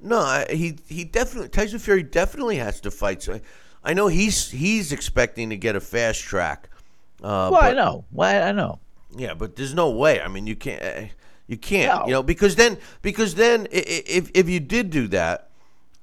No, 0.00 0.18
I- 0.18 0.46
he 0.50 0.76
he 0.88 1.04
definitely 1.04 1.48
Tyson 1.48 1.78
Fury 1.78 2.02
definitely 2.02 2.56
has 2.56 2.80
to 2.82 2.90
fight. 2.90 3.22
So 3.22 3.40
I 3.82 3.94
know 3.94 4.08
he's 4.08 4.50
he's 4.50 4.92
expecting 4.92 5.50
to 5.50 5.56
get 5.56 5.74
a 5.76 5.80
fast 5.80 6.20
track. 6.20 6.68
Uh, 7.22 7.48
well, 7.52 7.56
I 7.62 7.72
know. 7.72 8.04
Well, 8.12 8.46
I 8.48 8.52
know. 8.52 8.78
Yeah, 9.16 9.32
but 9.34 9.56
there's 9.56 9.72
no 9.74 9.90
way. 9.90 10.20
I 10.20 10.28
mean, 10.28 10.46
you 10.46 10.54
can't. 10.56 10.82
eh, 10.82 11.08
You 11.46 11.56
can't. 11.56 12.00
No. 12.00 12.06
You 12.06 12.12
know, 12.12 12.22
because 12.22 12.56
then 12.56 12.76
because 13.02 13.36
then 13.36 13.62
i- 13.72 13.76
i- 13.76 14.02
if 14.06 14.30
if 14.34 14.48
you 14.50 14.60
did 14.60 14.90
do 14.90 15.08
that, 15.08 15.45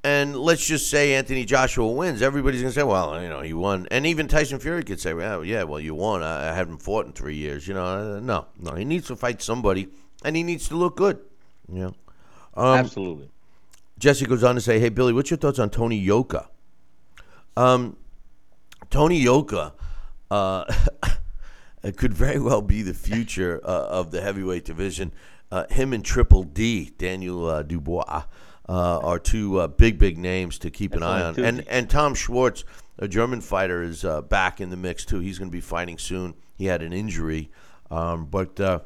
and 0.04 0.36
let's 0.36 0.66
just 0.66 0.90
say 0.90 1.14
Anthony 1.14 1.46
Joshua 1.46 1.88
wins, 1.88 2.22
everybody's 2.22 2.62
gonna 2.62 2.74
say, 2.74 2.84
well, 2.84 3.22
you 3.22 3.30
know, 3.30 3.42
he 3.42 3.54
won, 3.54 3.88
and 3.90 4.06
even 4.06 4.28
Tyson 4.28 4.60
Fury 4.60 4.84
could 4.84 5.00
say, 5.00 5.14
well, 5.14 5.46
yeah, 5.46 5.64
well, 5.64 5.80
you 5.80 5.96
won. 5.96 6.22
I, 6.22 6.52
I 6.52 6.54
haven't 6.54 6.80
fought 6.80 7.06
in 7.06 7.14
three 7.14 7.36
years. 7.36 7.68
You 7.68 7.74
know, 7.74 8.20
no, 8.20 8.48
no, 8.60 8.76
he 8.76 8.86
needs 8.86 9.08
to 9.08 9.16
fight 9.16 9.42
somebody, 9.42 9.88
and 10.26 10.36
he 10.36 10.44
needs 10.44 10.68
to 10.70 10.76
look 10.76 10.98
good. 10.98 11.20
You 11.72 11.80
know. 11.80 11.96
Um, 12.56 12.80
Absolutely. 12.80 13.30
Jesse 13.98 14.26
goes 14.26 14.44
on 14.44 14.56
to 14.56 14.62
say, 14.62 14.80
"Hey 14.80 14.90
Billy, 14.90 15.14
what's 15.14 15.32
your 15.32 15.38
thoughts 15.38 15.60
on 15.60 15.70
Tony 15.70 15.98
Yoka?" 15.98 16.50
Um, 17.56 17.98
Tony 18.90 19.20
Yoka 19.20 19.74
uh, 20.30 20.66
could 21.96 22.14
very 22.14 22.40
well 22.40 22.62
be 22.62 22.82
the 22.82 22.94
future 22.94 23.62
uh, 23.64 23.88
of 23.88 24.12
the 24.12 24.22
heavyweight 24.22 24.66
division. 24.66 25.14
Uh, 25.52 25.66
him 25.70 25.94
and 25.94 26.04
Triple 26.04 26.44
D, 26.44 26.92
Daniel 26.98 27.48
uh, 27.48 27.64
Dubois, 27.64 28.24
uh, 28.70 29.00
are 29.00 29.20
two 29.20 29.60
uh, 29.60 29.68
big, 29.68 29.98
big 30.00 30.18
names 30.18 30.58
to 30.60 30.70
keep 30.70 30.94
an 30.94 31.04
eye 31.04 31.22
on. 31.22 31.36
two. 31.36 31.44
And 31.44 31.66
and 31.68 31.90
Tom 31.90 32.16
Schwarz, 32.16 32.64
a 32.98 33.08
German 33.08 33.42
fighter, 33.42 33.84
is 33.84 34.06
uh, 34.06 34.22
back 34.22 34.62
in 34.62 34.70
the 34.70 34.78
mix 34.78 35.06
too. 35.06 35.20
He's 35.20 35.38
going 35.38 35.50
to 35.50 35.56
be 35.56 35.62
fighting 35.62 35.98
soon. 35.98 36.34
He 36.56 36.66
had 36.66 36.82
an 36.82 36.94
injury, 36.94 37.50
um, 37.92 38.26
but 38.26 38.60
uh, 38.60 38.80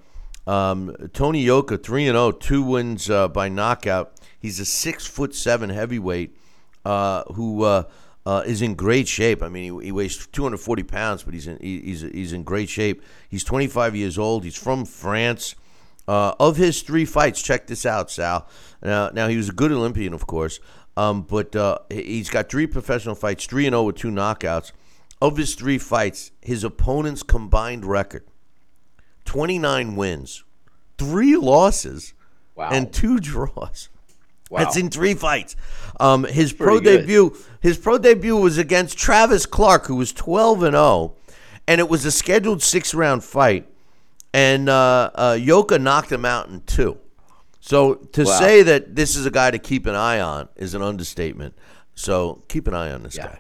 um, 0.47 0.95
Tony 1.13 1.41
Yoka, 1.43 1.77
three 1.77 2.07
and 2.07 2.15
0, 2.15 2.31
two 2.31 2.63
wins 2.63 3.09
uh, 3.09 3.27
by 3.27 3.49
knockout. 3.49 4.13
He's 4.39 4.59
a 4.59 4.65
six 4.65 5.05
foot 5.05 5.35
seven 5.35 5.69
heavyweight 5.69 6.35
uh, 6.85 7.23
who 7.33 7.63
uh, 7.63 7.83
uh, 8.25 8.43
is 8.45 8.61
in 8.61 8.75
great 8.75 9.07
shape. 9.07 9.43
I 9.43 9.49
mean, 9.49 9.79
he, 9.79 9.85
he 9.87 9.91
weighs 9.91 10.25
240 10.27 10.83
pounds, 10.83 11.23
but 11.23 11.33
he's 11.33 11.47
in 11.47 11.57
he- 11.59 11.81
he's 11.81 12.01
he's 12.01 12.33
in 12.33 12.43
great 12.43 12.69
shape. 12.69 13.03
He's 13.29 13.43
25 13.43 13.95
years 13.95 14.17
old. 14.17 14.43
He's 14.43 14.57
from 14.57 14.85
France. 14.85 15.55
Uh, 16.07 16.33
of 16.39 16.55
his 16.55 16.81
three 16.83 17.03
fights, 17.05 17.41
check 17.41 17.67
this 17.67 17.85
out, 17.85 18.09
Sal. 18.09 18.47
Now, 18.81 19.09
now 19.09 19.27
he 19.27 19.35
was 19.37 19.49
a 19.49 19.53
good 19.53 19.71
Olympian, 19.73 20.13
of 20.13 20.25
course, 20.25 20.59
um, 20.95 21.23
but 21.23 21.55
uh, 21.55 21.79
he- 21.89 22.03
he's 22.03 22.29
got 22.29 22.49
three 22.49 22.65
professional 22.67 23.13
fights, 23.15 23.45
three 23.45 23.65
and 23.65 23.73
zero 23.73 23.83
with 23.83 23.97
two 23.97 24.09
knockouts. 24.09 24.71
Of 25.21 25.35
his 25.35 25.55
three 25.55 25.77
fights, 25.79 26.31
his 26.41 26.63
opponent's 26.63 27.23
combined 27.23 27.83
record: 27.85 28.23
29 29.25 29.95
wins, 29.95 30.43
three 30.97 31.35
losses, 31.35 32.13
Wow. 32.55 32.69
and 32.71 32.91
two 32.93 33.19
draws. 33.19 33.89
Wow. 34.49 34.59
That's 34.59 34.77
in 34.77 34.89
three 34.89 35.13
fights. 35.13 35.55
Um, 35.99 36.23
his 36.23 36.53
pro 36.53 36.79
good. 36.79 36.99
debut, 37.01 37.35
his 37.59 37.77
pro 37.77 37.97
debut 37.97 38.37
was 38.37 38.57
against 38.57 38.97
Travis 38.97 39.45
Clark, 39.45 39.87
who 39.87 39.95
was 39.95 40.13
twelve 40.13 40.63
and 40.63 40.73
zero, 40.73 41.15
and 41.67 41.79
it 41.81 41.89
was 41.89 42.05
a 42.05 42.11
scheduled 42.11 42.63
six 42.63 42.93
round 42.93 43.23
fight, 43.25 43.67
and 44.33 44.69
uh, 44.69 45.09
uh, 45.15 45.37
Yoka 45.39 45.79
knocked 45.79 46.11
him 46.11 46.25
out 46.25 46.49
in 46.49 46.61
two. 46.61 46.97
So 47.59 47.95
to 47.95 48.23
Wow. 48.23 48.39
say 48.39 48.61
that 48.63 48.95
this 48.95 49.15
is 49.15 49.25
a 49.25 49.31
guy 49.31 49.51
to 49.51 49.59
keep 49.59 49.85
an 49.85 49.95
eye 49.95 50.19
on 50.19 50.47
is 50.55 50.73
an 50.73 50.81
understatement. 50.81 51.53
So 51.95 52.43
keep 52.47 52.67
an 52.67 52.73
eye 52.73 52.91
on 52.91 53.03
this 53.03 53.15
Yeah. 53.15 53.27
guy. 53.27 53.39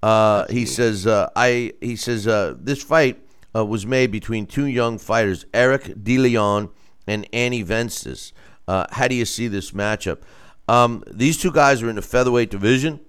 Uh, 0.00 0.46
he 0.48 0.64
says, 0.64 1.06
uh, 1.08 1.28
"I." 1.34 1.72
He 1.80 1.96
says, 1.96 2.26
uh, 2.28 2.54
"This 2.60 2.82
fight 2.82 3.18
uh, 3.56 3.64
was 3.64 3.84
made 3.84 4.12
between 4.12 4.46
two 4.46 4.66
young 4.66 4.96
fighters, 4.98 5.44
Eric 5.52 6.04
De 6.04 6.18
Leon 6.18 6.68
and 7.08 7.26
Andy 7.32 7.62
Vences. 7.62 8.32
Uh, 8.68 8.84
how 8.90 9.08
do 9.08 9.14
you 9.16 9.24
see 9.24 9.48
this 9.48 9.72
matchup? 9.72 10.18
Um, 10.68 11.02
these 11.10 11.36
two 11.38 11.50
guys 11.50 11.82
are 11.82 11.88
in 11.88 11.96
the 11.96 12.02
featherweight 12.02 12.50
division. 12.50 13.00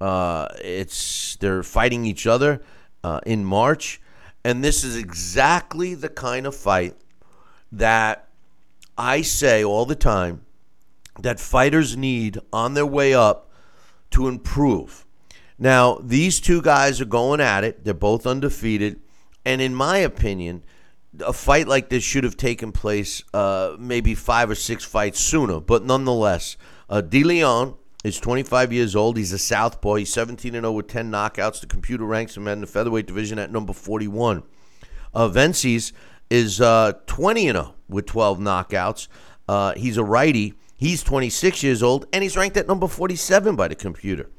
Uh, 0.00 0.46
it's 0.62 1.36
they're 1.40 1.62
fighting 1.64 2.06
each 2.06 2.26
other 2.26 2.62
uh, 3.04 3.20
in 3.26 3.44
March, 3.44 4.00
and 4.44 4.62
this 4.62 4.84
is 4.84 4.96
exactly 4.96 5.94
the 5.94 6.08
kind 6.08 6.46
of 6.46 6.54
fight 6.54 6.96
that 7.72 8.28
I 8.96 9.22
say 9.22 9.64
all 9.64 9.84
the 9.84 9.94
time 9.94 10.44
that 11.20 11.40
fighters 11.40 11.96
need 11.96 12.38
on 12.52 12.74
their 12.74 12.86
way 12.86 13.14
up 13.14 13.50
to 14.10 14.28
improve. 14.28 15.04
Now, 15.58 15.98
these 16.02 16.40
two 16.40 16.62
guys 16.62 17.00
are 17.00 17.04
going 17.06 17.40
at 17.40 17.64
it. 17.64 17.84
They're 17.84 17.94
both 17.94 18.26
undefeated. 18.26 19.00
And 19.44 19.60
in 19.60 19.74
my 19.74 19.98
opinion, 19.98 20.64
a 21.20 21.32
fight 21.32 21.66
like 21.66 21.88
this 21.88 22.04
should 22.04 22.24
have 22.24 22.36
taken 22.36 22.70
place 22.70 23.22
uh, 23.34 23.76
maybe 23.78 24.14
five 24.14 24.50
or 24.50 24.54
six 24.54 24.84
fights 24.84 25.20
sooner. 25.20 25.60
But 25.60 25.84
nonetheless, 25.84 26.56
uh, 26.88 27.00
De 27.00 27.24
Leon 27.24 27.74
is 28.04 28.20
25 28.20 28.72
years 28.72 28.94
old. 28.94 29.16
He's 29.16 29.32
a 29.32 29.38
southpaw. 29.38 29.94
He's 29.94 30.12
17 30.12 30.54
and 30.54 30.64
0 30.64 30.72
with 30.72 30.88
10 30.88 31.10
knockouts. 31.10 31.60
The 31.60 31.66
computer 31.66 32.04
ranks 32.04 32.36
him 32.36 32.46
in 32.46 32.60
the 32.60 32.66
featherweight 32.66 33.06
division 33.06 33.38
at 33.38 33.50
number 33.50 33.72
41. 33.72 34.42
Uh, 35.14 35.28
Vences 35.28 35.92
is 36.30 36.60
uh, 36.60 36.92
20 37.06 37.48
and 37.48 37.56
0 37.56 37.74
with 37.88 38.06
12 38.06 38.38
knockouts. 38.38 39.08
Uh, 39.48 39.74
he's 39.74 39.96
a 39.96 40.04
righty. 40.04 40.54
He's 40.76 41.02
26 41.02 41.62
years 41.64 41.82
old, 41.82 42.06
and 42.12 42.22
he's 42.22 42.36
ranked 42.36 42.56
at 42.56 42.68
number 42.68 42.86
47 42.86 43.56
by 43.56 43.66
the 43.66 43.74
computer. 43.74 44.30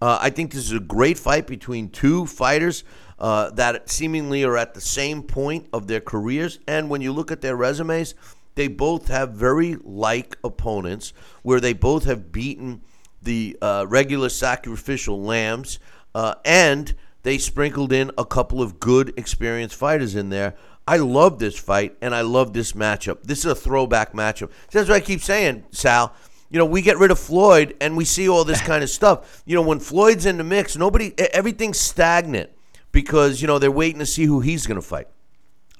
Uh, 0.00 0.18
I 0.20 0.30
think 0.30 0.52
this 0.52 0.64
is 0.64 0.72
a 0.72 0.80
great 0.80 1.18
fight 1.18 1.46
between 1.46 1.90
two 1.90 2.26
fighters 2.26 2.82
uh, 3.18 3.50
that 3.50 3.90
seemingly 3.90 4.42
are 4.42 4.56
at 4.56 4.74
the 4.74 4.80
same 4.80 5.22
point 5.22 5.68
of 5.72 5.86
their 5.86 6.00
careers. 6.00 6.58
And 6.66 6.88
when 6.88 7.02
you 7.02 7.12
look 7.12 7.30
at 7.30 7.42
their 7.42 7.56
resumes, 7.56 8.14
they 8.54 8.68
both 8.68 9.08
have 9.08 9.32
very 9.32 9.76
like 9.84 10.38
opponents 10.42 11.12
where 11.42 11.60
they 11.60 11.72
both 11.72 12.04
have 12.04 12.32
beaten 12.32 12.82
the 13.22 13.56
uh, 13.62 13.86
regular 13.88 14.28
sacrificial 14.28 15.22
lambs, 15.22 15.78
uh, 16.14 16.34
and 16.44 16.94
they 17.22 17.38
sprinkled 17.38 17.92
in 17.92 18.10
a 18.18 18.24
couple 18.24 18.60
of 18.60 18.80
good, 18.80 19.12
experienced 19.16 19.76
fighters 19.76 20.14
in 20.14 20.28
there. 20.30 20.54
I 20.86 20.96
love 20.96 21.38
this 21.38 21.58
fight, 21.58 21.96
and 22.00 22.14
I 22.14 22.22
love 22.22 22.52
this 22.52 22.72
matchup. 22.72 23.22
This 23.22 23.40
is 23.40 23.46
a 23.46 23.54
throwback 23.54 24.12
matchup. 24.12 24.50
That's 24.70 24.88
what 24.88 24.96
I 24.96 25.00
keep 25.00 25.20
saying, 25.20 25.64
Sal. 25.70 26.12
You 26.50 26.58
know, 26.58 26.66
we 26.66 26.82
get 26.82 26.98
rid 26.98 27.10
of 27.10 27.18
Floyd, 27.18 27.76
and 27.80 27.96
we 27.96 28.04
see 28.04 28.28
all 28.28 28.44
this 28.44 28.60
kind 28.66 28.82
of 28.82 28.90
stuff. 28.90 29.42
You 29.46 29.54
know, 29.54 29.62
when 29.62 29.78
Floyd's 29.78 30.26
in 30.26 30.38
the 30.38 30.44
mix, 30.44 30.76
nobody, 30.76 31.14
everything's 31.32 31.78
stagnant 31.78 32.50
because 32.90 33.40
you 33.40 33.46
know 33.46 33.58
they're 33.58 33.70
waiting 33.70 34.00
to 34.00 34.06
see 34.06 34.24
who 34.24 34.40
he's 34.40 34.66
going 34.66 34.80
to 34.80 34.86
fight. 34.86 35.06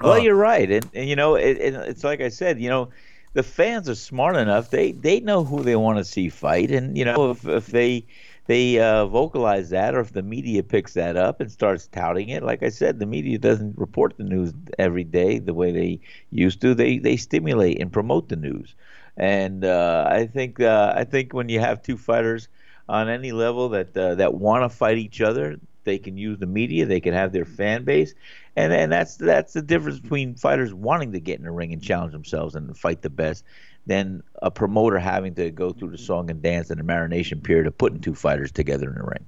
Well, 0.01 0.15
Uh, 0.15 0.17
you're 0.17 0.37
right, 0.37 0.71
and, 0.71 0.89
and 0.95 1.09
you 1.09 1.17
know, 1.17 1.35
it, 1.35 1.59
it, 1.59 1.75
it's 1.75 2.05
like 2.05 2.21
I 2.21 2.29
said, 2.29 2.61
you 2.61 2.69
know, 2.71 2.89
the 3.35 3.43
fans 3.43 3.89
are 3.89 3.95
smart 3.95 4.37
enough; 4.37 4.71
they 4.71 4.93
they 4.93 5.21
know 5.21 5.45
who 5.45 5.63
they 5.63 5.77
want 5.77 5.99
to 5.99 6.05
see 6.05 6.29
fight, 6.29 6.71
and 6.71 6.97
you 6.97 7.05
know, 7.05 7.31
if 7.31 7.47
if 7.47 7.67
they 7.67 8.07
they 8.47 8.79
uh, 8.81 9.07
vocalize 9.07 9.71
that, 9.71 9.95
or 9.95 10.01
if 10.01 10.13
the 10.13 10.23
media 10.23 10.63
picks 10.63 10.95
that 10.95 11.17
up 11.17 11.41
and 11.41 11.51
starts 11.51 11.87
touting 11.89 12.29
it, 12.29 12.43
like 12.43 12.63
I 12.63 12.69
said, 12.69 12.99
the 12.99 13.07
media 13.07 13.39
doesn't 13.39 13.79
report 13.79 14.17
the 14.17 14.25
news 14.25 14.53
every 14.79 15.05
day 15.05 15.39
the 15.39 15.55
way 15.55 15.73
they 15.73 16.01
used 16.31 16.61
to. 16.63 16.75
They 16.75 16.99
they 16.99 17.17
stimulate 17.17 17.81
and 17.81 17.93
promote 17.93 18.29
the 18.29 18.37
news, 18.37 18.75
and 19.17 19.65
uh, 19.65 20.07
I 20.11 20.27
think 20.27 20.61
uh, 20.61 20.93
I 20.97 21.05
think 21.05 21.33
when 21.33 21.49
you 21.49 21.61
have 21.61 21.83
two 21.83 21.97
fighters 21.97 22.49
on 22.89 23.09
any 23.09 23.33
level 23.33 23.69
that 23.71 23.97
uh, 23.97 24.15
that 24.17 24.35
want 24.35 24.65
to 24.65 24.69
fight 24.77 24.99
each 24.99 25.21
other, 25.21 25.59
they 25.85 25.99
can 25.99 26.17
use 26.17 26.39
the 26.39 26.47
media, 26.47 26.87
they 26.87 27.01
can 27.01 27.15
have 27.15 27.33
their 27.33 27.45
fan 27.45 27.85
base, 27.85 28.15
and 28.57 28.73
and 28.73 28.91
that's 28.91 29.17
that's 29.17 29.53
the 29.53 29.63
difference 29.63 30.01
between 30.01 30.35
fighters 30.35 30.73
wanting 30.73 31.13
to 31.13 31.21
get 31.21 31.39
in 31.39 31.45
the 31.45 31.51
ring 31.51 31.73
and 31.73 31.83
challenge 31.83 32.13
themselves 32.13 32.55
and 32.55 32.77
fight 32.77 33.03
the 33.03 33.11
best, 33.11 33.45
than 33.87 34.23
a 34.41 34.51
promoter 34.51 34.99
having 34.99 35.35
to 35.35 35.51
go 35.51 35.71
through 35.71 35.91
the 35.91 35.99
song 35.99 36.31
and 36.31 36.43
dance 36.43 36.71
and 36.71 36.79
the 36.79 36.85
marination 36.85 37.43
period 37.43 37.67
of 37.67 37.77
putting 37.77 38.01
two 38.01 38.15
fighters 38.15 38.53
together 38.53 38.89
in 38.89 38.95
the 38.95 39.03
ring. 39.03 39.27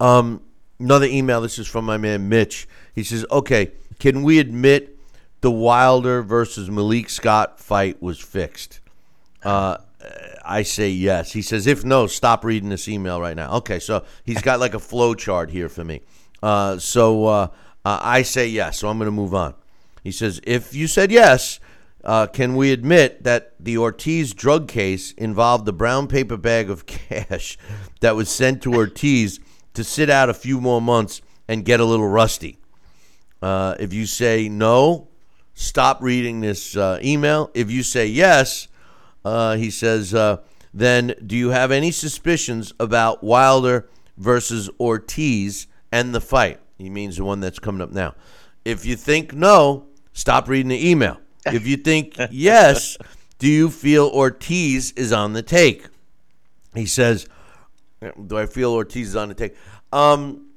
Um, 0.00 0.42
another 0.78 1.06
email. 1.06 1.40
This 1.40 1.58
is 1.58 1.66
from 1.66 1.84
my 1.84 1.98
man 1.98 2.28
Mitch. 2.28 2.66
He 2.94 3.04
says, 3.04 3.26
"Okay, 3.30 3.72
can 3.98 4.22
we 4.22 4.38
admit 4.38 4.96
the 5.42 5.50
Wilder 5.50 6.22
versus 6.22 6.70
Malik 6.70 7.10
Scott 7.10 7.60
fight 7.60 8.00
was 8.02 8.18
fixed?" 8.18 8.80
Uh, 9.42 9.78
I 10.44 10.62
say 10.62 10.88
yes. 10.88 11.32
He 11.32 11.42
says, 11.42 11.66
"If 11.66 11.84
no, 11.84 12.06
stop 12.06 12.44
reading 12.44 12.70
this 12.70 12.88
email 12.88 13.20
right 13.20 13.36
now." 13.36 13.56
Okay, 13.58 13.78
so 13.78 14.04
he's 14.24 14.42
got 14.42 14.60
like 14.60 14.74
a 14.74 14.78
flow 14.78 15.14
chart 15.14 15.50
here 15.50 15.68
for 15.68 15.84
me. 15.84 16.02
Uh, 16.42 16.78
so 16.78 17.26
uh, 17.26 17.48
uh, 17.84 18.00
I 18.02 18.22
say 18.22 18.48
yes. 18.48 18.78
So 18.78 18.88
I'm 18.88 18.98
going 18.98 19.06
to 19.06 19.12
move 19.12 19.34
on. 19.34 19.54
He 20.02 20.12
says, 20.12 20.40
"If 20.44 20.74
you 20.74 20.86
said 20.86 21.10
yes." 21.10 21.60
Uh, 22.02 22.26
can 22.26 22.56
we 22.56 22.72
admit 22.72 23.24
that 23.24 23.52
the 23.60 23.76
Ortiz 23.76 24.32
drug 24.32 24.68
case 24.68 25.12
involved 25.12 25.66
the 25.66 25.72
brown 25.72 26.08
paper 26.08 26.38
bag 26.38 26.70
of 26.70 26.86
cash 26.86 27.58
that 28.00 28.16
was 28.16 28.30
sent 28.30 28.62
to 28.62 28.72
Ortiz 28.72 29.38
to 29.74 29.84
sit 29.84 30.08
out 30.08 30.30
a 30.30 30.32
few 30.32 30.62
more 30.62 30.80
months 30.80 31.20
and 31.46 31.62
get 31.62 31.78
a 31.78 31.84
little 31.84 32.08
rusty? 32.08 32.56
Uh, 33.42 33.74
if 33.78 33.92
you 33.92 34.06
say 34.06 34.48
no, 34.48 35.08
stop 35.52 36.00
reading 36.00 36.40
this 36.40 36.74
email. 36.74 37.50
If 37.52 37.70
you 37.70 37.82
say 37.82 38.06
yes, 38.06 38.66
uh, 39.24 39.56
he 39.56 39.70
says, 39.70 40.14
uh, 40.14 40.38
then 40.72 41.14
do 41.24 41.36
you 41.36 41.50
have 41.50 41.70
any 41.70 41.90
suspicions 41.90 42.72
about 42.78 43.22
Wilder 43.22 43.88
versus 44.16 44.70
Ortiz 44.78 45.66
and 45.90 46.14
the 46.14 46.20
fight? 46.20 46.60
He 46.78 46.88
means 46.88 47.16
the 47.16 47.24
one 47.24 47.40
that's 47.40 47.58
coming 47.58 47.82
up 47.82 47.90
now. 47.90 48.14
If 48.64 48.86
you 48.86 48.96
think 48.96 49.32
no, 49.32 49.86
stop 50.12 50.48
reading 50.48 50.68
the 50.68 50.88
email. 50.88 51.18
If 51.46 51.66
you 51.66 51.78
think 51.78 52.16
yes, 52.30 52.98
do 53.38 53.48
you 53.48 53.70
feel 53.70 54.08
Ortiz 54.08 54.92
is 54.92 55.10
on 55.10 55.32
the 55.32 55.42
take? 55.42 55.86
He 56.74 56.84
says, 56.84 57.26
do 58.26 58.36
I 58.36 58.44
feel 58.44 58.72
Ortiz 58.72 59.08
is 59.08 59.16
on 59.16 59.28
the 59.28 59.34
take? 59.34 59.56
Um, 59.90 60.48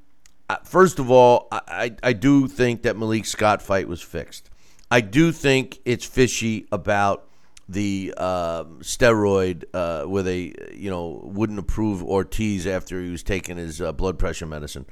first 0.64 0.98
of 0.98 1.10
all, 1.10 1.48
I, 1.50 1.60
I, 1.66 1.96
I 2.02 2.12
do 2.12 2.48
think 2.48 2.82
that 2.82 2.98
Malik 2.98 3.24
Scott 3.24 3.62
fight 3.62 3.88
was 3.88 4.02
fixed. 4.02 4.50
I 4.90 5.00
do 5.00 5.32
think 5.32 5.80
it's 5.86 6.04
fishy 6.04 6.66
about 6.70 7.28
the 7.68 8.14
uh, 8.16 8.64
steroid 8.80 9.64
uh, 9.72 10.04
where 10.04 10.22
they, 10.22 10.54
you 10.74 10.90
know, 10.90 11.20
wouldn't 11.24 11.58
approve 11.58 12.02
Ortiz 12.02 12.66
after 12.66 13.00
he 13.02 13.10
was 13.10 13.22
taking 13.22 13.56
his 13.56 13.80
uh, 13.80 13.92
blood 13.92 14.18
pressure 14.18 14.46
medicine. 14.46 14.86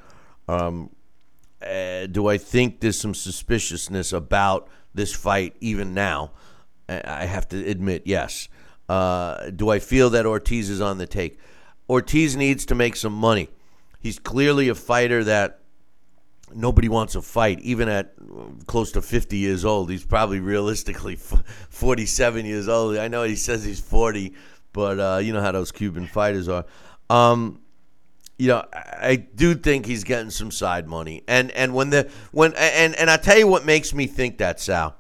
Um, 0.48 0.90
uh, 1.60 2.06
do 2.06 2.26
I 2.26 2.38
think 2.38 2.80
there's 2.80 2.98
some 2.98 3.14
suspiciousness 3.14 4.12
about 4.12 4.68
this 4.94 5.14
fight 5.14 5.54
even 5.60 5.94
now? 5.94 6.32
I 6.88 7.02
I 7.04 7.24
have 7.26 7.48
to 7.48 7.64
admit, 7.68 8.02
yes. 8.04 8.48
Uh, 8.88 9.50
do 9.50 9.70
I 9.70 9.78
feel 9.78 10.10
that 10.10 10.26
Ortiz 10.26 10.68
is 10.68 10.80
on 10.80 10.98
the 10.98 11.06
take? 11.06 11.38
Ortiz 11.88 12.36
needs 12.36 12.66
to 12.66 12.74
make 12.74 12.96
some 12.96 13.12
money. 13.12 13.48
He's 14.00 14.18
clearly 14.18 14.68
a 14.68 14.74
fighter 14.74 15.22
that 15.24 15.61
nobody 16.54 16.88
wants 16.88 17.14
to 17.14 17.22
fight, 17.22 17.60
even 17.60 17.88
at 17.88 18.14
uh, 18.20 18.44
close 18.66 18.92
to 18.92 19.02
50 19.02 19.36
years 19.36 19.64
old. 19.64 19.90
He's 19.90 20.04
probably 20.04 20.40
realistically 20.40 21.16
47 21.70 22.46
years 22.46 22.68
old. 22.68 22.96
I 22.96 23.08
know 23.08 23.22
he 23.22 23.36
says 23.36 23.64
he's 23.64 23.80
40, 23.80 24.34
but 24.72 24.98
uh, 24.98 25.18
you 25.22 25.32
know 25.32 25.40
how 25.40 25.52
those 25.52 25.72
Cuban 25.72 26.06
fighters 26.06 26.48
are. 26.48 26.64
Um, 27.10 27.60
you 28.38 28.48
know, 28.48 28.64
I 28.72 29.16
do 29.16 29.54
think 29.54 29.86
he's 29.86 30.04
getting 30.04 30.30
some 30.30 30.50
side 30.50 30.88
money, 30.88 31.22
and 31.28 31.50
and 31.52 31.74
when 31.74 31.90
the 31.90 32.10
when 32.32 32.54
and 32.54 32.96
and 32.96 33.08
I 33.10 33.16
tell 33.16 33.38
you 33.38 33.46
what 33.46 33.64
makes 33.64 33.94
me 33.94 34.06
think 34.06 34.38
that 34.38 34.58
Sal, 34.58 34.96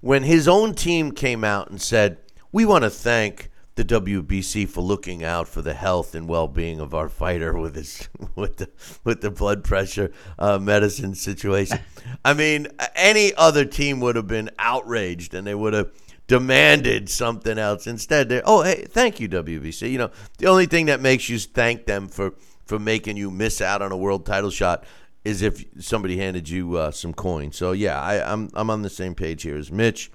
when 0.00 0.22
his 0.22 0.46
own 0.46 0.74
team 0.74 1.10
came 1.10 1.42
out 1.42 1.70
and 1.70 1.80
said 1.80 2.18
we 2.52 2.64
want 2.64 2.84
to 2.84 2.90
thank 2.90 3.50
the 3.76 3.84
WBC 3.84 4.68
for 4.68 4.80
looking 4.80 5.22
out 5.22 5.46
for 5.46 5.60
the 5.60 5.74
health 5.74 6.14
and 6.14 6.26
well-being 6.26 6.80
of 6.80 6.94
our 6.94 7.10
fighter 7.10 7.56
with 7.56 7.76
his 7.76 8.08
with 8.34 8.56
the 8.56 8.70
with 9.04 9.20
the 9.20 9.30
blood 9.30 9.62
pressure 9.62 10.10
uh, 10.38 10.58
medicine 10.58 11.14
situation. 11.14 11.78
I 12.24 12.34
mean, 12.34 12.68
any 12.94 13.34
other 13.34 13.64
team 13.64 14.00
would 14.00 14.16
have 14.16 14.26
been 14.26 14.50
outraged 14.58 15.34
and 15.34 15.46
they 15.46 15.54
would 15.54 15.74
have 15.74 15.92
demanded 16.26 17.10
something 17.10 17.58
else. 17.58 17.86
Instead, 17.86 18.30
they 18.30 18.40
oh 18.44 18.62
hey, 18.62 18.86
thank 18.88 19.20
you 19.20 19.28
WBC. 19.28 19.90
You 19.90 19.98
know, 19.98 20.10
the 20.38 20.46
only 20.46 20.66
thing 20.66 20.86
that 20.86 21.00
makes 21.00 21.28
you 21.28 21.38
thank 21.38 21.84
them 21.84 22.08
for 22.08 22.32
for 22.64 22.78
making 22.78 23.18
you 23.18 23.30
miss 23.30 23.60
out 23.60 23.82
on 23.82 23.92
a 23.92 23.96
world 23.96 24.24
title 24.24 24.50
shot 24.50 24.84
is 25.22 25.42
if 25.42 25.64
somebody 25.84 26.16
handed 26.16 26.48
you 26.48 26.76
uh, 26.76 26.90
some 26.90 27.12
coin. 27.12 27.52
So 27.52 27.72
yeah, 27.72 28.00
I, 28.00 28.32
I'm 28.32 28.48
I'm 28.54 28.70
on 28.70 28.80
the 28.80 28.90
same 28.90 29.14
page 29.14 29.42
here 29.42 29.56
as 29.56 29.70
Mitch. 29.70 30.10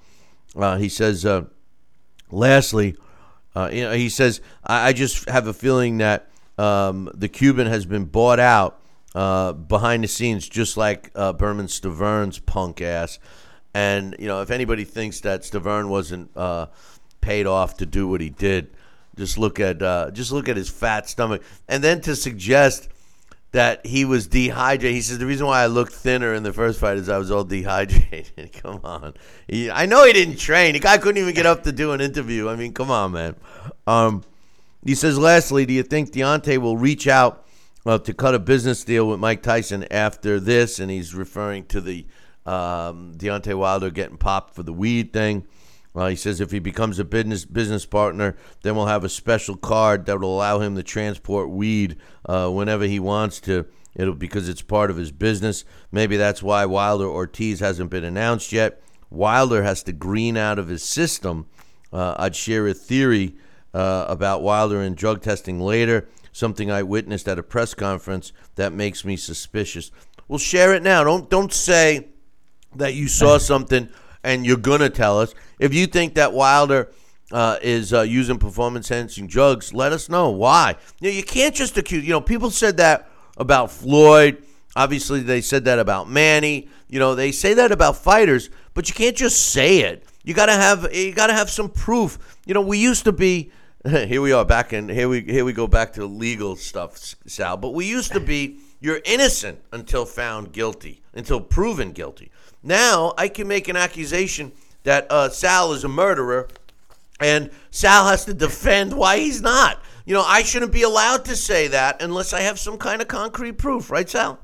Uh, 0.56 0.78
he 0.78 0.90
says. 0.90 1.28
Uh, 1.28 1.46
lastly, 2.32 2.96
uh, 3.56 3.70
you 3.72 3.84
know, 3.84 3.94
he 3.94 4.10
says, 4.10 4.42
I, 4.64 4.90
I 4.90 4.94
just 4.94 5.30
have 5.30 5.48
a 5.48 5.54
feeling 5.54 5.98
that 5.98 6.30
um, 6.58 7.10
the 7.14 7.28
Cuban 7.28 7.68
has 7.68 7.86
been 7.86 8.06
bought 8.06 8.40
out 8.40 8.80
uh, 9.14 9.54
behind 9.54 10.04
the 10.04 10.08
scenes, 10.08 10.48
just 10.48 10.78
like 10.78 11.12
uh, 11.16 11.34
Bermane 11.34 11.68
Stiverne's 11.68 12.40
punk 12.40 12.82
ass. 12.82 13.20
And, 13.74 14.16
you 14.20 14.28
know, 14.28 14.42
if 14.42 14.52
anybody 14.52 14.84
thinks 14.84 15.22
that 15.22 15.42
Stiverne 15.42 15.88
wasn't 15.88 16.36
uh, 16.36 16.68
paid 17.22 17.48
off 17.48 17.78
to 17.78 17.86
do 17.86 18.08
what 18.08 18.22
he 18.22 18.30
did, 18.30 18.76
just 19.18 19.38
look 19.38 19.60
at 19.60 19.82
uh, 19.82 20.12
just 20.12 20.32
look 20.32 20.50
at 20.50 20.58
his 20.58 20.70
fat 20.70 21.08
stomach. 21.10 21.44
And 21.68 21.84
then 21.84 22.02
to 22.02 22.16
suggest 22.16 22.90
that 23.52 23.86
he 23.86 24.06
was 24.06 24.28
dehydrated. 24.28 24.96
He 24.96 25.02
says 25.02 25.20
the 25.20 25.26
reason 25.26 25.46
why 25.46 25.62
I 25.62 25.68
looked 25.68 25.94
thinner 25.94 26.34
in 26.34 26.44
the 26.44 26.54
first 26.54 26.80
fight 26.80 26.98
is 26.98 27.10
I 27.10 27.18
was 27.18 27.32
all 27.32 27.44
dehydrated. 27.44 28.54
come 28.62 28.80
on, 28.84 29.14
he, 29.48 29.70
I 29.70 29.86
know 29.86 30.06
he 30.06 30.14
didn't 30.14 30.38
train. 30.38 30.74
The 30.74 30.80
guy 30.80 30.98
couldn't 30.98 31.22
even 31.22 31.36
get 31.36 31.46
up 31.46 31.64
to 31.64 31.72
do 31.72 31.92
an 31.92 32.02
interview. 32.02 32.50
I 32.50 32.56
mean, 32.56 32.74
come 32.74 32.90
on, 32.92 33.12
man. 33.12 33.36
Um, 33.86 34.24
he 34.86 34.96
says, 34.96 35.18
lastly, 35.18 35.66
do 35.66 35.74
you 35.74 35.84
think 35.84 36.12
Deontay 36.12 36.58
will 36.58 36.78
reach 36.78 37.08
out 37.08 37.46
uh, 37.86 37.98
to 38.00 38.14
cut 38.14 38.34
a 38.34 38.40
business 38.40 38.84
deal 38.84 39.08
with 39.08 39.20
Mike 39.20 39.44
Tyson 39.44 39.86
after 39.92 40.40
this? 40.40 40.80
And 40.80 40.90
he's 40.90 41.14
referring 41.14 41.66
to 41.66 41.82
the 41.82 42.06
um, 42.46 43.14
Deontay 43.16 43.56
Wilder 43.56 43.92
getting 43.92 44.18
popped 44.18 44.56
for 44.56 44.64
the 44.64 44.74
weed 44.74 45.14
thing. 45.14 45.46
Uh, 45.96 46.08
he 46.08 46.16
says 46.16 46.40
if 46.40 46.52
he 46.52 46.60
becomes 46.60 47.00
a 47.00 47.04
business 47.04 47.46
business 47.46 47.86
partner, 47.86 48.36
then 48.64 48.76
we'll 48.76 48.86
have 48.86 49.04
a 49.04 49.10
special 49.10 49.58
card 49.58 50.06
that 50.06 50.20
will 50.20 50.36
allow 50.36 50.60
him 50.60 50.76
to 50.76 50.84
transport 50.84 51.50
weed 51.50 51.98
uh, 52.26 52.50
whenever 52.50 52.86
he 52.86 53.00
wants 53.00 53.42
to. 53.42 53.66
It'll 53.96 54.16
because 54.16 54.48
it's 54.48 54.62
part 54.62 54.90
of 54.90 54.98
his 54.98 55.12
business. 55.12 55.66
Maybe 55.92 56.16
that's 56.16 56.42
why 56.42 56.66
Wilder 56.66 57.08
Ortiz 57.08 57.60
hasn't 57.60 57.90
been 57.90 58.06
announced 58.06 58.52
yet. 58.52 58.82
Wilder 59.10 59.64
has 59.64 59.84
to 59.84 59.92
green 59.92 60.38
out 60.38 60.58
of 60.58 60.70
his 60.70 60.84
system. 60.84 61.48
Uh, 61.92 62.16
I'd 62.18 62.36
share 62.36 62.68
a 62.68 62.74
theory 62.74 63.36
uh, 63.74 64.06
about 64.08 64.42
Wilder 64.42 64.82
and 64.82 64.96
drug 64.96 65.22
testing 65.22 65.60
later. 65.60 66.08
Something 66.32 66.72
I 66.72 66.84
witnessed 66.84 67.28
at 67.28 67.38
a 67.38 67.44
press 67.44 67.74
conference 67.74 68.32
that 68.56 68.72
makes 68.72 69.04
me 69.04 69.18
suspicious. 69.18 69.92
Well, 70.30 70.40
share 70.40 70.74
it 70.74 70.82
now. 70.82 71.04
Don't 71.04 71.30
don't 71.30 71.52
say 71.52 72.08
that 72.76 72.94
you 72.94 73.10
saw 73.10 73.38
something 73.38 73.90
and 74.24 74.46
you're 74.46 74.56
gonna 74.56 74.90
tell 74.90 75.20
us. 75.20 75.36
If 75.62 75.76
you 75.76 75.86
think 75.86 76.16
that 76.16 76.34
Wilder 76.34 76.92
uh, 77.32 77.58
is 77.62 77.94
uh, 77.94 78.02
using 78.02 78.40
performance 78.40 78.90
enhancing 78.90 79.28
drugs, 79.28 79.76
let 79.76 79.94
us 79.94 80.10
know 80.10 80.32
why. 80.32 80.76
You, 81.00 81.10
know, 81.10 81.16
you 81.16 81.24
can't 81.24 81.54
just 81.54 81.78
accuse. 81.78 82.04
You 82.04 82.10
know, 82.10 82.20
people 82.20 82.50
said 82.50 82.78
that 82.78 83.08
about 83.38 83.72
Floyd. 83.72 84.44
Obviously, 84.76 85.20
they 85.22 85.40
said 85.40 85.66
that 85.66 85.78
about 85.78 86.10
Manny. 86.10 86.68
You 86.90 86.98
know, 86.98 87.14
they 87.14 87.32
say 87.32 87.54
that 87.54 87.72
about 87.72 87.96
fighters, 87.96 88.50
but 88.74 88.90
you 88.90 88.96
can't 88.96 89.16
just 89.16 89.52
say 89.52 89.82
it. 89.82 90.04
You 90.24 90.34
gotta 90.34 90.54
have 90.54 90.94
you 90.94 91.14
gotta 91.14 91.34
have 91.34 91.50
some 91.50 91.70
proof. 91.70 92.38
You 92.46 92.56
know, 92.56 92.62
we 92.62 92.80
used 92.80 93.06
to 93.06 93.12
be. 93.12 93.52
Here 93.86 94.22
we 94.22 94.32
are 94.32 94.46
back 94.46 94.74
in 94.74 94.90
here 94.90 95.10
we 95.10 95.22
here 95.22 95.44
we 95.44 95.54
go 95.54 95.66
back 95.66 95.94
to 95.94 96.06
legal 96.06 96.56
stuff, 96.56 97.16
Sal. 97.26 97.58
But 97.58 97.74
we 97.74 97.86
used 97.90 98.12
to 98.12 98.20
be 98.20 98.60
you're 98.80 99.02
innocent 99.06 99.60
until 99.72 100.06
found 100.06 100.52
guilty, 100.52 101.02
until 101.16 101.42
proven 101.42 101.92
guilty. 101.92 102.32
Now 102.62 103.14
I 103.18 103.28
can 103.28 103.48
make 103.48 103.68
an 103.70 103.76
accusation 103.76 104.52
that 104.84 105.12
uh, 105.12 105.30
Sal 105.30 105.74
is 105.74 105.84
a 105.84 105.88
murderer, 105.88 106.48
and 107.20 107.52
Sal 107.70 108.08
has 108.08 108.26
to 108.26 108.34
defend 108.34 108.94
why 108.94 109.18
he's 109.18 109.42
not. 109.42 109.82
You 110.06 110.16
know, 110.16 110.24
I 110.26 110.44
shouldn't 110.44 110.72
be 110.72 110.84
allowed 110.84 111.26
to 111.26 111.36
say 111.36 111.68
that 111.68 112.02
unless 112.02 112.34
I 112.34 112.42
have 112.42 112.60
some 112.60 112.78
kind 112.78 113.02
of 113.02 113.08
concrete 113.08 113.54
proof, 113.54 113.92
right, 113.92 114.10
Sal? 114.10 114.40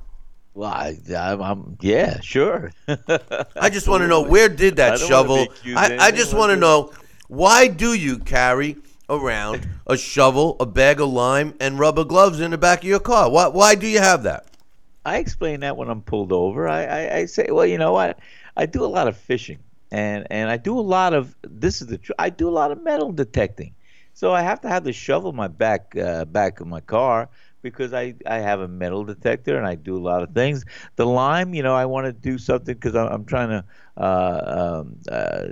Well, 0.54 0.72
I, 0.72 0.98
I'm, 1.16 1.42
I'm 1.42 1.78
yeah, 1.82 2.20
sure. 2.22 2.72
I 2.88 3.70
just 3.70 3.88
want 3.88 4.02
to 4.02 4.08
know 4.08 4.22
where 4.22 4.50
did 4.50 4.78
that 4.78 4.94
I 4.94 4.98
shovel? 4.98 5.48
I, 5.76 5.98
I 6.00 6.12
just 6.12 6.34
want 6.34 6.52
to 6.52 6.56
know 6.56 6.94
why 7.28 7.68
do 7.68 7.94
you 7.94 8.18
carry 8.20 8.78
around 9.10 9.68
a 9.86 9.98
shovel, 9.98 10.56
a 10.60 10.66
bag 10.66 11.00
of 11.00 11.10
lime, 11.10 11.54
and 11.60 11.78
rubber 11.78 12.04
gloves 12.04 12.40
in 12.40 12.52
the 12.52 12.58
back 12.58 12.80
of 12.80 12.86
your 12.86 13.00
car? 13.00 13.30
Why, 13.30 13.48
why 13.48 13.76
do 13.76 13.88
you 13.88 14.00
have 14.00 14.24
that? 14.24 14.48
I 15.06 15.18
explain 15.18 15.62
that 15.62 15.78
when 15.78 15.90
I'm 15.90 16.02
pulled 16.02 16.32
over. 16.32 16.68
I, 16.68 16.86
I, 16.86 17.16
I 17.18 17.26
say, 17.26 17.48
well, 17.50 17.66
you 17.66 17.78
know 17.78 17.94
what? 17.94 18.20
I 18.56 18.66
do 18.66 18.84
a 18.84 18.88
lot 18.88 19.08
of 19.08 19.16
fishing, 19.16 19.60
and 19.92 20.28
and 20.30 20.50
I 20.50 20.58
do 20.58 20.78
a 20.78 20.82
lot 20.82 21.14
of 21.14 21.36
this 21.44 21.82
is 21.82 21.88
the 21.88 21.98
tr- 21.98 22.14
I 22.20 22.30
do 22.30 22.50
a 22.50 22.52
lot 22.52 22.72
of 22.72 22.84
metal 22.84 23.12
detecting. 23.12 23.74
So 24.14 24.34
I 24.34 24.42
have 24.42 24.62
to 24.62 24.68
have 24.68 24.84
the 24.84 24.94
shovel 24.94 25.30
in 25.30 25.36
my 25.36 25.48
back 25.48 25.96
uh, 25.96 26.26
back 26.26 26.60
of 26.60 26.68
my 26.68 26.82
car 26.82 27.30
because 27.62 27.94
I, 27.94 28.16
I 28.26 28.40
have 28.40 28.60
a 28.60 28.68
metal 28.68 29.04
detector 29.04 29.58
and 29.58 29.68
I 29.68 29.76
do 29.76 29.98
a 29.98 30.00
lot 30.00 30.24
of 30.24 30.34
things. 30.34 30.66
The 30.96 31.06
lime, 31.06 31.54
you 31.54 31.64
know, 31.64 31.76
I 31.76 31.86
want 31.86 32.06
to 32.06 32.14
do 32.14 32.38
something 32.38 32.74
because 32.74 32.96
I'm, 32.96 33.08
I'm 33.08 33.26
trying 33.26 33.50
to 33.50 33.66
uh, 33.98 34.82
um, 34.82 34.96
uh, 35.12 35.44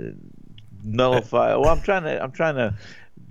nullify. 0.82 1.54
Well, 1.54 1.68
I'm 1.68 1.80
trying 1.80 2.04
to 2.04 2.22
I'm 2.22 2.32
trying 2.32 2.56
to 2.56 2.74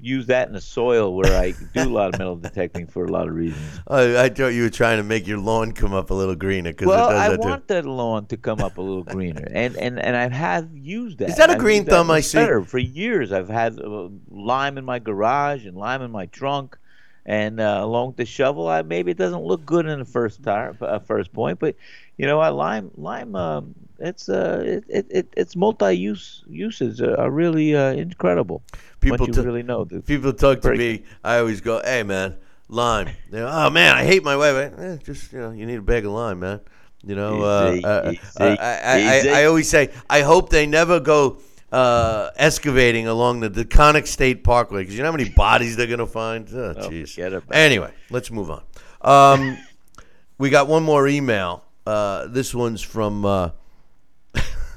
use 0.06 0.27
that 0.27 0.48
in 0.48 0.53
the 0.53 0.61
soil 0.61 1.14
where 1.15 1.36
I 1.36 1.53
do 1.73 1.84
a 1.84 1.91
lot 1.91 2.14
of 2.14 2.19
metal 2.19 2.36
detecting 2.36 2.88
for 2.88 3.06
a 3.06 3.11
lot 3.11 3.27
of 3.27 3.34
reasons. 3.34 3.80
I, 3.88 4.26
I 4.26 4.30
thought 4.30 4.49
you 4.49 4.64
were 4.64 4.69
trying 4.69 4.98
to 4.98 5.03
make 5.03 5.27
your 5.27 5.40
lawn 5.40 5.72
come 5.72 5.94
up 5.94 6.10
a 6.11 6.14
little 6.14 6.36
greener 6.36 6.72
because 6.72 6.88
Well, 6.88 7.10
it 7.10 7.14
does 7.14 7.22
I 7.22 7.30
that 7.30 7.41
too. 7.41 7.48
want 7.49 7.68
that 7.69 7.86
lawn 7.86 8.26
to 8.27 8.38
come 8.38 8.60
up 8.61 8.77
a 8.77 8.82
little 8.82 9.03
greener, 9.03 9.48
and 9.52 9.76
and 9.77 9.99
and 9.99 10.15
I 10.15 10.30
have 10.30 10.69
used 10.76 11.18
that. 11.19 11.30
Is 11.30 11.38
that 11.38 11.49
a 11.49 11.53
I've 11.53 11.60
green 11.60 11.86
thumb 11.86 12.11
I 12.11 12.22
see? 12.22 12.45
For 12.65 12.77
years, 12.80 13.32
I've 13.32 13.49
had 13.49 13.80
uh, 13.80 14.10
lime 14.30 14.77
in 14.77 14.86
my 14.86 14.99
garage 14.99 15.65
and 15.65 15.76
lime 15.76 16.02
in 16.02 16.11
my 16.11 16.27
trunk, 16.27 16.77
and 17.26 17.60
uh, 17.60 17.80
along 17.82 18.07
with 18.07 18.18
the 18.18 18.26
shovel. 18.26 18.68
I 18.68 18.82
maybe 18.84 19.11
it 19.11 19.18
doesn't 19.18 19.44
look 19.44 19.65
good 19.65 19.86
in 19.88 19.99
the 19.99 20.06
first 20.06 20.44
tire, 20.44 20.76
uh, 20.82 20.99
first 20.99 21.34
point, 21.34 21.60
but 21.60 21.76
you 22.18 22.26
know, 22.26 22.40
I 22.40 22.49
lime 22.49 22.91
lime. 22.95 23.36
Um, 23.36 23.76
it's 23.99 24.30
uh, 24.30 24.63
it, 24.65 24.84
it, 24.89 25.05
it 25.09 25.34
it's 25.38 25.55
multi-use 25.55 26.43
uses 26.47 27.01
are, 27.01 27.30
really 27.30 27.76
uh, 27.76 27.93
incredible. 27.93 28.63
People 28.99 29.27
t- 29.27 29.41
really 29.41 29.63
know 29.63 29.84
the 29.85 30.01
People 30.01 30.34
talk 30.34 30.61
to 30.61 30.76
me. 30.76 31.03
I 31.23 31.39
always 31.39 31.61
go, 31.61 31.81
"Hey, 31.84 32.03
man, 32.03 32.35
lime." 32.69 33.09
Go, 33.31 33.49
"Oh 33.51 33.69
man, 33.69 33.95
I 33.95 34.03
hate 34.03 34.23
my 34.23 34.35
wife." 34.35 34.73
Eh, 34.77 34.97
just 35.03 35.31
you 35.31 35.39
know, 35.39 35.51
you 35.51 35.65
need 35.65 35.80
a 35.80 35.81
bag 35.81 36.05
of 36.05 36.11
lime, 36.11 36.39
man. 36.39 36.61
You 37.03 37.15
know, 37.15 37.43
uh, 37.43 37.73
Easy, 37.73 37.85
uh, 37.85 38.11
easy, 38.11 38.19
uh, 38.39 38.55
I, 38.59 38.80
I. 38.84 39.30
I, 39.30 39.41
I 39.41 39.45
always 39.45 39.69
say, 39.69 39.91
I 40.09 40.22
hope 40.22 40.49
they 40.49 40.65
never 40.65 40.99
go 40.99 41.38
uh, 41.72 42.31
excavating 42.35 43.07
along 43.07 43.41
the 43.41 43.49
Taconic 43.49 44.07
State 44.07 44.43
Parkway 44.43 44.81
because 44.81 44.95
you 44.95 45.03
know 45.03 45.11
how 45.11 45.17
many 45.17 45.30
bodies 45.30 45.76
they're 45.76 45.88
gonna 45.88 46.07
find. 46.07 46.47
Oh, 46.51 46.73
jeez. 46.76 47.17
about 47.17 47.43
it. 47.43 47.55
anyway, 47.55 47.91
let's 48.09 48.31
move 48.31 48.49
on. 48.49 48.63
Um, 49.01 49.57
we 50.38 50.49
got 50.49 50.67
one 50.67 50.84
more 50.84 51.07
email. 51.07 51.63
Uh, 51.85 52.27
this 52.27 52.53
one's 52.55 52.81
from. 52.81 53.26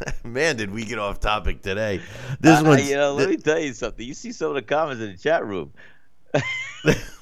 Uh, 0.08 0.12
man, 0.28 0.56
did 0.56 0.70
we 0.70 0.84
get 0.84 0.98
off 0.98 1.20
topic 1.20 1.62
today? 1.62 2.00
This 2.40 2.60
Uh, 2.60 2.64
one's. 2.64 2.88
you 2.88 2.96
know, 2.96 3.14
let 3.14 3.28
me 3.28 3.36
tell 3.36 3.58
you 3.58 3.72
something. 3.72 4.06
You 4.06 4.14
see 4.14 4.32
some 4.32 4.48
of 4.48 4.54
the 4.54 4.62
comments 4.62 5.02
in 5.02 5.12
the 5.12 5.16
chat 5.18 5.44
room. 5.44 5.72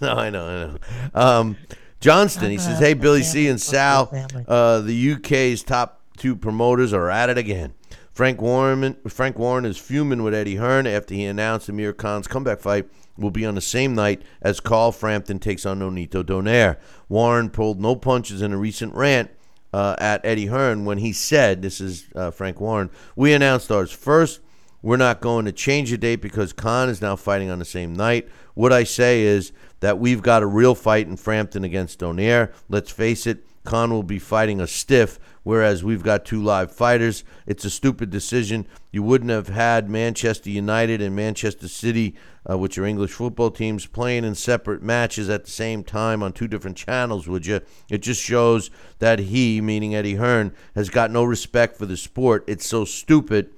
no, 0.00 0.14
I 0.14 0.30
know, 0.30 0.46
I 0.46 0.54
know. 0.66 0.78
Um, 1.14 1.56
Johnston, 2.00 2.50
he 2.50 2.58
says, 2.58 2.78
"Hey, 2.78 2.94
Billy 2.94 3.22
C 3.22 3.48
and 3.48 3.60
Sal, 3.60 4.10
uh, 4.48 4.80
the 4.80 5.12
UK's 5.12 5.62
top 5.62 6.02
two 6.16 6.34
promoters 6.36 6.92
are 6.92 7.08
at 7.10 7.30
it 7.30 7.38
again. 7.38 7.74
Frank 8.12 8.40
Warren, 8.40 8.96
Frank 9.08 9.38
Warren 9.38 9.64
is 9.64 9.76
fuming 9.76 10.22
with 10.22 10.34
Eddie 10.34 10.56
Hearn 10.56 10.86
after 10.86 11.14
he 11.14 11.24
announced 11.26 11.68
Amir 11.68 11.92
Khan's 11.92 12.26
comeback 12.26 12.60
fight 12.60 12.88
will 13.18 13.30
be 13.30 13.46
on 13.46 13.54
the 13.54 13.60
same 13.60 13.94
night 13.94 14.22
as 14.42 14.58
Carl 14.60 14.92
Frampton 14.92 15.38
takes 15.38 15.64
on 15.66 15.80
Nonito 15.80 16.22
Donaire. 16.22 16.76
Warren 17.08 17.48
pulled 17.50 17.80
no 17.80 17.94
punches 17.96 18.42
in 18.42 18.52
a 18.52 18.56
recent 18.58 18.94
rant." 18.94 19.30
Uh, 19.76 19.94
at 19.98 20.24
Eddie 20.24 20.46
Hearn, 20.46 20.86
when 20.86 20.96
he 20.96 21.12
said, 21.12 21.60
"This 21.60 21.82
is 21.82 22.06
uh, 22.14 22.30
Frank 22.30 22.62
Warren. 22.62 22.88
We 23.14 23.34
announced 23.34 23.70
ours 23.70 23.92
first. 23.92 24.40
We're 24.80 24.96
not 24.96 25.20
going 25.20 25.44
to 25.44 25.52
change 25.52 25.90
the 25.90 25.98
date 25.98 26.22
because 26.22 26.54
Khan 26.54 26.88
is 26.88 27.02
now 27.02 27.14
fighting 27.14 27.50
on 27.50 27.58
the 27.58 27.66
same 27.66 27.94
night. 27.94 28.26
What 28.54 28.72
I 28.72 28.84
say 28.84 29.20
is 29.20 29.52
that 29.80 29.98
we've 29.98 30.22
got 30.22 30.42
a 30.42 30.46
real 30.46 30.74
fight 30.74 31.06
in 31.08 31.18
Frampton 31.18 31.62
against 31.62 31.98
Donaire. 31.98 32.52
Let's 32.70 32.90
face 32.90 33.26
it, 33.26 33.44
Khan 33.64 33.90
will 33.90 34.02
be 34.02 34.18
fighting 34.18 34.62
a 34.62 34.66
stiff, 34.66 35.18
whereas 35.42 35.84
we've 35.84 36.02
got 36.02 36.24
two 36.24 36.42
live 36.42 36.72
fighters. 36.72 37.22
It's 37.46 37.66
a 37.66 37.70
stupid 37.70 38.08
decision. 38.08 38.66
You 38.92 39.02
wouldn't 39.02 39.30
have 39.30 39.48
had 39.48 39.90
Manchester 39.90 40.48
United 40.48 41.02
and 41.02 41.14
Manchester 41.14 41.68
City, 41.68 42.14
uh, 42.48 42.56
which 42.56 42.78
are 42.78 42.84
English 42.86 43.12
football 43.12 43.50
teams, 43.50 43.86
playing 43.86 44.24
in 44.24 44.34
separate 44.34 44.82
matches 44.82 45.28
at 45.28 45.44
the 45.44 45.50
same 45.50 45.82
time 45.82 46.22
on 46.22 46.32
two 46.32 46.48
different 46.48 46.76
channels, 46.76 47.26
would 47.26 47.46
you? 47.46 47.60
It 47.90 47.98
just 47.98 48.22
shows 48.22 48.70
that 48.98 49.18
he, 49.18 49.60
meaning 49.60 49.94
Eddie 49.94 50.14
Hearn, 50.14 50.54
has 50.74 50.88
got 50.88 51.10
no 51.10 51.24
respect 51.24 51.76
for 51.76 51.86
the 51.86 51.96
sport. 51.96 52.44
It's 52.46 52.66
so 52.66 52.84
stupid. 52.84 53.50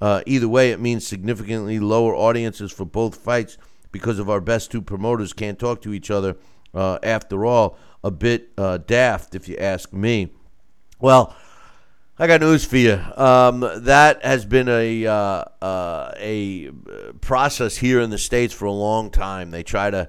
Uh, 0.00 0.22
either 0.26 0.48
way, 0.48 0.70
it 0.70 0.80
means 0.80 1.06
significantly 1.06 1.78
lower 1.78 2.14
audiences 2.14 2.72
for 2.72 2.84
both 2.84 3.16
fights 3.16 3.56
because 3.92 4.18
of 4.18 4.28
our 4.28 4.40
best 4.40 4.70
two 4.70 4.82
promoters 4.82 5.32
can't 5.32 5.58
talk 5.58 5.80
to 5.82 5.94
each 5.94 6.10
other. 6.10 6.36
Uh, 6.74 6.98
after 7.02 7.46
all, 7.46 7.78
a 8.02 8.10
bit 8.10 8.50
uh, 8.58 8.78
daft, 8.78 9.34
if 9.34 9.48
you 9.48 9.56
ask 9.56 9.92
me. 9.92 10.32
Well, 11.00 11.34
I 12.16 12.28
got 12.28 12.40
news 12.42 12.64
for 12.64 12.76
you. 12.76 13.00
Um, 13.16 13.68
that 13.78 14.24
has 14.24 14.44
been 14.44 14.68
a 14.68 15.04
uh, 15.06 15.44
uh, 15.60 16.12
a 16.16 16.70
process 17.20 17.76
here 17.76 18.00
in 18.00 18.10
the 18.10 18.18
states 18.18 18.54
for 18.54 18.66
a 18.66 18.72
long 18.72 19.10
time. 19.10 19.50
They 19.50 19.64
try 19.64 19.90
to, 19.90 20.08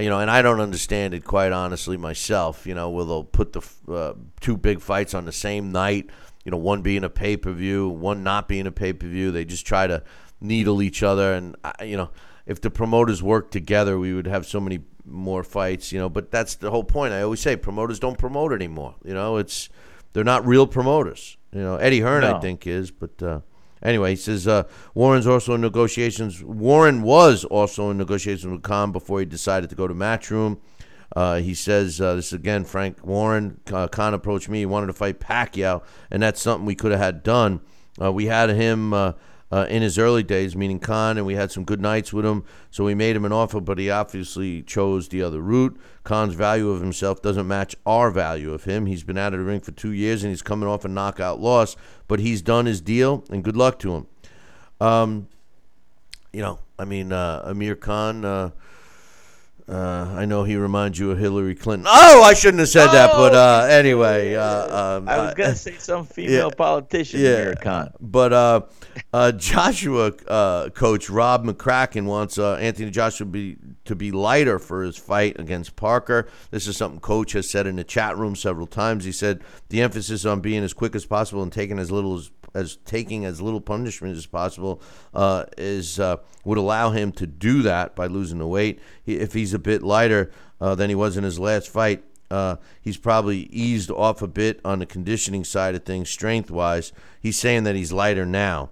you 0.00 0.08
know, 0.08 0.18
and 0.18 0.28
I 0.28 0.42
don't 0.42 0.60
understand 0.60 1.14
it 1.14 1.24
quite 1.24 1.52
honestly 1.52 1.96
myself. 1.96 2.66
You 2.66 2.74
know, 2.74 2.90
where 2.90 3.04
they'll 3.04 3.22
put 3.22 3.52
the 3.52 3.62
uh, 3.88 4.14
two 4.40 4.56
big 4.56 4.80
fights 4.80 5.14
on 5.14 5.26
the 5.26 5.32
same 5.32 5.70
night. 5.70 6.10
You 6.44 6.50
know, 6.50 6.56
one 6.56 6.82
being 6.82 7.04
a 7.04 7.08
pay 7.08 7.36
per 7.36 7.52
view, 7.52 7.88
one 7.88 8.24
not 8.24 8.48
being 8.48 8.66
a 8.66 8.72
pay 8.72 8.92
per 8.92 9.06
view. 9.06 9.30
They 9.30 9.44
just 9.44 9.64
try 9.64 9.86
to 9.86 10.02
needle 10.40 10.82
each 10.82 11.04
other, 11.04 11.34
and 11.34 11.54
I- 11.64 11.84
you 11.84 11.96
know, 11.96 12.10
if 12.46 12.60
the 12.60 12.68
promoters 12.70 13.22
worked 13.22 13.52
together, 13.52 13.96
we 13.96 14.12
would 14.12 14.26
have 14.26 14.44
so 14.44 14.58
many 14.58 14.80
more 15.06 15.44
fights. 15.44 15.92
You 15.92 16.00
know, 16.00 16.08
but 16.08 16.32
that's 16.32 16.56
the 16.56 16.72
whole 16.72 16.84
point. 16.84 17.14
I 17.14 17.22
always 17.22 17.38
say 17.38 17.54
promoters 17.54 18.00
don't 18.00 18.18
promote 18.18 18.52
anymore. 18.52 18.96
You 19.04 19.14
know, 19.14 19.36
it's 19.36 19.68
they're 20.14 20.24
not 20.24 20.46
real 20.46 20.66
promoters. 20.66 21.36
You 21.52 21.60
know, 21.60 21.76
Eddie 21.76 22.00
Hearn, 22.00 22.24
I 22.24 22.40
think, 22.40 22.66
is, 22.66 22.90
but 22.90 23.22
uh, 23.22 23.40
anyway, 23.82 24.10
he 24.10 24.16
says 24.16 24.48
uh, 24.48 24.64
Warren's 24.94 25.26
also 25.26 25.54
in 25.54 25.60
negotiations. 25.60 26.42
Warren 26.42 27.02
was 27.02 27.44
also 27.44 27.90
in 27.90 27.98
negotiations 27.98 28.50
with 28.50 28.62
Khan 28.62 28.90
before 28.92 29.20
he 29.20 29.26
decided 29.26 29.68
to 29.70 29.76
go 29.76 29.86
to 29.86 29.94
Matchroom. 29.94 30.58
Uh, 31.14 31.36
he 31.36 31.54
says 31.54 32.00
uh, 32.00 32.14
this 32.14 32.32
again. 32.32 32.64
Frank 32.64 33.04
Warren 33.04 33.60
uh, 33.72 33.86
Khan 33.88 34.14
approached 34.14 34.48
me. 34.48 34.60
He 34.60 34.66
wanted 34.66 34.86
to 34.86 34.94
fight 34.94 35.20
Pacquiao, 35.20 35.82
and 36.10 36.22
that's 36.22 36.40
something 36.40 36.64
we 36.64 36.74
could 36.74 36.90
have 36.90 37.00
had 37.00 37.22
done. 37.22 37.60
Uh, 38.00 38.10
we 38.10 38.26
had 38.26 38.50
him 38.50 38.92
uh, 39.54 39.66
in 39.68 39.82
his 39.82 39.98
early 39.98 40.24
days, 40.24 40.56
meaning 40.56 40.80
Khan, 40.80 41.16
and 41.16 41.24
we 41.24 41.36
had 41.36 41.52
some 41.52 41.62
good 41.62 41.80
nights 41.80 42.12
with 42.12 42.26
him. 42.26 42.42
So 42.72 42.82
we 42.82 42.96
made 42.96 43.14
him 43.14 43.24
an 43.24 43.30
offer, 43.30 43.60
but 43.60 43.78
he 43.78 43.88
obviously 43.88 44.62
chose 44.62 45.08
the 45.08 45.22
other 45.22 45.40
route. 45.40 45.78
Khan's 46.02 46.34
value 46.34 46.70
of 46.70 46.80
himself 46.80 47.22
doesn't 47.22 47.46
match 47.46 47.76
our 47.86 48.10
value 48.10 48.52
of 48.52 48.64
him. 48.64 48.86
He's 48.86 49.04
been 49.04 49.16
out 49.16 49.32
of 49.32 49.38
the 49.38 49.44
ring 49.44 49.60
for 49.60 49.70
two 49.70 49.92
years, 49.92 50.24
and 50.24 50.32
he's 50.32 50.42
coming 50.42 50.68
off 50.68 50.84
a 50.84 50.88
knockout 50.88 51.38
loss, 51.38 51.76
but 52.08 52.18
he's 52.18 52.42
done 52.42 52.66
his 52.66 52.80
deal, 52.80 53.22
and 53.30 53.44
good 53.44 53.56
luck 53.56 53.78
to 53.78 53.94
him. 53.94 54.06
Um, 54.80 55.28
you 56.32 56.42
know, 56.42 56.58
I 56.76 56.84
mean, 56.84 57.12
uh, 57.12 57.42
Amir 57.44 57.76
Khan. 57.76 58.24
Uh, 58.24 58.50
uh, 59.66 60.14
I 60.14 60.26
know 60.26 60.44
he 60.44 60.56
reminds 60.56 60.98
you 60.98 61.10
of 61.10 61.18
Hillary 61.18 61.54
Clinton. 61.54 61.86
Oh, 61.88 62.22
I 62.22 62.34
shouldn't 62.34 62.58
have 62.60 62.68
said 62.68 62.88
that, 62.88 63.12
but 63.12 63.34
uh, 63.34 63.66
anyway, 63.70 64.34
uh, 64.34 64.96
um, 64.98 65.08
I 65.08 65.18
was 65.18 65.30
uh, 65.30 65.34
gonna 65.34 65.54
say 65.54 65.76
some 65.78 66.04
female 66.06 66.50
politician, 66.50 67.20
yeah, 67.20 67.30
Amir 67.30 67.54
Khan. 67.56 67.90
but 67.98 68.32
uh, 68.34 68.60
uh, 69.12 69.32
Joshua 69.32 70.12
uh, 70.28 70.68
coach 70.70 71.08
Rob 71.08 71.46
McCracken 71.46 72.04
wants 72.04 72.36
uh, 72.36 72.56
Anthony 72.56 72.90
Joshua 72.90 73.26
be, 73.26 73.56
to 73.86 73.94
be 73.94 74.10
lighter 74.10 74.58
for 74.58 74.82
his 74.82 74.98
fight 74.98 75.40
against 75.40 75.76
Parker. 75.76 76.28
This 76.50 76.66
is 76.66 76.76
something 76.76 77.00
coach 77.00 77.32
has 77.32 77.48
said 77.48 77.66
in 77.66 77.76
the 77.76 77.84
chat 77.84 78.18
room 78.18 78.36
several 78.36 78.66
times. 78.66 79.04
He 79.04 79.12
said 79.12 79.42
the 79.70 79.80
emphasis 79.80 80.26
on 80.26 80.40
being 80.40 80.62
as 80.62 80.74
quick 80.74 80.94
as 80.94 81.06
possible 81.06 81.42
and 81.42 81.52
taking 81.52 81.78
as 81.78 81.90
little 81.90 82.16
as 82.18 82.30
as 82.54 82.76
taking 82.84 83.24
as 83.24 83.40
little 83.40 83.60
punishment 83.60 84.16
as 84.16 84.26
possible 84.26 84.80
uh, 85.12 85.44
is 85.58 85.98
uh, 85.98 86.16
would 86.44 86.58
allow 86.58 86.90
him 86.90 87.12
to 87.12 87.26
do 87.26 87.62
that 87.62 87.94
by 87.94 88.06
losing 88.06 88.38
the 88.38 88.46
weight. 88.46 88.80
If 89.04 89.32
he's 89.32 89.52
a 89.52 89.58
bit 89.58 89.82
lighter 89.82 90.30
uh, 90.60 90.74
than 90.74 90.88
he 90.88 90.94
was 90.94 91.16
in 91.16 91.24
his 91.24 91.38
last 91.38 91.68
fight, 91.68 92.04
uh, 92.30 92.56
he's 92.80 92.96
probably 92.96 93.40
eased 93.50 93.90
off 93.90 94.22
a 94.22 94.28
bit 94.28 94.60
on 94.64 94.78
the 94.78 94.86
conditioning 94.86 95.44
side 95.44 95.74
of 95.74 95.84
things, 95.84 96.08
strength 96.08 96.50
wise. 96.50 96.92
He's 97.20 97.38
saying 97.38 97.64
that 97.64 97.76
he's 97.76 97.92
lighter 97.92 98.24
now. 98.24 98.70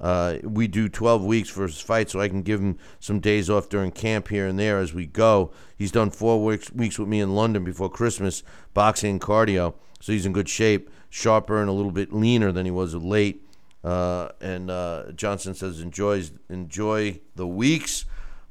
Uh, 0.00 0.38
we 0.42 0.66
do 0.66 0.88
12 0.88 1.24
weeks 1.24 1.48
for 1.48 1.62
his 1.62 1.80
fight, 1.80 2.10
so 2.10 2.20
I 2.20 2.28
can 2.28 2.42
give 2.42 2.60
him 2.60 2.78
some 2.98 3.20
days 3.20 3.48
off 3.48 3.68
during 3.68 3.92
camp 3.92 4.28
here 4.28 4.46
and 4.46 4.58
there 4.58 4.78
as 4.78 4.92
we 4.92 5.06
go. 5.06 5.52
He's 5.76 5.92
done 5.92 6.10
four 6.10 6.44
weeks, 6.44 6.72
weeks 6.72 6.98
with 6.98 7.08
me 7.08 7.20
in 7.20 7.34
London 7.34 7.64
before 7.64 7.88
Christmas, 7.88 8.42
boxing 8.74 9.12
and 9.12 9.20
cardio, 9.20 9.74
so 10.00 10.12
he's 10.12 10.26
in 10.26 10.32
good 10.32 10.48
shape, 10.48 10.90
sharper 11.14 11.60
and 11.60 11.70
a 11.70 11.72
little 11.72 11.92
bit 11.92 12.12
leaner 12.12 12.50
than 12.50 12.64
he 12.66 12.72
was 12.72 12.92
of 12.92 13.04
late. 13.04 13.40
Uh, 13.84 14.30
and 14.40 14.68
uh, 14.68 15.12
Johnson 15.14 15.54
says 15.54 15.80
enjoys 15.80 16.32
enjoy 16.48 17.20
the 17.36 17.46
weeks. 17.46 18.04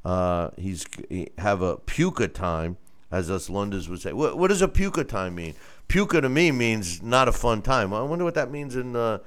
Uh, 0.06 0.49
he's 0.56 0.85
he 1.10 1.30
have 1.40 1.61
a 1.61 1.76
pukka 1.77 2.31
time, 2.34 2.77
as 3.11 3.30
us 3.30 3.49
Londoners 3.49 3.90
would 3.90 4.02
say. 4.02 4.14
What, 4.14 4.38
what 4.38 4.48
does 4.48 4.61
a 4.61 4.69
pukka 4.69 5.06
time 5.06 5.35
mean? 5.35 5.56
Pukka 5.90 6.22
to 6.22 6.30
me 6.30 6.52
means 6.52 7.02
not 7.02 7.27
a 7.27 7.34
fun 7.34 7.61
time. 7.61 7.94
I 7.94 8.02
wonder 8.02 8.23
what 8.23 8.35
that 8.35 8.49
means 8.49 8.77
in 8.77 8.95
uh, 8.95 9.18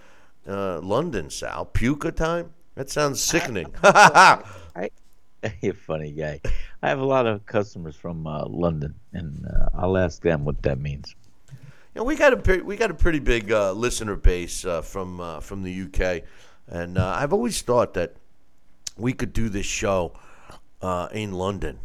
uh, 0.48 0.80
London, 0.80 1.28
Sal. 1.28 1.66
Pukka 1.66 2.14
time? 2.14 2.54
That 2.74 2.88
sounds 2.88 3.22
sickening. 3.22 3.66
You're 5.60 5.72
a 5.72 5.76
funny 5.76 6.12
guy. 6.12 6.40
I 6.82 6.88
have 6.88 7.00
a 7.00 7.04
lot 7.04 7.26
of 7.26 7.44
customers 7.44 7.96
from 7.96 8.26
uh, 8.26 8.46
London, 8.46 8.94
and 9.12 9.46
uh, 9.46 9.68
I'll 9.74 9.98
ask 9.98 10.22
them 10.22 10.44
what 10.44 10.62
that 10.62 10.78
means. 10.78 11.14
Yeah, 11.96 12.02
we 12.02 12.14
got 12.14 12.46
a 12.46 12.62
we 12.62 12.76
got 12.76 12.90
a 12.90 12.94
pretty 12.94 13.20
big 13.20 13.50
uh, 13.50 13.72
listener 13.72 14.16
base 14.16 14.66
uh, 14.66 14.82
from 14.82 15.18
uh, 15.18 15.40
from 15.40 15.62
the 15.62 15.84
UK, 15.84 16.24
and 16.68 16.98
uh, 16.98 17.16
I've 17.18 17.32
always 17.32 17.62
thought 17.62 17.94
that 17.94 18.16
we 18.98 19.14
could 19.14 19.32
do 19.32 19.48
this 19.48 19.64
show 19.64 20.12
uh, 20.82 21.08
in 21.12 21.32
London, 21.32 21.78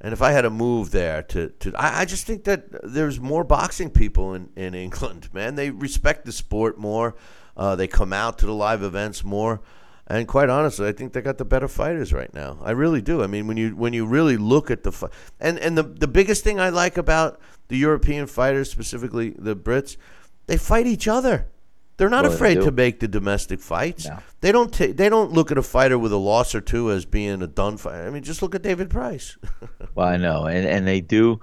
And 0.00 0.14
if 0.14 0.22
I 0.22 0.32
had 0.32 0.42
to 0.42 0.50
move 0.50 0.90
there 0.90 1.22
to, 1.22 1.50
to 1.50 1.74
I, 1.76 2.00
I 2.00 2.04
just 2.06 2.26
think 2.26 2.44
that 2.44 2.64
there's 2.82 3.20
more 3.20 3.44
boxing 3.44 3.90
people 3.90 4.32
in, 4.32 4.48
in 4.56 4.74
England, 4.74 5.28
man. 5.34 5.54
They 5.56 5.68
respect 5.68 6.24
the 6.24 6.32
sport 6.32 6.78
more. 6.78 7.14
Uh, 7.54 7.76
they 7.76 7.88
come 7.88 8.14
out 8.14 8.38
to 8.38 8.46
the 8.46 8.54
live 8.54 8.82
events 8.82 9.22
more. 9.22 9.60
And 10.06 10.26
quite 10.26 10.48
honestly, 10.48 10.88
I 10.88 10.92
think 10.92 11.12
they 11.12 11.20
got 11.20 11.36
the 11.36 11.44
better 11.44 11.68
fighters 11.68 12.14
right 12.14 12.32
now. 12.32 12.56
I 12.62 12.70
really 12.70 13.02
do. 13.02 13.22
I 13.22 13.26
mean, 13.26 13.46
when 13.46 13.58
you 13.58 13.76
when 13.76 13.92
you 13.92 14.06
really 14.06 14.38
look 14.38 14.70
at 14.70 14.82
the 14.82 14.92
fi- 14.92 15.10
and 15.38 15.58
and 15.58 15.76
the 15.76 15.82
the 15.82 16.08
biggest 16.08 16.42
thing 16.42 16.58
I 16.58 16.70
like 16.70 16.96
about 16.96 17.38
the 17.68 17.76
European 17.76 18.26
fighters, 18.26 18.70
specifically 18.70 19.30
the 19.38 19.54
Brits, 19.56 19.96
they 20.46 20.56
fight 20.56 20.86
each 20.86 21.06
other. 21.08 21.46
They're 21.98 22.08
not 22.08 22.24
Well, 22.24 22.32
afraid 22.32 22.54
do. 22.54 22.64
to 22.66 22.70
make 22.70 23.00
the 23.00 23.08
domestic 23.08 23.60
fights. 23.60 24.06
No. 24.06 24.18
They 24.40 24.52
don't 24.52 24.72
ta- 24.72 24.92
they 24.94 25.08
don't 25.08 25.32
look 25.32 25.50
at 25.50 25.58
a 25.58 25.62
fighter 25.62 25.98
with 25.98 26.12
a 26.12 26.16
loss 26.16 26.54
or 26.54 26.60
two 26.60 26.92
as 26.92 27.04
being 27.04 27.42
a 27.42 27.46
done 27.48 27.76
fight. 27.76 28.06
I 28.06 28.10
mean, 28.10 28.22
just 28.22 28.40
look 28.40 28.54
at 28.54 28.62
David 28.62 28.88
Price. 28.90 29.36
Well, 29.94 30.06
I 30.06 30.16
know, 30.16 30.44
and 30.44 30.64
and 30.66 30.86
they 30.86 31.00
do 31.00 31.40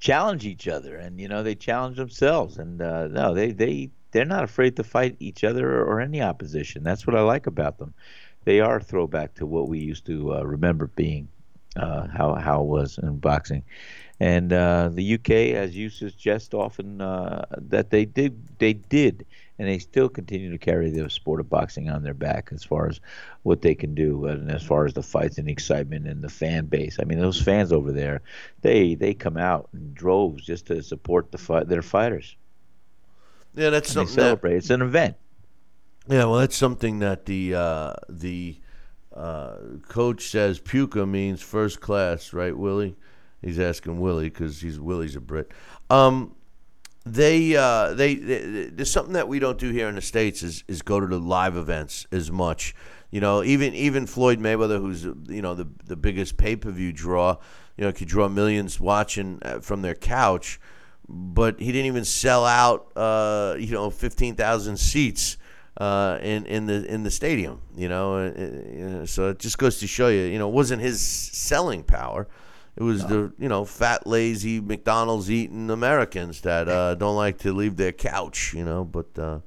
challenge 0.00 0.46
each 0.46 0.66
other, 0.66 0.96
and 0.96 1.20
you 1.20 1.28
know 1.28 1.42
they 1.42 1.54
challenge 1.54 1.98
themselves, 1.98 2.56
and 2.56 2.80
uh, 2.80 3.08
no, 3.08 3.34
they 3.34 3.52
they 3.52 3.90
they're 4.12 4.24
not 4.24 4.44
afraid 4.44 4.76
to 4.76 4.84
fight 4.84 5.16
each 5.20 5.44
other 5.44 5.82
or, 5.84 6.00
any 6.00 6.22
opposition. 6.22 6.82
That's 6.82 7.06
what 7.06 7.14
I 7.14 7.20
like 7.20 7.46
about 7.46 7.76
them. 7.76 7.92
They 8.44 8.60
are 8.60 8.76
a 8.76 8.82
throwback 8.82 9.34
to 9.34 9.44
what 9.46 9.68
we 9.68 9.78
used 9.78 10.06
to 10.06 10.36
uh, 10.36 10.42
remember 10.44 10.86
being, 10.86 11.28
uh, 11.76 12.06
how 12.08 12.34
how 12.36 12.62
it 12.62 12.66
was 12.66 12.96
in 12.96 13.18
boxing, 13.18 13.62
and 14.20 14.52
uh, 14.52 14.90
the 14.92 15.02
UK, 15.02 15.54
as 15.54 15.76
you 15.76 15.90
suggest 15.90 16.54
often, 16.54 17.00
uh, 17.00 17.44
that 17.52 17.90
they 17.90 18.04
did 18.04 18.58
they 18.58 18.72
did. 18.74 19.26
And 19.60 19.66
they 19.68 19.78
still 19.80 20.08
continue 20.08 20.52
to 20.52 20.58
carry 20.58 20.88
the 20.90 21.10
sport 21.10 21.40
of 21.40 21.50
boxing 21.50 21.88
on 21.90 22.04
their 22.04 22.14
back 22.14 22.50
as 22.52 22.62
far 22.62 22.86
as 22.88 23.00
what 23.42 23.60
they 23.60 23.74
can 23.74 23.92
do, 23.94 24.26
and 24.26 24.50
as 24.52 24.62
far 24.62 24.86
as 24.86 24.94
the 24.94 25.02
fights 25.02 25.36
and 25.38 25.48
the 25.48 25.52
excitement 25.52 26.06
and 26.06 26.22
the 26.22 26.28
fan 26.28 26.66
base. 26.66 26.98
I 27.00 27.04
mean, 27.04 27.18
those 27.18 27.40
fans 27.42 27.72
over 27.72 27.90
there, 27.90 28.22
they 28.62 28.94
they 28.94 29.14
come 29.14 29.36
out 29.36 29.68
in 29.74 29.94
droves 29.94 30.44
just 30.46 30.66
to 30.66 30.80
support 30.82 31.32
the 31.32 31.38
fight 31.38 31.68
their 31.68 31.82
fighters. 31.82 32.36
yeah, 33.54 33.70
that's 33.70 33.88
And 33.88 33.96
they 33.98 34.06
something 34.06 34.18
that, 34.18 34.40
celebrate. 34.44 34.56
It's 34.56 34.70
an 34.70 34.82
event. 34.82 35.16
Yeah, 36.08 36.24
well, 36.24 36.36
that's 36.38 36.56
something 36.56 37.00
that 37.00 37.26
the 37.26 37.54
uh, 37.54 37.92
the 38.08 38.56
uh, 39.14 39.56
coach 39.88 40.28
says. 40.28 40.60
Pukka 40.60 41.08
means 41.08 41.42
first 41.42 41.80
class, 41.80 42.32
right, 42.32 42.56
Willie? 42.56 42.96
He's 43.42 43.58
asking 43.58 44.00
Willie 44.00 44.28
because 44.28 44.60
he's 44.60 44.80
Willie's 44.80 45.16
a 45.16 45.20
Brit. 45.20 45.52
Um, 45.90 46.34
they, 47.06 47.56
uh, 47.56 47.94
they, 47.94 48.16
they, 48.16 48.64
there's 48.66 48.90
something 48.90 49.14
that 49.14 49.28
we 49.28 49.38
don't 49.38 49.58
do 49.58 49.70
here 49.70 49.88
in 49.88 49.94
the 49.94 50.02
states 50.02 50.42
is 50.42 50.64
is 50.68 50.82
go 50.82 51.00
to 51.00 51.06
the 51.06 51.18
live 51.18 51.56
events 51.56 52.06
as 52.12 52.30
much. 52.30 52.74
You 53.10 53.20
know, 53.20 53.42
even 53.42 53.74
even 53.74 54.06
Floyd 54.06 54.38
Mayweather, 54.38 54.78
who's 54.78 55.04
you 55.04 55.40
know 55.40 55.54
the 55.54 55.68
the 55.84 55.96
biggest 55.96 56.36
pay 56.36 56.56
per 56.56 56.70
view 56.70 56.92
draw, 56.92 57.36
you 57.76 57.84
know, 57.84 57.92
could 57.92 58.08
draw 58.08 58.28
millions 58.28 58.78
watching 58.78 59.38
uh, 59.42 59.60
from 59.60 59.80
their 59.82 59.94
couch, 59.94 60.60
but 61.08 61.58
he 61.60 61.72
didn't 61.72 61.86
even 61.86 62.04
sell 62.04 62.44
out. 62.44 62.92
Uh, 62.94 63.56
you 63.58 63.72
know, 63.72 63.88
fifteen 63.88 64.34
thousand 64.34 64.76
seats 64.76 65.38
uh, 65.78 66.18
in 66.20 66.44
in 66.44 66.66
the 66.66 66.84
in 66.92 67.04
the 67.04 67.10
stadium. 67.10 67.62
You 67.74 67.88
know, 67.88 68.16
uh, 68.16 69.02
uh, 69.02 69.06
so 69.06 69.30
it 69.30 69.38
just 69.38 69.56
goes 69.56 69.78
to 69.78 69.86
show 69.86 70.08
you, 70.08 70.22
you 70.24 70.38
know, 70.38 70.48
it 70.48 70.54
wasn't 70.54 70.82
his 70.82 71.00
selling 71.00 71.82
power. 71.84 72.28
It 72.78 72.84
was 72.84 73.04
the 73.04 73.32
you 73.38 73.48
know 73.48 73.64
fat, 73.64 74.06
lazy 74.06 74.60
McDonald's 74.60 75.30
eating 75.30 75.68
Americans 75.68 76.42
that 76.42 76.68
uh, 76.68 76.94
don't 76.94 77.16
like 77.16 77.38
to 77.38 77.52
leave 77.52 77.76
their 77.76 77.92
couch. 77.92 78.54
You 78.54 78.64
know, 78.64 78.84
but 78.84 79.18
uh, 79.18 79.40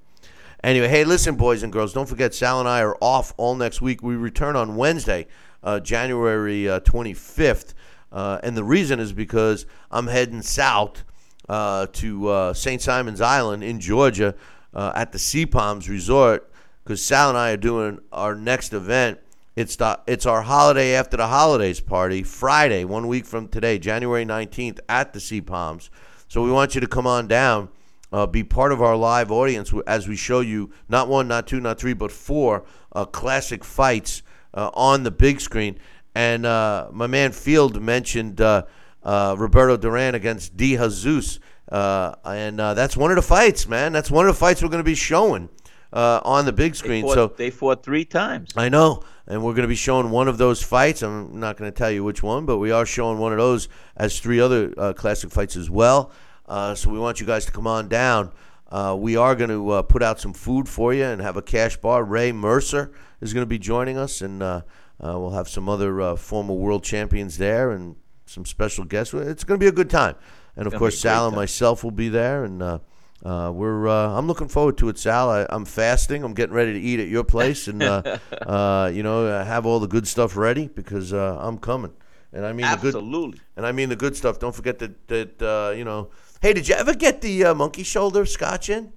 anyway, 0.63 0.89
hey, 0.89 1.05
listen, 1.05 1.35
boys 1.35 1.63
and 1.63 1.71
girls, 1.71 1.93
don't 1.93 2.09
forget 2.09 2.33
Sal 2.33 2.59
and 2.59 2.67
I 2.67 2.81
are 2.81 2.97
off 2.99 3.33
all 3.37 3.55
next 3.55 3.81
week. 3.81 4.03
We 4.03 4.15
return 4.15 4.57
on 4.57 4.75
Wednesday, 4.75 5.27
uh, 5.63 5.79
January 5.79 6.69
twenty 6.83 7.13
fifth, 7.13 7.73
uh, 8.11 8.39
and 8.43 8.57
the 8.57 8.65
reason 8.65 8.99
is 8.99 9.13
because 9.13 9.65
I'm 9.89 10.07
heading 10.07 10.41
south 10.41 11.03
uh, 11.47 11.87
to 11.93 12.29
uh, 12.29 12.53
St. 12.53 12.81
Simon's 12.81 13.21
Island 13.21 13.63
in 13.63 13.79
Georgia 13.79 14.35
uh, 14.73 14.91
at 14.95 15.11
the 15.11 15.19
Sea 15.19 15.45
Palms 15.45 15.89
Resort 15.89 16.49
because 16.83 17.03
Sal 17.03 17.29
and 17.29 17.37
I 17.37 17.51
are 17.51 17.57
doing 17.57 17.99
our 18.11 18.35
next 18.35 18.73
event. 18.73 19.19
It's 19.53 19.75
the 19.75 19.99
it's 20.07 20.25
our 20.25 20.43
holiday 20.43 20.95
after 20.95 21.17
the 21.17 21.27
holidays 21.27 21.81
party 21.81 22.23
Friday, 22.23 22.85
one 22.85 23.07
week 23.07 23.25
from 23.25 23.49
today, 23.49 23.79
January 23.79 24.25
19th 24.25 24.79
at 24.87 25.11
the 25.11 25.19
Sea 25.19 25.41
Palms. 25.41 25.89
So 26.29 26.41
we 26.41 26.49
want 26.49 26.73
you 26.73 26.79
to 26.79 26.87
come 26.87 27.05
on 27.05 27.27
down, 27.27 27.67
uh, 28.13 28.27
be 28.27 28.45
part 28.45 28.71
of 28.71 28.81
our 28.81 28.95
live 28.95 29.29
audience 29.29 29.73
as 29.85 30.07
we 30.07 30.15
show 30.15 30.39
you 30.39 30.71
not 30.87 31.09
one, 31.09 31.27
not 31.27 31.47
two, 31.47 31.59
not 31.59 31.77
three, 31.77 31.91
but 31.91 32.13
four 32.13 32.63
uh, 32.93 33.03
classic 33.03 33.65
fights 33.65 34.23
uh, 34.53 34.71
on 34.73 35.03
the 35.03 35.11
big 35.11 35.41
screen. 35.41 35.77
And 36.15 36.45
uh, 36.45 36.87
my 36.93 37.07
man 37.07 37.33
Field 37.33 37.81
mentioned 37.81 38.39
uh, 38.39 38.63
uh, 39.03 39.35
Roberto 39.37 39.75
Duran 39.75 40.15
against 40.15 40.55
De 40.55 40.77
Jesus. 40.77 41.41
And 41.67 42.57
that's 42.57 42.95
one 42.95 43.11
of 43.11 43.17
the 43.17 43.21
fights, 43.21 43.67
man. 43.67 43.91
That's 43.91 44.09
one 44.09 44.25
of 44.29 44.33
the 44.33 44.39
fights 44.39 44.63
we're 44.63 44.69
going 44.69 44.79
to 44.79 44.89
be 44.89 44.95
showing 44.95 45.49
uh, 45.93 46.21
on 46.23 46.45
the 46.45 46.53
big 46.53 46.73
They 46.73 46.77
screen. 46.77 47.05
fought, 47.05 47.13
so 47.13 47.27
they 47.27 47.49
fought 47.49 47.83
three 47.83 48.05
times. 48.05 48.51
I 48.55 48.69
know, 48.69 49.03
and 49.27 49.43
we're 49.43 49.53
going 49.53 49.63
to 49.63 49.67
be 49.67 49.75
showing 49.75 50.09
one 50.09 50.27
of 50.27 50.37
those 50.37 50.61
fights. 50.63 51.01
I'm 51.01 51.39
not 51.39 51.57
going 51.57 51.71
to 51.71 51.77
tell 51.77 51.91
you 51.91 52.03
which 52.03 52.23
one, 52.23 52.45
but 52.45 52.57
we 52.57 52.71
are 52.71 52.85
showing 52.85 53.17
one 53.19 53.31
of 53.31 53.37
those 53.37 53.67
as 53.97 54.19
three 54.19 54.39
other 54.39 54.73
uh, 54.77 54.93
classic 54.93 55.31
fights 55.31 55.55
as 55.55 55.69
well. 55.69 56.11
Uh, 56.47 56.75
so 56.75 56.89
we 56.89 56.99
want 56.99 57.19
you 57.19 57.25
guys 57.25 57.45
to 57.45 57.51
come 57.51 57.67
on 57.67 57.87
down. 57.87 58.31
Uh, 58.69 58.95
we 58.97 59.17
are 59.17 59.35
going 59.35 59.49
to 59.49 59.69
uh, 59.71 59.81
put 59.81 60.01
out 60.01 60.19
some 60.19 60.33
food 60.33 60.67
for 60.67 60.93
you 60.93 61.03
and 61.03 61.21
have 61.21 61.35
a 61.35 61.41
cash 61.41 61.75
bar. 61.77 62.03
Ray 62.03 62.31
Mercer 62.31 62.91
is 63.19 63.33
going 63.33 63.41
to 63.41 63.49
be 63.49 63.59
joining 63.59 63.97
us, 63.97 64.21
and 64.21 64.41
uh, 64.41 64.61
uh, 65.03 65.19
we'll 65.19 65.31
have 65.31 65.49
some 65.49 65.67
other 65.67 65.99
uh, 65.99 66.15
former 66.15 66.53
world 66.53 66.83
champions 66.83 67.37
there 67.37 67.71
and 67.71 67.97
some 68.25 68.45
special 68.45 68.85
guests. 68.85 69.13
It's 69.13 69.43
going 69.43 69.59
to 69.59 69.63
be 69.63 69.67
a 69.67 69.73
good 69.73 69.89
time. 69.89 70.15
And 70.55 70.67
of 70.67 70.73
course, 70.73 70.95
be 70.95 71.07
a 71.07 71.11
great 71.11 71.15
Sal 71.15 71.25
and 71.27 71.33
time. 71.33 71.41
myself 71.41 71.83
will 71.83 71.91
be 71.91 72.07
there, 72.09 72.45
and 72.45 72.79
uh, 73.23 73.51
we're. 73.53 73.87
Uh, 73.87 74.17
I'm 74.17 74.27
looking 74.27 74.47
forward 74.47 74.77
to 74.79 74.89
it, 74.89 74.97
Sal. 74.97 75.29
I, 75.29 75.45
I'm 75.49 75.65
fasting. 75.65 76.23
I'm 76.23 76.33
getting 76.33 76.55
ready 76.55 76.73
to 76.73 76.79
eat 76.79 76.99
at 76.99 77.07
your 77.07 77.23
place, 77.23 77.67
and 77.67 77.81
uh, 77.83 78.17
uh, 78.41 78.91
you 78.93 79.03
know, 79.03 79.27
uh, 79.27 79.45
have 79.45 79.65
all 79.65 79.79
the 79.79 79.87
good 79.87 80.07
stuff 80.07 80.35
ready 80.35 80.67
because 80.67 81.13
uh, 81.13 81.37
I'm 81.39 81.57
coming. 81.57 81.93
And 82.33 82.45
I 82.45 82.53
mean 82.53 82.69
the 82.71 82.77
good, 82.77 82.95
Absolutely. 82.95 83.41
and 83.57 83.65
I 83.65 83.73
mean 83.73 83.89
the 83.89 83.95
good 83.95 84.15
stuff. 84.15 84.39
Don't 84.39 84.55
forget 84.55 84.79
that 84.79 85.07
that 85.07 85.41
uh, 85.41 85.71
you 85.75 85.83
know. 85.83 86.09
Hey, 86.41 86.53
did 86.53 86.67
you 86.67 86.75
ever 86.75 86.93
get 86.95 87.21
the 87.21 87.45
uh, 87.45 87.53
monkey 87.53 87.83
shoulder 87.83 88.25
scotch 88.25 88.69
in? 88.69 88.93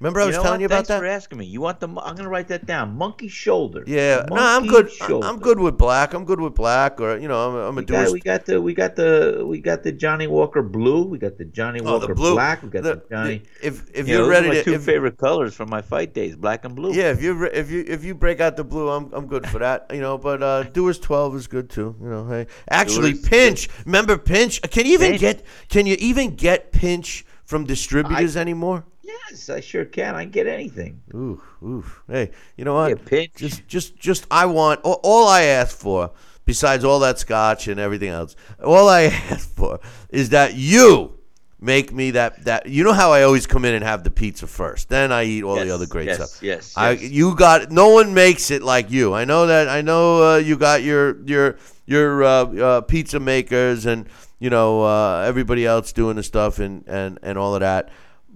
Remember 0.00 0.20
I 0.22 0.26
was 0.26 0.36
know 0.36 0.42
telling 0.42 0.54
what? 0.54 0.60
you 0.60 0.66
about 0.66 0.76
Thanks 0.76 0.88
that? 0.88 0.98
for 1.00 1.06
asking 1.06 1.38
me. 1.38 1.44
You 1.44 1.60
want 1.60 1.78
the? 1.78 1.86
I'm 1.86 1.94
going 2.16 2.24
to 2.24 2.28
write 2.30 2.48
that 2.48 2.64
down. 2.64 2.96
Monkey 2.96 3.28
shoulder. 3.28 3.84
Yeah, 3.86 4.24
no, 4.30 4.36
I'm 4.36 4.66
good. 4.66 4.86
I- 4.86 5.06
shoulder. 5.06 5.26
I'm 5.26 5.38
good 5.38 5.60
with 5.60 5.76
black. 5.76 6.14
I'm 6.14 6.24
good 6.24 6.40
with 6.40 6.54
black, 6.54 7.00
or 7.02 7.18
you 7.18 7.28
know, 7.28 7.50
I'm, 7.50 7.54
I'm 7.54 7.76
a 7.76 7.80
We 7.82 7.84
got, 7.84 8.10
we 8.12 8.20
got 8.20 8.46
the 8.46 8.62
we 8.62 8.72
got 8.72 8.96
the 8.96 9.44
we 9.46 9.60
got 9.60 9.82
the 9.82 9.92
Johnnie 9.92 10.26
Walker 10.26 10.62
blue. 10.62 11.02
We 11.04 11.18
got 11.18 11.36
the 11.36 11.44
Johnny 11.44 11.80
Oh, 11.80 11.84
the 11.98 12.06
Walker 12.06 12.14
blue. 12.14 12.32
black. 12.32 12.62
We 12.62 12.70
got 12.70 12.82
the, 12.82 12.94
The- 12.94 13.02
Johnny. 13.10 13.42
if 13.62 13.90
if 13.94 14.08
you 14.08 14.14
you're 14.14 14.22
know, 14.24 14.30
ready 14.30 14.48
my 14.48 14.54
to, 14.54 14.64
two 14.64 14.72
if, 14.74 14.82
favorite 14.84 15.18
colors 15.18 15.54
from 15.54 15.68
my 15.68 15.82
fight 15.82 16.14
days, 16.14 16.34
black 16.34 16.64
and 16.64 16.74
blue. 16.74 16.94
Yeah, 16.94 17.10
if 17.10 17.22
you 17.22 17.44
if 17.44 17.70
you 17.70 17.84
if 17.86 18.02
you 18.02 18.14
break 18.14 18.40
out 18.40 18.56
the 18.56 18.64
blue, 18.64 18.88
I'm 18.88 19.12
I'm 19.12 19.26
good 19.26 19.46
for 19.46 19.58
that. 19.58 19.86
You 19.92 20.00
know, 20.00 20.16
but 20.16 20.42
uh, 20.42 20.62
Dewar's 20.62 20.98
twelve 20.98 21.34
is 21.36 21.46
good 21.46 21.68
too. 21.68 21.94
You 22.00 22.08
know, 22.08 22.26
hey, 22.26 22.46
actually, 22.70 23.12
Dewar's- 23.12 23.28
Pinch. 23.28 23.68
Remember 23.84 24.16
Pinch? 24.16 24.62
Can 24.62 24.86
you 24.86 24.94
even 24.94 25.10
Pinch. 25.10 25.20
get? 25.20 25.42
Can 25.68 25.84
you 25.84 25.96
even 25.98 26.36
get 26.36 26.72
Pinch 26.72 27.26
from 27.44 27.64
distributors 27.66 28.34
anymore? 28.34 28.86
Yes, 29.30 29.48
I 29.48 29.60
sure 29.60 29.84
can. 29.84 30.14
I 30.14 30.22
can 30.24 30.30
get 30.30 30.46
anything. 30.46 31.00
Ooh, 31.14 31.40
ooh. 31.62 31.84
Hey, 32.08 32.30
you 32.56 32.64
know 32.64 32.74
what? 32.74 33.04
Just 33.34 33.66
just 33.66 33.96
just 33.96 34.26
I 34.30 34.46
want 34.46 34.80
all, 34.82 35.00
all 35.02 35.28
I 35.28 35.42
ask 35.42 35.76
for, 35.76 36.12
besides 36.44 36.84
all 36.84 37.00
that 37.00 37.18
scotch 37.18 37.68
and 37.68 37.78
everything 37.78 38.10
else, 38.10 38.36
all 38.62 38.88
I 38.88 39.02
ask 39.30 39.54
for 39.54 39.80
is 40.10 40.30
that 40.30 40.54
you. 40.54 41.16
Make 41.62 41.92
me 41.92 42.12
that 42.12 42.46
that 42.46 42.70
you 42.70 42.82
know 42.84 42.94
how 42.94 43.12
I 43.12 43.22
always 43.24 43.46
come 43.46 43.66
in 43.66 43.74
and 43.74 43.84
have 43.84 44.02
the 44.02 44.10
pizza 44.10 44.46
first, 44.46 44.88
then 44.88 45.12
I 45.12 45.24
eat 45.24 45.44
all 45.44 45.56
the 45.56 45.68
other 45.68 45.84
great 45.84 46.06
yes, 46.06 46.16
stuff. 46.16 46.42
yes, 46.42 46.72
I 46.74 46.92
yes. 46.92 47.10
you 47.10 47.34
got 47.34 47.70
no 47.70 47.90
one 47.90 48.14
makes 48.14 48.50
it 48.50 48.62
like 48.62 48.90
you. 48.90 49.12
I 49.12 49.26
know 49.26 49.46
that. 49.46 49.68
I 49.68 49.82
know 49.82 50.22
uh, 50.22 50.36
you 50.38 50.56
got 50.56 50.82
your 50.82 51.20
your 51.26 51.58
your 51.84 52.24
uh, 52.24 52.44
uh, 52.44 52.80
pizza 52.80 53.20
makers 53.20 53.84
and 53.84 54.08
you 54.38 54.48
know 54.48 54.82
uh, 54.84 55.24
everybody 55.26 55.66
else 55.66 55.92
doing 55.92 56.16
the 56.16 56.22
stuff 56.22 56.60
and 56.60 56.82
and 56.86 57.18
and 57.22 57.36
all 57.36 57.54
of 57.54 57.60
that, 57.60 57.90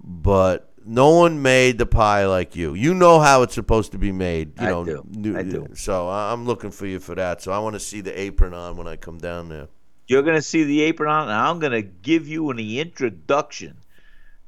but 0.05 0.71
no 0.85 1.09
one 1.17 1.41
made 1.41 1.79
the 1.79 1.85
pie 1.85 2.25
like 2.27 2.55
you. 2.55 2.75
You 2.75 2.93
know 2.93 3.19
how 3.19 3.41
it's 3.41 3.55
supposed 3.55 3.91
to 3.93 3.97
be 3.97 4.11
made. 4.11 4.59
You 4.61 4.67
I 4.67 4.69
know, 4.69 4.85
do. 4.85 5.03
new- 5.09 5.37
I 5.37 5.41
do. 5.41 5.67
So 5.73 6.07
I'm 6.09 6.45
looking 6.45 6.69
for 6.71 6.85
you 6.85 6.99
for 6.99 7.15
that. 7.15 7.41
So 7.41 7.51
I 7.51 7.57
want 7.59 7.73
to 7.73 7.79
see 7.79 8.01
the 8.01 8.17
apron 8.19 8.53
on 8.53 8.77
when 8.77 8.87
I 8.87 8.95
come 8.95 9.17
down 9.17 9.49
there. 9.49 9.67
You're 10.07 10.21
going 10.21 10.35
to 10.35 10.41
see 10.41 10.63
the 10.63 10.81
apron 10.83 11.09
on, 11.09 11.23
and 11.23 11.31
I'm 11.31 11.57
going 11.57 11.71
to 11.71 11.81
give 11.81 12.27
you 12.27 12.51
an 12.51 12.59
introduction 12.59 13.77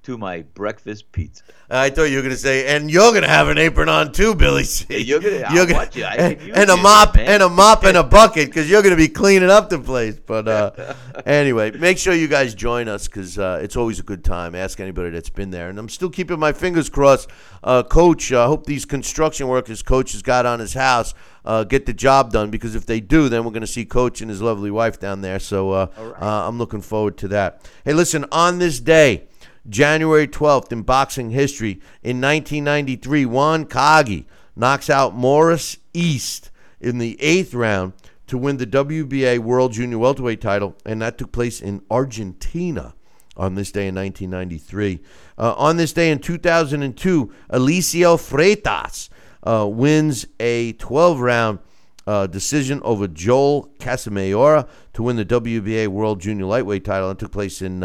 to 0.07 0.17
my 0.17 0.41
breakfast 0.53 1.11
pizza. 1.11 1.43
I 1.69 1.89
thought 1.89 2.03
you 2.03 2.15
were 2.15 2.23
gonna 2.23 2.37
say, 2.37 2.65
and 2.73 2.89
you're 2.89 3.11
gonna 3.11 3.27
have 3.27 3.49
an 3.49 3.57
apron 3.57 3.89
on 3.89 4.13
too, 4.13 4.35
Billy 4.35 4.63
C. 4.63 5.01
You're 5.01 5.19
gonna- 5.19 5.83
it. 5.97 6.03
I 6.05 6.15
and, 6.15 6.41
use 6.41 6.55
and 6.55 6.69
a 6.69 6.77
mop 6.77 7.17
man. 7.17 7.25
and 7.27 7.43
a 7.43 7.49
mop 7.49 7.83
and 7.83 7.97
a 7.97 8.03
bucket 8.17 8.47
because 8.47 8.69
you're 8.69 8.81
gonna 8.81 8.95
be 8.95 9.09
cleaning 9.09 9.49
up 9.49 9.69
the 9.69 9.79
place. 9.79 10.17
But 10.17 10.47
uh, 10.47 10.93
anyway, 11.25 11.71
make 11.71 11.97
sure 11.97 12.13
you 12.13 12.29
guys 12.29 12.55
join 12.55 12.87
us 12.87 13.07
because 13.07 13.37
uh, 13.37 13.59
it's 13.61 13.75
always 13.75 13.99
a 13.99 14.03
good 14.03 14.23
time. 14.23 14.55
Ask 14.55 14.79
anybody 14.79 15.09
that's 15.09 15.29
been 15.29 15.49
there, 15.49 15.67
and 15.67 15.77
I'm 15.77 15.89
still 15.89 16.09
keeping 16.09 16.39
my 16.39 16.53
fingers 16.53 16.87
crossed. 16.87 17.29
Uh, 17.61 17.83
Coach, 17.83 18.31
I 18.31 18.45
hope 18.45 18.65
these 18.65 18.85
construction 18.85 19.49
workers 19.49 19.83
Coach 19.83 20.13
has 20.13 20.21
got 20.21 20.45
on 20.45 20.61
his 20.61 20.73
house 20.73 21.13
uh, 21.47 21.63
get 21.63 21.85
the 21.85 21.93
job 21.93 22.31
done 22.31 22.51
because 22.51 22.75
if 22.75 22.85
they 22.85 22.99
do, 22.99 23.29
then 23.29 23.45
we're 23.45 23.51
going 23.51 23.61
to 23.61 23.67
see 23.67 23.85
Coach 23.85 24.19
and 24.19 24.29
his 24.29 24.41
lovely 24.41 24.69
wife 24.69 24.99
down 24.99 25.21
there. 25.21 25.39
So 25.39 25.71
uh, 25.71 25.87
uh, 25.97 26.47
I'm 26.47 26.57
looking 26.57 26.81
forward 26.81 27.17
to 27.19 27.29
that. 27.29 27.67
Hey, 27.85 27.93
listen, 27.93 28.25
on 28.31 28.59
this 28.59 28.79
day. 28.79 29.23
January 29.69 30.27
12th 30.27 30.71
in 30.71 30.81
boxing 30.83 31.31
history. 31.31 31.81
In 32.03 32.21
1993, 32.21 33.25
Juan 33.25 33.65
Coggi 33.65 34.25
knocks 34.55 34.89
out 34.89 35.15
Morris 35.15 35.77
East 35.93 36.51
in 36.79 36.97
the 36.97 37.21
eighth 37.21 37.53
round 37.53 37.93
to 38.27 38.37
win 38.37 38.57
the 38.57 38.67
WBA 38.67 39.39
World 39.39 39.73
Junior 39.73 39.97
Welterweight 39.97 40.41
title, 40.41 40.75
and 40.85 41.01
that 41.01 41.17
took 41.17 41.31
place 41.31 41.61
in 41.61 41.81
Argentina 41.89 42.93
on 43.35 43.55
this 43.55 43.71
day 43.71 43.87
in 43.87 43.95
1993. 43.95 44.99
Uh, 45.37 45.53
on 45.55 45.77
this 45.77 45.93
day 45.93 46.11
in 46.11 46.19
2002, 46.19 47.31
Alicio 47.51 48.17
Freitas 48.17 49.09
uh, 49.43 49.67
wins 49.67 50.25
a 50.39 50.73
12 50.73 51.19
round 51.19 51.59
uh, 52.05 52.25
decision 52.25 52.81
over 52.83 53.07
Joel 53.07 53.69
Casamayor 53.79 54.67
to 54.93 55.03
win 55.03 55.17
the 55.17 55.25
WBA 55.25 55.87
World 55.87 56.21
Junior 56.21 56.45
Lightweight 56.45 56.85
title. 56.85 57.11
It 57.11 57.19
took 57.19 57.31
place 57.31 57.61
in 57.61 57.83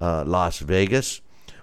uh, 0.00 0.24
Las 0.26 0.58
Vegas. 0.60 1.20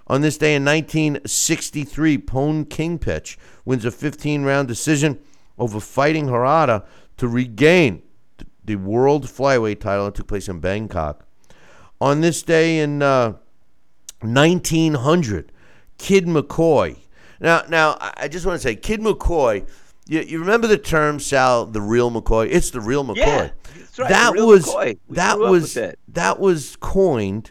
On 0.08 0.20
this 0.20 0.38
day 0.38 0.54
in 0.54 0.64
1963, 0.64 2.18
Pone 2.18 2.64
Kingpetch 2.66 3.36
wins 3.64 3.84
a 3.84 3.90
15 3.90 4.44
round 4.44 4.68
decision 4.68 5.18
over 5.58 5.80
Fighting 5.80 6.26
Harada 6.26 6.84
to 7.16 7.26
regain 7.26 8.02
the 8.64 8.76
World 8.76 9.24
Flyweight 9.24 9.80
title. 9.80 10.06
It 10.06 10.14
took 10.14 10.28
place 10.28 10.48
in 10.48 10.60
Bangkok. 10.60 11.26
On 12.00 12.20
this 12.20 12.42
day 12.42 12.78
in 12.78 13.02
uh, 13.02 13.34
1900, 14.20 15.52
Kid 15.98 16.26
McCoy. 16.26 16.98
Now, 17.40 17.62
now 17.68 17.96
I 18.00 18.28
just 18.28 18.46
want 18.46 18.60
to 18.60 18.62
say, 18.62 18.76
Kid 18.76 19.00
McCoy. 19.00 19.66
You, 20.08 20.20
you 20.20 20.38
remember 20.38 20.66
the 20.66 20.78
term, 20.78 21.18
Sal? 21.18 21.66
The 21.66 21.80
real 21.80 22.10
McCoy. 22.10 22.48
It's 22.50 22.70
the 22.70 22.80
real 22.80 23.04
McCoy. 23.04 23.16
Yeah, 23.16 23.50
that's 23.76 23.98
right, 23.98 24.08
That 24.08 24.34
was 24.36 24.66
McCoy. 24.66 24.98
That 25.10 25.38
was 25.38 25.74
that. 25.74 25.98
that 26.08 26.38
was 26.38 26.76
coined 26.76 27.50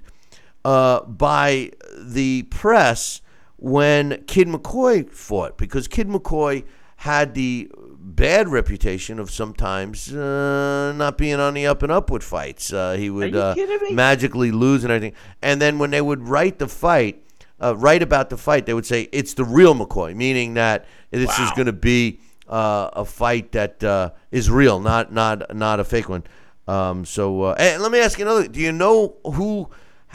uh, 0.65 1.01
by 1.05 1.71
the 1.95 2.41
press 2.43 3.21
when 3.57 4.23
Kid 4.25 4.47
McCoy 4.47 5.07
fought 5.09 5.57
because 5.57 5.87
Kid 5.87 6.07
McCoy 6.09 6.65
had 6.97 7.35
the 7.35 7.71
bad 7.99 8.49
reputation 8.49 9.19
of 9.19 9.29
sometimes 9.29 10.11
uh, 10.13 10.91
not 10.95 11.17
being 11.19 11.39
on 11.39 11.53
the 11.53 11.67
up 11.67 11.83
and 11.83 11.91
up 11.91 12.09
with 12.09 12.23
fights. 12.23 12.73
Uh, 12.73 12.93
he 12.93 13.11
would 13.11 13.35
uh, 13.35 13.53
magically 13.91 14.51
lose 14.51 14.83
and 14.83 14.91
everything. 14.91 15.15
And 15.41 15.61
then 15.61 15.77
when 15.77 15.91
they 15.91 16.01
would 16.01 16.27
write 16.27 16.57
the 16.57 16.67
fight, 16.67 17.23
uh, 17.61 17.75
write 17.77 18.01
about 18.01 18.31
the 18.31 18.37
fight, 18.37 18.65
they 18.65 18.73
would 18.73 18.87
say 18.87 19.07
it's 19.11 19.35
the 19.35 19.45
real 19.45 19.75
McCoy, 19.75 20.15
meaning 20.15 20.55
that 20.55 20.85
this 21.11 21.37
is 21.39 21.51
going 21.51 21.67
to 21.67 21.73
be 21.73 22.19
uh, 22.49 22.89
a 22.93 23.05
fight 23.05 23.51
that 23.51 23.83
uh, 23.83 24.09
is 24.31 24.49
real, 24.49 24.79
not 24.79 25.13
not 25.13 25.55
not 25.55 25.79
a 25.79 25.83
fake 25.83 26.09
one. 26.09 26.23
Um, 26.67 27.05
so, 27.05 27.43
uh, 27.43 27.55
and 27.59 27.83
let 27.83 27.91
me 27.91 27.99
ask 27.99 28.17
you 28.17 28.25
another: 28.25 28.47
Do 28.47 28.59
you 28.59 28.71
know 28.71 29.15
who, 29.23 29.69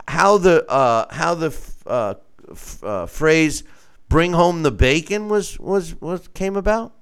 how 0.09 0.39
the 0.39 0.68
uh, 0.70 1.06
how 1.12 1.35
the 1.35 1.47
f- 1.48 1.86
uh, 1.86 2.14
f- 2.51 2.82
uh, 2.85 3.06
phrase 3.06 3.64
"bring 4.09 4.32
home 4.32 4.62
the 4.62 4.70
bacon" 4.70 5.28
was 5.28 5.59
was 5.59 6.01
was 6.01 6.28
came 6.28 6.56
about? 6.56 6.93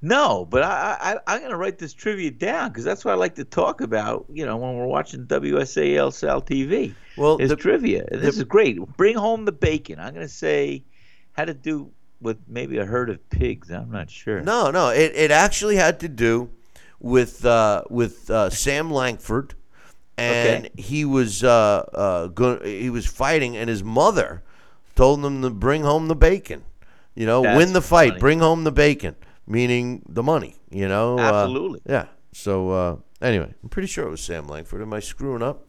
No, 0.00 0.44
but 0.48 0.62
I, 0.62 0.96
I 1.26 1.34
I'm 1.34 1.42
gonna 1.42 1.56
write 1.56 1.78
this 1.78 1.92
trivia 1.92 2.30
down 2.30 2.68
because 2.70 2.84
that's 2.84 3.04
what 3.04 3.12
I 3.12 3.14
like 3.16 3.34
to 3.34 3.44
talk 3.44 3.80
about. 3.80 4.26
You 4.32 4.46
know, 4.46 4.56
when 4.56 4.76
we're 4.76 4.86
watching 4.86 5.26
WSAL 5.26 6.12
Sal 6.12 6.40
TV. 6.40 6.94
Well, 7.16 7.38
it's 7.38 7.48
the- 7.48 7.56
trivia. 7.56 8.04
This 8.10 8.36
the- 8.36 8.42
is 8.42 8.44
great. 8.44 8.78
Bring 8.96 9.16
home 9.16 9.44
the 9.44 9.50
bacon. 9.52 9.98
I'm 9.98 10.14
gonna 10.14 10.28
say 10.28 10.84
had 11.32 11.48
to 11.48 11.54
do 11.54 11.90
with 12.20 12.36
maybe 12.46 12.78
a 12.78 12.84
herd 12.84 13.10
of 13.10 13.28
pigs. 13.30 13.70
I'm 13.70 13.90
not 13.90 14.08
sure. 14.10 14.40
No, 14.40 14.70
no. 14.70 14.90
It, 14.90 15.12
it 15.16 15.30
actually 15.32 15.76
had 15.76 15.98
to 16.00 16.08
do 16.08 16.48
with 17.00 17.44
uh, 17.44 17.82
with 17.90 18.30
uh, 18.30 18.50
Sam 18.50 18.92
Langford, 18.92 19.54
and 20.18 20.66
Okay. 20.66 20.82
he 20.82 21.04
was 21.04 21.42
uh, 21.44 21.48
uh, 21.94 22.26
go- 22.28 22.60
he 22.64 22.90
was 22.90 23.06
fighting, 23.06 23.56
and 23.56 23.68
his 23.70 23.82
mother 23.84 24.42
told 24.94 25.24
him 25.24 25.42
to 25.42 25.50
bring 25.50 25.82
home 25.82 26.08
the 26.08 26.16
bacon. 26.16 26.64
You 27.14 27.26
know, 27.26 27.42
That's 27.42 27.56
win 27.56 27.72
the 27.72 27.82
fight, 27.82 28.10
funny. 28.10 28.20
bring 28.20 28.38
home 28.40 28.64
the 28.64 28.72
bacon, 28.72 29.16
meaning 29.46 30.02
the 30.08 30.22
money. 30.22 30.56
You 30.70 30.88
know, 30.88 31.18
Uh, 31.18 31.22
Absolutely. 31.44 31.80
yeah. 31.88 32.06
So 32.32 32.70
uh, 32.70 32.96
anyway, 33.20 33.52
I'm 33.62 33.68
pretty 33.68 33.88
sure 33.88 34.06
it 34.06 34.10
was 34.10 34.20
Sam 34.20 34.46
Langford. 34.48 34.82
Am 34.82 34.92
I 34.92 35.00
screwing 35.00 35.42
up? 35.42 35.64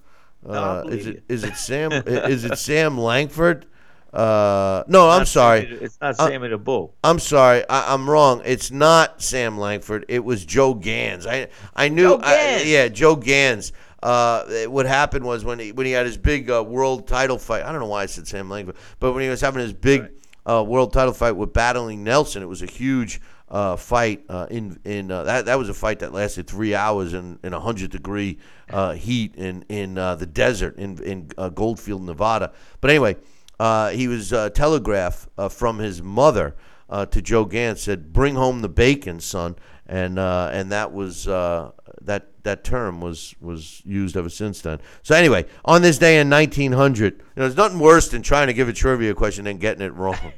I 0.48 0.52
Uh, 0.54 0.84
believe 0.84 1.00
is 1.00 1.08
it 1.08 1.16
you. 1.16 1.22
is 1.36 1.44
it 1.44 1.56
Sam? 1.58 1.92
is 2.06 2.46
it 2.46 2.58
Sam 2.58 2.98
Langford? 2.98 3.66
Uh, 4.14 4.84
no, 4.88 5.08
I'm 5.10 5.26
sorry. 5.26 5.62
Sammy- 5.62 5.76
It's 5.82 5.98
not 6.02 6.20
Uh, 6.20 6.28
Sammy 6.28 6.48
the 6.48 6.58
Bull. 6.58 6.96
I'm 7.04 7.20
sorry, 7.20 7.64
I, 7.70 7.94
I'm 7.94 8.10
wrong. 8.10 8.42
It's 8.44 8.72
not 8.72 9.22
Sam 9.22 9.58
Langford. 9.58 10.06
It 10.08 10.24
was 10.26 10.46
Joe 10.46 10.74
Gans. 10.74 11.28
I 11.28 11.48
I 11.76 11.90
knew. 11.90 12.04
Joe 12.18 12.20
I- 12.24 12.36
Gans. 12.36 12.66
yeah, 12.66 12.88
Joe 12.88 13.16
Gans. 13.16 13.72
Uh, 14.02 14.66
what 14.68 14.86
happened 14.86 15.26
was 15.26 15.44
when 15.44 15.60
he 15.60 15.72
when 15.72 15.86
he 15.86 15.92
had 15.92 16.06
his 16.06 16.18
big 16.18 16.50
uh, 16.50 16.64
world 16.64 17.08
title 17.08 17.38
fight. 17.38 17.64
I 17.64 17.72
don't 17.72 17.82
know 17.82 17.88
why 17.88 18.04
I 18.04 18.06
said 18.06 18.28
Sam 18.28 18.50
Langford, 18.50 18.76
but 19.00 19.14
when 19.14 19.24
he 19.24 19.30
was 19.30 19.42
having 19.42 19.62
his 19.62 19.74
big 19.74 20.10
uh, 20.46 20.64
world 20.66 20.94
title 20.94 21.14
fight 21.14 21.34
with 21.34 21.54
battling 21.54 22.04
Nelson, 22.04 22.42
it 22.42 22.48
was 22.48 22.62
a 22.62 22.66
huge 22.66 23.20
uh, 23.50 23.76
fight. 23.76 24.24
Uh, 24.30 24.48
in 24.50 24.80
in 24.86 25.12
uh, 25.12 25.24
that 25.24 25.46
that 25.46 25.58
was 25.58 25.70
a 25.70 25.74
fight 25.74 26.00
that 26.00 26.14
lasted 26.14 26.48
three 26.48 26.74
hours 26.74 27.14
in 27.14 27.40
in 27.44 27.54
a 27.54 27.60
hundred 27.60 27.92
degree 27.92 28.38
uh, 28.70 28.94
heat 28.94 29.36
in 29.36 29.64
in 29.70 29.98
uh, 29.98 30.16
the 30.16 30.26
desert 30.26 30.78
in 30.78 31.02
in 31.04 31.30
uh, 31.38 31.50
Goldfield, 31.50 32.04
Nevada. 32.04 32.54
But 32.80 32.92
anyway, 32.92 33.18
uh, 33.60 33.90
he 33.90 34.08
was 34.08 34.32
uh, 34.32 34.50
telegraphed 34.50 35.28
uh, 35.38 35.50
from 35.50 35.80
his 35.80 36.02
mother 36.02 36.56
uh, 36.90 37.06
to 37.08 37.22
Joe 37.22 37.46
Gans 37.46 37.82
said, 37.82 38.12
"Bring 38.12 38.36
home 38.36 38.62
the 38.62 38.70
bacon, 38.70 39.20
son," 39.20 39.56
and 39.86 40.18
uh, 40.18 40.50
and 40.52 40.72
that 40.72 40.92
was 40.92 41.28
uh, 41.28 41.72
that 42.02 42.44
that 42.44 42.64
term 42.64 43.02
was 43.02 43.36
was 43.42 43.82
used 43.86 44.16
ever 44.18 44.30
since 44.30 44.62
then. 44.62 44.80
So 45.04 45.16
anyway, 45.16 45.46
on 45.66 45.82
this 45.82 45.98
day 45.98 46.20
in 46.20 46.30
1900, 46.30 47.14
you 47.14 47.20
know, 47.20 47.24
there's 47.36 47.56
nothing 47.56 47.80
worse 47.80 48.10
than 48.10 48.22
trying 48.22 48.48
to 48.48 48.54
give 48.54 48.70
a 48.70 48.74
trivia 48.74 49.14
question 49.14 49.48
and 49.48 49.60
getting 49.60 49.86
it 49.86 49.94
wrong. 49.94 50.34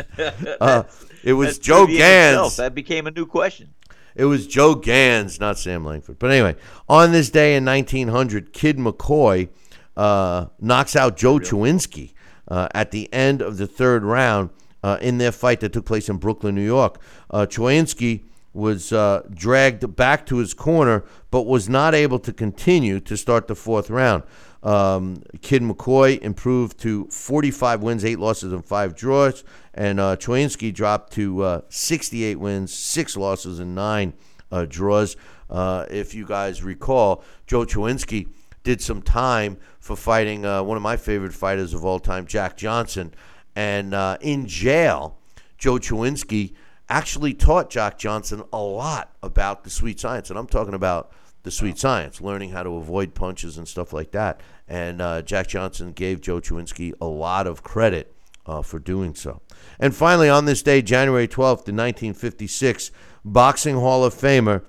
uh, 0.61 0.84
it 1.23 1.34
was 1.34 1.57
That's 1.57 1.59
Joe 1.59 1.85
in 1.85 1.91
itself. 1.91 2.51
Gans. 2.51 2.57
That 2.57 2.75
became 2.75 3.07
a 3.07 3.11
new 3.11 3.25
question. 3.25 3.73
It 4.15 4.25
was 4.25 4.45
Joe 4.45 4.75
Gans, 4.75 5.39
not 5.39 5.57
Sam 5.57 5.84
Langford. 5.84 6.19
But 6.19 6.31
anyway, 6.31 6.55
on 6.88 7.11
this 7.11 7.30
day 7.30 7.55
in 7.55 7.65
1900, 7.65 8.53
Kid 8.53 8.77
McCoy 8.77 9.49
uh, 9.97 10.47
knocks 10.59 10.95
out 10.95 11.17
Joe 11.17 11.39
Choynski 11.39 12.13
uh, 12.47 12.67
at 12.75 12.91
the 12.91 13.11
end 13.11 13.41
of 13.41 13.57
the 13.57 13.65
third 13.65 14.03
round 14.03 14.51
uh, 14.84 14.97
in 15.01 15.17
their 15.17 15.31
fight 15.31 15.61
that 15.61 15.73
took 15.73 15.85
place 15.85 16.09
in 16.09 16.17
Brooklyn, 16.17 16.53
New 16.53 16.65
York. 16.65 16.99
Uh, 17.31 17.45
Choynski 17.49 18.23
was 18.53 18.93
uh, 18.93 19.23
dragged 19.34 19.95
back 19.95 20.25
to 20.27 20.38
his 20.38 20.53
corner, 20.53 21.03
but 21.31 21.43
was 21.43 21.67
not 21.67 21.95
able 21.95 22.19
to 22.19 22.31
continue 22.31 22.99
to 22.99 23.17
start 23.17 23.47
the 23.47 23.55
fourth 23.55 23.89
round. 23.89 24.23
Um, 24.61 25.23
Kid 25.41 25.61
McCoy 25.61 26.19
improved 26.21 26.80
to 26.80 27.05
45 27.07 27.81
wins, 27.81 28.05
eight 28.05 28.19
losses, 28.19 28.53
and 28.53 28.63
five 28.63 28.95
draws, 28.95 29.43
and 29.73 29.99
uh, 29.99 30.15
dropped 30.15 31.13
to 31.13 31.43
uh, 31.43 31.61
68 31.67 32.39
wins, 32.39 32.73
six 32.73 33.17
losses, 33.17 33.59
and 33.59 33.75
nine 33.75 34.13
uh, 34.51 34.65
draws. 34.65 35.17
Uh, 35.49 35.85
if 35.89 36.13
you 36.13 36.25
guys 36.25 36.63
recall, 36.63 37.23
Joe 37.45 37.65
Choynski 37.65 38.30
did 38.63 38.81
some 38.81 39.01
time 39.01 39.57
for 39.80 39.97
fighting 39.97 40.45
uh, 40.45 40.63
one 40.63 40.77
of 40.77 40.84
my 40.84 40.95
favorite 40.95 41.34
fighters 41.34 41.73
of 41.73 41.84
all 41.84 41.99
time, 41.99 42.25
Jack 42.25 42.55
Johnson, 42.55 43.13
and 43.55 43.93
uh, 43.93 44.17
in 44.21 44.47
jail, 44.47 45.17
Joe 45.57 45.77
Choynski 45.77 46.53
actually 46.94 47.34
taught 47.34 47.72
Jack 47.72 47.98
Johnson 47.98 48.44
a 48.53 48.61
lot 48.61 49.15
about 49.24 49.64
the 49.64 49.72
sweet 49.72 49.99
science, 49.99 50.30
and 50.30 50.38
I'm 50.38 50.45
talking 50.45 50.76
about 50.76 51.11
the 51.41 51.49
sweet 51.49 51.80
science, 51.80 52.22
learning 52.22 52.52
how 52.52 52.61
to 52.61 52.76
avoid 52.76 53.15
punches 53.15 53.57
and 53.57 53.68
stuff 53.68 53.94
like 53.94 54.11
that. 54.11 54.40
And 54.68 55.02
uh, 55.02 55.24
Jack 55.24 55.48
Johnson 55.48 55.91
gave 55.91 56.22
Joe 56.22 56.40
Choynski 56.40 56.94
a 57.02 57.07
lot 57.07 57.48
of 57.48 57.64
credit 57.64 58.14
uh, 58.45 58.61
for 58.61 58.78
doing 58.78 59.15
so. 59.15 59.41
And 59.80 59.95
finally, 59.95 60.30
on 60.30 60.45
this 60.45 60.61
day, 60.61 60.84
January 60.84 61.28
12th, 61.28 61.68
in 61.68 61.76
1956, 61.76 62.91
Boxing 63.26 63.76
Hall 63.76 64.06
of 64.06 64.14
Famer 64.14 64.64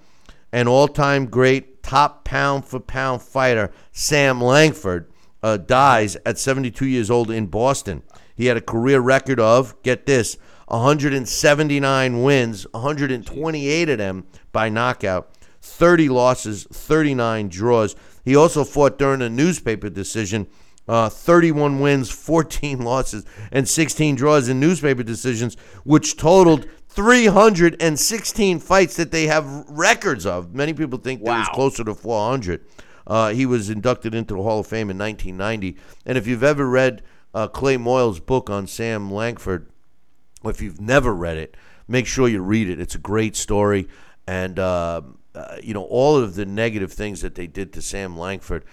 and 0.51 0.67
all-time 0.67 1.27
great 1.27 1.83
top 1.83 2.25
pound 2.25 2.65
for 2.65 2.81
pound 2.81 3.21
fighter 3.21 3.71
Sam 3.93 4.41
Langford 4.41 5.11
uh, 5.43 5.59
dies 5.59 6.17
at 6.25 6.39
72 6.39 6.87
years 6.87 7.11
old 7.11 7.31
in 7.31 7.49
Boston. 7.49 8.03
He 8.35 8.47
had 8.47 8.57
a 8.57 8.63
career 8.63 9.01
record 9.01 9.39
of 9.39 9.81
get 9.83 10.07
this 10.07 10.39
179 10.67 12.23
wins, 12.23 12.67
128 12.73 13.89
of 13.89 13.99
them 13.99 14.27
by 14.53 14.69
knockout, 14.69 15.31
30 15.61 16.09
losses, 16.09 16.65
39 16.71 17.49
draws. 17.49 17.97
He 18.25 18.35
also 18.35 18.65
fought 18.65 18.99
during 18.99 19.23
a 19.23 19.29
newspaper 19.29 19.91
decision 19.91 20.47
uh, 20.87 21.09
31 21.09 21.81
wins, 21.81 22.11
14 22.11 22.81
losses, 22.85 23.25
and 23.51 23.69
16 23.69 24.17
draws 24.17 24.49
in 24.49 24.61
newspaper 24.61 25.03
decisions, 25.03 25.57
which 25.85 26.17
totaled 26.17 26.67
316 26.89 28.59
fights 28.61 28.97
that 28.97 29.11
they 29.11 29.27
have 29.27 29.47
records 29.69 30.27
of. 30.27 30.55
Many 30.55 30.73
people 30.75 30.99
think 30.99 31.25
that 31.25 31.35
it 31.35 31.39
was 31.39 31.49
closer 31.49 31.85
to 31.85 31.95
400. 31.95 32.65
Uh, 33.07 33.31
he 33.31 33.47
was 33.47 33.69
inducted 33.69 34.15
into 34.15 34.35
the 34.35 34.43
Hall 34.43 34.61
of 34.61 34.67
Fame 34.67 34.91
in 34.91 34.99
1990. 34.99 35.77
And 36.07 36.17
if 36.17 36.27
you've 36.27 36.45
ever 36.45 36.69
read 36.69 37.03
uh, 37.35 37.49
Clay 37.49 37.77
Moyle's 37.77 38.21
book 38.21 38.49
on 38.49 38.67
Sam 38.67 39.13
Langford, 39.13 39.67
or 39.67 39.74
if 40.51 40.61
you've 40.61 40.81
never 40.81 41.15
read 41.15 41.37
it, 41.37 41.57
make 41.89 42.07
sure 42.07 42.29
you 42.29 42.43
read 42.43 42.69
it. 42.69 42.81
It's 42.81 42.95
a 42.95 42.99
great 42.99 43.37
story, 43.37 43.89
and 44.27 44.59
uh, 44.59 45.03
uh, 45.35 45.57
you 45.63 45.75
know 45.75 45.85
all 45.85 46.17
of 46.17 46.35
the 46.35 46.47
negative 46.47 46.93
things 46.93 47.21
that 47.23 47.35
they 47.35 47.47
did 47.47 47.73
to 47.75 47.83
Sam 47.83 48.17
Langford 48.17 48.65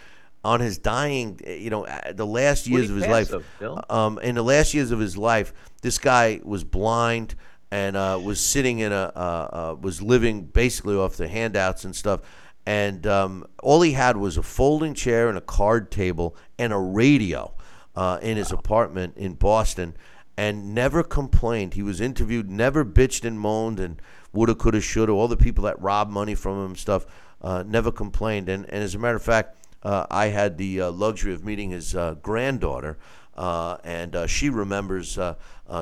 on 0.43 0.59
his 0.59 0.77
dying. 0.77 1.39
You 1.45 1.69
know, 1.69 1.85
uh, 1.85 2.13
the 2.13 2.25
last 2.25 2.67
years 2.67 2.89
of 2.89 2.95
his 2.95 3.07
life. 3.07 3.31
of? 3.31 3.45
Um, 3.89 4.19
in 4.19 4.35
the 4.35 4.43
last 4.43 4.73
years 4.73 4.91
of 4.91 4.99
his 4.99 5.17
life, 5.17 5.53
this 5.81 5.97
guy 5.97 6.41
was 6.43 6.63
blind 6.63 7.35
and 7.71 7.95
uh, 7.95 8.19
was 8.21 8.39
sitting 8.39 8.79
in 8.79 8.91
a 8.91 9.11
uh, 9.15 9.71
uh, 9.71 9.75
was 9.79 10.01
living 10.01 10.43
basically 10.43 10.95
off 10.95 11.15
the 11.15 11.27
handouts 11.27 11.85
and 11.85 11.95
stuff. 11.95 12.21
And 12.65 13.07
um, 13.07 13.47
all 13.63 13.81
he 13.81 13.93
had 13.93 14.17
was 14.17 14.37
a 14.37 14.43
folding 14.43 14.93
chair 14.93 15.29
and 15.29 15.37
a 15.37 15.41
card 15.41 15.89
table 15.89 16.35
and 16.59 16.71
a 16.71 16.77
radio 16.77 17.53
uh, 17.95 18.19
in 18.21 18.37
his 18.37 18.51
apartment 18.51 19.17
in 19.17 19.33
Boston, 19.33 19.95
and 20.37 20.73
never 20.73 21.03
complained. 21.03 21.73
He 21.73 21.83
was 21.83 22.01
interviewed, 22.01 22.49
never 22.49 22.85
bitched 22.85 23.25
and 23.25 23.39
moaned, 23.39 23.79
and 23.79 24.01
woulda, 24.33 24.55
coulda, 24.55 24.81
shoulda. 24.81 25.11
All 25.11 25.27
the 25.27 25.37
people 25.37 25.63
that 25.65 25.81
robbed 25.81 26.11
money 26.11 26.35
from 26.35 26.65
him, 26.65 26.75
stuff, 26.75 27.05
uh, 27.41 27.63
never 27.65 27.91
complained. 27.91 28.49
And, 28.49 28.65
and 28.65 28.83
as 28.83 28.95
a 28.95 28.99
matter 28.99 29.15
of 29.15 29.23
fact, 29.23 29.57
uh, 29.83 30.05
I 30.09 30.27
had 30.27 30.57
the 30.57 30.81
uh, 30.81 30.91
luxury 30.91 31.33
of 31.33 31.43
meeting 31.43 31.71
his 31.71 31.95
uh, 31.95 32.15
granddaughter, 32.21 32.97
uh, 33.35 33.77
and 33.83 34.15
uh, 34.15 34.27
she 34.27 34.49
remembers 34.49 35.17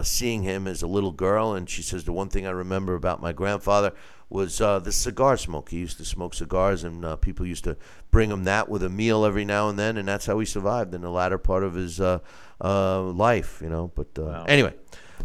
seeing 0.03 0.43
him 0.43 0.67
as 0.67 0.81
a 0.81 0.87
little 0.87 1.11
girl. 1.11 1.53
And 1.53 1.69
she 1.69 1.81
says 1.81 2.05
the 2.05 2.13
one 2.13 2.29
thing 2.29 2.47
I 2.47 2.51
remember 2.51 2.95
about 2.95 3.21
my 3.21 3.33
grandfather 3.33 3.93
was 4.29 4.61
uh, 4.61 4.79
the 4.79 4.91
cigar 4.91 5.37
smoke. 5.37 5.69
He 5.69 5.77
used 5.77 5.97
to 5.97 6.05
smoke 6.05 6.33
cigars, 6.33 6.83
and 6.83 7.03
uh, 7.03 7.15
people 7.15 7.45
used 7.45 7.63
to 7.63 7.77
bring 8.11 8.29
him 8.29 8.43
that 8.43 8.69
with 8.69 8.83
a 8.83 8.89
meal 8.89 9.25
every 9.25 9.45
now 9.45 9.69
and 9.69 9.79
then, 9.79 9.97
and 9.97 10.07
that's 10.07 10.25
how 10.25 10.39
he 10.39 10.45
survived 10.45 10.93
in 10.93 11.01
the 11.01 11.09
latter 11.09 11.37
part 11.37 11.63
of 11.63 11.73
his 11.73 11.99
uh, 11.99 12.19
uh, 12.61 13.01
life. 13.01 13.59
You 13.61 13.69
know, 13.69 13.91
but 13.95 14.17
uh, 14.17 14.45
anyway, 14.47 14.73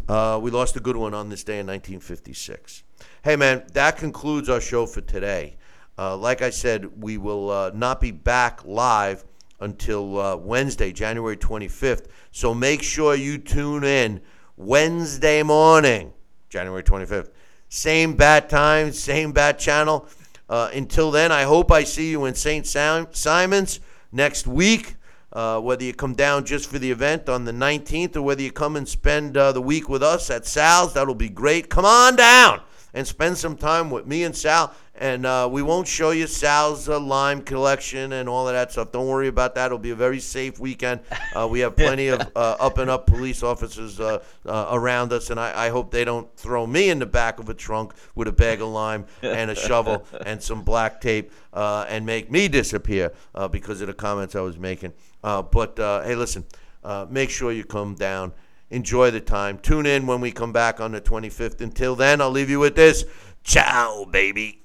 uh, 0.07 0.39
we 0.41 0.51
lost 0.51 0.75
a 0.75 0.79
good 0.79 0.97
one 0.97 1.13
on 1.13 1.29
this 1.29 1.43
day 1.43 1.59
in 1.59 1.67
1956. 1.67 2.83
Hey, 3.23 3.35
man, 3.35 3.63
that 3.73 3.97
concludes 3.97 4.49
our 4.49 4.61
show 4.61 4.85
for 4.85 5.01
today. 5.01 5.57
Uh, 5.97 6.17
like 6.17 6.41
I 6.41 6.49
said, 6.49 7.01
we 7.01 7.17
will 7.17 7.49
uh, 7.49 7.71
not 7.73 8.01
be 8.01 8.11
back 8.11 8.65
live 8.65 9.23
until 9.59 10.19
uh, 10.19 10.35
Wednesday, 10.35 10.91
January 10.91 11.37
25th. 11.37 12.07
So 12.31 12.53
make 12.53 12.83
sure 12.83 13.15
you 13.15 13.37
tune 13.37 13.83
in 13.83 14.21
Wednesday 14.57 15.41
morning, 15.43 16.13
January 16.49 16.83
25th. 16.83 17.29
Same 17.75 18.15
bat 18.15 18.47
time, 18.47 18.93
same 18.93 19.33
bat 19.33 19.59
channel. 19.59 20.07
Uh, 20.47 20.69
until 20.73 21.11
then, 21.11 21.33
I 21.33 21.43
hope 21.43 21.73
I 21.73 21.83
see 21.83 22.09
you 22.09 22.23
in 22.23 22.33
St. 22.33 22.65
Sim- 22.65 23.09
Simon's 23.11 23.81
next 24.13 24.47
week. 24.47 24.95
Uh, 25.33 25.59
whether 25.59 25.83
you 25.83 25.93
come 25.93 26.13
down 26.13 26.45
just 26.45 26.69
for 26.69 26.79
the 26.79 26.89
event 26.89 27.27
on 27.27 27.43
the 27.43 27.51
19th 27.51 28.15
or 28.15 28.21
whether 28.21 28.41
you 28.41 28.49
come 28.49 28.77
and 28.77 28.87
spend 28.87 29.35
uh, 29.35 29.51
the 29.51 29.61
week 29.61 29.89
with 29.89 30.01
us 30.01 30.29
at 30.29 30.45
Sal's, 30.45 30.93
that'll 30.93 31.13
be 31.13 31.27
great. 31.27 31.69
Come 31.69 31.83
on 31.83 32.15
down 32.15 32.61
and 32.93 33.05
spend 33.05 33.37
some 33.37 33.57
time 33.57 33.91
with 33.91 34.07
me 34.07 34.23
and 34.23 34.33
Sal. 34.33 34.73
And 34.97 35.25
uh, 35.25 35.49
we 35.51 35.61
won't 35.61 35.87
show 35.87 36.11
you 36.11 36.25
Sal's 36.25 36.87
uh, 36.87 36.99
lime 36.99 37.41
collection 37.41 38.13
and 38.13 38.29
all 38.29 38.47
of 38.47 38.53
that 38.53 38.71
stuff. 38.71 38.91
Don't 38.91 39.07
worry 39.07 39.27
about 39.27 39.55
that. 39.55 39.67
It'll 39.67 39.77
be 39.77 39.91
a 39.91 39.95
very 39.95 40.19
safe 40.19 40.57
weekend. 40.57 41.01
Uh, 41.35 41.47
we 41.49 41.59
have 41.59 41.75
plenty 41.75 42.07
of 42.07 42.21
uh, 42.35 42.55
up 42.59 42.77
and 42.77 42.89
up 42.89 43.05
police 43.05 43.43
officers 43.43 43.99
uh, 43.99 44.23
uh, 44.45 44.69
around 44.71 45.11
us, 45.11 45.29
and 45.29 45.39
I, 45.39 45.65
I 45.65 45.69
hope 45.69 45.91
they 45.91 46.05
don't 46.05 46.33
throw 46.37 46.65
me 46.65 46.89
in 46.89 46.99
the 46.99 47.05
back 47.05 47.39
of 47.39 47.49
a 47.49 47.53
trunk 47.53 47.93
with 48.15 48.27
a 48.27 48.31
bag 48.31 48.61
of 48.61 48.69
lime 48.69 49.05
and 49.21 49.51
a 49.51 49.55
shovel 49.55 50.05
and 50.25 50.41
some 50.41 50.63
black 50.63 51.01
tape 51.01 51.31
uh, 51.53 51.85
and 51.89 52.05
make 52.05 52.31
me 52.31 52.47
disappear 52.47 53.11
uh, 53.33 53.47
because 53.47 53.81
of 53.81 53.87
the 53.87 53.93
comments 53.93 54.35
I 54.35 54.41
was 54.41 54.57
making. 54.57 54.93
Uh, 55.23 55.41
but 55.41 55.79
uh, 55.79 56.03
hey, 56.03 56.15
listen, 56.15 56.45
uh, 56.83 57.05
make 57.09 57.29
sure 57.29 57.51
you 57.51 57.63
come 57.63 57.95
down. 57.95 58.31
Enjoy 58.69 59.11
the 59.11 59.21
time. 59.21 59.57
Tune 59.59 59.85
in 59.85 60.07
when 60.07 60.21
we 60.21 60.31
come 60.31 60.51
back 60.51 60.79
on 60.79 60.91
the 60.91 61.01
25th. 61.01 61.61
Until 61.61 61.95
then, 61.95 62.19
I'll 62.21 62.31
leave 62.31 62.49
you 62.49 62.59
with 62.59 62.75
this. 62.75 63.05
Ciao, 63.43 64.05
baby. 64.05 64.64